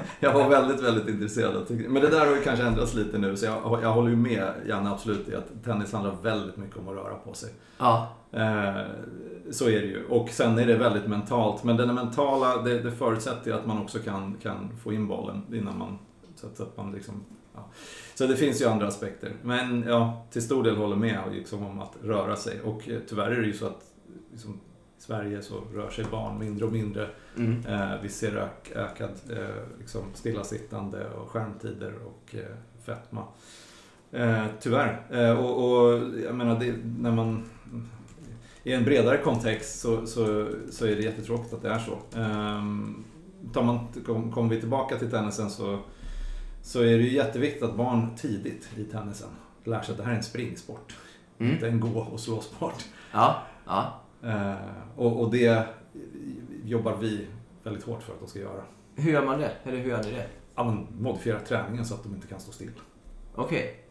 jag 0.20 0.32
var 0.32 0.48
väldigt, 0.48 0.80
väldigt 0.80 1.08
intresserad 1.08 1.56
av 1.56 1.64
teknik. 1.64 1.88
Men 1.88 2.02
det 2.02 2.08
där 2.08 2.26
har 2.26 2.36
ju 2.36 2.42
kanske 2.42 2.64
ändrats 2.64 2.94
lite 2.94 3.18
nu 3.18 3.36
så 3.36 3.46
jag, 3.46 3.78
jag 3.82 3.92
håller 3.92 4.10
ju 4.10 4.16
med 4.16 4.52
Janne 4.68 4.90
absolut 4.90 5.28
i 5.28 5.34
att 5.34 5.64
tennis 5.64 5.92
handlar 5.92 6.14
väldigt 6.22 6.56
mycket 6.56 6.76
om 6.76 6.88
att 6.88 6.94
röra 6.94 7.14
på 7.14 7.34
sig. 7.34 7.50
Ja. 7.78 8.08
Eh, 8.32 8.82
så 9.50 9.68
är 9.68 9.80
det 9.80 9.86
ju. 9.86 10.04
Och 10.08 10.28
sen 10.28 10.58
är 10.58 10.66
det 10.66 10.76
väldigt 10.76 11.06
mentalt. 11.06 11.64
Men 11.64 11.76
den 11.76 11.94
mentala, 11.94 12.62
det, 12.62 12.78
det 12.78 12.92
förutsätter 12.92 13.50
ju 13.50 13.56
att 13.56 13.66
man 13.66 13.78
också 13.78 13.98
kan, 13.98 14.36
kan 14.42 14.70
få 14.82 14.92
in 14.92 15.08
bollen 15.08 15.42
innan 15.52 15.78
man... 15.78 15.98
Så 16.34 16.46
att, 16.46 16.56
så 16.56 16.62
att 16.62 16.76
man 16.76 16.92
liksom, 16.92 17.24
ja. 17.54 17.70
Så 18.14 18.26
det 18.26 18.36
finns 18.36 18.62
ju 18.62 18.66
andra 18.66 18.86
aspekter. 18.86 19.32
Men 19.42 19.84
ja, 19.88 20.26
till 20.30 20.42
stor 20.42 20.62
del 20.62 20.76
håller 20.76 20.96
med 20.96 21.20
liksom, 21.32 21.66
om 21.66 21.80
att 21.80 21.96
röra 22.02 22.36
sig. 22.36 22.60
Och 22.60 22.88
eh, 22.88 22.98
tyvärr 23.08 23.30
är 23.30 23.40
det 23.40 23.46
ju 23.46 23.52
så 23.52 23.66
att 23.66 23.84
liksom, 24.32 24.60
i 24.98 25.02
Sverige 25.02 25.42
så 25.42 25.60
rör 25.74 25.90
sig 25.90 26.04
barn 26.10 26.38
mindre 26.38 26.64
och 26.64 26.72
mindre. 26.72 27.08
Mm. 27.36 27.66
Eh, 27.66 28.00
vi 28.02 28.08
ser 28.08 28.36
ök, 28.36 28.72
ökad 28.74 29.10
eh, 29.30 29.78
liksom, 29.78 30.02
stillasittande 30.14 31.10
och 31.10 31.28
skärmtider 31.28 31.94
och 32.04 32.34
eh, 32.34 32.56
fetma. 32.84 33.24
Eh, 34.12 34.44
tyvärr. 34.60 35.02
Eh, 35.10 35.38
och, 35.38 35.72
och 35.72 36.00
jag 36.24 36.34
menar, 36.34 36.60
det, 36.60 36.74
när 36.98 37.12
man... 37.12 37.44
I 38.64 38.72
en 38.72 38.84
bredare 38.84 39.18
kontext 39.18 39.80
så, 39.80 40.06
så, 40.06 40.48
så 40.70 40.86
är 40.86 40.96
det 40.96 41.02
jättetråkigt 41.02 41.54
att 41.54 41.62
det 41.62 41.68
är 41.68 41.78
så. 41.78 42.18
Um, 42.18 43.04
tar 43.52 43.62
man, 43.62 43.78
kom, 44.06 44.32
kommer 44.32 44.48
vi 44.48 44.60
tillbaka 44.60 44.98
till 44.98 45.10
tennisen 45.10 45.50
så, 45.50 45.78
så 46.62 46.80
är 46.80 46.98
det 46.98 47.04
ju 47.04 47.12
jätteviktigt 47.12 47.62
att 47.62 47.76
barn 47.76 48.16
tidigt 48.16 48.68
i 48.76 48.84
tennisen 48.84 49.28
lär 49.64 49.82
sig 49.82 49.92
att 49.92 49.98
det 49.98 50.04
här 50.04 50.12
är 50.12 50.16
en 50.16 50.22
springsport. 50.22 50.96
Mm. 51.38 51.52
Inte 51.52 51.68
en 51.68 51.80
gå 51.80 52.00
och 52.00 52.20
slåsport. 52.20 52.84
Ja. 53.12 53.42
Ja. 53.66 54.00
Eh, 54.22 54.54
och, 54.96 55.20
och 55.20 55.30
det 55.30 55.66
jobbar 56.64 56.96
vi 56.96 57.26
väldigt 57.62 57.84
hårt 57.84 58.02
för 58.02 58.12
att 58.12 58.20
de 58.20 58.28
ska 58.28 58.38
göra. 58.38 58.62
Hur 58.94 59.12
gör 59.12 59.26
man 59.26 59.40
det? 59.40 59.50
Eller 59.64 59.78
hur 59.78 59.90
gör 59.90 60.02
ni 60.02 60.10
det? 60.10 60.26
Ja, 60.54 60.64
men 60.64 60.86
modifiera 61.02 61.40
träningen 61.40 61.84
så 61.84 61.94
att 61.94 62.02
de 62.02 62.14
inte 62.14 62.26
kan 62.26 62.40
stå 62.40 62.52
still. 62.52 62.70
Okej. 63.34 63.76
Eh, 63.76 63.81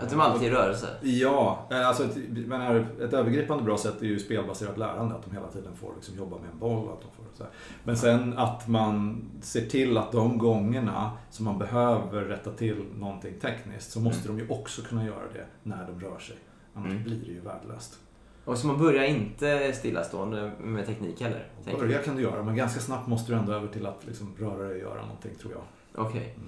Att 0.00 0.10
de 0.10 0.20
alltid 0.20 0.48
är 0.48 0.52
i 0.52 0.54
rörelse? 0.54 0.86
Ja, 1.02 1.66
eh, 1.70 1.88
alltså 1.88 2.04
ett, 2.04 2.16
men 2.46 2.76
ett 3.00 3.12
övergripande 3.12 3.64
bra 3.64 3.78
sätt 3.78 4.02
är 4.02 4.06
ju 4.06 4.18
spelbaserat 4.18 4.78
lärande. 4.78 5.14
Att 5.14 5.22
de 5.24 5.32
hela 5.34 5.48
tiden 5.48 5.76
får 5.76 5.92
liksom 5.94 6.16
jobba 6.16 6.38
med 6.38 6.50
en 6.50 6.58
boll. 6.58 6.88
Att 6.88 7.00
de 7.00 7.10
får, 7.16 7.24
så 7.36 7.42
här. 7.42 7.52
Men 7.84 7.96
sen 7.96 8.38
att 8.38 8.68
man 8.68 9.24
ser 9.42 9.66
till 9.66 9.98
att 9.98 10.12
de 10.12 10.38
gångerna 10.38 11.10
som 11.30 11.44
man 11.44 11.58
behöver 11.58 12.24
rätta 12.24 12.50
till 12.50 12.84
någonting 12.98 13.34
tekniskt 13.40 13.90
så 13.92 14.00
måste 14.00 14.28
de 14.28 14.38
ju 14.38 14.48
också 14.48 14.82
kunna 14.82 15.06
göra 15.06 15.32
det 15.32 15.46
när 15.62 15.86
de 15.86 16.00
rör 16.00 16.18
sig. 16.18 16.36
Annars 16.74 16.90
Mm. 16.90 17.04
blir 17.04 17.16
det 17.24 17.32
ju 17.32 17.40
värdelöst. 17.40 17.98
Och 18.44 18.58
så 18.58 18.66
man 18.66 18.78
börjar 18.78 19.04
inte 19.04 19.72
stillastående 19.72 20.52
med 20.60 20.86
teknik 20.86 21.20
heller? 21.20 21.46
Börja 21.78 21.98
kan 21.98 22.16
du 22.16 22.22
göra, 22.22 22.42
men 22.42 22.56
ganska 22.56 22.80
snabbt 22.80 23.06
måste 23.08 23.32
du 23.32 23.38
ändå 23.38 23.52
över 23.52 23.68
till 23.68 23.86
att 23.86 24.06
liksom 24.06 24.34
röra 24.38 24.62
dig 24.68 24.72
och 24.72 24.90
göra 24.90 25.02
någonting 25.02 25.34
tror 25.40 25.52
jag. 25.52 25.62
Okej. 26.06 26.34
Eh, 26.36 26.42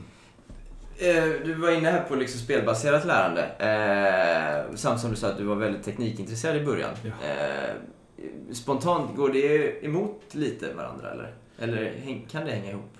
Du 1.44 1.54
var 1.54 1.70
inne 1.70 1.90
här 1.90 2.04
på 2.04 2.14
liksom 2.14 2.40
spelbaserat 2.40 3.04
lärande. 3.04 3.42
Eh, 3.58 4.76
samt 4.76 5.00
som 5.00 5.10
du 5.10 5.16
sa 5.16 5.28
att 5.28 5.38
du 5.38 5.44
var 5.44 5.56
väldigt 5.56 5.82
teknikintresserad 5.84 6.56
i 6.56 6.64
början. 6.64 6.90
Ja. 7.02 7.10
Eh, 7.28 7.74
spontant, 8.52 9.16
går 9.16 9.30
det 9.30 9.84
emot 9.84 10.34
lite 10.34 10.74
varandra 10.74 11.10
eller? 11.10 11.34
Eller 11.58 11.94
kan 12.30 12.44
det 12.44 12.50
hänga 12.50 12.70
ihop? 12.70 12.96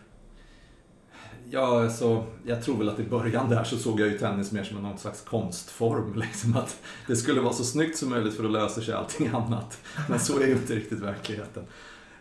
Ja, 1.51 1.90
så 1.90 2.24
jag 2.47 2.62
tror 2.62 2.76
väl 2.78 2.88
att 2.88 2.99
i 2.99 3.03
början 3.05 3.51
där 3.51 3.64
så 3.64 3.76
såg 3.76 4.01
jag 4.01 4.09
ju 4.09 4.18
tennis 4.18 4.53
mer 4.53 4.64
som 4.64 4.82
någon 4.82 4.99
slags 4.99 5.20
konstform. 5.20 6.14
Liksom 6.16 6.57
att 6.57 6.80
det 7.07 7.16
skulle 7.16 7.40
vara 7.40 7.53
så 7.53 7.64
snyggt 7.64 7.99
som 7.99 8.11
möjligt 8.11 8.36
för 8.36 8.42
då 8.42 8.49
löser 8.49 8.82
sig 8.82 8.94
allting 8.94 9.28
annat. 9.28 9.78
Men 10.09 10.18
så 10.18 10.40
är 10.40 10.47
ju 10.47 10.53
inte 10.53 10.74
riktigt 10.74 11.01
verkligheten. 11.01 11.64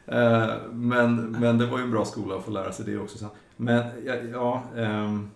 Eh, 0.08 0.54
Men, 0.72 1.32
men 1.32 1.58
det 1.58 1.66
var 1.66 1.78
ju 1.78 1.84
en 1.84 1.92
bra 1.92 2.06
skola 2.06 2.36
att 2.36 2.46
få 2.46 2.52
lära 2.52 2.72
sig 2.72 2.86
det 2.86 2.98
också. 2.98 3.26
Men 3.58 3.86
ja, 4.06 4.16
ja 4.16 4.64
ehm, 4.76 5.32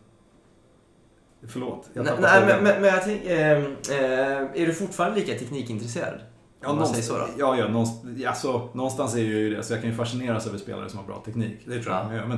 Förlåt, 1.48 1.90
jag 1.94 2.04
Nej, 2.06 2.16
tappade 2.16 2.46
nej 2.46 2.56
men, 2.56 2.64
men, 2.64 2.82
men 2.82 2.90
jag 2.94 3.04
tänker, 3.04 3.32
eh, 3.32 3.58
eh, 4.00 4.38
är 4.62 4.66
du 4.66 4.74
fortfarande 4.74 5.20
lika 5.20 5.40
teknikintresserad? 5.40 6.20
Ja, 6.62 6.68
någonstans, 6.72 7.08
så 7.08 7.18
då? 7.18 7.28
ja, 7.38 7.58
ja 7.58 7.68
någonstans, 7.68 8.26
alltså, 8.26 8.70
någonstans 8.74 9.16
är 9.16 9.20
ju 9.20 9.56
det. 9.56 9.64
Så 9.64 9.74
jag 9.74 9.82
kan 9.82 9.90
ju 9.90 9.96
fascineras 9.96 10.48
över 10.48 10.58
spelare 10.58 10.90
som 10.90 11.00
har 11.00 11.06
bra 11.06 11.22
teknik. 11.26 11.60
Det 11.66 11.84
tror 11.84 11.96
jag 11.96 12.06
Ja. 12.06 12.16
gör. 12.16 12.26
Men, 12.26 12.38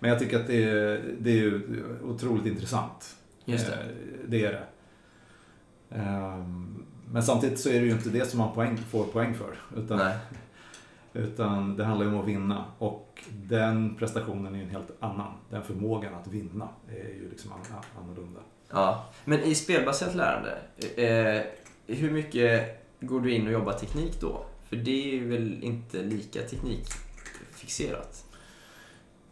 men 0.00 0.10
jag 0.10 0.18
tycker 0.18 0.40
att 0.40 0.46
det 0.46 0.64
är, 0.64 1.02
det 1.20 1.30
är 1.30 1.34
ju 1.36 1.84
otroligt 2.04 2.46
intressant. 2.46 3.16
Just 3.44 3.66
det. 3.66 3.72
Eh, 3.72 3.78
Det 4.28 4.44
är 4.44 4.52
det. 4.52 4.62
Ehm, 5.96 6.84
Men 7.12 7.22
samtidigt 7.22 7.60
så 7.60 7.68
är 7.68 7.80
det 7.80 7.86
ju 7.86 7.90
inte 7.92 8.08
det 8.08 8.30
som 8.30 8.38
man 8.38 8.54
poäng, 8.54 8.76
får 8.90 9.04
poäng 9.04 9.34
för. 9.34 9.80
Utan, 9.80 9.98
Nej. 9.98 10.14
Utan 11.18 11.76
det 11.76 11.84
handlar 11.84 12.06
ju 12.06 12.12
om 12.12 12.20
att 12.20 12.26
vinna. 12.28 12.64
Och 12.78 13.24
den 13.32 13.94
prestationen 13.98 14.54
är 14.54 14.58
ju 14.58 14.64
en 14.64 14.70
helt 14.70 14.90
annan. 15.00 15.32
Den 15.50 15.62
förmågan 15.62 16.14
att 16.14 16.26
vinna 16.26 16.68
är 16.88 16.94
ju 17.08 17.28
liksom 17.30 17.52
an- 17.52 17.82
annorlunda. 18.02 18.40
Ja, 18.70 19.06
men 19.24 19.40
i 19.42 19.54
spelbaserat 19.54 20.14
lärande, 20.14 20.58
eh, 20.96 21.42
hur 21.96 22.10
mycket 22.10 22.80
går 23.00 23.20
du 23.20 23.32
in 23.34 23.46
och 23.46 23.52
jobbar 23.52 23.72
teknik 23.72 24.20
då? 24.20 24.44
För 24.68 24.76
det 24.76 24.90
är 25.10 25.14
ju 25.14 25.28
väl 25.28 25.62
inte 25.62 26.02
lika 26.02 26.40
teknikfixerat? 26.42 28.24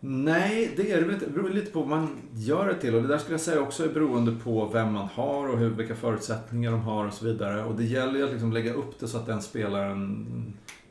Nej, 0.00 0.72
det 0.76 0.92
är 0.92 0.96
det 0.96 1.02
väl 1.04 1.14
inte. 1.14 1.26
Det 1.26 1.32
beror 1.32 1.50
lite 1.50 1.70
på 1.70 1.78
vad 1.80 1.88
man 1.88 2.08
gör 2.32 2.66
det 2.68 2.74
till. 2.74 2.94
Och 2.94 3.02
det 3.02 3.08
där 3.08 3.18
skulle 3.18 3.34
jag 3.34 3.40
säga 3.40 3.60
också 3.60 3.84
är 3.84 3.88
beroende 3.88 4.32
på 4.44 4.66
vem 4.66 4.92
man 4.92 5.08
har 5.14 5.48
och 5.48 5.58
hur, 5.58 5.70
vilka 5.70 5.94
förutsättningar 5.94 6.70
de 6.70 6.80
har 6.80 7.06
och 7.06 7.12
så 7.12 7.24
vidare. 7.24 7.64
Och 7.64 7.74
det 7.74 7.84
gäller 7.84 8.18
ju 8.18 8.24
att 8.24 8.30
liksom 8.30 8.52
lägga 8.52 8.72
upp 8.74 9.00
det 9.00 9.08
så 9.08 9.18
att 9.18 9.26
den 9.26 9.42
spelaren 9.42 10.26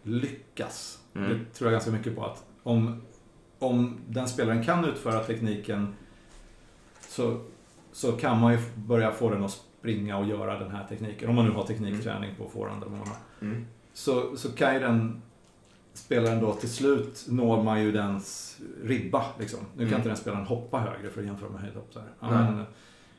lyckas. 0.05 0.99
Mm. 1.15 1.29
Det 1.29 1.53
tror 1.53 1.71
jag 1.71 1.75
ganska 1.75 1.91
mycket 1.91 2.15
på. 2.15 2.25
att 2.25 2.43
Om, 2.63 3.01
om 3.59 3.97
den 4.07 4.27
spelaren 4.27 4.63
kan 4.63 4.85
utföra 4.85 5.19
tekniken 5.23 5.93
så, 7.09 7.41
så 7.91 8.11
kan 8.11 8.39
man 8.39 8.53
ju 8.53 8.59
börja 8.75 9.11
få 9.11 9.29
den 9.29 9.43
att 9.43 9.51
springa 9.79 10.17
och 10.17 10.25
göra 10.25 10.59
den 10.59 10.71
här 10.71 10.85
tekniken. 10.89 11.29
Om 11.29 11.35
man 11.35 11.45
nu 11.45 11.51
har 11.51 11.63
teknikträning 11.63 12.35
på 12.37 12.49
forehand 12.49 12.83
eller 12.83 12.91
vad 12.91 12.99
man 12.99 13.07
har 13.07 13.17
Mm. 13.41 13.65
så, 13.93 14.37
så 14.37 14.51
kan 14.51 14.73
ju 14.73 14.79
den 14.79 15.21
spelaren 15.93 16.39
då 16.41 16.53
till 16.53 16.69
slut 16.69 17.25
når 17.29 17.63
man 17.63 17.83
ju 17.83 17.91
dens 17.91 18.57
ribba. 18.83 19.25
Liksom. 19.39 19.59
Nu 19.73 19.77
kan 19.77 19.87
Mm. 19.87 19.95
inte 19.97 20.09
den 20.09 20.17
spelaren 20.17 20.45
hoppa 20.45 20.79
högre 20.79 21.09
för 21.09 21.21
att 21.21 21.27
jämföra 21.27 21.49
med 21.49 21.61
höjdhopp. 21.61 21.93
Så 21.93 21.99
här. 21.99 22.07
Ja, 22.19 22.29
men 22.29 22.63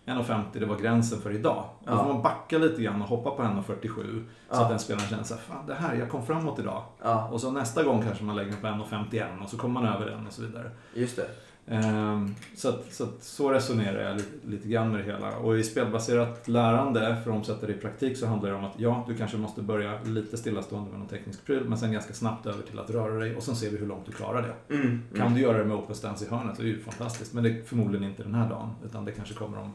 1,50 0.06 0.42
det 0.52 0.66
var 0.66 0.76
gränsen 0.76 1.20
för 1.20 1.30
idag. 1.30 1.64
Då 1.84 1.92
Ja. 1.92 1.98
får 2.04 2.12
man 2.12 2.22
backa 2.22 2.58
lite 2.58 2.82
grann 2.82 3.02
och 3.02 3.08
hoppa 3.08 3.30
på 3.30 3.42
1,47 3.42 4.24
så 4.50 4.56
Ja. 4.56 4.62
att 4.62 4.68
den 4.68 4.78
spelaren 4.78 5.08
känner 5.08 5.24
så 5.24 5.34
här, 5.34 5.40
fan 5.42 5.66
det 5.66 5.74
här, 5.74 5.94
jag 5.94 6.10
kom 6.10 6.26
framåt 6.26 6.58
idag. 6.58 6.82
Ja, 7.02 7.28
Och 7.32 7.40
så 7.40 7.50
nästa 7.50 7.82
gång 7.82 8.02
kanske 8.02 8.24
man 8.24 8.36
lägger 8.36 8.52
på 8.52 8.66
1,51 8.66 9.42
och 9.42 9.48
så 9.50 9.56
kommer 9.58 9.80
man 9.80 9.92
över 9.94 10.06
den 10.10 10.26
och 10.26 10.32
så 10.32 10.42
vidare. 10.42 10.70
just 10.94 11.16
det. 11.16 11.26
Ehm, 11.68 12.34
Så, 12.56 12.68
att, 12.68 12.92
så, 12.92 13.04
att, 13.04 13.22
så 13.22 13.50
resonerar 13.50 14.08
jag 14.08 14.16
lite, 14.16 14.46
lite 14.46 14.68
grann 14.68 14.90
med 14.92 15.00
det 15.00 15.04
hela. 15.12 15.36
Och 15.36 15.58
i 15.58 15.62
spelbaserat 15.62 16.48
lärande, 16.48 17.16
för 17.24 17.30
att 17.30 17.36
omsätta 17.36 17.66
det 17.66 17.72
i 17.72 17.76
praktik, 17.76 18.16
så 18.18 18.26
handlar 18.26 18.50
det 18.50 18.56
om 18.56 18.64
att 18.64 18.72
ja, 18.80 19.04
du 19.08 19.16
kanske 19.16 19.36
måste 19.36 19.62
börja 19.62 19.98
lite 20.04 20.36
stillastående 20.36 20.90
med 20.90 20.98
någon 20.98 21.08
teknisk 21.08 21.46
pryl, 21.46 21.64
men 21.68 21.78
sen 21.78 21.92
ganska 21.92 22.12
snabbt 22.14 22.46
över 22.46 22.62
till 22.62 22.78
att 22.78 22.90
röra 22.90 23.18
dig 23.18 23.36
och 23.36 23.42
sen 23.42 23.56
ser 23.56 23.70
vi 23.70 23.76
hur 23.76 23.86
långt 23.86 24.06
du 24.06 24.12
klarar 24.12 24.42
det. 24.68 24.74
Mm. 24.74 25.02
Kan 25.16 25.34
du 25.34 25.40
göra 25.40 25.58
det 25.58 25.64
med 25.64 25.76
open 25.76 25.94
stance 25.94 26.24
i 26.24 26.28
hörnet 26.28 26.56
så 26.56 26.62
är 26.62 26.66
det 26.66 26.72
ju 26.72 26.80
fantastiskt, 26.82 27.34
men 27.34 27.44
det 27.44 27.50
är 27.50 27.62
förmodligen 27.64 28.08
inte 28.08 28.22
den 28.22 28.34
här 28.34 28.48
dagen, 28.48 28.70
utan 28.84 29.04
det 29.04 29.12
kanske 29.12 29.34
kommer 29.34 29.58
om 29.58 29.72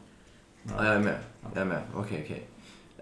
Ja, 0.64 0.84
jag 0.84 0.94
är 0.94 1.00
med. 1.00 1.18
Jag 1.54 1.60
är 1.60 1.64
med. 1.64 1.82
Okej, 1.94 2.22
okej. 2.24 2.48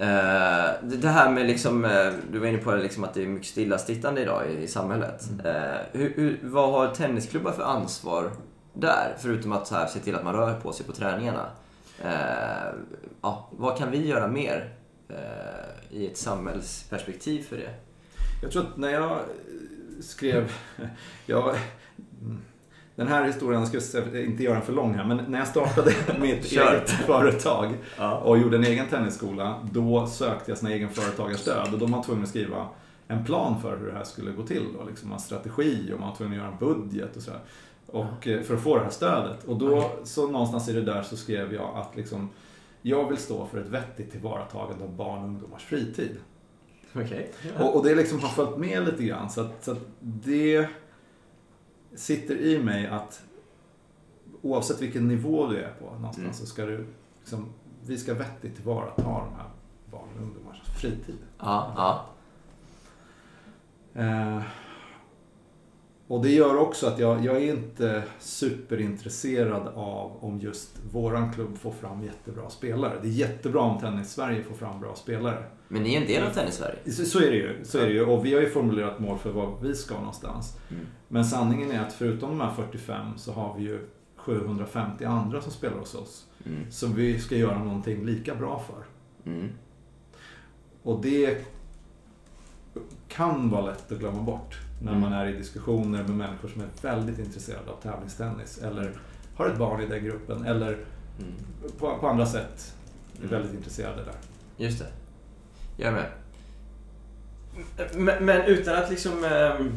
Eh, 0.01 0.71
det 0.83 1.09
här 1.09 1.31
med 1.31 1.47
liksom, 1.47 1.85
eh, 1.85 2.13
du 2.33 2.39
var 2.39 2.47
inne 2.47 2.59
på 2.59 2.71
det, 2.71 2.83
liksom 2.83 3.05
att 3.05 3.15
det 3.15 3.23
är 3.23 3.27
mycket 3.27 3.49
stillasittande 3.49 4.23
idag 4.23 4.51
i, 4.51 4.63
i 4.63 4.69
samhället. 4.69 5.31
Eh, 5.45 5.81
hur, 5.93 6.13
hur, 6.17 6.41
vad 6.43 6.73
har 6.73 6.95
tennisklubbar 6.95 7.53
för 7.53 7.63
ansvar 7.63 8.31
där? 8.73 9.17
Förutom 9.19 9.53
att 9.53 9.67
så 9.67 9.75
här, 9.75 9.87
se 9.87 9.99
till 9.99 10.15
att 10.15 10.25
man 10.25 10.35
rör 10.35 10.61
på 10.61 10.73
sig 10.73 10.87
på 10.87 10.93
träningarna. 10.93 11.47
Ja, 13.21 13.49
vad 13.51 13.79
kan 13.79 13.91
vi 13.91 14.07
göra 14.07 14.29
mer 14.29 14.75
i 15.91 16.07
ett 16.07 16.19
samhällsperspektiv 16.19 17.43
för 17.43 17.57
det? 17.57 17.75
Jag 18.43 18.53
tror 18.53 18.63
att 18.63 18.77
när 18.77 18.89
jag 18.89 19.19
skrev, 20.01 20.53
jag, 21.27 21.57
den 23.01 23.09
här 23.09 23.25
historien, 23.25 23.67
jag 23.73 23.83
ska 23.83 23.99
inte 24.19 24.43
göra 24.43 24.55
den 24.55 24.63
för 24.63 24.73
lång 24.73 24.95
här, 24.95 25.05
men 25.05 25.17
när 25.29 25.39
jag 25.39 25.49
startade 25.49 25.95
mitt 26.21 26.53
eget 26.53 26.91
företag 26.91 27.75
och 28.23 28.39
gjorde 28.39 28.57
en 28.57 28.65
egen 28.65 28.87
tennisskola, 28.87 29.69
då 29.73 30.07
sökte 30.07 30.51
jag 30.51 30.59
sån 30.59 30.71
egen 30.71 30.89
företagarstöd 30.89 31.73
och 31.73 31.79
då 31.79 31.87
var 31.87 31.89
man 31.89 32.03
tvungen 32.03 32.23
att 32.23 32.29
skriva 32.29 32.69
en 33.09 33.25
plan 33.25 33.63
för 33.63 33.77
hur 33.77 33.87
det 33.87 33.93
här 33.93 34.05
skulle 34.05 34.31
gå 34.31 34.43
till. 34.43 34.65
Då, 34.79 34.85
liksom 34.85 35.13
en 35.13 35.21
strategi 35.21 35.91
och 35.95 36.01
man 36.01 36.09
var 36.09 36.17
tvungen 36.17 36.41
att 36.41 36.45
göra 36.45 36.53
en 36.53 36.59
budget 36.59 37.17
och 37.17 37.23
sådär. 37.23 37.41
Och 37.87 38.29
eh, 38.29 38.43
för 38.43 38.55
att 38.55 38.63
få 38.63 38.77
det 38.77 38.85
här 38.85 38.91
stödet. 38.91 39.45
Och 39.45 39.59
då, 39.59 39.91
så 40.05 40.31
någonstans 40.31 40.69
i 40.69 40.73
det 40.73 40.83
där 40.83 41.03
så 41.03 41.17
skrev 41.17 41.55
jag 41.55 41.77
att 41.77 41.97
liksom, 41.97 42.29
jag 42.83 43.09
vill 43.09 43.19
stå 43.19 43.47
för 43.47 43.59
ett 43.59 43.69
vettigt 43.69 44.13
tillvaratagande 44.13 44.85
av 44.85 44.97
barn 44.97 45.19
och 45.19 45.29
ungdomars 45.29 45.65
fritid. 45.65 46.17
Okej. 46.93 47.33
Och, 47.59 47.77
och 47.77 47.85
det 47.85 47.95
liksom 47.95 48.21
har 48.21 48.29
följt 48.29 48.57
med 48.57 48.85
lite 48.85 49.05
grann. 49.05 49.31
Så 49.31 49.41
att, 49.41 49.65
så 49.65 49.73
att 49.73 49.87
det 50.01 50.69
sitter 51.95 52.36
i 52.36 52.59
mig 52.64 52.86
att 52.86 53.22
oavsett 54.43 54.82
vilken 54.82 55.09
nivå 55.09 55.47
du 55.47 55.59
är 55.59 55.72
på 55.72 55.84
någonstans 55.84 56.18
Mm. 56.18 56.32
så 56.32 56.47
ska 56.47 56.66
du 56.66 56.86
liksom, 57.20 57.47
vi 57.86 57.99
ska 57.99 58.14
vettigt 58.14 58.55
tillvarata 58.57 59.03
de 59.03 59.34
här 59.36 59.51
barn 59.91 60.09
och 60.16 60.22
ungdomars 60.22 60.62
fritid. 60.80 61.18
Ja, 61.38 61.72
ja. 61.76 62.07
Eh, 64.03 64.43
och 66.11 66.23
det 66.23 66.31
gör 66.31 66.57
också 66.57 66.87
att 66.87 66.99
jag, 66.99 67.25
jag 67.25 67.37
är 67.37 67.55
inte 67.55 68.03
superintresserad 68.19 69.69
av 69.75 70.17
om 70.21 70.39
just 70.39 70.79
våran 70.93 71.33
klubb 71.33 71.59
får 71.59 71.73
fram 71.73 72.05
jättebra 72.05 72.51
spelare. 72.51 72.99
Det 73.03 73.09
är 73.09 73.13
jättebra 73.13 73.61
om 73.61 73.81
Tennis-Sverige 73.81 74.43
får 74.43 74.55
fram 74.55 74.81
bra 74.81 74.95
spelare. 74.95 75.45
Men 75.69 75.83
ni 75.83 75.95
är 75.95 76.01
en 76.01 76.07
del 76.07 76.27
av 76.27 76.31
Tennis-Sverige. 76.31 76.93
Så, 76.93 77.05
så 77.05 77.19
är 77.19 77.31
det 77.31 77.37
ju. 77.37 77.65
Så 77.65 77.79
är 77.79 77.87
det 77.87 77.93
ju. 77.93 78.05
Och 78.05 78.25
vi 78.25 78.35
har 78.35 78.41
ju 78.41 78.51
formulerat 78.51 78.99
mål 78.99 79.19
för 79.19 79.31
var 79.31 79.57
vi 79.63 79.75
ska 79.75 79.95
någonstans. 79.95 80.57
Mm. 80.71 80.87
Men 81.09 81.25
sanningen 81.25 81.71
är 81.71 81.81
att 81.81 81.93
förutom 81.93 82.31
de 82.31 82.41
här 82.41 82.55
45 82.55 83.19
så 83.19 83.33
har 83.33 83.55
vi 83.59 83.63
ju 83.63 83.89
750 84.17 85.05
andra 85.05 85.41
som 85.41 85.53
spelar 85.53 85.79
hos 85.79 85.95
oss. 85.95 86.27
Mm. 86.47 86.71
Som 86.71 86.95
vi 86.95 87.19
ska 87.19 87.37
göra 87.37 87.59
någonting 87.65 88.07
lika 88.07 88.35
bra 88.35 88.65
för. 88.67 88.85
Mm. 89.31 89.49
Och 90.83 91.03
det 91.03 91.45
kan 93.09 93.51
vara 93.51 93.67
lätt 93.67 93.93
att 93.93 93.99
glömma 93.99 94.23
bort 94.23 94.70
när 94.83 94.91
Mm. 94.93 95.01
man 95.01 95.12
är 95.12 95.26
i 95.26 95.33
diskussioner 95.33 95.99
med 96.03 96.11
människor 96.16 96.49
som 96.49 96.61
är 96.62 96.68
väldigt 96.83 97.18
intresserade 97.18 97.70
av 97.70 97.81
tävlingstennis. 97.83 98.59
Eller 98.59 98.93
har 99.37 99.49
ett 99.49 99.59
barn 99.59 99.81
i 99.83 99.87
den 99.87 100.05
gruppen. 100.05 100.45
Eller 100.47 100.72
Mm. 101.18 101.33
på, 101.78 101.99
på 101.99 102.09
andra 102.09 102.26
sätt 102.26 102.74
är 103.14 103.18
Mm. 103.18 103.31
väldigt 103.31 103.55
intresserade 103.55 104.05
där. 104.05 104.14
Just 104.57 104.78
det. 104.78 104.87
Jag 105.76 105.89
är 105.89 105.93
med. 105.93 106.11
Men, 107.97 108.24
men 108.24 108.41
utan 108.43 108.76
att 108.83 108.91
liksom 108.91 109.24
ehm, 109.24 109.72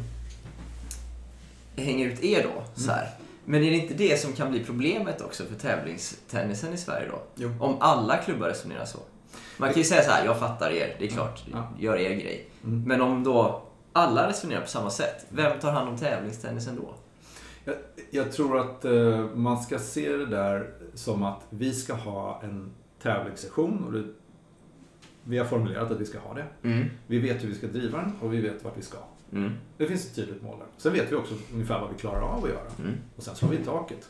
hänga 1.75 2.05
ut 2.05 2.23
er 2.23 2.43
då, 2.43 2.81
så 2.81 2.91
här. 2.91 3.09
Men 3.45 3.63
är 3.63 3.71
det 3.71 3.77
inte 3.77 3.93
det 3.93 4.19
som 4.21 4.33
kan 4.33 4.51
bli 4.51 4.63
problemet 4.65 5.21
också 5.21 5.43
för 5.43 5.55
tävlingstennisen 5.55 6.73
i 6.73 6.77
Sverige 6.77 7.07
då? 7.09 7.21
Jo. 7.35 7.51
Om 7.59 7.77
alla 7.79 8.17
klubbar 8.17 8.47
resonerar 8.47 8.85
så. 8.85 8.99
Man 9.57 9.69
kan 9.69 9.77
ju 9.77 9.83
säga 9.83 10.03
så 10.03 10.11
här, 10.11 10.25
jag 10.25 10.39
fattar 10.39 10.69
er, 10.71 10.95
det 10.99 11.05
är 11.05 11.09
klart, 11.09 11.43
Ja. 11.51 11.67
gör 11.79 11.97
er 11.97 12.09
grej. 12.15 12.49
Mm. 12.63 12.83
Men 12.83 13.01
om 13.01 13.23
då 13.23 13.61
alla 13.93 14.29
resonerar 14.29 14.61
på 14.61 14.67
samma 14.67 14.89
sätt, 14.89 15.25
vem 15.29 15.59
tar 15.59 15.71
hand 15.71 15.89
om 15.89 15.97
tävlingstennisen 15.97 16.75
då? 16.75 16.95
Jag, 17.65 17.75
jag 18.11 18.31
tror 18.31 18.59
att 18.59 18.85
eh, 18.85 19.25
man 19.35 19.63
ska 19.63 19.79
se 19.79 20.17
det 20.17 20.25
där 20.25 20.73
som 20.93 21.23
att 21.23 21.41
vi 21.49 21.73
ska 21.73 21.93
ha 21.93 22.41
en 22.43 22.71
tävlingssession. 23.01 23.83
Och 23.83 23.91
det, 23.91 24.03
vi 25.23 25.37
har 25.37 25.45
formulerat 25.45 25.91
att 25.91 26.01
vi 26.01 26.05
ska 26.05 26.19
ha 26.19 26.33
det. 26.33 26.45
Mm. 26.63 26.89
Vi 27.07 27.19
vet 27.19 27.43
hur 27.43 27.47
vi 27.47 27.55
ska 27.55 27.67
driva 27.67 27.97
den 27.97 28.11
och 28.21 28.33
vi 28.33 28.41
vet 28.41 28.63
vart 28.63 28.77
vi 28.77 28.81
ska. 28.81 28.97
Mm. 29.31 29.51
Det 29.77 29.85
finns 29.85 30.05
ett 30.05 30.15
tydligt 30.15 30.43
mål 30.43 30.59
där. 30.59 30.67
Sen 30.77 30.93
vet 30.93 31.11
vi 31.11 31.15
också 31.15 31.33
ungefär 31.53 31.79
vad 31.79 31.89
vi 31.89 31.97
klarar 31.97 32.21
av 32.21 32.43
att 32.43 32.49
göra. 32.49 32.67
Mm. 32.79 32.93
Och 33.15 33.23
sen 33.23 33.35
så 33.35 33.45
har 33.45 33.53
vi 33.53 33.65
taket. 33.65 34.09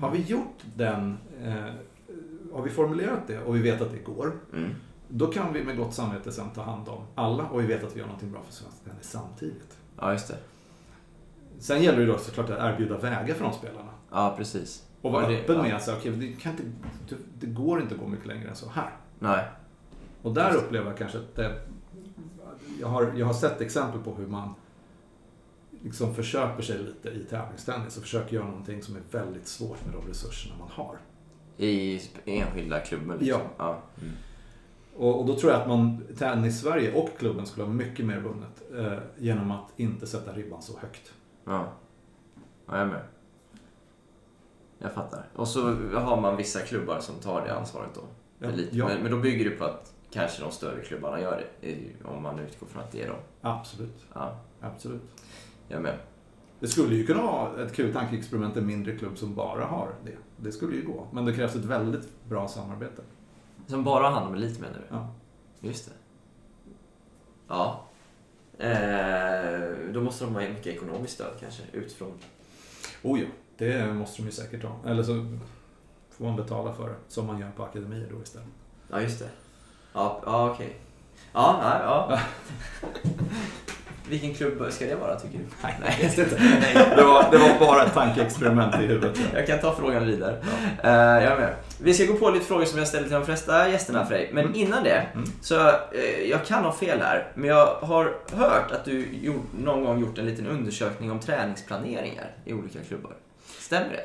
Har 0.00 0.10
vi 0.10 0.22
gjort 0.22 0.64
den, 0.76 1.18
eh, 1.42 1.72
har 2.52 2.62
vi 2.62 2.70
formulerat 2.70 3.26
det 3.26 3.38
och 3.38 3.56
vi 3.56 3.62
vet 3.62 3.80
att 3.80 3.92
det 3.92 3.98
går. 3.98 4.32
Då 5.08 5.26
kan 5.26 5.52
vi 5.52 5.64
med 5.64 5.76
gott 5.76 5.94
samvete 5.94 6.32
sen 6.32 6.50
ta 6.50 6.62
hand 6.62 6.88
om 6.88 7.04
alla 7.14 7.48
och 7.48 7.60
vi 7.60 7.66
vet 7.66 7.84
att 7.84 7.96
vi 7.96 7.98
gör 7.98 8.06
någonting 8.06 8.32
bra 8.32 8.42
för 8.42 8.52
svensk 8.52 8.84
tennis 8.84 9.10
samtidigt. 9.10 9.78
Ja, 10.00 10.12
just 10.12 10.28
det. 10.28 10.36
Sen 11.58 11.82
gäller 11.82 11.98
det 11.98 12.06
då 12.06 12.18
såklart 12.18 12.50
att 12.50 12.72
erbjuda 12.72 12.98
vägar 12.98 13.34
för 13.34 13.44
de 13.44 13.52
spelarna. 13.52 13.90
Ja, 14.10 14.34
precis. 14.36 14.86
Och 15.02 15.12
vara 15.12 15.26
öppen 15.26 15.56
ja. 15.56 15.62
med 15.62 15.76
att 15.76 15.82
säga, 15.82 15.96
okej, 15.96 16.12
det, 16.12 16.32
kan 16.32 16.52
inte, 16.52 16.64
det, 17.38 17.46
går 17.46 17.80
inte 17.80 17.94
att 17.94 18.00
gå 18.00 18.06
mycket 18.06 18.26
längre 18.26 18.48
än 18.48 18.56
så 18.56 18.68
här. 18.68 18.90
Nej. 19.18 19.44
Och 20.22 20.34
där 20.34 20.54
upplever 20.54 20.86
jag 20.86 20.98
kanske 20.98 21.18
att 21.18 21.34
det, 21.34 21.60
jag, 22.80 22.88
har, 22.88 23.12
jag 23.16 23.26
har 23.26 23.34
sett 23.34 23.60
exempel 23.60 24.00
på 24.00 24.14
hur 24.14 24.26
man 24.26 24.54
liksom 25.82 26.14
förköper 26.14 26.62
sig 26.62 26.78
lite 26.78 27.08
i 27.08 27.24
tävlingstennis 27.24 27.96
och 27.96 28.02
försöker 28.02 28.36
göra 28.36 28.46
någonting 28.46 28.82
som 28.82 28.96
är 28.96 29.02
väldigt 29.10 29.46
svårt 29.46 29.84
med 29.84 29.94
de 29.94 30.08
resurserna 30.08 30.54
man 30.58 30.68
har. 30.70 30.96
I 31.58 32.00
enskilda 32.24 32.80
klubben 32.80 33.18
liksom. 33.18 33.40
Ja. 33.40 33.50
ja. 33.58 33.82
Mm. 34.02 34.14
Och, 34.98 35.20
och 35.20 35.26
då 35.26 35.34
tror 35.34 35.52
jag 35.52 35.60
att 35.60 35.68
man, 35.68 36.02
Tennis-Sverige 36.18 36.94
och 36.94 37.18
klubben 37.18 37.46
skulle 37.46 37.66
ha 37.66 37.72
mycket 37.72 38.06
mer 38.06 38.20
vunnet 38.20 38.62
eh, 38.78 38.98
genom 39.18 39.50
att 39.50 39.72
inte 39.76 40.06
sätta 40.06 40.32
ribban 40.32 40.62
så 40.62 40.78
högt. 40.78 41.12
Ja. 41.44 41.72
ja, 42.66 42.72
jag 42.72 42.80
är 42.80 42.86
med. 42.86 43.02
Jag 44.78 44.92
fattar. 44.92 45.28
Och 45.34 45.48
så 45.48 45.60
har 45.94 46.20
man 46.20 46.36
vissa 46.36 46.60
klubbar 46.60 47.00
som 47.00 47.14
tar 47.14 47.44
det 47.46 47.54
ansvaret 47.54 47.90
då. 47.94 48.00
Ja, 48.38 48.48
ja. 48.70 48.88
Men, 48.88 49.02
men 49.02 49.10
då 49.10 49.18
bygger 49.18 49.50
det 49.50 49.56
på 49.56 49.64
att 49.64 49.94
kanske 50.10 50.42
de 50.42 50.50
större 50.50 50.80
klubbarna 50.80 51.20
gör 51.20 51.44
det. 51.60 51.78
Om 52.04 52.22
man 52.22 52.38
utgår 52.38 52.66
från 52.66 52.82
att 52.82 52.92
det 52.92 53.02
är 53.02 53.08
dem. 53.08 53.18
Absolut. 53.40 54.06
Ja, 54.14 54.40
Absolut. 54.60 55.02
jag 55.68 55.82
med. 55.82 55.98
Det 56.60 56.68
skulle 56.68 56.94
ju 56.94 57.06
kunna 57.06 57.22
vara 57.22 57.64
ett 57.64 57.74
kul 57.74 57.92
tankeexperiment, 57.92 58.56
en 58.56 58.66
mindre 58.66 58.96
klubb 58.96 59.18
som 59.18 59.34
bara 59.34 59.64
har 59.64 59.94
det. 60.04 60.16
Det 60.36 60.52
skulle 60.52 60.76
ju 60.76 60.86
gå. 60.86 61.06
Men 61.12 61.24
det 61.24 61.32
krävs 61.32 61.54
ett 61.54 61.64
väldigt 61.64 62.08
bra 62.28 62.48
samarbete. 62.48 63.02
Som 63.66 63.84
bara 63.84 64.04
har 64.04 64.10
hand 64.12 64.26
om 64.26 64.34
elit 64.34 64.60
menar 64.60 64.74
du? 64.74 64.96
Ja. 64.96 65.14
Just 65.60 65.86
det. 65.86 65.92
Ja. 67.48 67.82
Eh, 68.58 69.92
då 69.92 70.00
måste 70.00 70.24
de 70.24 70.34
ha 70.34 70.40
mycket 70.40 70.66
ekonomiskt 70.66 71.14
stöd 71.14 71.32
kanske 71.40 71.62
utifrån. 71.72 72.12
Oh 73.02 73.20
ja, 73.20 73.26
det 73.56 73.94
måste 73.94 74.22
de 74.22 74.26
ju 74.26 74.32
säkert 74.32 74.62
ha. 74.64 74.76
Eller 74.86 75.02
så 75.02 75.38
får 76.10 76.24
man 76.24 76.36
betala 76.36 76.72
för 76.72 76.88
det, 76.88 76.96
som 77.08 77.26
man 77.26 77.38
gör 77.38 77.50
på 77.50 77.64
akademier 77.64 78.08
då 78.10 78.22
istället. 78.22 78.48
Ja, 78.90 79.00
just 79.00 79.18
det. 79.18 79.30
Ja, 79.92 80.22
ja 80.26 80.50
okej. 80.50 80.80
Ja, 81.32 81.58
ja, 81.62 82.08
ja. 82.10 82.20
Vilken 84.08 84.34
klubb 84.34 84.66
ska 84.72 84.84
det 84.86 84.94
vara 84.94 85.20
tycker 85.20 85.38
du? 85.38 85.44
Nej, 85.80 85.98
vet 86.02 86.18
inte. 86.18 86.36
Det 86.96 87.02
var, 87.02 87.30
det 87.30 87.38
var 87.38 87.66
bara 87.66 87.84
ett 87.84 87.94
tankeexperiment 87.94 88.74
i 88.74 88.78
huvudet. 88.86 89.18
Jag 89.34 89.46
kan 89.46 89.58
ta 89.58 89.74
frågan 89.74 90.06
vidare. 90.06 90.36
Eh, 90.82 90.90
jag 90.90 91.22
är 91.32 91.36
med. 91.38 91.54
Vi 91.82 91.94
ska 91.94 92.04
gå 92.04 92.14
på 92.14 92.30
lite 92.30 92.44
frågor 92.46 92.64
som 92.64 92.78
jag 92.78 92.88
ställer 92.88 93.04
till 93.04 93.14
de 93.14 93.24
flesta 93.26 93.68
gästerna 93.68 94.06
för 94.06 94.14
dig. 94.14 94.30
Men 94.32 94.44
Mm. 94.44 94.56
innan 94.58 94.84
det, 94.84 95.06
Mm. 95.14 95.26
så 95.40 95.68
eh, 95.68 96.30
jag 96.30 96.44
kan 96.46 96.64
ha 96.64 96.72
fel 96.72 97.00
här, 97.00 97.32
men 97.34 97.48
jag 97.48 97.66
har 97.66 98.14
hört 98.32 98.70
att 98.72 98.84
du 98.84 99.06
gjort, 99.22 99.42
någon 99.58 99.84
gång 99.84 100.00
gjort 100.00 100.18
en 100.18 100.26
liten 100.26 100.46
undersökning 100.46 101.10
om 101.10 101.20
träningsplaneringar 101.20 102.30
i 102.44 102.52
olika 102.52 102.78
klubbar. 102.88 103.12
Stämmer 103.60 103.88
det? 103.88 104.04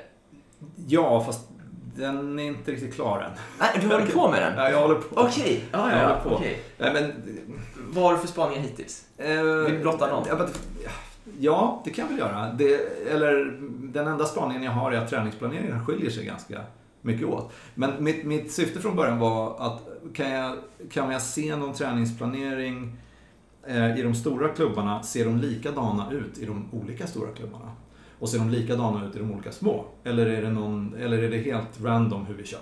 Ja, 0.88 1.24
fast 1.26 1.50
den 1.96 2.40
är 2.40 2.44
inte 2.44 2.72
riktigt 2.72 2.96
klar 2.96 3.22
än. 3.22 3.32
Nej, 3.60 3.70
du 3.82 3.88
håller 3.88 4.06
på 4.06 4.32
med 4.32 4.42
den? 4.42 4.58
Ja, 4.58 4.70
jag 4.70 4.82
håller 4.82 4.96
på. 4.96 5.22
Okej, 5.22 5.66
ja, 5.72 5.92
Jag 5.92 6.10
ja. 6.26 6.42
Nej, 6.78 6.94
men... 6.94 7.14
Vad 7.94 8.04
har 8.04 8.14
du 8.14 8.20
för 8.20 8.28
spaningar 8.28 8.62
hittills? 8.62 9.06
Eh, 9.18 9.44
Vill 9.44 9.74
du 9.74 9.80
blotta 9.80 10.08
någon? 10.08 10.24
Ja, 10.28 10.36
men, 10.38 10.48
ja, 11.40 11.82
det 11.86 11.90
kan 11.90 12.06
jag 12.06 12.10
väl 12.10 12.20
göra. 12.20 12.54
Det, 12.54 12.76
eller 13.12 13.58
den 13.94 14.08
enda 14.08 14.26
spaningen 14.26 14.64
jag 14.64 14.72
har 14.72 14.92
är 14.92 14.98
att 14.98 15.10
träningsplaneringen 15.10 15.86
skiljer 15.86 16.10
sig 16.10 16.26
ganska 16.26 16.62
mycket 17.02 17.28
åt. 17.28 17.52
Men 17.76 18.04
mitt, 18.04 18.26
mitt 18.26 18.52
syfte 18.52 18.80
från 18.80 18.96
början 18.96 19.20
var 19.20 19.56
att 19.60 19.82
kan 20.14 20.30
jag, 20.32 20.58
kan 20.92 21.12
jag 21.12 21.22
se 21.22 21.56
någon 21.56 21.74
träningsplanering 21.74 22.98
eh, 23.68 24.00
i 24.00 24.02
de 24.02 24.16
stora 24.16 24.50
klubbarna, 24.50 25.04
ser 25.04 25.26
de 25.26 25.38
likadana 25.38 26.12
ut 26.12 26.38
i 26.38 26.46
de 26.46 26.70
olika 26.72 27.08
stora 27.08 27.32
klubbarna? 27.32 27.72
Och 28.22 28.30
ser 28.30 28.38
de 28.38 28.50
likadana 28.50 29.06
ut 29.08 29.16
i 29.16 29.20
de 29.20 29.32
olika 29.32 29.52
små? 29.52 29.86
Eller 30.04 30.26
är 30.26 30.42
det, 30.42 30.50
någon, 30.50 30.96
eller 31.00 31.24
är 31.24 31.30
det 31.30 31.38
helt 31.38 31.82
random 31.84 32.26
hur 32.26 32.34
vi 32.36 32.44
kör? 32.46 32.60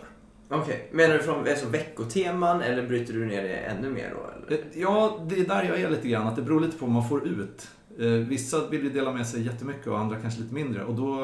Okej, 0.49 0.90
menar 0.91 1.14
du 1.14 1.19
från 1.23 1.48
alltså, 1.48 1.68
veckoteman 1.69 2.61
eller 2.61 2.88
bryter 2.88 3.14
du 3.14 3.26
ner 3.26 3.44
det 3.44 3.56
ännu 3.56 3.90
mer 3.90 4.14
då? 4.15 4.48
Eller? 4.48 4.60
Eh, 4.61 4.65
Ja, 4.81 5.19
det 5.30 5.40
är 5.40 5.45
där 5.45 5.64
jag 5.64 5.81
är 5.81 5.90
lite 5.90 6.07
grann. 6.07 6.27
Att 6.27 6.36
det 6.36 6.41
beror 6.41 6.61
lite 6.61 6.77
på 6.77 6.86
vad 6.86 6.94
man 6.94 7.10
får 7.10 7.27
ut. 7.27 7.68
Eh, 7.99 8.06
Vissa 8.07 8.68
vill 8.68 8.84
ju 8.84 8.90
dela 8.90 9.14
med 9.14 9.27
sig 9.27 9.41
jättemycket 9.41 9.88
och 9.88 9.99
andra 9.99 10.15
kanske 10.19 10.41
lite 10.41 10.53
mindre. 10.53 10.84
Och 10.84 10.95
då... 10.95 11.23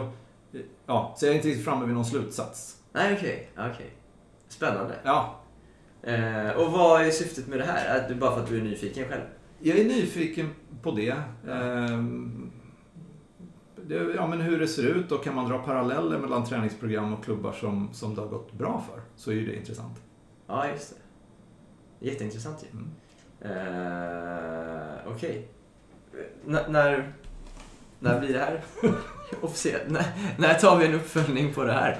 eh, 0.53 0.59
Ja, 0.85 1.15
så 1.17 1.25
jag 1.25 1.31
är 1.31 1.35
inte 1.35 1.47
riktigt 1.47 1.65
framme 1.65 1.85
vid 1.85 1.95
någon 1.95 2.05
slutsats. 2.05 2.77
Nej, 2.93 3.13
okej. 3.17 3.49
okej. 3.57 3.93
Spännande. 4.47 4.95
Ja, 5.03 5.41
Eh, 6.07 6.49
och 6.49 6.71
vad 6.71 7.01
är 7.01 7.11
syftet 7.11 7.47
med 7.47 7.59
det 7.59 7.65
här? 7.65 7.97
Att 7.99 8.09
du, 8.09 8.15
bara 8.15 8.35
för 8.35 8.41
att 8.43 8.49
du 8.49 8.57
är 8.57 8.63
nyfiken 8.63 9.07
själv? 9.09 9.21
jag 9.59 9.77
är 9.79 9.85
nyfiken 9.85 10.49
på 10.81 10.91
det. 10.91 11.15
Ehm, 11.49 12.51
det- 13.87 14.13
Ja, 14.15 14.27
men 14.27 14.41
hur 14.41 14.59
det 14.59 14.67
ser 14.67 14.83
ut 14.83 15.11
och 15.11 15.23
kan 15.23 15.35
man 15.35 15.49
dra 15.49 15.57
paralleller 15.57 16.17
mellan 16.19 16.45
träningsprogram 16.45 17.13
och 17.13 17.23
klubbar 17.23 17.51
som, 17.51 17.93
som 17.93 18.15
det 18.15 18.21
har 18.21 18.27
gått 18.27 18.53
bra 18.53 18.83
för 18.91 19.01
så 19.15 19.31
är 19.31 19.35
ju 19.35 19.45
det 19.45 19.55
intressant. 19.55 20.01
Ja, 20.47 20.67
just 20.67 20.95
det. 21.99 22.05
Jätteintressant 22.09 22.63
ju. 22.63 22.77
Mm. 22.79 22.89
Eh, 23.41 24.81
Okej. 25.07 25.47
N- 26.47 26.57
när, 26.69 27.13
när 27.99 28.19
blir 28.19 28.33
det 28.33 28.39
här 28.39 28.61
officiellt? 29.41 29.89
När, 29.89 30.05
när 30.37 30.53
tar 30.53 30.77
vi 30.77 30.85
en 30.85 30.93
uppföljning 30.93 31.53
på 31.53 31.63
det 31.63 31.73
här? 31.73 31.97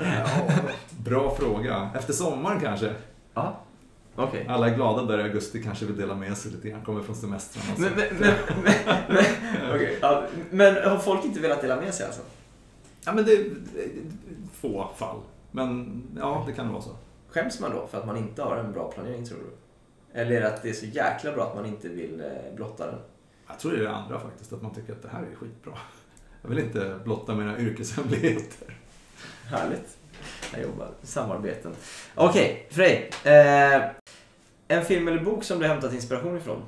Bra 1.06 1.36
fråga. 1.36 1.90
Efter 1.96 2.14
sommaren 2.14 2.60
kanske. 2.60 2.94
Ja, 3.34 3.60
okej. 4.16 4.46
Alla 4.50 4.70
är 4.70 4.76
glada 4.76 5.04
där 5.04 5.20
i 5.20 5.24
augusti 5.24 5.64
kanske 5.64 5.86
vill 5.86 5.98
dela 5.98 6.16
med 6.16 6.38
sig 6.38 6.52
lite 6.52 6.70
grann, 6.70 6.82
kommer 6.86 7.02
från 7.04 7.16
semestrarna. 7.16 7.76
så- 7.76 7.82
Men, 7.82 7.92
men, 7.96 8.08
men, 8.20 8.74
men, 9.10 9.26
okej, 9.76 9.98
ja, 10.02 10.24
men 10.52 10.90
har 10.90 10.98
folk 10.98 11.26
inte 11.26 11.40
velat 11.40 11.62
dela 11.62 11.82
med 11.82 11.94
sig 11.94 12.06
alltså? 12.06 12.22
Ja, 13.06 13.14
men 13.14 13.26
det 13.26 13.32
är 13.34 13.46
få 14.54 14.90
fall. 14.98 15.18
Men 15.52 16.02
ja, 16.20 16.44
det 16.48 16.54
kan 16.54 16.72
vara 16.74 16.82
så. 16.82 16.96
Skäms 17.30 17.60
man 17.60 17.72
då 17.72 17.88
för 17.88 17.98
att 17.98 18.06
man 18.08 18.18
inte 18.18 18.42
har 18.42 18.58
en 18.58 18.72
bra 18.72 18.92
planering 18.92 19.26
tror 19.26 19.38
du? 19.38 19.52
Eller 20.20 20.42
att 20.42 20.62
det 20.64 20.70
är 20.70 20.74
så 20.74 20.86
jäkla 20.86 21.32
bra 21.32 21.44
att 21.48 21.56
man 21.56 21.66
inte 21.66 21.90
vill 21.90 22.22
eh, 22.22 22.56
blotta 22.56 22.86
den? 22.86 23.00
Jag 23.48 23.60
tror 23.60 23.72
det 23.72 23.78
är 23.78 23.84
det 23.84 23.92
andra 23.96 24.20
faktiskt, 24.20 24.54
att 24.54 24.62
man 24.62 24.74
tycker 24.74 24.94
att 24.94 25.02
det 25.02 25.10
här 25.10 25.20
är 25.32 25.36
skitbra. 25.36 25.74
Jag 26.42 26.50
vill 26.50 26.60
inte 26.60 27.00
blotta 27.04 27.36
mina 27.36 27.60
yrkeshemligheter. 27.60 28.78
Härligt. 29.46 29.98
Jag 30.54 30.62
jobbar 30.62 30.88
samarbeten. 31.04 31.72
Okej, 32.16 32.68
Frej. 32.72 33.10
Eh, 33.24 33.82
en 34.68 34.86
film 34.86 35.08
eller 35.08 35.24
bok 35.24 35.44
som 35.44 35.60
du 35.60 35.68
hämtat 35.68 35.94
inspiration 35.94 36.38
ifrån? 36.38 36.62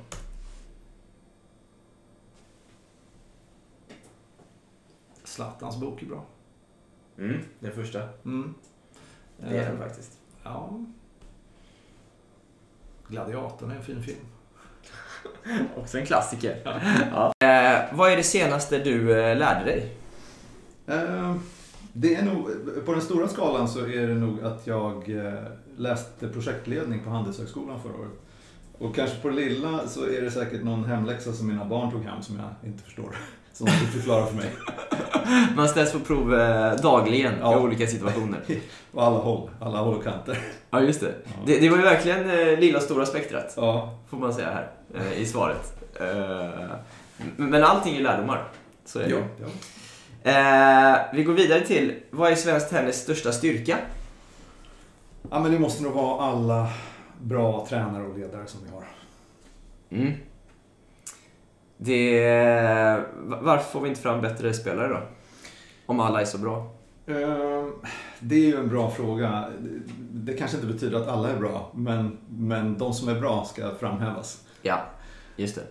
Zlatans 5.24 5.76
bok 5.76 6.02
är 6.02 6.06
bra. 6.06 6.24
Mm, 7.18 7.40
den 7.60 7.72
första. 7.72 8.02
Mm. 8.24 8.54
Det 9.36 9.58
är 9.58 9.64
den 9.64 9.76
Eh, 9.76 9.78
faktiskt. 9.88 10.18
Ja. 10.42 10.70
Gladiatorn 13.08 13.70
är 13.70 13.76
en 13.76 13.82
fin 13.82 14.02
film. 14.02 14.18
Också 15.76 15.98
en 15.98 16.06
klassiker. 16.06 16.60
Ja. 17.12 17.32
Eh, 17.46 17.80
vad 17.96 18.12
är 18.12 18.16
det 18.16 18.22
senaste 18.22 18.78
du 18.78 19.20
eh, 19.20 19.38
lärde 19.38 19.64
dig? 19.64 19.96
Eh, 20.86 21.36
Det 21.92 22.14
är 22.14 22.22
nog, 22.24 22.48
på 22.86 22.92
den 22.92 23.02
stora 23.02 23.28
skalan 23.28 23.68
så 23.68 23.78
är 23.86 24.06
det 24.06 24.14
nog 24.14 24.40
att 24.44 24.66
jag 24.66 25.10
eh, 25.10 25.44
läste 25.78 26.28
projektledning 26.28 27.00
på 27.04 27.10
Handelshögskolan 27.10 27.82
förra 27.82 27.92
året. 27.92 28.12
Och 28.78 28.94
kanske 28.94 29.16
på 29.22 29.28
det 29.28 29.34
lilla 29.34 29.86
så 29.88 30.04
är 30.06 30.20
det 30.22 30.30
säkert 30.30 30.64
någon 30.64 30.84
hemläxa 30.84 31.32
som 31.32 31.46
mina 31.46 31.64
barn 31.64 31.90
tog 31.90 32.02
hem 32.04 32.22
som 32.22 32.36
jag 32.36 32.70
inte 32.70 32.82
förstår. 32.84 33.16
Som 33.52 33.66
de 33.66 33.72
fick 33.72 33.88
förklara 33.88 34.26
för 34.26 34.36
mig. 34.36 34.52
Man 35.56 35.68
ställs 35.68 35.92
på 35.92 36.00
prov 36.00 36.34
eh, 36.34 36.74
dagligen 36.76 37.34
Ja. 37.40 37.52
i 37.54 37.62
olika 37.62 37.86
situationer. 37.86 38.40
På 38.92 39.00
alla 39.00 39.18
håll, 39.18 39.50
alla 39.60 39.78
håll 39.78 39.94
och 39.96 40.04
kanter. 40.04 40.38
Ja, 40.70 40.80
just 40.80 41.00
det. 41.00 41.14
Det, 41.46 41.58
det 41.60 41.68
var 41.68 41.76
ju 41.76 41.82
verkligen 41.82 42.30
eh, 42.30 42.58
lilla 42.60 42.78
och 42.78 42.84
stora 42.84 43.06
spektrat, 43.06 43.54
Ja, 43.56 43.98
får 44.10 44.16
man 44.16 44.34
säga 44.34 44.50
här 44.50 44.70
eh, 44.94 45.20
i 45.22 45.26
svaret. 45.26 45.82
Men 47.36 47.64
allting 47.64 47.96
är 47.96 48.00
lärdomar. 48.00 48.44
Så 48.84 48.98
är 48.98 49.04
det. 49.04 49.10
ja, 49.10 49.48
ja. 50.32 51.08
Vi 51.12 51.22
går 51.24 51.32
vidare 51.32 51.60
till, 51.60 51.94
vad 52.10 52.32
är 52.32 52.36
svensk 52.36 52.70
tennis 52.70 52.96
största 52.96 53.32
styrka? 53.32 53.78
Ja, 55.30 55.40
men 55.40 55.52
det 55.52 55.58
måste 55.58 55.82
nog 55.82 55.92
vara 55.92 56.22
alla 56.22 56.68
bra 57.20 57.66
tränare 57.68 58.02
och 58.06 58.18
ledare 58.18 58.46
som 58.46 58.60
vi 58.64 58.70
har. 58.70 58.84
Mm. 59.90 60.12
Det, 61.76 63.04
va- 63.16 63.38
varför 63.42 63.64
får 63.70 63.80
vi 63.80 63.88
inte 63.88 64.00
fram 64.00 64.20
bättre 64.20 64.54
spelare 64.54 64.88
då? 64.88 65.00
Om 65.86 66.00
alla 66.00 66.20
är 66.20 66.24
så 66.24 66.38
bra. 66.38 66.70
Ehm, 67.06 67.72
Det 68.20 68.34
är 68.34 68.46
ju 68.46 68.56
en 68.56 68.68
bra 68.68 68.90
fråga. 68.90 69.44
Det 70.12 70.32
kanske 70.32 70.56
inte 70.56 70.72
betyder 70.72 70.98
att 71.00 71.08
alla 71.08 71.30
är 71.30 71.36
bra, 71.36 71.70
men, 71.74 72.18
men 72.28 72.78
de 72.78 72.92
som 72.92 73.08
är 73.08 73.20
bra 73.20 73.44
ska 73.44 73.74
framhävas. 73.74 74.44
Ja, 74.62 74.80
just 75.36 75.54
det. 75.54 75.62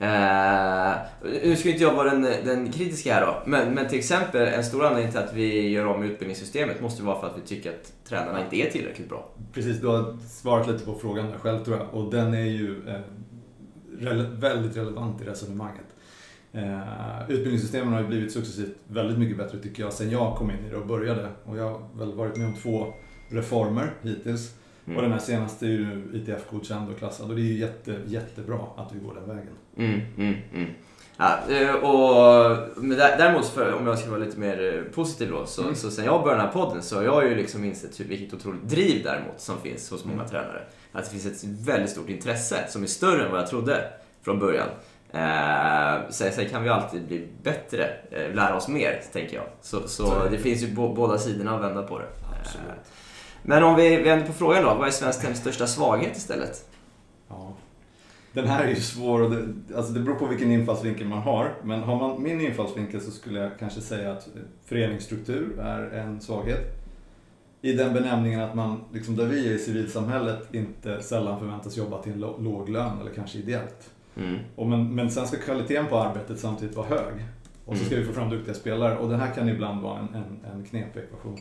Uh, 0.00 0.96
nu 1.44 1.56
ska 1.56 1.68
inte 1.70 1.82
jag 1.82 1.94
vara 1.94 2.10
den, 2.10 2.22
den 2.22 2.72
kritiska 2.72 3.14
här 3.14 3.26
då, 3.26 3.42
men, 3.46 3.74
men 3.74 3.88
till 3.88 3.98
exempel 3.98 4.48
en 4.48 4.64
stor 4.64 4.84
anledning 4.84 5.12
till 5.12 5.20
att 5.20 5.34
vi 5.34 5.68
gör 5.68 5.86
om 5.86 6.02
utbildningssystemet 6.02 6.80
måste 6.80 7.02
vara 7.02 7.20
för 7.20 7.26
att 7.26 7.38
vi 7.38 7.46
tycker 7.46 7.70
att 7.70 7.92
tränarna 8.08 8.44
inte 8.44 8.56
är 8.56 8.70
tillräckligt 8.70 9.08
bra. 9.08 9.28
Precis, 9.52 9.80
du 9.80 9.86
har 9.86 10.16
svarat 10.28 10.68
lite 10.68 10.84
på 10.84 10.94
frågan 10.94 11.26
där 11.30 11.38
själv 11.38 11.64
tror 11.64 11.76
jag. 11.76 11.94
Och 11.94 12.10
den 12.10 12.34
är 12.34 12.44
ju 12.44 12.88
eh, 12.88 13.00
rele- 13.98 14.40
väldigt 14.40 14.76
relevant 14.76 15.22
i 15.22 15.24
resonemanget. 15.24 15.86
Eh, 16.52 17.22
utbildningssystemen 17.28 17.92
har 17.92 18.00
ju 18.00 18.06
blivit 18.06 18.32
successivt 18.32 18.76
väldigt 18.88 19.18
mycket 19.18 19.36
bättre 19.36 19.58
tycker 19.58 19.82
jag 19.82 19.92
sen 19.92 20.10
jag 20.10 20.36
kom 20.36 20.50
in 20.50 20.66
i 20.66 20.70
det 20.70 20.76
och 20.76 20.86
började. 20.86 21.28
Och 21.44 21.56
jag 21.56 21.70
har 21.70 21.80
väl 21.98 22.12
varit 22.12 22.36
med 22.36 22.46
om 22.46 22.54
två 22.54 22.92
reformer 23.28 23.94
hittills. 24.02 24.54
Mm. 24.86 24.96
Och 24.96 25.02
den 25.02 25.12
här 25.12 25.18
senaste 25.18 25.66
är 25.66 25.70
ju 25.70 26.02
ITF-godkänd 26.14 26.90
och 26.90 26.98
klassad. 26.98 27.30
Och 27.30 27.36
det 27.36 27.42
är 27.42 27.44
ju 27.44 27.58
jätte, 27.58 27.96
jättebra 28.06 28.58
att 28.76 28.92
vi 28.94 28.98
går 28.98 29.14
den 29.14 29.36
vägen. 29.36 29.52
Mm, 29.76 30.00
mm, 30.18 30.34
mm. 30.54 30.70
Ja, 31.16 31.38
eh, 31.48 31.74
och, 31.74 32.56
däremot, 32.96 33.46
för, 33.48 33.74
om 33.74 33.86
jag 33.86 33.98
ska 33.98 34.10
vara 34.10 34.20
lite 34.20 34.38
mer 34.38 34.74
eh, 34.74 34.92
positiv 34.94 35.30
då, 35.30 35.46
så, 35.46 35.62
Mm. 35.62 35.74
så 35.74 35.90
sen 35.90 36.04
jag 36.04 36.22
började 36.22 36.42
den 36.42 36.46
här 36.46 36.52
podden 36.54 36.82
så 36.82 36.96
har 36.96 37.02
jag 37.02 37.28
ju 37.28 37.34
liksom 37.34 37.64
insett 37.64 38.00
vilket 38.00 38.34
otroligt 38.34 38.62
driv 38.68 39.02
däremot 39.04 39.40
som 39.40 39.60
finns 39.60 39.90
hos 39.90 40.04
många 40.04 40.18
Mm. 40.18 40.28
tränare. 40.30 40.62
Att 40.92 41.04
det 41.04 41.10
finns 41.10 41.26
ett 41.26 41.44
väldigt 41.66 41.90
stort 41.90 42.08
intresse 42.08 42.64
som 42.68 42.82
är 42.82 42.86
större 42.86 43.24
än 43.24 43.30
vad 43.32 43.40
jag 43.40 43.48
trodde 43.48 43.84
från 44.22 44.38
början. 44.38 44.68
Eh, 45.10 46.10
sen, 46.10 46.32
sen 46.32 46.48
kan 46.48 46.62
vi 46.62 46.68
alltid 46.68 47.06
bli 47.06 47.28
bättre, 47.42 47.90
eh, 48.10 48.34
lära 48.34 48.56
oss 48.56 48.68
mer, 48.68 49.02
tänker 49.12 49.36
jag. 49.36 49.46
Så, 49.60 49.88
så, 49.88 50.24
det. 50.24 50.28
det 50.30 50.38
finns 50.38 50.62
ju 50.62 50.74
bo, 50.74 50.94
båda 50.94 51.18
sidorna 51.18 51.56
att 51.56 51.62
vända 51.62 51.82
på 51.82 51.98
det. 51.98 52.06
Absolut. 52.40 52.66
Eh, 53.46 53.48
men 53.48 53.62
om 53.62 53.76
vi 53.76 53.96
vänder 53.96 54.26
på 54.26 54.32
frågan 54.32 54.62
då, 54.62 54.74
vad 54.74 54.88
är 54.88 54.92
svensk 54.92 55.20
tennis 55.20 55.38
största 55.38 55.66
svaghet 55.66 56.16
istället? 56.16 56.68
Ja. 57.28 57.52
Den 58.32 58.46
här 58.46 58.64
är 58.64 58.68
ju 58.68 58.76
svår 58.76 59.22
och 59.22 59.30
det, 59.30 59.46
alltså 59.76 59.92
det 59.92 60.00
beror 60.00 60.14
på 60.14 60.26
vilken 60.26 60.52
infallsvinkel 60.52 61.08
man 61.08 61.18
har. 61.18 61.54
Men 61.64 61.82
har 61.82 61.96
man 61.96 62.22
min 62.22 62.40
infallsvinkel 62.40 63.00
så 63.00 63.10
skulle 63.10 63.40
jag 63.40 63.58
kanske 63.58 63.80
säga 63.80 64.12
att 64.12 64.28
föreningsstruktur 64.64 65.60
är 65.60 65.90
en 65.90 66.20
svaghet. 66.20 66.82
I 67.62 67.72
den 67.72 67.92
benämningen 67.92 68.40
att 68.40 68.54
man, 68.54 68.80
liksom 68.92 69.16
där 69.16 69.26
vi 69.26 69.48
är 69.48 69.52
i 69.52 69.58
civilsamhället, 69.58 70.54
inte 70.54 71.02
sällan 71.02 71.38
förväntas 71.38 71.76
jobba 71.76 72.02
till 72.02 72.12
en 72.12 72.20
låg 72.20 72.68
lön 72.68 73.00
eller 73.00 73.10
kanske 73.10 73.38
ideellt. 73.38 73.90
Mm. 74.16 74.38
Och 74.56 74.66
men, 74.66 74.94
men 74.94 75.10
sen 75.10 75.26
ska 75.26 75.36
kvaliteten 75.36 75.86
på 75.86 75.98
arbetet 75.98 76.38
samtidigt 76.38 76.76
vara 76.76 76.86
hög. 76.86 77.14
Och 77.64 77.76
så 77.76 77.84
ska 77.84 77.96
vi 77.96 78.04
få 78.04 78.12
fram 78.12 78.30
duktiga 78.30 78.54
spelare 78.54 78.98
och 78.98 79.08
det 79.08 79.16
här 79.16 79.34
kan 79.34 79.48
ibland 79.48 79.82
vara 79.82 79.98
en, 79.98 80.14
en, 80.14 80.52
en 80.52 80.64
knepig 80.64 81.00
ekvation. 81.00 81.38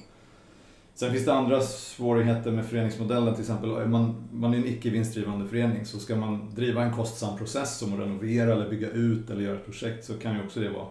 Sen 0.97 1.11
finns 1.11 1.25
det 1.25 1.33
andra 1.33 1.61
svårigheter 1.61 2.51
med 2.51 2.65
föreningsmodellen, 2.65 3.33
till 3.33 3.41
exempel 3.41 3.69
är 3.69 3.85
man, 3.85 4.15
man 4.31 4.53
är 4.53 4.57
en 4.57 4.65
icke 4.65 4.89
vinstdrivande 4.89 5.47
förening 5.47 5.85
så 5.85 5.99
ska 5.99 6.15
man 6.15 6.51
driva 6.55 6.83
en 6.83 6.93
kostsam 6.93 7.37
process 7.37 7.77
som 7.77 7.93
att 7.93 7.99
renovera 7.99 8.53
eller 8.53 8.69
bygga 8.69 8.89
ut 8.89 9.29
eller 9.29 9.41
göra 9.41 9.55
ett 9.55 9.65
projekt 9.65 10.05
så 10.05 10.13
kan 10.13 10.35
ju 10.35 10.43
också 10.43 10.59
det 10.59 10.69
vara 10.69 10.87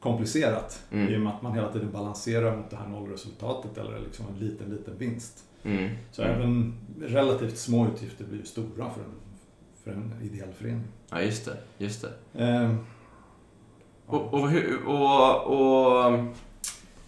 komplicerat 0.00 0.82
Mm. 0.92 1.08
i 1.12 1.16
och 1.16 1.20
med 1.20 1.32
att 1.34 1.42
man 1.42 1.52
hela 1.54 1.72
tiden 1.72 1.90
balanserar 1.92 2.56
mot 2.56 2.70
det 2.70 2.76
här 2.76 2.88
nollresultatet 2.88 3.78
eller 3.78 4.00
liksom 4.00 4.26
en 4.34 4.46
liten, 4.48 4.70
liten 4.70 4.98
vinst. 4.98 5.44
Mm. 5.62 5.90
Så 6.12 6.22
även 6.22 6.74
relativt 7.02 7.58
små 7.58 7.86
utgifter 7.94 8.24
blir 8.24 8.38
ju 8.38 8.44
stora 8.46 8.90
för 8.90 9.00
en, 9.00 9.14
för 9.84 9.90
en 9.90 10.12
ideell 10.22 10.52
förening. 10.58 10.84
Ja, 11.10 11.22
just 11.22 11.44
det. 11.44 11.56
Just 11.78 12.04
det. 12.32 12.44
Eh, 12.44 12.74
Och, 14.06 14.34
och, 14.34 14.50
hur, 14.50 14.84
och, 14.86 15.46
och 15.46 16.24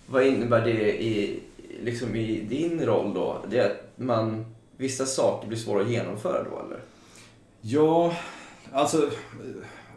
vad 0.07 0.27
innebär 0.27 0.65
det 0.65 1.03
i, 1.05 1.41
liksom 1.83 2.17
i 2.17 2.41
din 2.41 2.81
roll 2.87 3.15
då? 3.15 3.37
Det 3.51 3.59
är 3.59 3.67
att 3.71 3.77
man, 3.97 4.45
vissa 4.77 5.07
saker 5.07 5.49
blir 5.49 5.59
svåra 5.59 5.83
att 5.83 5.91
genomföra 5.91 6.43
då 6.51 6.63
eller? 6.67 6.81
Ja, 7.61 8.13
alltså 8.73 8.97
eh, 9.03 9.11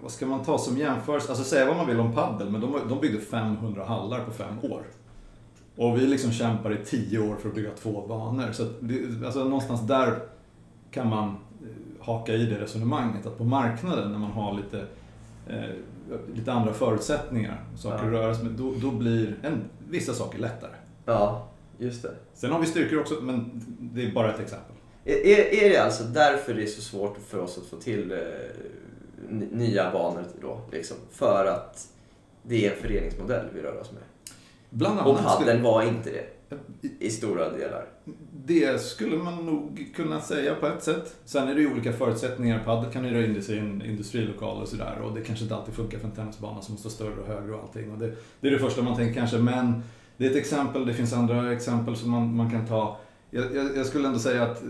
vad 0.01 0.11
ska 0.11 0.25
man 0.25 0.43
ta 0.45 0.57
som 0.57 0.77
jämförelse? 0.77 1.29
Alltså 1.29 1.43
säga 1.43 1.65
vad 1.65 1.77
man 1.77 1.87
vill 1.87 1.99
om 1.99 2.13
paddel, 2.13 2.49
men 2.49 2.61
de, 2.61 2.79
de 2.89 2.99
byggde 2.99 3.19
500 3.19 3.85
hallar 3.85 4.23
på 4.25 4.31
fem 4.31 4.59
år. 4.71 4.81
Och 5.75 5.97
vi 5.97 6.07
liksom 6.07 6.31
kämpar 6.31 6.73
i 6.73 6.85
tio 6.85 7.19
år 7.19 7.35
för 7.35 7.49
att 7.49 7.55
bygga 7.55 7.69
två 7.71 8.07
banor. 8.07 8.51
Så 8.51 8.63
det, 8.79 9.25
alltså 9.25 9.43
någonstans 9.43 9.81
där 9.87 10.19
kan 10.91 11.07
man 11.09 11.27
eh, 11.29 11.35
haka 12.05 12.33
i 12.33 12.45
det 12.45 12.59
resonemanget. 12.61 13.25
Att 13.25 13.37
på 13.37 13.43
marknaden 13.43 14.11
när 14.11 14.19
man 14.19 14.31
har 14.31 14.53
lite, 14.53 14.85
eh, 15.47 15.75
lite 16.35 16.53
andra 16.53 16.73
förutsättningar, 16.73 17.63
saker 17.77 17.97
Ja. 17.97 18.03
att 18.05 18.11
röra 18.13 18.35
sig 18.35 18.43
med, 18.43 18.53
då, 18.53 18.73
då 18.81 18.91
blir 18.91 19.35
en, 19.43 19.61
vissa 19.89 20.13
saker 20.13 20.39
lättare. 20.39 20.71
Ja, 21.05 21.47
just 21.79 22.01
det. 22.03 22.11
Sen 22.33 22.51
har 22.51 22.59
vi 22.59 22.65
styrkor 22.65 22.99
också, 22.99 23.13
men 23.21 23.61
det 23.79 24.03
är 24.05 24.11
bara 24.11 24.33
ett 24.33 24.39
exempel. 24.39 24.75
Är, 25.05 25.63
är, 25.63 25.69
det 25.69 25.77
alltså 25.77 26.03
därför 26.03 26.53
det 26.53 26.63
är 26.63 26.67
så 26.67 26.81
svårt 26.81 27.17
för 27.27 27.39
oss 27.39 27.57
att 27.57 27.65
få 27.65 27.75
till 27.75 28.11
eh, 28.11 28.17
nya 29.51 29.91
banor 29.91 30.23
då? 30.41 30.61
Liksom? 30.71 30.97
För 31.11 31.45
att 31.45 31.87
det 32.43 32.65
är 32.65 32.71
en 32.71 32.77
föreningsmodell 32.81 33.45
vi 33.53 33.61
rör 33.61 33.79
oss 33.81 33.91
med? 33.91 34.01
Bland 34.69 34.99
Och 34.99 35.05
annat 35.19 35.33
skulle- 35.33 35.45
paddeln 35.51 35.63
var 35.63 35.83
inte 35.83 36.09
det 36.09 36.25
i 36.99 37.09
stora 37.09 37.49
delar. 37.49 37.85
Det 38.45 38.81
skulle 38.81 39.17
man 39.17 39.45
nog 39.45 39.91
kunna 39.95 40.21
säga 40.21 40.55
på 40.55 40.67
ett 40.67 40.83
sätt. 40.83 41.15
Sen 41.25 41.47
är 41.47 41.55
det 41.55 41.61
ju 41.61 41.71
olika 41.71 41.93
förutsättningar. 41.93 42.63
Padel 42.65 42.91
kan 42.91 43.03
hyra 43.05 43.25
in 43.25 43.43
sig 43.43 43.55
i 43.55 43.59
en 43.59 43.81
industrilokal 43.81 44.61
och 44.61 44.67
sådär. 44.67 44.99
Och 45.03 45.15
det 45.15 45.21
kanske 45.21 45.43
inte 45.43 45.55
alltid 45.55 45.73
funkar 45.73 45.97
för 45.99 46.05
en 46.07 46.11
tennisbana 46.15 46.61
som 46.61 46.73
måste 46.73 46.87
vara 46.87 46.95
större 46.95 47.21
och 47.21 47.27
högre 47.27 47.53
och 47.55 47.63
allting. 47.63 47.91
Och 47.91 47.97
det, 47.97 48.11
det 48.41 48.47
är 48.47 48.51
det 48.51 48.59
första 48.59 48.81
man 48.81 48.95
tänker 48.95 49.13
kanske. 49.13 49.37
Men 49.37 49.83
det 50.19 50.25
är 50.25 50.29
ett 50.29 50.35
exempel. 50.35 50.85
Det 50.85 50.93
finns 50.93 51.13
andra 51.13 51.53
exempel 51.53 51.95
som 51.95 52.11
man, 52.11 52.35
man 52.35 52.51
kan 52.51 52.67
ta. 52.67 52.97
Jag, 53.29 53.55
jag, 53.55 53.77
jag 53.77 53.85
skulle 53.85 54.07
ändå 54.07 54.19
säga 54.19 54.43
att 54.43 54.63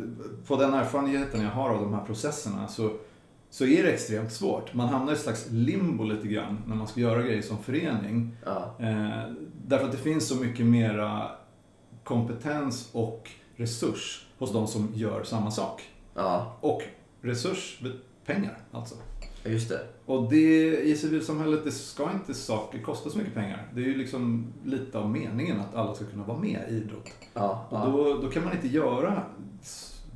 på 0.47 0.55
den 0.55 0.73
erfarenheten 0.73 1.41
jag 1.41 1.49
har 1.49 1.69
av 1.69 1.81
de 1.81 1.93
här 1.93 2.05
processerna 2.05 2.67
så, 2.67 2.91
så 3.49 3.65
är 3.65 3.83
det 3.83 3.91
extremt 3.91 4.31
svårt. 4.31 4.73
Man 4.73 4.89
hamnar 4.89 5.11
i 5.11 5.15
ett 5.15 5.21
slags 5.21 5.47
limbo 5.51 6.03
lite 6.03 6.27
grann 6.27 6.63
när 6.67 6.75
man 6.75 6.87
ska 6.87 6.99
göra 6.99 7.21
grejer 7.21 7.41
som 7.41 7.63
förening. 7.63 8.37
Ja, 8.45 8.75
Eh, 8.79 9.33
därför 9.65 9.85
att 9.85 9.91
det 9.91 9.97
finns 9.97 10.27
så 10.27 10.35
mycket 10.35 10.65
mera 10.65 11.31
kompetens 12.03 12.89
och 12.93 13.29
resurs 13.55 14.27
hos 14.37 14.53
de 14.53 14.67
som 14.67 14.91
gör 14.93 15.23
samma 15.23 15.51
sak. 15.51 15.89
ja 16.15 16.57
Och 16.61 16.81
resurs, 17.21 17.79
pengar 18.25 18.57
alltså. 18.71 18.95
Just 19.43 19.69
det. 19.69 19.79
Och 20.05 20.29
det 20.29 20.77
i 20.81 20.95
civilsamhället, 20.95 21.63
det 21.63 21.71
ska 21.71 22.11
inte 22.11 22.33
saker 22.33 22.79
kosta 22.81 23.09
så 23.09 23.17
mycket 23.17 23.33
pengar. 23.33 23.67
Det 23.73 23.81
är 23.81 23.85
ju 23.85 23.95
liksom 23.97 24.53
lite 24.65 24.97
av 24.99 25.09
meningen 25.09 25.59
att 25.59 25.75
alla 25.75 25.93
ska 25.95 26.05
kunna 26.05 26.23
vara 26.23 26.37
med 26.37 26.59
i 26.69 26.73
idrott. 26.73 27.09
Ja, 27.33 27.67
Och 27.69 27.77
ja. 27.77 27.85
då, 27.85 28.21
då 28.21 28.29
kan 28.31 28.43
man 28.43 28.53
inte 28.53 28.67
göra 28.67 29.23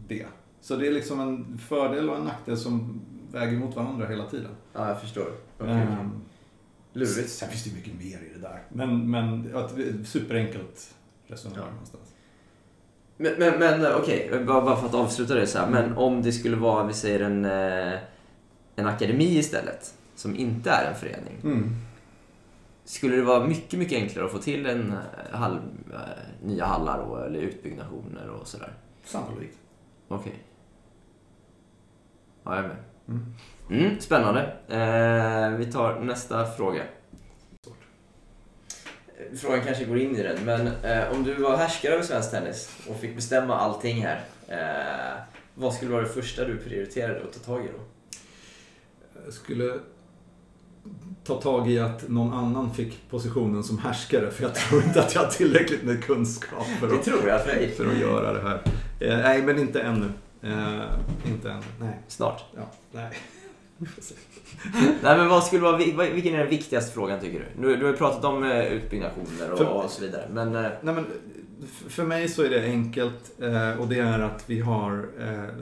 det. 0.08 0.26
Så 0.62 0.76
det 0.76 0.88
är 0.88 0.92
liksom 0.92 1.20
en 1.20 1.58
fördel 1.58 2.10
och 2.10 2.16
en 2.18 2.24
nackdel 2.24 2.58
som 2.58 3.02
väger 3.32 3.58
mot 3.58 3.76
varandra 3.76 4.08
hela 4.08 4.26
tiden. 4.26 4.52
ja 4.74 4.88
jag 4.90 5.02
förstår. 5.02 5.28
Okej, 5.60 5.72
Ehm, 5.74 5.88
okej. 5.94 6.10
Lurigt. 6.94 7.30
Sen 7.30 7.50
finns 7.50 7.64
det 7.64 7.70
ju 7.70 7.76
mycket 7.76 7.94
mer 7.94 8.28
i 8.30 8.34
det 8.34 8.40
där. 8.42 8.64
Men, 8.70 9.12
men 9.12 9.50
ja, 9.54 9.66
ett 9.66 10.08
superenkelt 10.08 10.96
resonemang 11.28 11.64
Ja. 11.66 11.72
någonstans. 11.72 12.04
Men, 13.18 13.34
men, 13.40 13.60
men 13.60 13.96
okej, 13.96 14.30
bara, 14.48 14.62
bara 14.62 14.76
för 14.76 14.86
att 14.88 14.94
avsluta 14.96 15.36
det 15.36 15.48
så 15.48 15.58
här. 15.60 15.70
Men 15.70 15.98
om 15.98 16.22
det 16.22 16.32
skulle 16.32 16.56
vara, 16.56 16.84
vi 16.88 16.94
säger 16.94 17.20
en, 17.20 17.46
eh, 17.46 18.00
en 18.76 18.88
akademi 18.88 19.38
istället, 19.38 19.94
som 20.16 20.36
inte 20.36 20.70
är 20.70 20.90
en 20.90 20.96
förening. 20.96 21.38
Mm. 21.44 21.76
Skulle 22.86 23.16
det 23.16 23.22
vara 23.22 23.46
mycket, 23.46 23.80
mycket 23.80 24.02
enklare 24.02 24.26
att 24.26 24.32
få 24.32 24.38
till 24.38 24.66
en 24.66 24.92
eh, 24.92 25.38
hall, 25.40 25.62
eh, 25.94 26.00
nya 26.44 26.66
hallar 26.66 26.98
och, 27.00 27.26
eller 27.26 27.40
utbyggnationer 27.40 28.30
och 28.30 28.48
sådär? 28.48 28.74
Sannolikt. 29.06 29.58
Okej. 30.08 30.44
Ja, 32.44 32.56
jag 32.56 32.66
är 32.66 32.68
med. 32.68 32.78
Mm. 33.08 33.34
Mm, 33.70 34.00
spännande. 34.00 34.42
Eh, 34.68 35.58
vi 35.58 35.72
tar 35.72 36.00
nästa 36.00 36.52
fråga. 36.52 36.84
Frågan 39.36 39.62
kanske 39.66 39.86
går 39.86 39.98
in 39.98 40.16
i 40.16 40.24
den, 40.24 40.46
men 40.46 40.68
eh, 40.68 41.12
om 41.12 41.24
du 41.24 41.34
var 41.34 41.58
härskare 41.58 41.94
över 41.94 42.04
svensk 42.04 42.32
tennis 42.32 42.80
och 42.90 42.96
fick 42.96 43.16
bestämma 43.16 43.56
allting 43.56 44.06
här. 44.06 44.22
Eh, 44.48 45.22
vad 45.56 45.74
skulle 45.74 45.92
vara 45.92 46.02
det 46.02 46.10
första 46.10 46.46
du 46.46 46.58
prioriterade 46.58 47.22
att 47.24 47.34
ta 47.34 47.40
tag 47.40 47.66
i 47.66 47.68
då? 47.68 47.84
Skulle 49.30 49.74
ta 51.24 51.42
tag 51.42 51.72
i 51.72 51.80
att 51.80 52.10
någon 52.10 52.34
annan 52.34 52.74
fick 52.74 53.10
positionen 53.10 53.64
som 53.64 53.78
härskare 53.78 54.32
för 54.32 54.44
jag 54.44 54.56
tror 54.56 54.84
inte 54.84 55.04
att 55.04 55.16
jag 55.16 55.22
har 55.22 55.30
tillräckligt 55.30 55.84
med 55.84 56.04
kunskap 56.04 56.66
för 56.80 56.88
att, 56.96 57.06
för 57.78 57.88
att 57.92 57.98
göra 58.00 58.34
det 58.34 58.42
här. 58.42 58.62
Eh, 59.00 59.18
nej, 59.18 59.42
men 59.42 59.60
inte 59.60 59.82
ännu. 59.82 60.06
Eh, 60.42 60.82
inte 61.32 61.52
ännu. 61.52 61.62
Nej. 61.80 62.00
Snart. 62.08 62.44
Ja, 62.56 62.72
nej. 62.92 63.18
Nej, 65.04 65.18
men 65.18 65.28
vad 65.30 65.44
skulle 65.44 65.62
vara, 65.62 65.78
vilken 65.78 66.34
är 66.36 66.38
den 66.40 66.50
viktigaste 66.50 66.94
frågan 66.94 67.20
tycker 67.20 67.40
du? 67.40 67.62
Nu, 67.62 67.76
du 67.76 67.86
har 67.86 67.92
ju 67.92 67.98
pratat 67.98 68.26
om 68.26 68.44
eh, 68.44 68.66
utbyggnationer 68.74 69.52
och, 69.52 69.58
För- 69.58 69.66
och 69.68 69.90
så 69.90 70.02
vidare, 70.02 70.28
men... 70.34 70.56
Eh, 70.56 70.62
Nej, 70.82 70.94
men 70.96 71.06
för 71.88 72.04
mig 72.04 72.28
så 72.30 72.44
är 72.44 72.50
det 72.50 72.64
enkelt 72.64 73.32
eh, 73.42 73.80
och 73.80 73.88
det 73.88 74.00
är 74.00 74.20
att 74.20 74.44
vi 74.48 74.60
har 74.60 75.10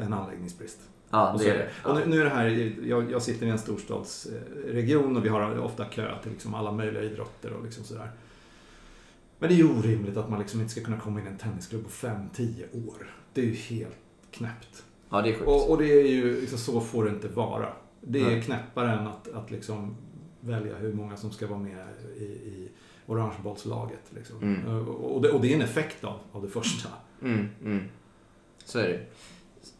en 0.01 0.13
anläggningsbrist. 0.13 0.79
Ja, 1.11 1.35
det 1.39 1.49
är 1.49 1.57
det. 1.57 1.89
och 1.89 2.07
nu, 2.07 2.19
är 2.19 2.23
det 2.23 2.29
här, 2.29 2.75
jag, 2.83 3.11
jag 3.11 3.21
sitter 3.21 3.45
i 3.45 3.49
en 3.49 3.59
storstadsregion 3.59 5.17
och 5.17 5.25
vi 5.25 5.29
har 5.29 5.59
ofta 5.59 5.85
kö 5.85 6.21
till 6.21 6.31
liksom 6.31 6.53
alla 6.53 6.71
möjliga 6.71 7.03
idrotter 7.03 7.53
och 7.53 7.63
liksom 7.63 7.83
sådär. 7.83 8.11
Men 9.39 9.49
det 9.49 9.55
är 9.55 9.57
ju 9.57 9.69
orimligt 9.69 10.17
att 10.17 10.29
man 10.29 10.39
liksom 10.39 10.59
inte 10.59 10.71
ska 10.71 10.83
kunna 10.83 10.99
komma 10.99 11.19
in 11.19 11.25
i 11.25 11.29
en 11.29 11.37
tennisklubb 11.37 11.83
på 11.83 11.89
5-10 11.89 12.87
år. 12.87 13.15
Det 13.33 13.41
är 13.41 13.45
ju 13.45 13.53
helt 13.53 13.97
knäppt. 14.31 14.83
ja, 15.09 15.21
det 15.21 15.29
är 15.29 15.33
sjukt. 15.33 15.47
Och, 15.47 15.71
och 15.71 15.77
det 15.77 15.85
är 15.85 16.07
ju, 16.07 16.41
liksom, 16.41 16.57
så 16.57 16.81
får 16.81 17.05
det 17.05 17.09
inte 17.09 17.27
vara. 17.27 17.73
Det 18.01 18.19
är 18.19 18.25
Nej. 18.25 18.41
knäppare 18.41 18.91
än 18.91 19.07
att, 19.07 19.27
att 19.27 19.51
liksom 19.51 19.95
välja 20.39 20.75
hur 20.75 20.93
många 20.93 21.17
som 21.17 21.31
ska 21.31 21.47
vara 21.47 21.59
med 21.59 21.87
i, 22.17 22.23
i 22.23 22.69
orangebollslaget. 23.05 24.11
Liksom. 24.15 24.37
Mm. 24.41 24.87
Och, 24.87 25.15
och, 25.15 25.21
det, 25.21 25.31
och 25.31 25.41
det 25.41 25.51
är 25.51 25.55
en 25.55 25.61
effekt 25.61 26.03
av, 26.03 26.19
av 26.31 26.41
det 26.41 26.49
första. 26.49 26.89
Mm, 27.21 27.47
mm. 27.63 27.83
Så 28.65 28.79
är 28.79 28.87
det 28.87 29.05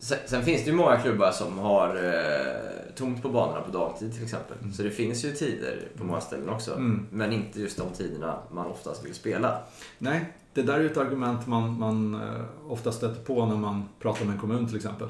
sen, 0.01 0.17
sen 0.25 0.43
finns 0.43 0.63
det 0.63 0.69
ju 0.69 0.75
många 0.75 0.97
klubbar 0.97 1.31
som 1.31 1.59
har 1.59 1.95
eh, 1.95 2.95
tomt 2.95 3.21
på 3.21 3.29
banorna 3.29 3.61
på 3.61 3.71
dagtid 3.71 4.13
till 4.13 4.23
exempel. 4.23 4.57
Mm. 4.61 4.73
Så 4.73 4.83
det 4.83 4.91
finns 4.91 5.25
ju 5.25 5.31
tider 5.31 5.87
på 5.97 6.03
många 6.03 6.21
ställen 6.21 6.49
också. 6.49 6.73
Mm. 6.73 7.07
Men 7.11 7.31
inte 7.31 7.61
just 7.61 7.77
de 7.77 7.89
tiderna 7.89 8.39
man 8.51 8.65
oftast 8.65 9.05
vill 9.05 9.13
spela. 9.13 9.59
Nej, 9.97 10.33
det 10.53 10.61
där 10.61 10.73
är 10.73 10.79
ju 10.79 10.91
ett 10.91 10.97
argument 10.97 11.47
man, 11.47 11.79
man 11.79 12.13
eh, 12.15 12.71
ofta 12.71 12.91
stöter 12.91 13.23
på 13.23 13.45
när 13.45 13.55
man 13.55 13.89
pratar 13.99 14.25
med 14.25 14.33
en 14.33 14.39
kommun 14.39 14.67
till 14.67 14.75
exempel. 14.75 15.07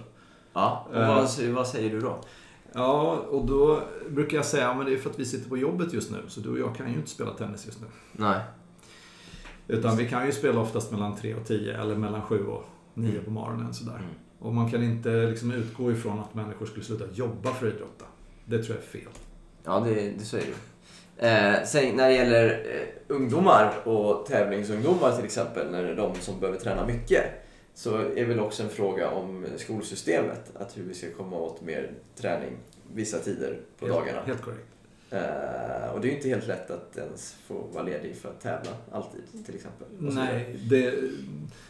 Ja, 0.54 0.88
och 0.90 0.96
Eh. 0.96 1.08
vad, 1.08 1.56
vad 1.56 1.68
säger 1.68 1.90
du 1.90 2.00
då? 2.00 2.20
Ja, 2.74 3.12
och 3.30 3.46
då 3.46 3.80
brukar 4.10 4.38
jag 4.38 4.46
säga 4.46 4.70
att 4.70 4.86
det 4.86 4.94
är 4.94 4.98
för 4.98 5.10
att 5.10 5.20
vi 5.20 5.26
sitter 5.26 5.50
på 5.50 5.58
jobbet 5.58 5.94
just 5.94 6.12
nu, 6.12 6.18
så 6.28 6.40
du 6.40 6.50
och 6.50 6.60
jag 6.60 6.76
kan 6.76 6.90
ju 6.92 6.96
inte 6.96 7.10
spela 7.10 7.32
tennis 7.32 7.66
just 7.66 7.82
nu. 7.82 7.88
Nej. 8.12 8.40
Utan 9.68 9.98
vi 9.98 10.10
kan 10.10 10.26
ju 10.26 10.32
spela 10.32 10.62
oftast 10.62 10.92
mellan 10.92 11.16
3 11.16 11.36
och 11.36 11.48
10 11.48 11.82
eller 11.82 11.96
mellan 11.96 12.22
7 12.22 12.46
och 12.46 12.64
9 12.94 13.20
på 13.20 13.32
morgonen 13.32 13.74
sådär. 13.74 13.96
Mm. 13.96 14.10
Och 14.42 14.54
man 14.54 14.72
kan 14.72 14.84
inte 14.84 15.10
liksom 15.10 15.52
utgå 15.52 15.92
ifrån 15.92 16.20
att 16.20 16.34
människor 16.34 16.66
skulle 16.66 16.86
sluta 16.86 17.06
jobba 17.14 17.54
för 17.54 17.68
att 17.68 17.74
idrotta. 17.74 18.06
Det 18.46 18.64
tror 18.64 18.78
jag 18.78 18.84
är 18.84 18.88
fel. 18.88 19.12
Ja, 19.64 19.80
det, 19.80 20.10
det 20.10 20.26
så 20.26 20.38
är 20.38 20.42
det. 20.42 21.28
Eh, 21.28 21.64
sen 21.64 21.96
när 21.96 22.10
det 22.10 22.16
gäller 22.16 22.50
eh, 22.50 22.88
ungdomar 23.08 23.88
och 23.88 24.26
tävlingsungdomar 24.26 25.16
till 25.16 25.26
exempel, 25.26 25.72
när 25.72 25.84
det 25.84 25.90
är 25.90 25.96
de 25.96 26.16
som 26.16 26.40
behöver 26.40 26.60
träna 26.60 26.86
mycket, 26.86 27.24
så 27.74 27.98
är 27.98 28.26
väl 28.26 28.40
också 28.40 28.64
en 28.64 28.70
fråga 28.70 29.10
om 29.10 29.46
skolsystemet. 29.58 30.52
Att 30.56 30.78
hur 30.78 30.84
vi 30.84 30.94
ska 30.94 31.08
komma 31.12 31.38
åt 31.38 31.62
mer 31.62 31.92
träning 32.16 32.58
vissa 32.94 33.18
tider 33.18 33.60
på 33.80 33.86
helt, 33.86 33.98
dagarna. 33.98 34.22
Helt 34.26 34.42
korrekt. 34.42 34.71
Eh, 35.12 35.94
och 35.94 36.02
det 36.02 36.08
är 36.08 36.10
ju 36.10 36.16
inte 36.16 36.30
helt 36.30 36.48
lätt 36.48 36.72
att 36.72 36.98
ens 36.98 37.34
få 37.48 37.54
vara 37.74 37.84
ledig 37.84 38.16
för 38.16 38.30
att 38.30 38.42
tävla 38.42 38.72
alltid 38.92 39.46
till 39.46 39.56
exempel. 39.56 39.88
Nej, 40.00 40.60
det, 40.70 40.94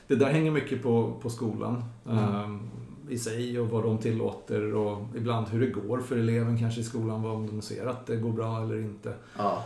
det 0.08 0.16
där 0.16 0.32
hänger 0.32 0.52
mycket 0.52 0.84
på, 0.84 1.14
på 1.22 1.30
skolan. 1.30 1.84
Mm. 2.10 2.36
Ehm, 2.36 2.70
i 3.10 3.18
sig 3.18 3.60
och 3.60 3.70
vad 3.70 3.84
de 3.84 3.98
tillåter 3.98 4.74
och 4.74 5.06
ibland 5.16 5.48
hur 5.48 5.60
det 5.60 5.68
går 5.68 6.00
för 6.00 6.18
eleven 6.18 6.58
kanske 6.58 6.82
i 6.82 6.84
skolan, 6.84 7.22
vad 7.24 7.36
om 7.36 7.48
de 7.48 7.62
ser 7.62 7.86
att 7.86 8.06
det 8.06 8.16
går 8.16 8.32
bra 8.32 8.62
eller 8.64 8.78
inte. 8.78 9.14
Ja. 9.38 9.64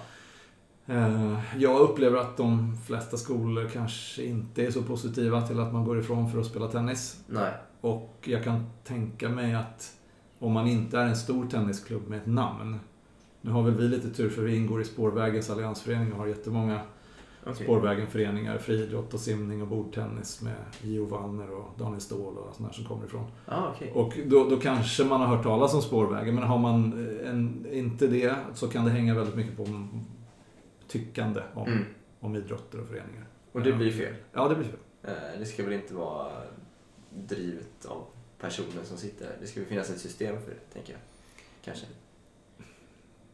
Eh, 0.85 1.39
Jag 1.57 1.79
upplever 1.79 2.17
att 2.17 2.37
de 2.37 2.77
flesta 2.87 3.17
skolor 3.17 3.69
kanske 3.73 4.23
inte 4.23 4.65
är 4.65 4.71
så 4.71 4.83
positiva 4.83 5.41
till 5.47 5.59
att 5.59 5.73
man 5.73 5.85
går 5.85 5.99
ifrån 5.99 6.31
för 6.31 6.39
att 6.39 6.45
spela 6.45 6.67
tennis. 6.67 7.23
Nej. 7.27 7.51
Och 7.81 8.15
jag 8.23 8.43
kan 8.43 8.65
tänka 8.83 9.29
mig 9.29 9.55
att 9.55 9.93
om 10.39 10.51
man 10.51 10.67
inte 10.67 10.97
är 10.99 11.05
en 11.05 11.15
stor 11.15 11.45
tennisklubb 11.47 12.07
med 12.07 12.17
ett 12.19 12.27
namn. 12.27 12.79
Nu 13.45 13.51
har 13.51 13.63
väl 13.63 13.73
vi 13.73 13.87
lite 13.87 14.09
tur 14.09 14.29
för 14.29 14.41
vi 14.41 14.55
ingår 14.55 14.81
i 14.81 14.85
Spårvägens 14.85 15.49
alliansförening 15.49 16.13
och 16.13 16.19
har 16.19 16.27
jättemånga 16.27 16.81
Okej. 17.43 17.63
Spårvägen-föreningar, 17.63 18.57
friidrott 18.57 19.13
och 19.13 19.19
simning 19.19 19.61
och 19.61 19.67
bordtennis 19.67 20.41
med 20.41 20.55
Gio 20.81 21.05
Wallner 21.05 21.51
och 21.51 21.79
Daniel 21.79 22.01
Ståhl 22.01 22.37
och 22.37 22.55
sådana 22.55 22.73
som 22.73 22.85
kommer 22.85 23.05
ifrån. 23.05 23.25
Ja, 23.45 23.71
okej. 23.75 23.91
Och 23.91 24.13
då, 24.25 24.49
då 24.49 24.57
kanske 24.57 25.03
man 25.03 25.21
har 25.21 25.27
hört 25.27 25.43
talas 25.43 25.73
om 25.73 25.81
Spårvägen, 25.81 26.35
men 26.35 26.43
har 26.43 26.57
man 26.57 27.07
en, 27.25 27.65
inte 27.71 28.07
det 28.07 28.35
så 28.53 28.67
kan 28.67 28.85
det 28.85 28.91
hänga 28.91 29.13
väldigt 29.15 29.35
mycket 29.35 29.57
på 29.57 29.87
tyckande 30.87 31.41
om, 31.53 31.67
Mm. 31.67 31.83
om 32.19 32.35
idrotter 32.35 32.79
och 32.81 32.87
föreningar. 32.87 33.27
Och 33.51 33.61
det 33.61 33.73
blir 33.73 33.91
fel. 33.91 34.13
Ja, 34.33 34.47
det 34.47 34.55
blir 34.55 34.65
fel. 34.67 34.79
Eh, 35.03 35.39
Det 35.39 35.45
ska 35.45 35.63
väl 35.63 35.73
inte 35.73 35.93
vara 35.93 36.27
drivet 37.27 37.85
av 37.85 38.03
personen 38.39 38.85
som 38.85 38.97
sitter 38.97 39.25
där. 39.25 39.35
Det 39.41 39.47
ska 39.47 39.59
väl 39.59 39.69
finnas 39.69 39.89
ett 39.89 39.99
system 39.99 40.35
för 40.41 40.51
det, 40.51 40.73
tänker 40.73 40.93
jag. 40.93 41.01
Kanske. 41.65 41.85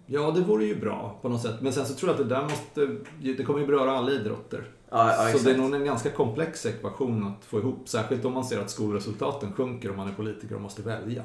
Ja, 0.05 0.31
det 0.31 0.41
vore 0.41 0.65
ju 0.65 0.79
bra 0.79 1.19
på 1.21 1.29
något 1.29 1.41
sätt. 1.41 1.55
Men 1.61 1.73
sen 1.73 1.85
så 1.85 1.93
tror 1.93 2.09
jag 2.11 2.21
att 2.21 2.29
det 2.29 2.35
där 2.35 2.43
måste, 2.43 2.95
det 3.37 3.43
kommer 3.43 3.59
ju 3.59 3.65
beröra 3.67 3.91
alla 3.91 4.11
idrotter. 4.11 4.63
Ja, 4.89 5.27
ja 5.31 5.37
så 5.37 5.45
det 5.45 5.51
är 5.53 5.57
nog 5.57 5.73
en 5.75 5.85
ganska 5.85 6.09
komplex 6.11 6.65
ekvation 6.65 7.27
att 7.27 7.45
få 7.45 7.59
ihop. 7.59 7.89
Särskilt 7.89 8.25
om 8.25 8.33
man 8.33 8.45
ser 8.45 8.59
att 8.61 8.69
skolresultaten 8.69 9.53
sjunker 9.53 9.89
om 9.91 9.97
man 9.97 10.07
är 10.07 10.13
politiker 10.13 10.55
och 10.55 10.61
måste 10.61 10.81
välja. 10.81 11.23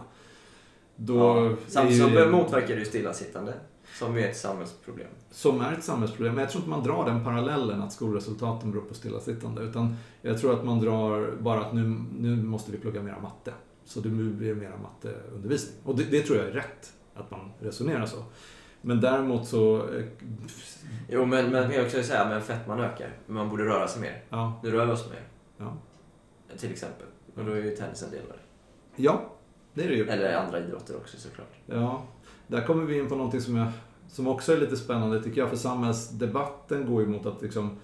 Då 0.97 1.17
Ja. 1.17 1.57
Samtidigt 1.69 2.03
så 2.03 2.09
ju- 2.11 2.31
motverkar 2.31 2.77
ju 2.77 2.85
stillasittande. 2.85 3.55
Som 3.99 4.17
är 4.17 4.21
ett 4.29 4.37
samhällsproblem. 4.37 5.07
som 5.31 5.61
är 5.61 5.73
ett 5.73 5.85
samhällsproblem. 5.85 6.35
Men 6.35 6.43
jag 6.43 6.51
tror 6.51 6.61
inte 6.61 6.71
man 6.71 6.83
drar 6.83 7.05
den 7.05 7.25
parallellen 7.25 7.83
att 7.83 7.93
skolresultaten 7.93 8.71
beror 8.71 8.83
på 8.83 8.95
stillasittande. 8.95 9.63
Utan 9.63 9.97
jag 10.23 10.41
tror 10.41 10.53
att 10.53 10.65
man 10.65 10.81
drar 10.81 11.31
bara 11.41 11.61
att 11.61 11.75
nu, 11.75 12.05
nu 12.19 12.37
måste 12.43 12.73
vi 12.73 12.79
plugga 12.79 13.03
mera 13.03 13.21
matte. 13.21 13.53
Så 13.85 14.01
det 14.01 14.09
blir 14.09 14.55
mera 14.55 14.73
matteundervisning. 14.83 15.77
Och 15.85 15.97
det, 15.97 16.05
det 16.05 16.21
tror 16.23 16.39
jag 16.39 16.47
är 16.49 16.53
rätt, 16.53 16.93
att 17.15 17.31
man 17.31 17.51
resonerar 17.61 18.07
så. 18.07 18.17
Men 18.87 19.01
däremot 19.01 19.47
så, 19.49 19.89
eh, 19.95 20.05
Jo, 21.09 21.25
men, 21.27 21.51
men 21.51 21.71
jag 21.71 21.85
också 21.85 22.03
säga 22.03 22.21
att 22.23 22.45
fetman 22.45 22.81
ökar. 22.81 23.11
Man 23.27 23.49
borde 23.49 23.65
röra 23.65 23.89
sig 23.89 24.01
mer. 24.03 24.23
ja, 24.29 24.61
Nu 24.63 24.71
rör 24.71 24.87
vi 24.87 24.93
oss 24.93 25.11
mer. 25.11 25.21
ja. 25.57 25.77
Till 26.59 26.71
exempel. 26.71 27.07
Och 27.35 27.45
då 27.45 27.53
är 27.53 27.57
ju 27.57 27.77
tennis 27.77 28.03
en 28.03 28.11
del 28.11 28.21
av 28.21 28.29
det. 28.29 29.03
Ja, 29.03 29.21
det 29.75 29.85
är 29.85 29.89
det 29.89 29.95
ju. 29.95 30.09
Eller 30.09 30.37
andra 30.37 30.59
idrotter 30.61 30.97
också 30.97 31.17
såklart. 31.17 31.53
Ja, 31.67 32.03
där 32.47 32.67
kommer 32.67 32.85
vi 32.85 32.99
in 32.99 33.09
på 33.09 33.17
någonting 33.17 33.41
som, 33.41 33.57
jag, 33.57 33.69
som 34.09 34.27
också 34.27 34.53
är 34.53 34.57
lite 34.57 34.77
spännande 34.77 35.23
tycker 35.23 35.41
jag. 35.41 35.51
För 35.51 35.57
samhällsdebatten 35.57 36.87
går 36.87 37.03
ju 37.03 37.09
mot 37.09 37.27
att 37.27 37.43
liksom, 37.43 37.79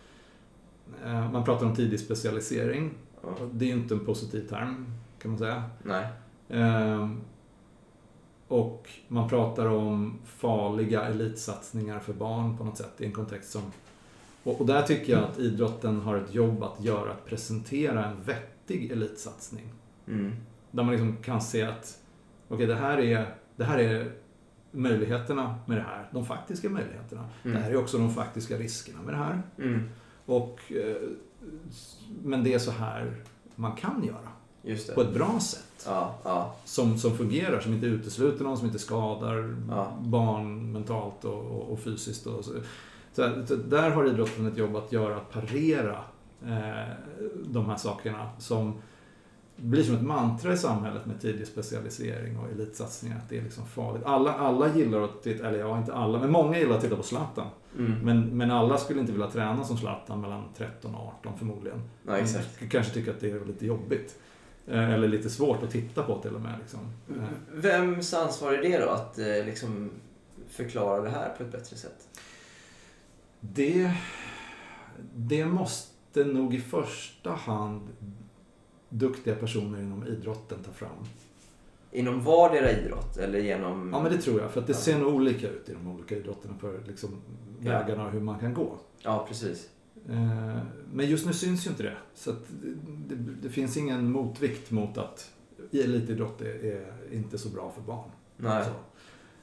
eh, 1.04 1.32
man 1.32 1.44
pratar 1.44 1.66
om 1.66 1.74
tidig 1.76 2.00
specialisering. 2.00 2.94
Ja. 3.22 3.28
Det 3.52 3.64
är 3.64 3.68
ju 3.68 3.74
inte 3.74 3.94
en 3.94 4.04
positiv 4.06 4.48
term, 4.48 4.86
kan 5.18 5.30
man 5.30 5.38
säga. 5.38 5.62
Nej. 5.82 6.06
Ehm, 6.48 7.20
och 8.52 8.90
man 9.08 9.28
pratar 9.28 9.66
om 9.66 10.18
farliga 10.24 11.02
elitsatsningar 11.02 12.00
för 12.00 12.12
barn 12.12 12.56
på 12.56 12.64
något 12.64 12.78
sätt 12.78 13.00
i 13.00 13.04
en 13.04 13.12
kontext 13.12 13.50
som... 13.50 13.62
Och, 14.42 14.60
och 14.60 14.66
där 14.66 14.82
tycker 14.82 15.12
jag 15.12 15.24
att 15.24 15.38
idrotten 15.38 16.00
har 16.00 16.16
ett 16.16 16.34
jobb 16.34 16.62
att 16.62 16.84
göra, 16.84 17.12
att 17.12 17.26
presentera 17.26 18.04
en 18.04 18.22
vettig 18.22 18.92
elitsatsning. 18.92 19.64
Mm. 20.06 20.32
Där 20.70 20.82
man 20.82 20.92
liksom 20.92 21.16
kan 21.16 21.40
se 21.40 21.62
att 21.62 21.98
okej, 22.48 22.66
det, 22.66 22.74
här 22.74 22.98
är, 22.98 23.34
det 23.56 23.64
här 23.64 23.78
är 23.78 24.12
möjligheterna 24.70 25.58
med 25.66 25.76
det 25.76 25.82
här. 25.82 26.08
De 26.12 26.26
faktiska 26.26 26.70
möjligheterna. 26.70 27.28
Mm. 27.42 27.56
Det 27.56 27.62
här 27.62 27.70
är 27.70 27.76
också 27.76 27.98
de 27.98 28.14
faktiska 28.14 28.56
riskerna 28.56 29.02
med 29.02 29.14
det 29.14 29.18
här. 29.18 29.42
Mm. 29.58 29.88
Och, 30.26 30.72
eh, 30.72 31.08
men 32.22 32.44
det 32.44 32.54
är 32.54 32.58
så 32.58 32.70
här 32.70 33.16
man 33.54 33.76
kan 33.76 34.04
göra. 34.04 34.31
Just 34.62 34.94
På 34.94 35.00
ett 35.00 35.14
bra 35.14 35.40
sätt. 35.40 35.84
Ja, 35.86 36.14
ja. 36.24 36.54
Som, 36.64 36.98
som 36.98 37.16
fungerar, 37.16 37.60
som 37.60 37.72
inte 37.72 37.86
utesluter 37.86 38.44
någon, 38.44 38.56
som 38.56 38.66
inte 38.66 38.78
skadar 38.78 39.56
Ja. 39.70 39.98
barn 40.00 40.72
mentalt 40.72 41.24
och, 41.24 41.40
och, 41.40 41.72
och 41.72 41.80
fysiskt. 41.80 42.26
Och 42.26 42.44
så. 42.44 42.52
Så, 43.12 43.46
så 43.46 43.56
där 43.56 43.90
har 43.90 44.06
idrotten 44.06 44.46
ett 44.46 44.56
jobb 44.56 44.76
att 44.76 44.92
göra, 44.92 45.16
att 45.16 45.30
parera 45.32 45.98
eh, 46.46 46.94
de 47.44 47.66
här 47.66 47.76
sakerna 47.76 48.30
som 48.38 48.74
blir 49.56 49.82
som 49.82 49.94
ett 49.94 50.02
mantra 50.02 50.52
i 50.52 50.56
samhället 50.56 51.06
med 51.06 51.20
tidig 51.20 51.46
specialisering 51.46 52.38
och 52.38 52.50
elitsatsningar. 52.50 53.16
Att 53.16 53.28
det 53.28 53.38
är 53.38 53.42
liksom 53.42 53.66
farligt. 53.66 54.04
Alla, 54.04 54.32
alla 54.34 54.74
gillar 54.74 55.02
att 55.02 55.22
titta, 55.22 55.48
eller 55.48 55.58
ja, 55.58 55.78
inte 55.78 55.94
alla, 55.94 56.18
men 56.18 56.30
många 56.30 56.58
gillar 56.58 56.74
att 56.76 56.82
titta 56.82 56.96
på 56.96 57.02
Zlatan. 57.02 57.46
Mm. 57.78 57.92
Men, 58.02 58.36
men 58.36 58.50
alla 58.50 58.78
skulle 58.78 59.00
inte 59.00 59.12
vilja 59.12 59.30
träna 59.30 59.64
som 59.64 59.76
Zlatan 59.76 60.20
mellan 60.20 60.42
13 60.56 60.94
och 60.94 61.14
18 61.20 61.38
förmodligen. 61.38 61.78
Ja, 62.06 62.16
exakt. 62.16 62.60
De 62.60 62.68
kanske 62.68 62.94
tycker 62.94 63.10
att 63.10 63.20
det 63.20 63.30
är 63.30 63.44
lite 63.44 63.66
jobbigt. 63.66 64.18
Eh, 64.66 64.90
Eller 64.92 65.08
lite 65.08 65.30
svårt 65.30 65.62
att 65.62 65.70
titta 65.70 66.02
på 66.02 66.18
till 66.22 66.34
och 66.34 66.40
med. 66.40 66.58
Liksom. 66.60 66.80
Eh, 67.10 67.24
Vems 67.52 68.14
ansvar 68.14 68.52
är 68.52 68.62
det 68.62 68.78
då 68.78 68.88
att 68.88 69.18
eh, 69.18 69.26
liksom 69.26 69.90
förklara 70.48 71.00
det 71.02 71.10
här 71.10 71.34
på 71.36 71.42
ett 71.42 71.52
bättre 71.52 71.76
sätt? 71.76 72.08
Det, 73.40 73.92
det 75.16 75.44
måste 75.46 76.24
nog 76.24 76.54
i 76.54 76.60
första 76.60 77.30
hand 77.32 77.88
duktiga 78.88 79.34
personer 79.34 79.78
inom 79.80 80.06
idrotten 80.06 80.58
ta 80.64 80.72
fram. 80.72 80.90
Inom 81.94 82.24
vardera 82.24 82.70
idrott 82.72 83.16
eller 83.16 83.38
genom... 83.38 83.90
Ja, 83.92 84.02
men 84.02 84.12
det 84.12 84.18
tror 84.18 84.40
jag. 84.40 84.50
För 84.50 84.60
att 84.60 84.66
det 84.66 84.74
ser 84.74 84.98
nog 84.98 85.14
olika 85.14 85.48
ut 85.48 85.68
i 85.68 85.72
de 85.72 85.88
olika 85.88 86.16
idrotterna 86.16 86.54
för 86.60 86.80
liksom, 86.86 87.10
Ja. 87.60 87.70
vägarna 87.70 88.06
och 88.06 88.12
hur 88.12 88.20
man 88.20 88.38
kan 88.38 88.54
gå. 88.54 88.76
Ja, 89.02 89.24
precis. 89.28 89.68
Eh, 90.08 90.58
Men 90.92 91.10
just 91.10 91.26
nu 91.26 91.32
syns 91.32 91.66
ju 91.66 91.70
inte 91.70 91.82
det. 91.82 91.96
Så 92.14 92.32
det, 93.08 93.14
det, 93.42 93.48
finns 93.48 93.76
ingen 93.76 94.12
motvikt 94.12 94.70
mot 94.70 94.98
att 94.98 95.30
elitidrott 95.72 96.40
är, 96.40 96.46
är 96.64 96.84
inte 97.12 97.38
så 97.38 97.48
bra 97.48 97.72
för 97.74 97.82
barn. 97.82 98.10
Nej. 98.36 98.64
Så. 98.64 98.70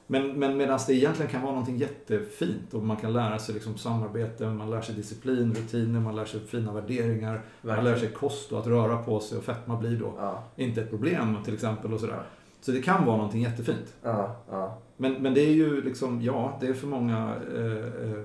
Men, 0.06 0.38
men 0.38 0.56
medan 0.56 0.78
det 0.86 0.94
egentligen 0.94 1.30
kan 1.30 1.42
vara 1.42 1.52
någonting 1.52 1.76
jättefint 1.76 2.74
och 2.74 2.82
man 2.82 2.96
kan 2.96 3.12
lära 3.12 3.38
sig 3.38 3.54
liksom 3.54 3.78
samarbete, 3.78 4.46
man 4.46 4.70
lär 4.70 4.80
sig 4.80 4.94
disciplin, 4.94 5.54
rutiner, 5.54 6.00
man 6.00 6.16
lär 6.16 6.24
sig 6.24 6.40
fina 6.40 6.72
värderingar, 6.72 7.32
man 7.62 7.76
lär 7.76 7.82
Verkligen. 7.82 7.98
sig 7.98 8.08
kost 8.18 8.52
och 8.52 8.60
att 8.60 8.66
röra 8.66 8.96
på 9.02 9.20
sig 9.20 9.38
och 9.38 9.44
fetma 9.44 9.76
blir 9.76 9.96
då 9.96 10.14
Ja, 10.18 10.44
inte 10.56 10.80
ett 10.82 10.90
problem 10.90 11.36
till 11.44 11.54
exempel 11.54 11.92
och 11.92 12.00
sådär. 12.00 12.22
Så 12.60 12.72
det 12.72 12.82
kan 12.82 13.04
vara 13.06 13.16
någonting 13.16 13.42
jättefint. 13.42 13.94
ja, 14.02 14.36
ja. 14.50 14.78
Men, 14.96 15.12
men 15.22 15.34
det 15.34 15.40
är 15.40 15.52
ju 15.52 15.82
liksom, 15.82 16.22
ja, 16.22 16.58
det 16.60 16.66
är 16.66 16.74
för 16.74 16.86
många 16.86 17.34
eh, 17.56 18.10
eh, 18.10 18.24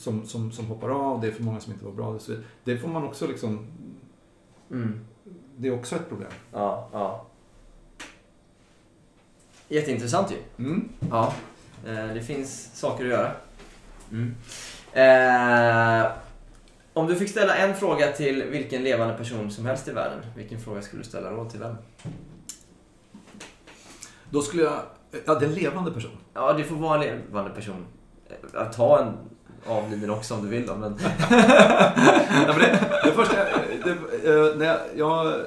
som, 0.00 0.26
som, 0.26 0.52
som 0.52 0.66
hoppar 0.66 0.88
av, 0.88 1.20
det 1.20 1.26
är 1.26 1.32
för 1.32 1.42
många 1.42 1.60
som 1.60 1.72
inte 1.72 1.84
var 1.84 1.92
bra. 1.92 2.10
vidare. 2.10 2.42
Det 2.64 2.78
får 2.78 2.88
man 2.88 3.04
också 3.04 3.26
liksom, 3.26 3.66
Mm. 4.70 5.00
det 5.56 5.68
är 5.68 5.74
också 5.74 5.96
ett 5.96 6.08
problem. 6.08 6.30
Ja, 6.52 6.88
ja. 6.92 7.26
Jätteintressant 9.68 10.32
ju. 10.32 10.64
Mm. 10.64 10.88
Ja. 11.10 11.32
Eh, 11.86 12.06
det 12.14 12.22
finns 12.22 12.70
saker 12.78 13.04
att 13.04 13.10
göra. 13.10 13.32
Mm. 14.12 14.34
Eh, 14.92 16.12
om 16.92 17.06
du 17.06 17.16
fick 17.16 17.30
ställa 17.30 17.56
en 17.56 17.74
fråga 17.74 18.12
till 18.12 18.42
vilken 18.42 18.82
levande 18.84 19.14
person 19.14 19.50
som 19.50 19.66
helst 19.66 19.88
i 19.88 19.92
världen, 19.92 20.18
vilken 20.36 20.60
fråga 20.60 20.82
skulle 20.82 21.02
du 21.02 21.08
ställa 21.08 21.30
då 21.30 21.44
till 21.50 21.60
vem? 21.60 21.76
Då 24.30 24.42
skulle 24.42 24.62
jag, 24.62 24.80
ja 25.26 25.34
det 25.34 25.44
är 25.44 25.48
en 25.48 25.54
levande 25.54 25.90
person. 25.92 26.16
Ja, 26.34 26.52
det 26.52 26.64
får 26.64 26.76
vara 26.76 27.04
en 27.04 27.18
levande 27.18 27.50
person. 27.50 27.86
Att 28.54 28.72
ta 28.72 29.00
en 29.00 29.14
avliden 29.66 30.10
också 30.10 30.34
om 30.34 30.42
du 30.42 30.48
vill 30.48 30.66
då, 30.66 30.76
men... 30.76 30.96
ja, 31.30 32.46
men 32.46 32.58
det, 32.58 33.00
det 33.04 33.12
första, 33.12 33.34
det, 33.84 33.90
eh, 33.90 34.56
när 34.56 34.66
jag, 34.66 34.78
jag, 34.96 35.40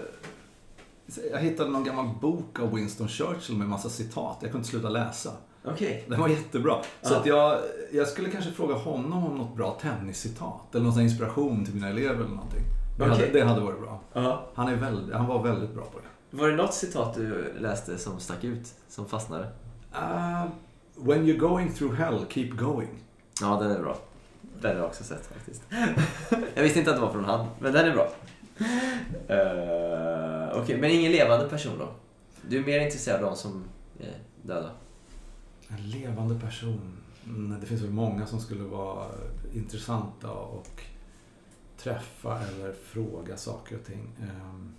jag 1.31 1.39
hittade 1.39 1.69
någon 1.69 1.83
gammal 1.83 2.09
bok 2.21 2.59
av 2.59 2.73
Winston 2.75 3.07
Churchill 3.07 3.57
med 3.57 3.67
massa 3.67 3.89
citat. 3.89 4.37
Jag 4.41 4.51
kunde 4.51 4.57
inte 4.57 4.69
sluta 4.69 4.89
läsa. 4.89 5.29
Okej. 5.65 6.05
Den 6.09 6.19
var 6.19 6.27
jättebra. 6.27 6.75
Så 7.01 7.13
Ja. 7.13 7.19
att 7.19 7.25
jag, 7.25 7.59
jag 7.91 8.07
skulle 8.07 8.29
kanske 8.29 8.51
fråga 8.51 8.75
honom 8.75 9.23
om 9.25 9.37
något 9.37 9.55
bra 9.55 9.77
tenniscitat. 9.81 10.75
Eller 10.75 10.85
någon 10.85 11.01
inspiration 11.01 11.65
till 11.65 11.73
mina 11.73 11.89
elever 11.89 12.15
eller 12.15 12.35
någonting. 12.35 12.61
Det, 12.97 13.03
Okej. 13.03 13.15
hade, 13.27 13.39
det 13.39 13.45
hade 13.45 13.61
varit 13.61 13.79
bra. 13.81 13.99
Ja. 14.13 14.45
Han, 14.55 14.67
är 14.67 14.75
väldigt, 14.75 15.15
han 15.15 15.27
var 15.27 15.43
väldigt 15.43 15.73
bra 15.73 15.83
på 15.83 15.99
det. 15.99 16.37
Var 16.37 16.47
det 16.49 16.55
något 16.55 16.73
citat 16.73 17.15
du 17.15 17.53
läste 17.59 17.97
som 17.97 18.19
stack 18.19 18.43
ut, 18.43 18.67
som 18.89 19.05
fastnade? 19.05 19.43
Uh, 19.95 20.45
when 20.95 21.25
you're 21.25 21.37
going 21.37 21.73
through 21.73 21.95
hell, 21.95 22.25
keep 22.29 22.49
going. 22.49 22.89
Ja, 23.43 23.59
den 23.61 23.71
är 23.71 23.79
bra. 23.79 23.97
Den 24.61 24.71
har 24.71 24.77
jag 24.77 24.85
också 24.85 25.03
sett 25.03 25.25
faktiskt. 25.25 25.63
jag 26.55 26.63
visste 26.63 26.79
inte 26.79 26.91
att 26.91 26.97
det 26.97 27.01
var 27.01 27.11
från 27.11 27.25
han, 27.25 27.47
men 27.59 27.73
den 27.73 27.85
är 27.85 27.91
bra. 27.93 28.09
Uh, 29.29 30.61
Okej, 30.61 30.77
men 30.77 30.91
ingen 30.91 31.11
levande 31.11 31.49
person 31.49 31.77
då? 31.79 31.89
Du 32.49 32.57
är 32.57 32.65
mer 32.65 32.79
intresserad 32.79 33.23
av 33.23 33.29
de 33.29 33.35
som 33.37 33.63
är 33.99 34.17
döda? 34.41 34.71
En 35.67 35.89
levande 35.89 36.39
person. 36.39 36.97
Mm, 37.25 37.59
det 37.59 37.65
finns 37.65 37.81
väl 37.81 37.89
många 37.89 38.25
som 38.25 38.39
skulle 38.39 38.63
vara 38.63 39.05
intressanta 39.53 40.31
och 40.31 40.83
träffa 41.77 42.39
eller 42.39 42.73
fråga 42.73 43.37
saker 43.37 43.75
och 43.75 43.85
ting. 43.85 44.09
Ehm, 44.21 44.75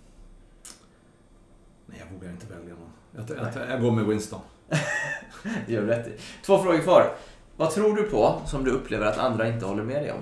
Nej, 1.85 2.03
jag 2.05 2.17
vågar 2.17 2.31
inte 2.31 2.45
välja 2.45 2.73
någon. 2.73 3.27
Jag, 3.27 3.37
jag, 3.55 3.69
jag 3.69 3.81
går 3.81 3.91
med 3.91 4.05
Winston. 4.05 4.41
det 5.67 5.73
gör 5.73 5.81
rätt. 5.81 6.19
Två 6.45 6.63
frågor 6.63 6.79
kvar. 6.79 7.15
Vad 7.57 7.71
tror 7.71 7.95
du 7.95 8.03
på 8.03 8.41
som 8.45 8.63
du 8.63 8.71
upplever 8.71 9.05
att 9.05 9.17
andra 9.17 9.47
inte 9.47 9.65
håller 9.65 9.83
med 9.83 10.01
dig 10.03 10.11
om? 10.11 10.21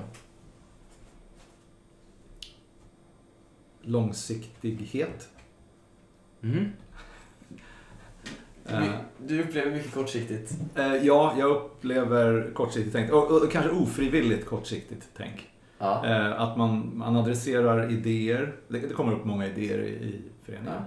Långsiktighet. 3.82 5.30
Mm. 6.44 6.70
Eh, 8.66 8.84
Du 9.18 9.44
upplever 9.44 9.72
mycket 9.72 9.94
kortsiktigt. 9.94 10.52
eh, 10.76 10.96
ja, 10.96 11.36
jag 11.40 11.50
upplever 11.52 12.52
kortsiktigt 12.54 12.94
tänk. 12.96 13.12
Och, 13.12 13.32
och 13.32 13.52
kanske 13.52 13.72
ofrivilligt 13.72 14.46
kortsiktigt 14.46 15.10
tänk. 15.18 15.50
Ja. 15.80 16.06
Eh, 16.06 16.42
att 16.42 16.58
man, 16.58 16.92
man 16.98 17.16
adresserar 17.16 17.92
idéer. 17.92 18.56
Det, 18.68 18.80
det 18.80 18.94
kommer 18.94 19.14
upp 19.14 19.26
många 19.26 19.48
idéer 19.48 19.80
i, 19.80 19.90
i 19.90 20.22
föreningen. 20.44 20.74
Ja. 20.74 20.86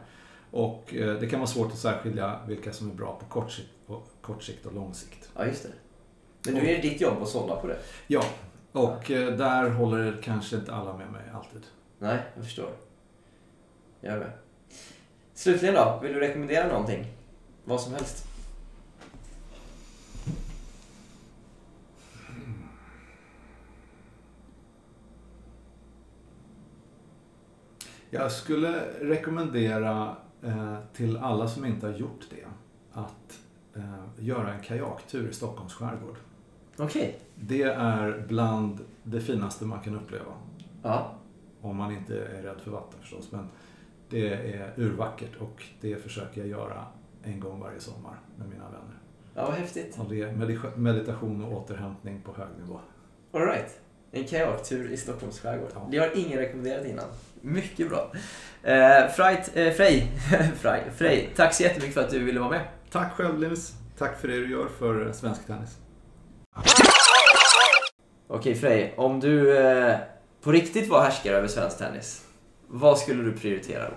Och 0.50 0.84
det 0.90 1.30
kan 1.30 1.40
vara 1.40 1.46
svårt 1.48 1.72
att 1.72 1.78
särskilja 1.78 2.40
vilka 2.48 2.72
som 2.72 2.90
är 2.90 2.94
bra 2.94 3.20
på 3.20 3.26
kort 3.26 3.50
sikt, 3.50 3.68
på 3.86 4.02
kort 4.20 4.42
sikt 4.42 4.66
och 4.66 4.74
lång 4.74 4.94
sikt. 4.94 5.30
ja, 5.36 5.46
just 5.46 5.62
det. 5.62 5.68
Men 6.46 6.54
nu 6.54 6.70
är 6.70 6.76
det 6.76 6.88
ditt 6.88 7.00
jobb 7.00 7.22
att 7.22 7.28
sålla 7.28 7.56
på 7.56 7.66
det. 7.66 7.78
Ja, 8.06 8.24
och 8.72 9.10
eh, 9.10 9.36
där 9.36 9.70
håller 9.70 10.18
kanske 10.22 10.56
inte 10.56 10.74
alla 10.74 10.96
med 10.96 11.12
mig 11.12 11.22
alltid. 11.34 11.62
Nej, 11.98 12.18
jag 12.34 12.44
förstår. 12.44 12.70
Gör 14.00 14.20
det. 14.20 14.30
Slutligen 15.34 15.74
då, 15.74 16.00
vill 16.02 16.12
du 16.12 16.20
rekommendera 16.20 16.68
någonting? 16.68 17.06
Vad 17.64 17.80
som 17.80 17.92
helst. 17.92 18.26
Jag 28.10 28.32
skulle 28.32 28.80
rekommendera 29.00 30.16
eh, 30.42 30.76
till 30.92 31.16
alla 31.16 31.48
som 31.48 31.64
inte 31.64 31.86
har 31.86 31.94
gjort 31.94 32.26
det 32.30 32.46
att 32.92 33.40
eh, 33.74 34.24
göra 34.24 34.54
en 34.54 34.62
kajaktur 34.62 35.30
i 35.30 35.32
Stockholms 35.32 35.74
skärgård. 35.74 36.16
Okej. 36.78 37.18
Det 37.34 37.62
är 37.62 38.24
bland 38.28 38.80
det 39.02 39.20
finaste 39.20 39.64
man 39.64 39.80
kan 39.80 39.96
uppleva. 39.96 40.32
Ja. 40.82 41.12
Om 41.60 41.76
man 41.76 41.92
inte 41.92 42.14
är 42.24 42.42
rädd 42.42 42.60
för 42.64 42.70
vatten 42.70 43.00
förstås. 43.00 43.32
Men 43.32 43.48
det 44.10 44.28
är 44.32 44.72
urvackert 44.76 45.36
och 45.38 45.64
det 45.80 45.96
försöker 46.02 46.40
jag 46.40 46.48
göra 46.48 46.84
en 47.22 47.40
gång 47.40 47.60
varje 47.60 47.80
sommar 47.80 48.20
med 48.38 48.48
mina 48.48 48.64
vänner. 48.64 48.98
Ja, 49.34 49.44
vad 49.46 49.54
häftigt. 49.54 49.98
Och 49.98 50.10
det 50.10 50.22
är 50.22 50.32
medita- 50.32 50.76
meditation 50.76 51.44
och 51.44 51.52
återhämtning 51.52 52.20
på 52.22 52.32
hög 52.34 52.48
nivå. 52.60 52.80
All 53.32 53.46
right. 53.46 53.80
En 54.12 54.24
kajaktur 54.24 54.90
i 54.90 54.96
Stockholms 54.96 55.40
skärgård. 55.40 55.68
Ja. 55.74 55.88
Det 55.90 55.98
har 55.98 56.10
ingen 56.18 56.38
rekommenderat 56.38 56.86
innan. 56.86 57.04
Mycket 57.40 57.88
bra. 57.88 58.12
Eh, 58.62 59.08
Freit, 59.08 59.50
eh, 59.56 59.72
Frej, 59.72 60.12
Frej, 60.56 60.84
Frej, 60.96 61.30
tack 61.36 61.54
så 61.54 61.62
jättemycket 61.62 61.94
för 61.94 62.00
att 62.00 62.10
du 62.10 62.24
ville 62.24 62.40
vara 62.40 62.50
med. 62.50 62.64
Tack 62.90 63.12
själv 63.12 63.38
Linus. 63.38 63.74
Tack 63.98 64.20
för 64.20 64.28
det 64.28 64.34
du 64.34 64.50
gör 64.50 64.66
för 64.78 65.12
svensk 65.12 65.46
tennis. 65.46 65.78
Okej 68.28 68.54
Frej, 68.54 68.94
om 68.96 69.20
du 69.20 69.58
eh, 69.58 69.96
på 70.42 70.52
riktigt 70.52 70.88
var 70.88 71.02
härskare 71.02 71.36
över 71.36 71.48
svensk 71.48 71.78
tennis, 71.78 72.26
vad 72.66 72.98
skulle 72.98 73.22
du 73.22 73.32
prioritera 73.32 73.90
då? 73.90 73.96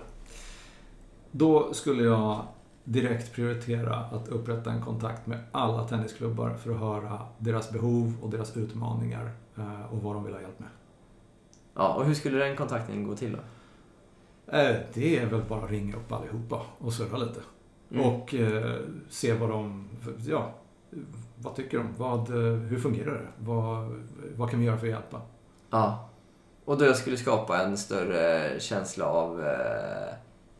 Då 1.30 1.74
skulle 1.74 2.02
jag 2.02 2.42
direkt 2.84 3.32
prioritera 3.32 3.96
att 3.96 4.28
upprätta 4.28 4.70
en 4.70 4.82
kontakt 4.82 5.26
med 5.26 5.38
alla 5.52 5.88
tennisklubbar 5.88 6.54
för 6.54 6.70
att 6.70 6.80
höra 6.80 7.18
deras 7.38 7.70
behov 7.70 8.12
och 8.22 8.30
deras 8.30 8.56
utmaningar 8.56 9.30
eh, 9.58 9.92
och 9.92 10.02
vad 10.02 10.14
de 10.14 10.24
vill 10.24 10.34
ha 10.34 10.40
hjälp 10.40 10.58
med. 10.58 10.68
Ja, 11.74 11.94
och 11.94 12.04
hur 12.04 12.14
skulle 12.14 12.38
den 12.38 12.56
kontakten 12.56 13.06
gå 13.06 13.16
till 13.16 13.32
då? 13.32 13.38
Eh, 14.56 14.76
Det 14.94 15.18
är 15.18 15.26
väl 15.26 15.42
bara 15.48 15.64
att 15.64 15.70
ringa 15.70 15.96
upp 15.96 16.12
allihopa 16.12 16.62
och 16.78 16.92
surra 16.92 17.16
lite. 17.18 17.40
Mm. 17.90 18.04
Och 18.04 18.34
eh, 18.34 18.76
se 19.10 19.32
vad 19.32 19.48
de, 19.50 19.88
ja, 20.28 20.54
vad 21.42 21.54
tycker 21.54 21.78
de? 21.78 21.86
Vad, 21.96 22.30
eh, 22.30 22.52
hur 22.60 22.78
fungerar 22.78 23.12
det? 23.14 23.28
Vad, 23.44 23.96
vad 24.36 24.50
kan 24.50 24.60
vi 24.60 24.66
göra 24.66 24.78
för 24.78 24.86
att 24.86 24.92
hjälpa? 24.92 25.20
Ja. 25.70 26.08
Och 26.64 26.78
då 26.78 26.94
skulle 26.94 27.16
skapa 27.16 27.62
en 27.64 27.76
större 27.78 28.60
känsla 28.60 29.04
av 29.04 29.40
eh, 29.46 30.14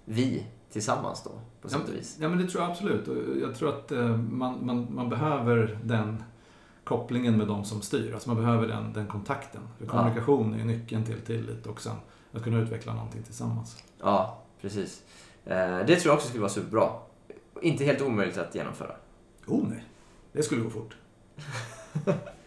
vi 0.05 0.47
tillsammans 0.73 1.23
då, 1.25 1.31
på 1.63 1.69
sätt 1.69 1.89
och 1.89 1.95
vis. 1.95 2.17
Ja, 2.21 2.29
men 2.29 2.39
det 2.39 2.47
tror 2.47 2.63
jag 2.63 2.71
absolut. 2.71 3.09
Jag 3.41 3.55
tror 3.55 3.69
att 3.69 3.93
eh, 3.93 4.17
man, 4.17 4.59
man, 4.67 4.87
man 4.91 5.09
behöver 5.09 5.79
den 5.85 6.23
kopplingen 6.85 7.37
med 7.37 7.47
de 7.47 7.65
som 7.65 7.83
styr. 7.83 8.15
Alltså 8.15 8.29
man 8.31 8.37
behöver 8.45 8.69
den, 8.69 8.93
den 8.93 9.07
kontakten. 9.07 9.61
För 9.79 9.85
Ja. 9.85 9.91
kommunikation 9.91 10.55
är 10.61 10.65
nyckeln 10.65 11.05
till 11.05 11.21
tillit 11.21 11.67
och 11.67 11.81
sen 11.81 11.97
att 12.33 12.43
kunna 12.43 12.59
utveckla 12.59 12.95
någonting 12.95 13.23
tillsammans. 13.23 13.83
Ja, 14.03 14.39
precis. 14.61 15.03
Eh, 15.45 15.79
det 15.87 15.97
tror 15.97 16.07
jag 16.11 16.15
också 16.15 16.29
skulle 16.29 16.41
vara 16.41 16.53
superbra. 16.53 16.89
Inte 17.63 17.85
helt 17.85 18.03
omöjligt 18.03 18.39
att 18.39 18.55
genomföra. 18.55 18.93
Oh 19.47 19.69
nej, 19.69 19.85
det 20.33 20.45
skulle 20.45 20.63
gå 20.63 20.71
fort. 20.71 20.97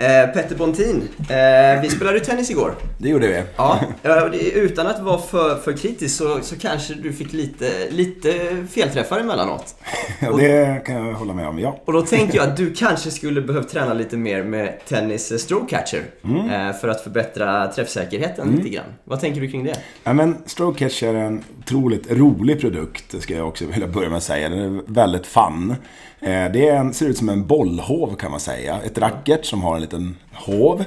Eh, 0.00 0.26
Petter 0.26 0.56
Bontin, 0.56 1.08
eh, 1.20 1.82
vi 1.82 1.90
spelade 1.90 2.18
ju 2.18 2.24
tennis 2.24 2.50
igår. 2.50 2.74
Det 2.98 3.08
gjorde 3.08 3.26
vi. 3.26 3.42
Ja, 3.56 3.80
utan 4.54 4.86
att 4.86 5.00
vara 5.02 5.18
för, 5.18 5.56
för 5.56 5.72
kritisk 5.72 6.16
så, 6.16 6.40
så 6.42 6.58
kanske 6.58 6.94
du 6.94 7.12
fick 7.12 7.32
lite, 7.32 7.70
lite 7.90 8.32
felträffar 8.70 9.20
emellanåt. 9.20 9.74
Ja, 10.20 10.32
det 10.36 10.82
kan 10.86 10.94
jag 10.94 11.14
hålla 11.14 11.34
med 11.34 11.48
om, 11.48 11.58
ja. 11.58 11.80
Och 11.84 11.92
då 11.92 12.02
tänker 12.02 12.36
jag 12.38 12.48
att 12.48 12.56
du 12.56 12.74
kanske 12.74 13.10
skulle 13.10 13.40
behövt 13.40 13.68
träna 13.68 13.94
lite 13.94 14.16
mer 14.16 14.42
med 14.42 14.78
tennis 14.88 15.42
stroke 15.42 15.76
catcher 15.76 16.02
eh, 16.24 16.76
för 16.80 16.88
att 16.88 17.00
förbättra 17.00 17.72
träffsäkerheten 17.72 18.50
lite 18.56 18.68
grann. 18.68 18.86
Vad 19.04 19.20
tänker 19.20 19.40
du 19.40 19.50
kring 19.50 19.64
det? 19.64 19.76
ja 20.04 20.12
men 20.12 20.36
Stroke 20.46 20.78
Catch 20.78 21.02
är 21.02 21.14
en 21.14 21.44
otroligt 21.58 22.10
rolig 22.10 22.60
produkt, 22.60 23.22
ska 23.22 23.34
jag 23.34 23.48
också 23.48 23.66
vilja 23.66 23.86
börja 23.86 24.08
med 24.08 24.16
att 24.16 24.22
säga. 24.22 24.48
Den 24.48 24.58
är 24.58 24.82
väldigt 24.86 25.26
fun. 25.26 25.74
Eh, 26.20 26.52
Det 26.52 26.68
är 26.68 26.76
en, 26.76 26.94
ser 26.94 27.06
ut 27.06 27.18
som 27.18 27.28
en 27.28 27.46
bollhov 27.46 28.14
kan 28.16 28.30
man 28.30 28.40
säga. 28.40 28.80
Ett 28.84 28.98
racket 28.98 29.46
som 29.46 29.62
har 29.62 29.74
en 29.74 29.80
liten 29.80 30.16
hov. 30.32 30.84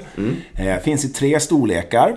Eh, 0.56 0.76
Finns 0.78 1.04
i 1.04 1.08
tre 1.08 1.40
storlekar. 1.40 2.16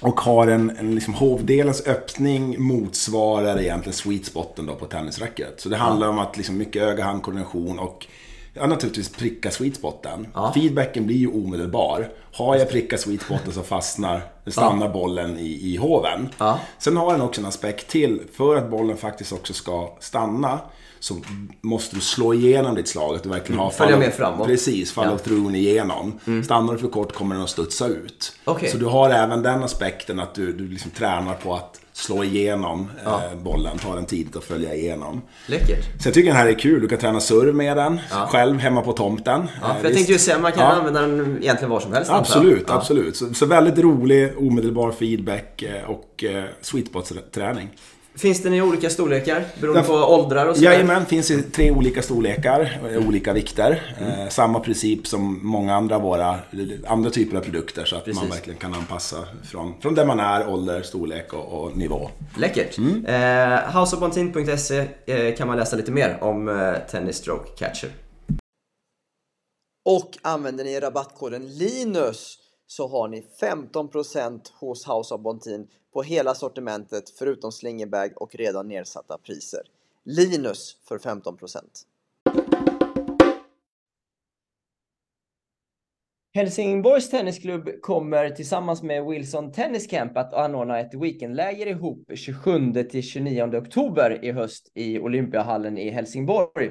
Och 0.00 0.20
har 0.20 0.46
en, 0.46 0.76
en 0.78 0.94
liksom 0.94 1.14
hovdelens 1.14 1.86
öppning 1.86 2.62
motsvarar 2.62 3.60
egentligen 3.60 3.92
sweet 3.96 4.26
spoten 4.26 4.66
då 4.66 4.74
på 4.74 4.86
tennisracket. 4.86 5.60
Så 5.60 5.68
det 5.68 5.76
handlar 5.76 6.08
om 6.08 6.18
att 6.18 6.36
liksom 6.36 6.56
mycket 6.56 6.82
öga-handkoordination 6.82 7.78
och 7.78 8.06
ja, 8.54 8.66
naturligtvis 8.66 9.08
pricka 9.12 9.50
sweet 9.50 9.76
spoten. 9.76 10.26
Ja. 10.34 10.52
Feedbacken 10.54 11.06
blir 11.06 11.16
ju 11.16 11.28
omedelbar. 11.28 12.08
Har 12.32 12.56
jag 12.56 12.70
prickat 12.70 13.00
sweet 13.00 13.22
spoten 13.22 13.52
så 13.52 13.62
fastnar, 13.62 14.22
stannar 14.46 14.88
bollen 14.88 15.38
i, 15.38 15.72
i 15.72 15.76
hoven. 15.76 16.28
Ja. 16.38 16.58
Sen 16.78 16.96
har 16.96 17.12
den 17.12 17.20
också 17.20 17.40
en 17.40 17.46
aspekt 17.46 17.88
till. 17.88 18.20
För 18.32 18.56
att 18.56 18.70
bollen 18.70 18.96
faktiskt 18.96 19.32
också 19.32 19.52
ska 19.52 19.92
stanna 20.00 20.58
så 21.02 21.16
måste 21.60 21.96
du 21.96 22.00
slå 22.00 22.34
igenom 22.34 22.74
ditt 22.74 22.88
slag. 22.88 23.16
Att 23.16 23.22
du 23.22 23.28
verkligen 23.28 23.58
har 23.58 23.66
Mm, 23.66 23.76
följa 23.76 23.96
med 23.98 24.14
framåt. 24.14 24.46
Precis, 24.46 24.92
follow 24.92 25.12
Ja. 25.12 25.18
through 25.18 25.54
igenom. 25.56 26.20
Stannar 26.44 26.72
du 26.72 26.78
för 26.78 26.88
kort 26.88 27.12
kommer 27.14 27.34
den 27.34 27.44
att 27.44 27.50
studsa 27.50 27.86
ut. 27.88 28.32
Okej. 28.44 28.68
Så 28.68 28.76
du 28.78 28.86
har 28.86 29.10
även 29.10 29.42
den 29.42 29.62
aspekten 29.62 30.20
att 30.20 30.34
du, 30.34 30.52
du 30.52 30.68
liksom 30.68 30.90
tränar 30.90 31.34
på 31.34 31.54
att 31.54 31.80
slå 31.92 32.24
igenom 32.24 32.90
eh, 33.06 33.38
bollen, 33.42 33.78
ta 33.78 33.94
den 33.94 34.04
tidigt 34.06 34.36
och 34.36 34.44
följa 34.44 34.74
igenom. 34.74 35.22
Läckert. 35.46 36.02
Så 36.02 36.08
jag 36.08 36.14
tycker 36.14 36.28
den 36.28 36.36
här 36.36 36.46
är 36.48 36.58
kul. 36.58 36.80
Du 36.80 36.88
kan 36.88 36.98
träna 36.98 37.20
serve 37.20 37.52
med 37.52 37.76
den, 37.76 38.00
Ja. 38.10 38.26
själv 38.30 38.58
hemma 38.58 38.82
på 38.82 38.92
tomten. 38.92 39.48
Ja, 39.62 39.68
Eh, 39.68 39.68
för 39.68 39.68
jag 39.68 39.82
visst. 39.82 39.94
tänkte 39.94 40.12
ju 40.12 40.18
säga, 40.18 40.38
man 40.38 40.52
kan 40.52 40.60
Ja. 40.62 40.66
använda 40.72 41.00
den 41.00 41.38
egentligen 41.42 41.70
var 41.70 41.80
som 41.80 41.92
helst. 41.92 42.10
Absolut, 42.10 42.64
Ja. 42.68 42.74
absolut. 42.74 43.16
Så, 43.16 43.34
så 43.34 43.46
väldigt 43.46 43.78
rolig, 43.78 44.32
omedelbar 44.38 44.92
feedback 44.92 45.62
eh, 45.62 45.90
och 45.90 46.24
eh, 46.24 46.44
sweet 46.60 46.86
spot-träning. 46.88 47.68
Finns 48.14 48.42
den 48.42 48.54
i 48.54 48.62
olika 48.62 48.90
storlekar 48.90 49.44
beroende 49.60 49.80
Ja. 49.80 49.86
på 49.86 49.94
åldrar 49.94 50.46
och 50.46 50.56
sådär? 50.56 50.70
Jajamän, 50.72 51.06
finns 51.06 51.30
i 51.30 51.42
tre 51.42 51.70
olika 51.70 52.02
storlekar, 52.02 52.80
eh, 52.90 53.08
olika 53.08 53.32
vikter. 53.32 53.94
Mm. 54.00 54.20
Eh, 54.20 54.28
samma 54.28 54.60
princip 54.60 55.06
som 55.06 55.40
många 55.42 55.74
andra 55.74 55.98
våra 55.98 56.38
andra 56.86 57.10
typer 57.10 57.36
av 57.36 57.40
produkter 57.40 57.84
så 57.84 57.96
att 57.96 58.04
Precis. 58.04 58.22
man 58.22 58.30
verkligen 58.30 58.58
kan 58.58 58.74
anpassa 58.74 59.16
från, 59.50 59.80
från 59.80 59.94
där 59.94 60.04
man 60.06 60.20
är, 60.20 60.48
ålder, 60.48 60.82
storlek 60.82 61.32
och, 61.32 61.62
och 61.62 61.76
nivå. 61.76 62.10
Läckert. 62.36 62.78
Mm. 62.78 63.06
Eh, 63.06 63.78
Houseofbontin.se 63.78 64.86
eh, 65.06 65.34
kan 65.36 65.48
man 65.48 65.56
läsa 65.56 65.76
lite 65.76 65.90
mer 65.92 66.18
om 66.20 66.48
eh, 66.48 66.74
Tennis 66.90 67.16
Stroke 67.16 67.50
Catcher. 67.58 67.88
Och 69.84 70.18
använder 70.22 70.64
ni 70.64 70.80
rabattkoden 70.80 71.48
LINUS 71.48 72.38
så 72.76 72.88
har 72.88 73.08
ni 73.08 73.24
15% 73.40 74.40
hos 74.54 74.86
House 74.86 75.14
of 75.14 75.20
Bontin 75.20 75.68
på 75.92 76.02
hela 76.02 76.34
sortimentet 76.34 77.10
förutom 77.10 77.52
slingerbag 77.52 78.12
och 78.16 78.34
redan 78.34 78.68
nedsatta 78.68 79.18
priser. 79.18 79.60
Linus 80.04 80.76
för 80.88 80.98
15%. 80.98 81.62
Helsingborgs 86.34 87.10
Tennisklubb 87.10 87.80
kommer 87.80 88.30
tillsammans 88.30 88.82
med 88.82 89.04
Wilson 89.04 89.52
Tennis 89.52 89.86
Camp 89.86 90.16
att 90.16 90.34
anordna 90.34 90.80
ett 90.80 90.94
weekendläger 90.94 91.66
ihop 91.66 92.10
27-29 92.10 93.56
oktober 93.56 94.24
i 94.24 94.32
höst 94.32 94.70
i 94.74 94.98
Olympiahallen 94.98 95.78
i 95.78 95.90
Helsingborg. 95.90 96.70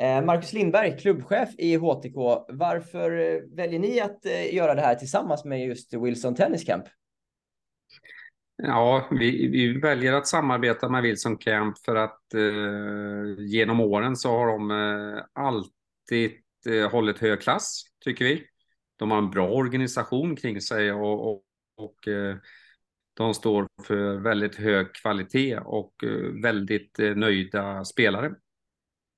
Eh, 0.00 0.24
Marcus 0.24 0.52
Lindberg, 0.52 0.98
klubbchef 0.98 1.48
i 1.58 1.76
HTK, 1.76 2.44
varför 2.48 3.18
eh, 3.18 3.40
väljer 3.56 3.78
ni 3.78 4.00
att 4.00 4.26
eh, 4.26 4.54
göra 4.54 4.74
det 4.74 4.80
här 4.80 4.94
tillsammans 4.94 5.44
med 5.44 5.66
just 5.66 5.94
Wilson 5.94 6.34
Tennis 6.34 6.64
Camp? 6.64 6.84
Ja, 8.56 9.08
vi, 9.10 9.48
vi 9.48 9.80
väljer 9.80 10.12
att 10.12 10.26
samarbeta 10.26 10.88
med 10.88 11.02
Wilson 11.02 11.36
Camp 11.36 11.78
för 11.78 11.96
att 11.96 12.34
eh, 12.34 13.44
genom 13.44 13.80
åren 13.80 14.16
så 14.16 14.30
har 14.30 14.46
de 14.46 14.70
eh, 14.70 15.24
alltid 15.32 16.32
eh, 16.68 16.90
hållit 16.90 17.18
hög 17.18 17.40
klass, 17.40 17.82
tycker 18.04 18.24
vi. 18.24 18.46
De 18.96 19.10
har 19.10 19.18
en 19.18 19.30
bra 19.30 19.48
organisation 19.50 20.36
kring 20.36 20.60
sig 20.60 20.92
och, 20.92 21.30
och, 21.30 21.42
och 21.76 22.08
eh, 22.08 22.36
de 23.14 23.34
står 23.34 23.66
för 23.82 24.16
väldigt 24.16 24.56
hög 24.56 24.94
kvalitet 24.94 25.58
och 25.58 26.04
eh, 26.04 26.42
väldigt 26.42 26.98
eh, 26.98 27.14
nöjda 27.14 27.84
spelare. 27.84 28.32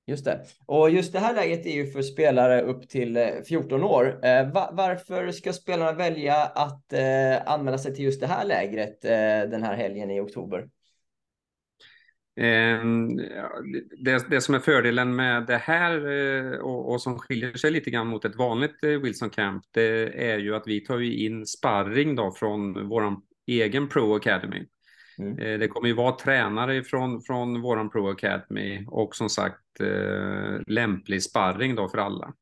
Just 0.07 0.25
det. 0.25 0.45
Och 0.65 0.89
just 0.89 1.13
det 1.13 1.19
här 1.19 1.35
läget 1.35 1.65
är 1.65 1.73
ju 1.73 1.87
för 1.87 2.01
spelare 2.01 2.61
upp 2.61 2.89
till 2.89 3.17
eh, 3.17 3.27
14 3.47 3.83
år. 3.83 4.25
Eh, 4.25 4.51
varför 4.71 5.31
ska 5.31 5.53
spelarna 5.53 5.91
välja 5.91 6.35
att 6.35 6.93
använda 6.93 7.39
anmäla 7.39 7.77
sig 7.77 7.95
till 7.95 8.05
just 8.05 8.21
det 8.21 8.27
här 8.27 8.45
lägret 8.45 9.01
den 9.51 9.63
här 9.63 9.75
helgen 9.75 10.11
i 10.11 10.19
oktober? 10.19 10.67
Ehm, 12.39 13.15
det, 13.97 14.29
det, 14.29 14.41
som 14.41 14.55
är 14.55 14.59
fördelen 14.59 15.15
med 15.15 15.45
det 15.45 15.57
här 15.57 15.99
och, 16.61 16.91
och, 16.91 17.01
som 17.01 17.19
skiljer 17.19 17.53
sig 17.53 17.71
lite 17.71 17.89
grann 17.89 18.07
mot 18.07 18.25
ett 18.25 18.35
vanligt 18.35 18.83
Wilson 18.83 19.29
Camp, 19.29 19.63
det 19.71 20.29
är 20.31 20.37
ju 20.37 20.55
att 20.55 20.67
vi 20.67 20.79
tar 20.79 21.01
in 21.01 21.45
sparring 21.45 22.15
då 22.15 22.31
från 22.31 22.89
vår 22.89 23.15
egen 23.47 23.89
Pro 23.89 24.15
Academy. 24.15 24.65
Mm. 25.19 25.39
Eh, 25.39 25.59
det 25.59 25.67
kommer 25.67 25.87
ju 25.87 25.93
vara 25.93 26.15
tränare 26.15 26.83
från, 26.83 27.21
från 27.21 27.61
våran 27.61 27.89
Pro 27.89 28.09
Academy 28.09 28.85
och 28.87 29.15
som 29.15 29.29
sagt 29.29 29.79
eh, 29.79 30.61
lämplig 30.67 31.23
sparring 31.23 31.75
då 31.75 31.89
för 31.89 31.97
alla. 31.97 32.33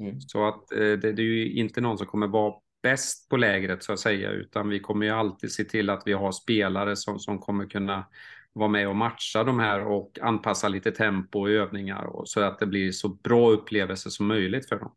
Mm. 0.00 0.20
Så 0.20 0.48
att 0.48 0.72
eh, 0.72 0.78
det, 0.78 1.12
det, 1.12 1.22
är 1.22 1.26
ju 1.26 1.52
inte 1.52 1.80
någon 1.80 1.98
som 1.98 2.06
kommer 2.06 2.26
vara 2.26 2.54
bäst 2.82 3.28
på 3.28 3.36
lägret 3.36 3.82
så 3.82 3.92
att 3.92 4.00
säga, 4.00 4.30
utan 4.30 4.68
vi 4.68 4.80
kommer 4.80 5.06
ju 5.06 5.12
alltid 5.12 5.52
se 5.52 5.64
till 5.64 5.90
att 5.90 6.02
vi 6.06 6.12
har 6.12 6.32
spelare 6.32 6.96
som, 6.96 7.18
som 7.18 7.38
kommer 7.38 7.66
kunna 7.66 8.04
vara 8.52 8.68
med 8.68 8.88
och 8.88 8.96
matcha 8.96 9.44
de 9.44 9.58
här 9.58 9.80
och 9.86 10.18
anpassa 10.22 10.68
lite 10.68 10.90
tempo 10.90 11.40
och 11.40 11.50
övningar 11.50 12.04
och, 12.04 12.28
så 12.28 12.40
att 12.40 12.58
det 12.58 12.66
blir 12.66 12.92
så 12.92 13.08
bra 13.08 13.50
upplevelse 13.50 14.10
som 14.10 14.26
möjligt 14.26 14.68
för 14.68 14.78
dem. 14.78 14.92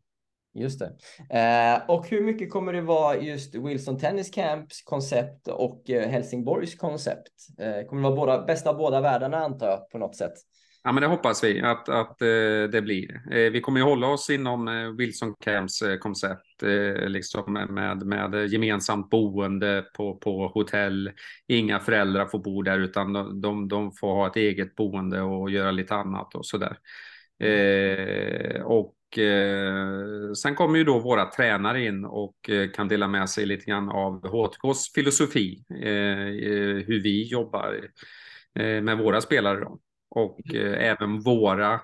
Just 0.58 0.78
det. 0.78 0.92
Eh, 1.38 1.90
och 1.90 2.08
hur 2.08 2.20
mycket 2.20 2.50
kommer 2.50 2.72
det 2.72 2.80
vara 2.80 3.16
just 3.16 3.54
Wilson 3.54 3.98
Tennis 3.98 4.30
Camps 4.30 4.82
koncept 4.82 5.48
och 5.48 5.90
eh, 5.90 6.08
Helsingborgs 6.08 6.74
koncept? 6.74 7.32
Eh, 7.58 7.86
kommer 7.88 8.02
det 8.02 8.08
vara 8.08 8.16
båda, 8.16 8.44
bästa 8.44 8.70
av 8.70 8.76
båda 8.76 9.00
världarna 9.00 9.36
antar 9.36 9.66
jag 9.66 9.90
på 9.90 9.98
något 9.98 10.16
sätt? 10.16 10.32
Ja, 10.84 10.92
men 10.92 11.02
det 11.02 11.06
hoppas 11.06 11.44
vi 11.44 11.60
att, 11.60 11.88
att 11.88 12.22
eh, 12.22 12.70
det 12.72 12.82
blir. 12.82 13.20
Vi 13.50 13.60
kommer 13.60 13.80
ju 13.80 13.86
hålla 13.86 14.06
oss 14.06 14.30
inom 14.30 14.94
Wilson 14.98 15.34
Camps 15.40 15.82
koncept, 16.00 16.62
liksom 17.06 17.52
med, 17.52 18.06
med 18.06 18.48
gemensamt 18.48 19.10
boende 19.10 19.84
på, 19.96 20.16
på 20.16 20.48
hotell. 20.48 21.10
Inga 21.48 21.80
föräldrar 21.80 22.26
får 22.26 22.38
bo 22.38 22.62
där, 22.62 22.78
utan 22.78 23.12
de, 23.12 23.40
de, 23.40 23.68
de 23.68 23.92
får 23.92 24.14
ha 24.14 24.26
ett 24.26 24.36
eget 24.36 24.74
boende 24.74 25.20
och 25.20 25.50
göra 25.50 25.70
lite 25.70 25.94
annat 25.94 26.34
och 26.34 26.46
så 26.46 26.58
där. 26.58 26.76
och 28.64 28.94
och 29.08 29.18
eh, 29.18 30.32
sen 30.32 30.54
kommer 30.54 30.78
ju 30.78 30.84
då 30.84 30.98
våra 30.98 31.24
tränare 31.24 31.84
in 31.84 32.04
och 32.04 32.50
eh, 32.50 32.70
kan 32.70 32.88
dela 32.88 33.08
med 33.08 33.30
sig 33.30 33.46
lite 33.46 33.64
grann 33.64 33.88
av 33.88 34.28
HTKs 34.28 34.92
filosofi, 34.94 35.64
eh, 35.70 36.86
hur 36.86 37.02
vi 37.02 37.28
jobbar 37.28 37.90
eh, 38.58 38.82
med 38.82 38.98
våra 38.98 39.20
spelare 39.20 39.60
då. 39.60 39.78
Och 40.10 40.54
eh, 40.54 40.90
även 40.90 41.20
våra 41.20 41.80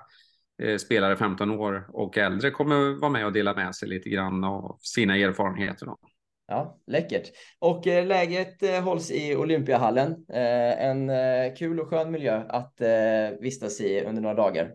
eh, 0.63 0.77
spelare 0.77 1.17
15 1.17 1.51
år 1.51 1.87
och 1.89 2.19
äldre 2.19 2.51
kommer 2.51 3.01
vara 3.01 3.11
med 3.11 3.27
och 3.27 3.33
dela 3.33 3.55
med 3.55 3.75
sig 3.75 3.89
lite 3.89 4.11
grann 4.11 4.45
av 4.45 4.79
sina 4.81 5.17
erfarenheter. 5.17 5.87
Då. 5.87 5.99
Ja, 6.47 6.79
läckert. 6.87 7.31
Och 7.59 7.87
eh, 7.87 8.07
läget 8.07 8.63
eh, 8.63 8.83
hålls 8.83 9.11
i 9.11 9.37
Olympiahallen. 9.37 10.27
Eh, 10.29 10.85
en 10.87 11.11
eh, 11.11 11.55
kul 11.59 11.81
och 11.81 11.89
skön 11.89 12.11
miljö 12.11 12.43
att 12.49 12.81
vistas 13.41 13.81
i 13.81 14.01
under 14.01 14.23
några 14.23 14.35
dagar. 14.35 14.71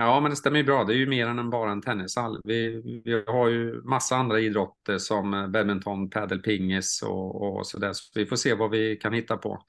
Ja, 0.00 0.20
men 0.20 0.30
det 0.30 0.36
stämmer 0.36 0.58
ju 0.58 0.64
bra. 0.64 0.84
Det 0.84 0.94
är 0.94 0.96
ju 0.96 1.06
mer 1.06 1.26
än 1.26 1.50
bara 1.50 1.72
en 1.72 1.82
tennishall. 1.82 2.40
Vi, 2.44 2.82
vi 3.04 3.24
har 3.26 3.48
ju 3.48 3.82
massa 3.82 4.16
andra 4.16 4.40
idrotter 4.40 4.98
som 4.98 5.50
badminton, 5.52 6.10
padel, 6.10 6.42
pingis 6.42 7.02
och, 7.02 7.42
och 7.42 7.66
så 7.66 7.78
där. 7.78 7.92
Så 7.92 8.02
vi 8.14 8.26
får 8.26 8.36
se 8.36 8.54
vad 8.54 8.70
vi 8.70 8.96
kan 8.96 9.12
hitta 9.12 9.36
på. 9.36 9.62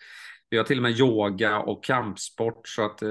Vi 0.49 0.57
har 0.57 0.63
till 0.63 0.77
och 0.77 0.83
med 0.83 0.99
yoga 0.99 1.59
och 1.59 1.83
kampsport 1.83 2.67
så 2.67 2.85
att 2.85 3.01
eh, 3.01 3.09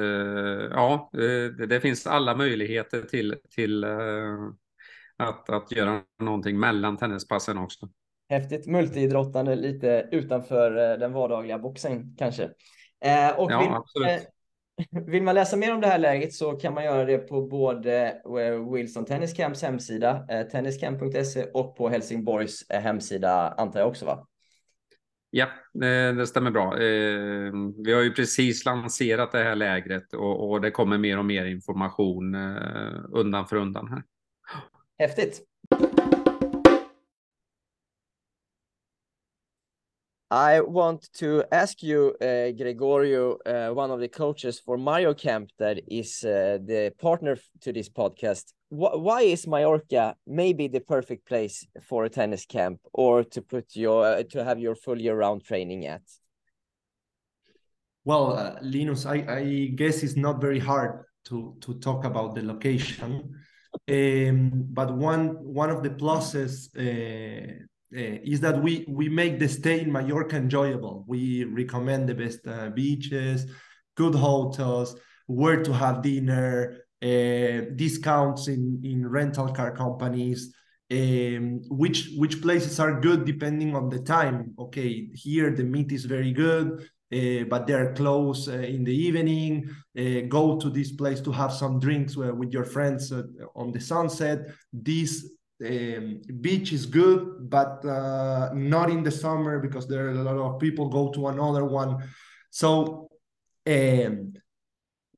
ja, 0.70 1.10
det, 1.12 1.66
det, 1.66 1.80
finns 1.80 2.06
alla 2.06 2.36
möjligheter 2.36 3.02
till, 3.02 3.36
till 3.50 3.84
eh, 3.84 3.90
att, 5.16 5.50
att 5.50 5.72
göra 5.72 6.00
någonting 6.22 6.60
mellan 6.60 6.96
tennispassen 6.96 7.58
också. 7.58 7.88
Häftigt 8.28 8.66
multiidrottande 8.66 9.56
lite 9.56 10.08
utanför 10.12 10.92
eh, 10.92 10.98
den 10.98 11.12
vardagliga 11.12 11.58
boxen 11.58 12.16
kanske. 12.18 12.44
och 13.36 13.52
ja, 13.52 13.76
absolut. 13.76 14.28
Vill 14.90 15.22
man 15.22 15.34
läsa 15.34 15.56
mer 15.56 15.74
om 15.74 15.80
det 15.80 15.86
här 15.86 15.98
läget 15.98 16.32
så 16.32 16.52
kan 16.52 16.74
man 16.74 16.84
göra 16.84 17.04
det 17.04 17.18
på 17.18 17.46
både 17.46 18.20
eh, 18.40 18.72
Wilson 18.72 19.04
Tennis 19.04 19.34
Camps 19.34 19.62
hemsida, 19.62 20.26
eh, 20.28 20.46
tenniscamp.se 20.46 21.44
och 21.44 21.76
på 21.76 21.88
Helsingborgs 21.88 22.70
eh, 22.70 22.80
hemsida 22.80 23.54
antar 23.56 23.80
jag 23.80 23.88
också 23.88 24.06
va? 24.06 24.26
Ja, 25.32 25.46
det 25.72 26.26
stämmer 26.26 26.50
bra. 26.50 26.74
Vi 27.84 27.92
har 27.92 28.02
ju 28.02 28.12
precis 28.12 28.64
lanserat 28.64 29.32
det 29.32 29.38
här 29.38 29.54
lägret 29.54 30.14
och 30.14 30.60
det 30.60 30.70
kommer 30.70 30.98
mer 30.98 31.18
och 31.18 31.24
mer 31.24 31.44
information 31.44 32.34
undan 33.12 33.46
för 33.46 33.56
undan 33.56 33.88
här. 33.88 34.02
Häftigt. 34.98 35.42
I 40.30 40.60
want 40.60 41.12
to 41.14 41.42
ask 41.50 41.82
you, 41.82 42.14
uh, 42.20 42.52
Gregorio, 42.52 43.38
uh, 43.44 43.70
one 43.74 43.90
of 43.90 43.98
the 43.98 44.06
coaches 44.06 44.60
for 44.60 44.78
Mario 44.78 45.12
Camp, 45.12 45.50
that 45.58 45.80
is 45.88 46.22
uh, 46.22 46.58
the 46.64 46.92
partner 47.00 47.36
to 47.62 47.72
this 47.72 47.88
podcast. 47.88 48.52
Wh 48.70 48.94
why 48.96 49.22
is 49.22 49.48
Mallorca 49.48 50.14
maybe 50.28 50.68
the 50.68 50.80
perfect 50.80 51.26
place 51.26 51.66
for 51.82 52.04
a 52.04 52.08
tennis 52.08 52.46
camp, 52.46 52.78
or 52.92 53.24
to 53.24 53.42
put 53.42 53.74
your 53.74 54.06
uh, 54.06 54.22
to 54.30 54.44
have 54.44 54.60
your 54.60 54.76
full 54.76 55.00
year-round 55.00 55.42
training 55.42 55.86
at? 55.86 56.02
Well, 58.04 58.34
uh, 58.34 58.54
Linus, 58.62 59.06
I, 59.06 59.16
I, 59.28 59.72
guess 59.74 60.04
it's 60.04 60.16
not 60.16 60.40
very 60.40 60.60
hard 60.60 61.06
to 61.24 61.56
to 61.60 61.74
talk 61.80 62.04
about 62.04 62.36
the 62.36 62.42
location, 62.42 63.34
um, 63.90 64.50
but 64.72 64.94
one 64.94 65.30
one 65.42 65.70
of 65.70 65.82
the 65.82 65.90
pluses 65.90 66.70
uh, 66.78 67.66
is 67.92 68.40
that 68.40 68.62
we 68.62 68.84
we 68.88 69.08
make 69.08 69.38
the 69.38 69.48
stay 69.48 69.80
in 69.80 69.92
Mallorca 69.92 70.36
enjoyable. 70.36 71.04
We 71.08 71.44
recommend 71.44 72.08
the 72.08 72.14
best 72.14 72.46
uh, 72.46 72.70
beaches, 72.70 73.46
good 73.96 74.14
hotels, 74.14 74.96
where 75.26 75.62
to 75.62 75.72
have 75.72 76.02
dinner, 76.02 76.76
uh, 77.02 77.72
discounts 77.74 78.48
in 78.48 78.80
in 78.84 79.08
rental 79.08 79.48
car 79.52 79.72
companies. 79.72 80.54
Um, 80.92 81.60
which 81.68 82.10
which 82.16 82.42
places 82.42 82.80
are 82.80 83.00
good 83.00 83.24
depending 83.24 83.76
on 83.76 83.88
the 83.88 84.00
time. 84.00 84.54
Okay, 84.58 85.08
here 85.14 85.50
the 85.50 85.62
meat 85.62 85.92
is 85.92 86.04
very 86.04 86.32
good, 86.32 86.88
uh, 87.12 87.44
but 87.48 87.68
they're 87.68 87.94
closed 87.94 88.48
uh, 88.48 88.54
in 88.54 88.82
the 88.82 88.94
evening. 88.94 89.70
Uh, 89.96 90.22
go 90.28 90.58
to 90.58 90.68
this 90.68 90.90
place 90.90 91.20
to 91.20 91.30
have 91.30 91.52
some 91.52 91.78
drinks 91.78 92.16
with 92.16 92.52
your 92.52 92.64
friends 92.64 93.12
on 93.54 93.70
the 93.70 93.80
sunset. 93.80 94.48
This 94.72 95.30
um, 95.64 96.20
beach 96.40 96.72
is 96.72 96.86
good, 96.86 97.50
but 97.50 97.84
uh, 97.84 98.50
not 98.54 98.90
in 98.90 99.02
the 99.02 99.10
summer 99.10 99.58
because 99.58 99.86
there 99.86 100.06
are 100.06 100.10
a 100.10 100.22
lot 100.22 100.36
of 100.36 100.58
people 100.58 100.88
go 100.88 101.10
to 101.10 101.28
another 101.28 101.64
one. 101.64 102.08
So 102.50 103.08
um, 103.66 104.32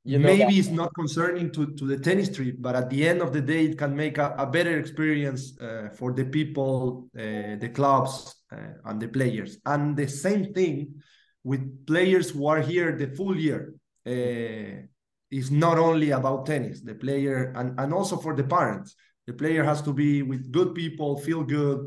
you 0.04 0.18
know 0.18 0.26
maybe 0.26 0.54
that. 0.54 0.54
it's 0.54 0.68
not 0.68 0.92
concerning 0.94 1.52
to, 1.52 1.74
to 1.74 1.86
the 1.86 1.96
tennis 1.96 2.34
trip, 2.34 2.56
but 2.58 2.74
at 2.74 2.90
the 2.90 3.06
end 3.06 3.22
of 3.22 3.32
the 3.32 3.40
day, 3.40 3.66
it 3.66 3.78
can 3.78 3.94
make 3.94 4.18
a, 4.18 4.34
a 4.36 4.46
better 4.46 4.78
experience 4.78 5.58
uh, 5.60 5.88
for 5.96 6.12
the 6.12 6.24
people, 6.24 7.08
uh, 7.16 7.56
the 7.60 7.70
clubs, 7.72 8.34
uh, 8.50 8.56
and 8.86 9.00
the 9.00 9.08
players. 9.08 9.58
And 9.64 9.96
the 9.96 10.08
same 10.08 10.52
thing 10.52 11.02
with 11.44 11.86
players 11.86 12.30
who 12.30 12.46
are 12.46 12.60
here 12.60 12.96
the 12.96 13.08
full 13.08 13.36
year. 13.36 13.74
Uh, 14.04 14.86
is 15.30 15.50
not 15.50 15.78
only 15.78 16.10
about 16.10 16.44
tennis, 16.44 16.82
the 16.82 16.94
player, 16.94 17.54
and, 17.56 17.80
and 17.80 17.94
also 17.94 18.18
for 18.18 18.36
the 18.36 18.44
parents 18.44 18.94
the 19.26 19.32
player 19.32 19.64
has 19.64 19.82
to 19.82 19.92
be 19.92 20.22
with 20.22 20.50
good 20.50 20.74
people, 20.74 21.18
feel 21.18 21.42
good, 21.44 21.86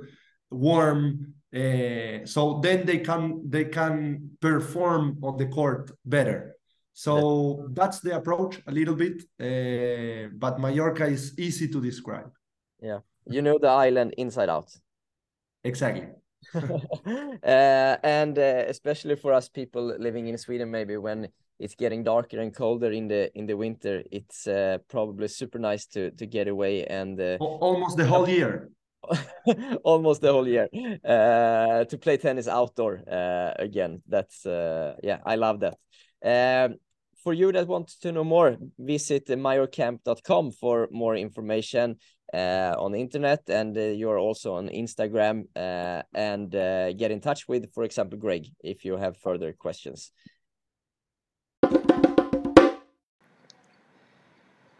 warm. 0.49 1.33
Uh, 1.53 2.25
so 2.25 2.59
then 2.61 2.85
they 2.85 2.99
can 2.99 3.41
they 3.49 3.65
can 3.65 4.31
perform 4.41 5.17
on 5.23 5.37
the 5.37 5.47
court 5.47 5.91
better. 6.03 6.55
So 6.93 7.67
that's 7.73 7.99
the 7.99 8.15
approach 8.15 8.61
a 8.67 8.71
little 8.71 8.95
bit. 8.95 9.23
Uh, 9.39 10.29
but 10.33 10.59
Mallorca 10.59 11.05
is 11.05 11.37
easy 11.37 11.67
to 11.67 11.81
describe. 11.81 12.31
Yeah, 12.81 12.99
you 13.25 13.41
know 13.41 13.57
the 13.59 13.67
island 13.67 14.13
inside 14.17 14.49
out. 14.49 14.73
Exactly. 15.63 16.07
uh, 16.53 17.97
and 18.03 18.37
uh, 18.37 18.63
especially 18.67 19.15
for 19.15 19.33
us 19.33 19.49
people 19.49 19.97
living 19.99 20.27
in 20.27 20.37
Sweden, 20.37 20.71
maybe 20.71 20.97
when 20.97 21.27
it's 21.59 21.75
getting 21.75 22.03
darker 22.03 22.39
and 22.39 22.53
colder 22.53 22.91
in 22.91 23.07
the 23.07 23.31
in 23.37 23.45
the 23.45 23.55
winter 23.55 24.03
it's 24.11 24.47
uh, 24.47 24.77
probably 24.89 25.27
super 25.27 25.59
nice 25.59 25.85
to 25.85 26.11
to 26.11 26.25
get 26.25 26.47
away 26.47 26.85
and 26.85 27.19
uh, 27.19 27.37
almost 27.39 27.97
the 27.97 28.05
whole 28.05 28.27
year 28.27 28.69
almost 29.83 30.21
the 30.21 30.31
whole 30.31 30.47
year 30.47 30.67
uh, 31.03 31.85
to 31.85 31.97
play 31.97 32.17
tennis 32.17 32.47
outdoor 32.47 33.01
uh, 33.09 33.53
again. 33.59 34.01
That's 34.07 34.45
uh, 34.45 34.95
yeah, 35.03 35.19
I 35.25 35.35
love 35.35 35.61
that. 35.61 35.77
Um, 36.23 36.77
for 37.23 37.33
you 37.33 37.51
that 37.51 37.67
want 37.67 37.89
to 38.01 38.11
know 38.11 38.23
more, 38.23 38.57
visit 38.77 39.27
majorcamp.com 39.27 40.51
for 40.51 40.87
more 40.91 41.15
information 41.15 41.97
uh, 42.33 42.75
on 42.77 42.91
the 42.91 42.99
internet, 42.99 43.41
and 43.49 43.75
uh, 43.77 43.81
you're 43.81 44.19
also 44.19 44.55
on 44.55 44.69
Instagram. 44.69 45.45
Uh, 45.55 46.03
and 46.13 46.51
get 46.51 47.11
in 47.11 47.21
touch 47.21 47.47
with, 47.47 47.73
for 47.73 47.83
example, 47.83 48.19
Greg, 48.19 48.47
if 48.63 48.85
you 48.85 48.97
have 48.97 49.17
further 49.17 49.53
questions. 49.53 50.11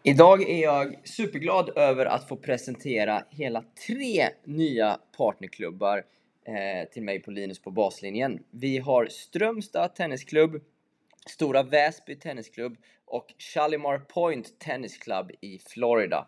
Idag 0.07 0.49
är 0.49 0.61
jag 0.61 0.95
superglad 1.03 1.77
över 1.77 2.05
att 2.05 2.27
få 2.27 2.37
presentera 2.37 3.23
hela 3.29 3.63
tre 3.87 4.29
nya 4.43 4.99
partnerklubbar 5.17 6.05
eh, 6.45 6.89
till 6.89 7.03
mig 7.03 7.19
på 7.19 7.31
Linus 7.31 7.59
på 7.59 7.71
baslinjen. 7.71 8.43
Vi 8.51 8.77
har 8.77 9.05
Strömstad 9.05 9.95
Tennisklubb, 9.95 10.61
Stora 11.29 11.63
Väsby 11.63 12.15
Tennisklubb 12.15 12.77
och 13.05 13.33
Shalimar 13.37 13.99
Point 13.99 14.59
Tennisklubb 14.59 15.31
i 15.41 15.59
Florida. 15.59 16.27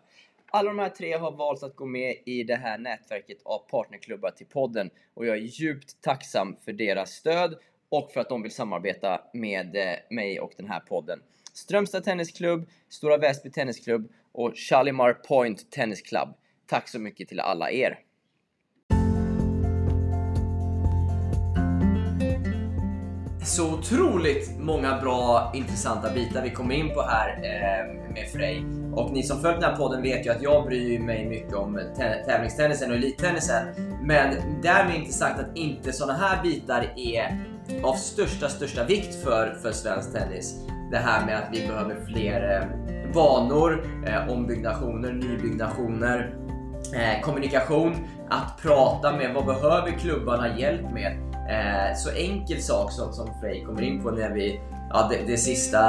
Alla 0.50 0.70
de 0.70 0.78
här 0.78 0.88
tre 0.88 1.12
har 1.12 1.32
valt 1.32 1.62
att 1.62 1.76
gå 1.76 1.86
med 1.86 2.16
i 2.26 2.42
det 2.42 2.56
här 2.56 2.78
nätverket 2.78 3.38
av 3.44 3.58
partnerklubbar 3.70 4.30
till 4.30 4.46
podden 4.46 4.90
och 5.14 5.26
jag 5.26 5.36
är 5.36 5.42
djupt 5.42 6.00
tacksam 6.00 6.56
för 6.64 6.72
deras 6.72 7.10
stöd 7.10 7.54
och 7.88 8.10
för 8.12 8.20
att 8.20 8.28
de 8.28 8.42
vill 8.42 8.52
samarbeta 8.52 9.20
med 9.32 9.76
eh, 9.76 9.96
mig 10.10 10.40
och 10.40 10.52
den 10.56 10.68
här 10.68 10.80
podden. 10.80 11.22
Strömstad 11.58 12.04
Tennisklubb, 12.04 12.68
Stora 12.88 13.16
Väsby 13.16 13.50
Tennisklubb 13.50 14.08
och 14.32 14.52
Shalimar 14.56 15.12
Point 15.12 15.70
Tennis 15.70 16.02
Club. 16.02 16.28
Tack 16.66 16.88
så 16.88 16.98
mycket 16.98 17.28
till 17.28 17.40
alla 17.40 17.70
er! 17.70 17.98
Så 23.44 23.74
otroligt 23.74 24.58
många 24.58 25.00
bra 25.00 25.52
intressanta 25.54 26.14
bitar 26.14 26.42
vi 26.42 26.50
kommer 26.50 26.74
in 26.74 26.94
på 26.94 27.02
här 27.02 27.28
eh, 27.28 28.12
med 28.12 28.28
Frej. 28.32 28.64
Och 28.94 29.12
ni 29.12 29.22
som 29.22 29.40
följt 29.40 29.60
den 29.60 29.70
här 29.70 29.76
podden 29.76 30.02
vet 30.02 30.26
ju 30.26 30.30
att 30.30 30.42
jag 30.42 30.66
bryr 30.66 30.98
mig 30.98 31.28
mycket 31.28 31.54
om 31.54 31.80
tävlingstennisen 32.26 32.90
och 32.90 32.96
elittennisen. 32.96 33.66
Men 34.02 34.60
därmed 34.62 34.96
inte 34.96 35.12
sagt 35.12 35.40
att 35.40 35.56
inte 35.56 35.92
sådana 35.92 36.18
här 36.18 36.42
bitar 36.42 36.92
är 36.96 37.44
av 37.82 37.94
största, 37.94 38.48
största 38.48 38.84
vikt 38.84 39.14
för, 39.14 39.58
för 39.62 39.72
svensk 39.72 40.12
tennis 40.12 40.68
det 40.90 40.96
här 40.96 41.26
med 41.26 41.38
att 41.38 41.48
vi 41.52 41.66
behöver 41.66 41.96
fler 42.06 42.60
eh, 42.60 43.14
vanor, 43.14 43.84
eh, 44.06 44.28
ombyggnationer, 44.28 45.12
nybyggnationer, 45.12 46.34
eh, 46.94 47.20
kommunikation, 47.22 47.94
att 48.30 48.62
prata 48.62 49.12
med 49.12 49.34
vad 49.34 49.46
behöver 49.46 49.90
klubbarna 49.90 50.58
hjälp 50.58 50.92
med? 50.92 51.12
Eh, 51.50 51.96
så 51.96 52.10
enkel 52.10 52.62
sak 52.62 52.92
som, 52.92 53.12
som 53.12 53.40
Frej 53.40 53.64
kommer 53.64 53.82
in 53.82 54.02
på 54.02 54.10
när 54.10 54.30
vi 54.30 54.60
Ja, 54.90 55.08
det, 55.10 55.18
det 55.26 55.36
sista 55.36 55.80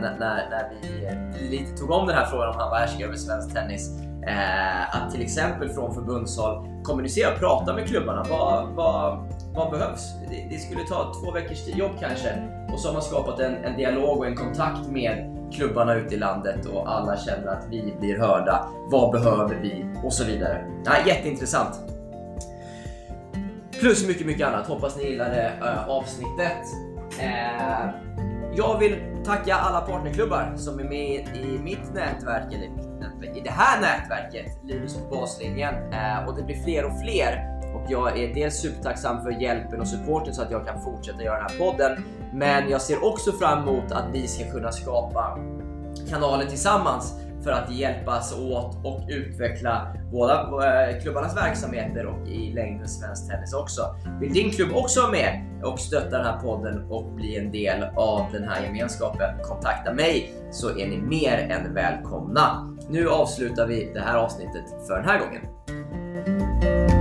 när, 0.00 0.16
när, 0.18 0.50
när 0.50 0.70
vi 0.70 1.06
eh, 1.06 1.50
lite 1.50 1.76
tog 1.76 1.90
om 1.90 2.06
den 2.06 2.16
här 2.16 2.26
frågan 2.26 2.48
om 2.48 2.54
han 2.58 2.70
var 2.70 2.78
härskare 2.78 3.06
över 3.06 3.16
svensk 3.16 3.54
tennis. 3.54 4.00
Eh, 4.26 4.96
att 4.96 5.10
till 5.10 5.22
exempel 5.22 5.68
från 5.68 5.94
förbundshåll 5.94 6.68
kommunicera 6.82 7.32
och 7.32 7.38
prata 7.38 7.74
med 7.74 7.86
klubbarna. 7.88 8.24
Vad, 8.30 8.68
vad, 8.68 9.18
vad 9.54 9.70
behövs? 9.70 10.14
Det, 10.30 10.46
det, 10.50 10.58
skulle 10.58 10.84
ta 10.84 11.12
två 11.14 11.30
veckors 11.30 11.66
jobb 11.66 11.92
kanske. 12.00 12.48
Och 12.72 12.80
så 12.80 12.88
har 12.88 12.92
man 12.92 13.02
skapat 13.02 13.40
en, 13.40 13.54
en 13.54 13.76
dialog 13.76 14.18
och 14.18 14.26
en 14.26 14.36
kontakt 14.36 14.88
med 14.88 15.36
klubbarna 15.52 15.94
ute 15.94 16.14
i 16.14 16.18
landet 16.18 16.66
och 16.66 16.92
alla 16.92 17.16
känner 17.16 17.46
att 17.46 17.66
vi 17.70 17.94
blir 18.00 18.18
hörda. 18.18 18.68
Vad 18.90 19.12
behöver 19.12 19.54
vi? 19.62 19.86
Och 20.04 20.12
så 20.12 20.24
vidare. 20.24 20.64
Ja, 20.84 20.92
jätteintressant. 21.06 21.80
Plus 23.80 24.08
mycket, 24.08 24.26
mycket 24.26 24.46
annat. 24.46 24.66
Hoppas 24.66 24.96
ni 24.96 25.04
gillade 25.04 25.42
äh, 25.42 25.68
eh, 25.68 25.88
avsnittet. 25.88 26.62
Äh, 27.20 27.90
jag 28.56 28.78
vill 28.78 28.96
tacka 29.24 29.54
alla 29.54 29.80
partnerklubbar 29.80 30.54
som 30.56 30.78
är 30.78 30.84
med 30.84 31.36
i 31.36 31.58
mitt 31.62 31.94
nätverk, 31.94 32.54
eller 32.54 32.68
mitt 32.68 33.00
nätverk, 33.00 33.36
i 33.36 33.40
det 33.40 33.50
här 33.50 33.80
nätverket, 33.80 34.46
Linus 34.64 34.94
på 34.94 35.16
baslinjen. 35.16 35.74
Äh, 35.92 36.28
och 36.28 36.36
det 36.36 36.42
blir 36.42 36.62
fler 36.64 36.84
och 36.84 37.00
fler 37.00 37.53
och 37.84 37.90
jag 37.90 38.18
är 38.18 38.34
dels 38.34 38.54
supertacksam 38.54 39.22
för 39.22 39.30
hjälpen 39.30 39.80
och 39.80 39.88
supporten 39.88 40.34
så 40.34 40.42
att 40.42 40.50
jag 40.50 40.66
kan 40.66 40.82
fortsätta 40.82 41.22
göra 41.22 41.38
den 41.38 41.50
här 41.50 41.58
podden. 41.58 42.04
Men 42.32 42.70
jag 42.70 42.82
ser 42.82 43.04
också 43.04 43.32
fram 43.32 43.68
emot 43.68 43.92
att 43.92 44.04
vi 44.12 44.28
ska 44.28 44.50
kunna 44.50 44.72
skapa 44.72 45.38
kanaler 46.10 46.46
tillsammans 46.46 47.14
för 47.42 47.50
att 47.50 47.70
hjälpas 47.70 48.38
åt 48.38 48.76
och 48.84 49.00
utveckla 49.08 49.96
båda 50.12 50.40
eh, 50.40 51.02
klubbarnas 51.02 51.36
verksamheter 51.36 52.06
och 52.06 52.28
i 52.28 52.52
längden 52.52 52.88
svensk 52.88 53.28
tennis 53.30 53.54
också. 53.54 53.82
Vill 54.20 54.32
din 54.32 54.50
klubb 54.50 54.70
också 54.74 55.00
vara 55.00 55.10
med 55.10 55.60
och 55.62 55.78
stötta 55.78 56.16
den 56.18 56.26
här 56.26 56.40
podden 56.40 56.90
och 56.90 57.12
bli 57.12 57.38
en 57.38 57.52
del 57.52 57.84
av 57.96 58.32
den 58.32 58.48
här 58.48 58.64
gemenskapen? 58.64 59.38
Kontakta 59.42 59.92
mig 59.92 60.32
så 60.50 60.70
är 60.70 60.86
ni 60.86 60.96
mer 60.96 61.38
än 61.38 61.74
välkomna. 61.74 62.76
Nu 62.88 63.08
avslutar 63.08 63.66
vi 63.66 63.90
det 63.94 64.00
här 64.00 64.16
avsnittet 64.16 64.64
för 64.86 64.96
den 64.96 65.04
här 65.04 65.18
gången. 65.18 66.93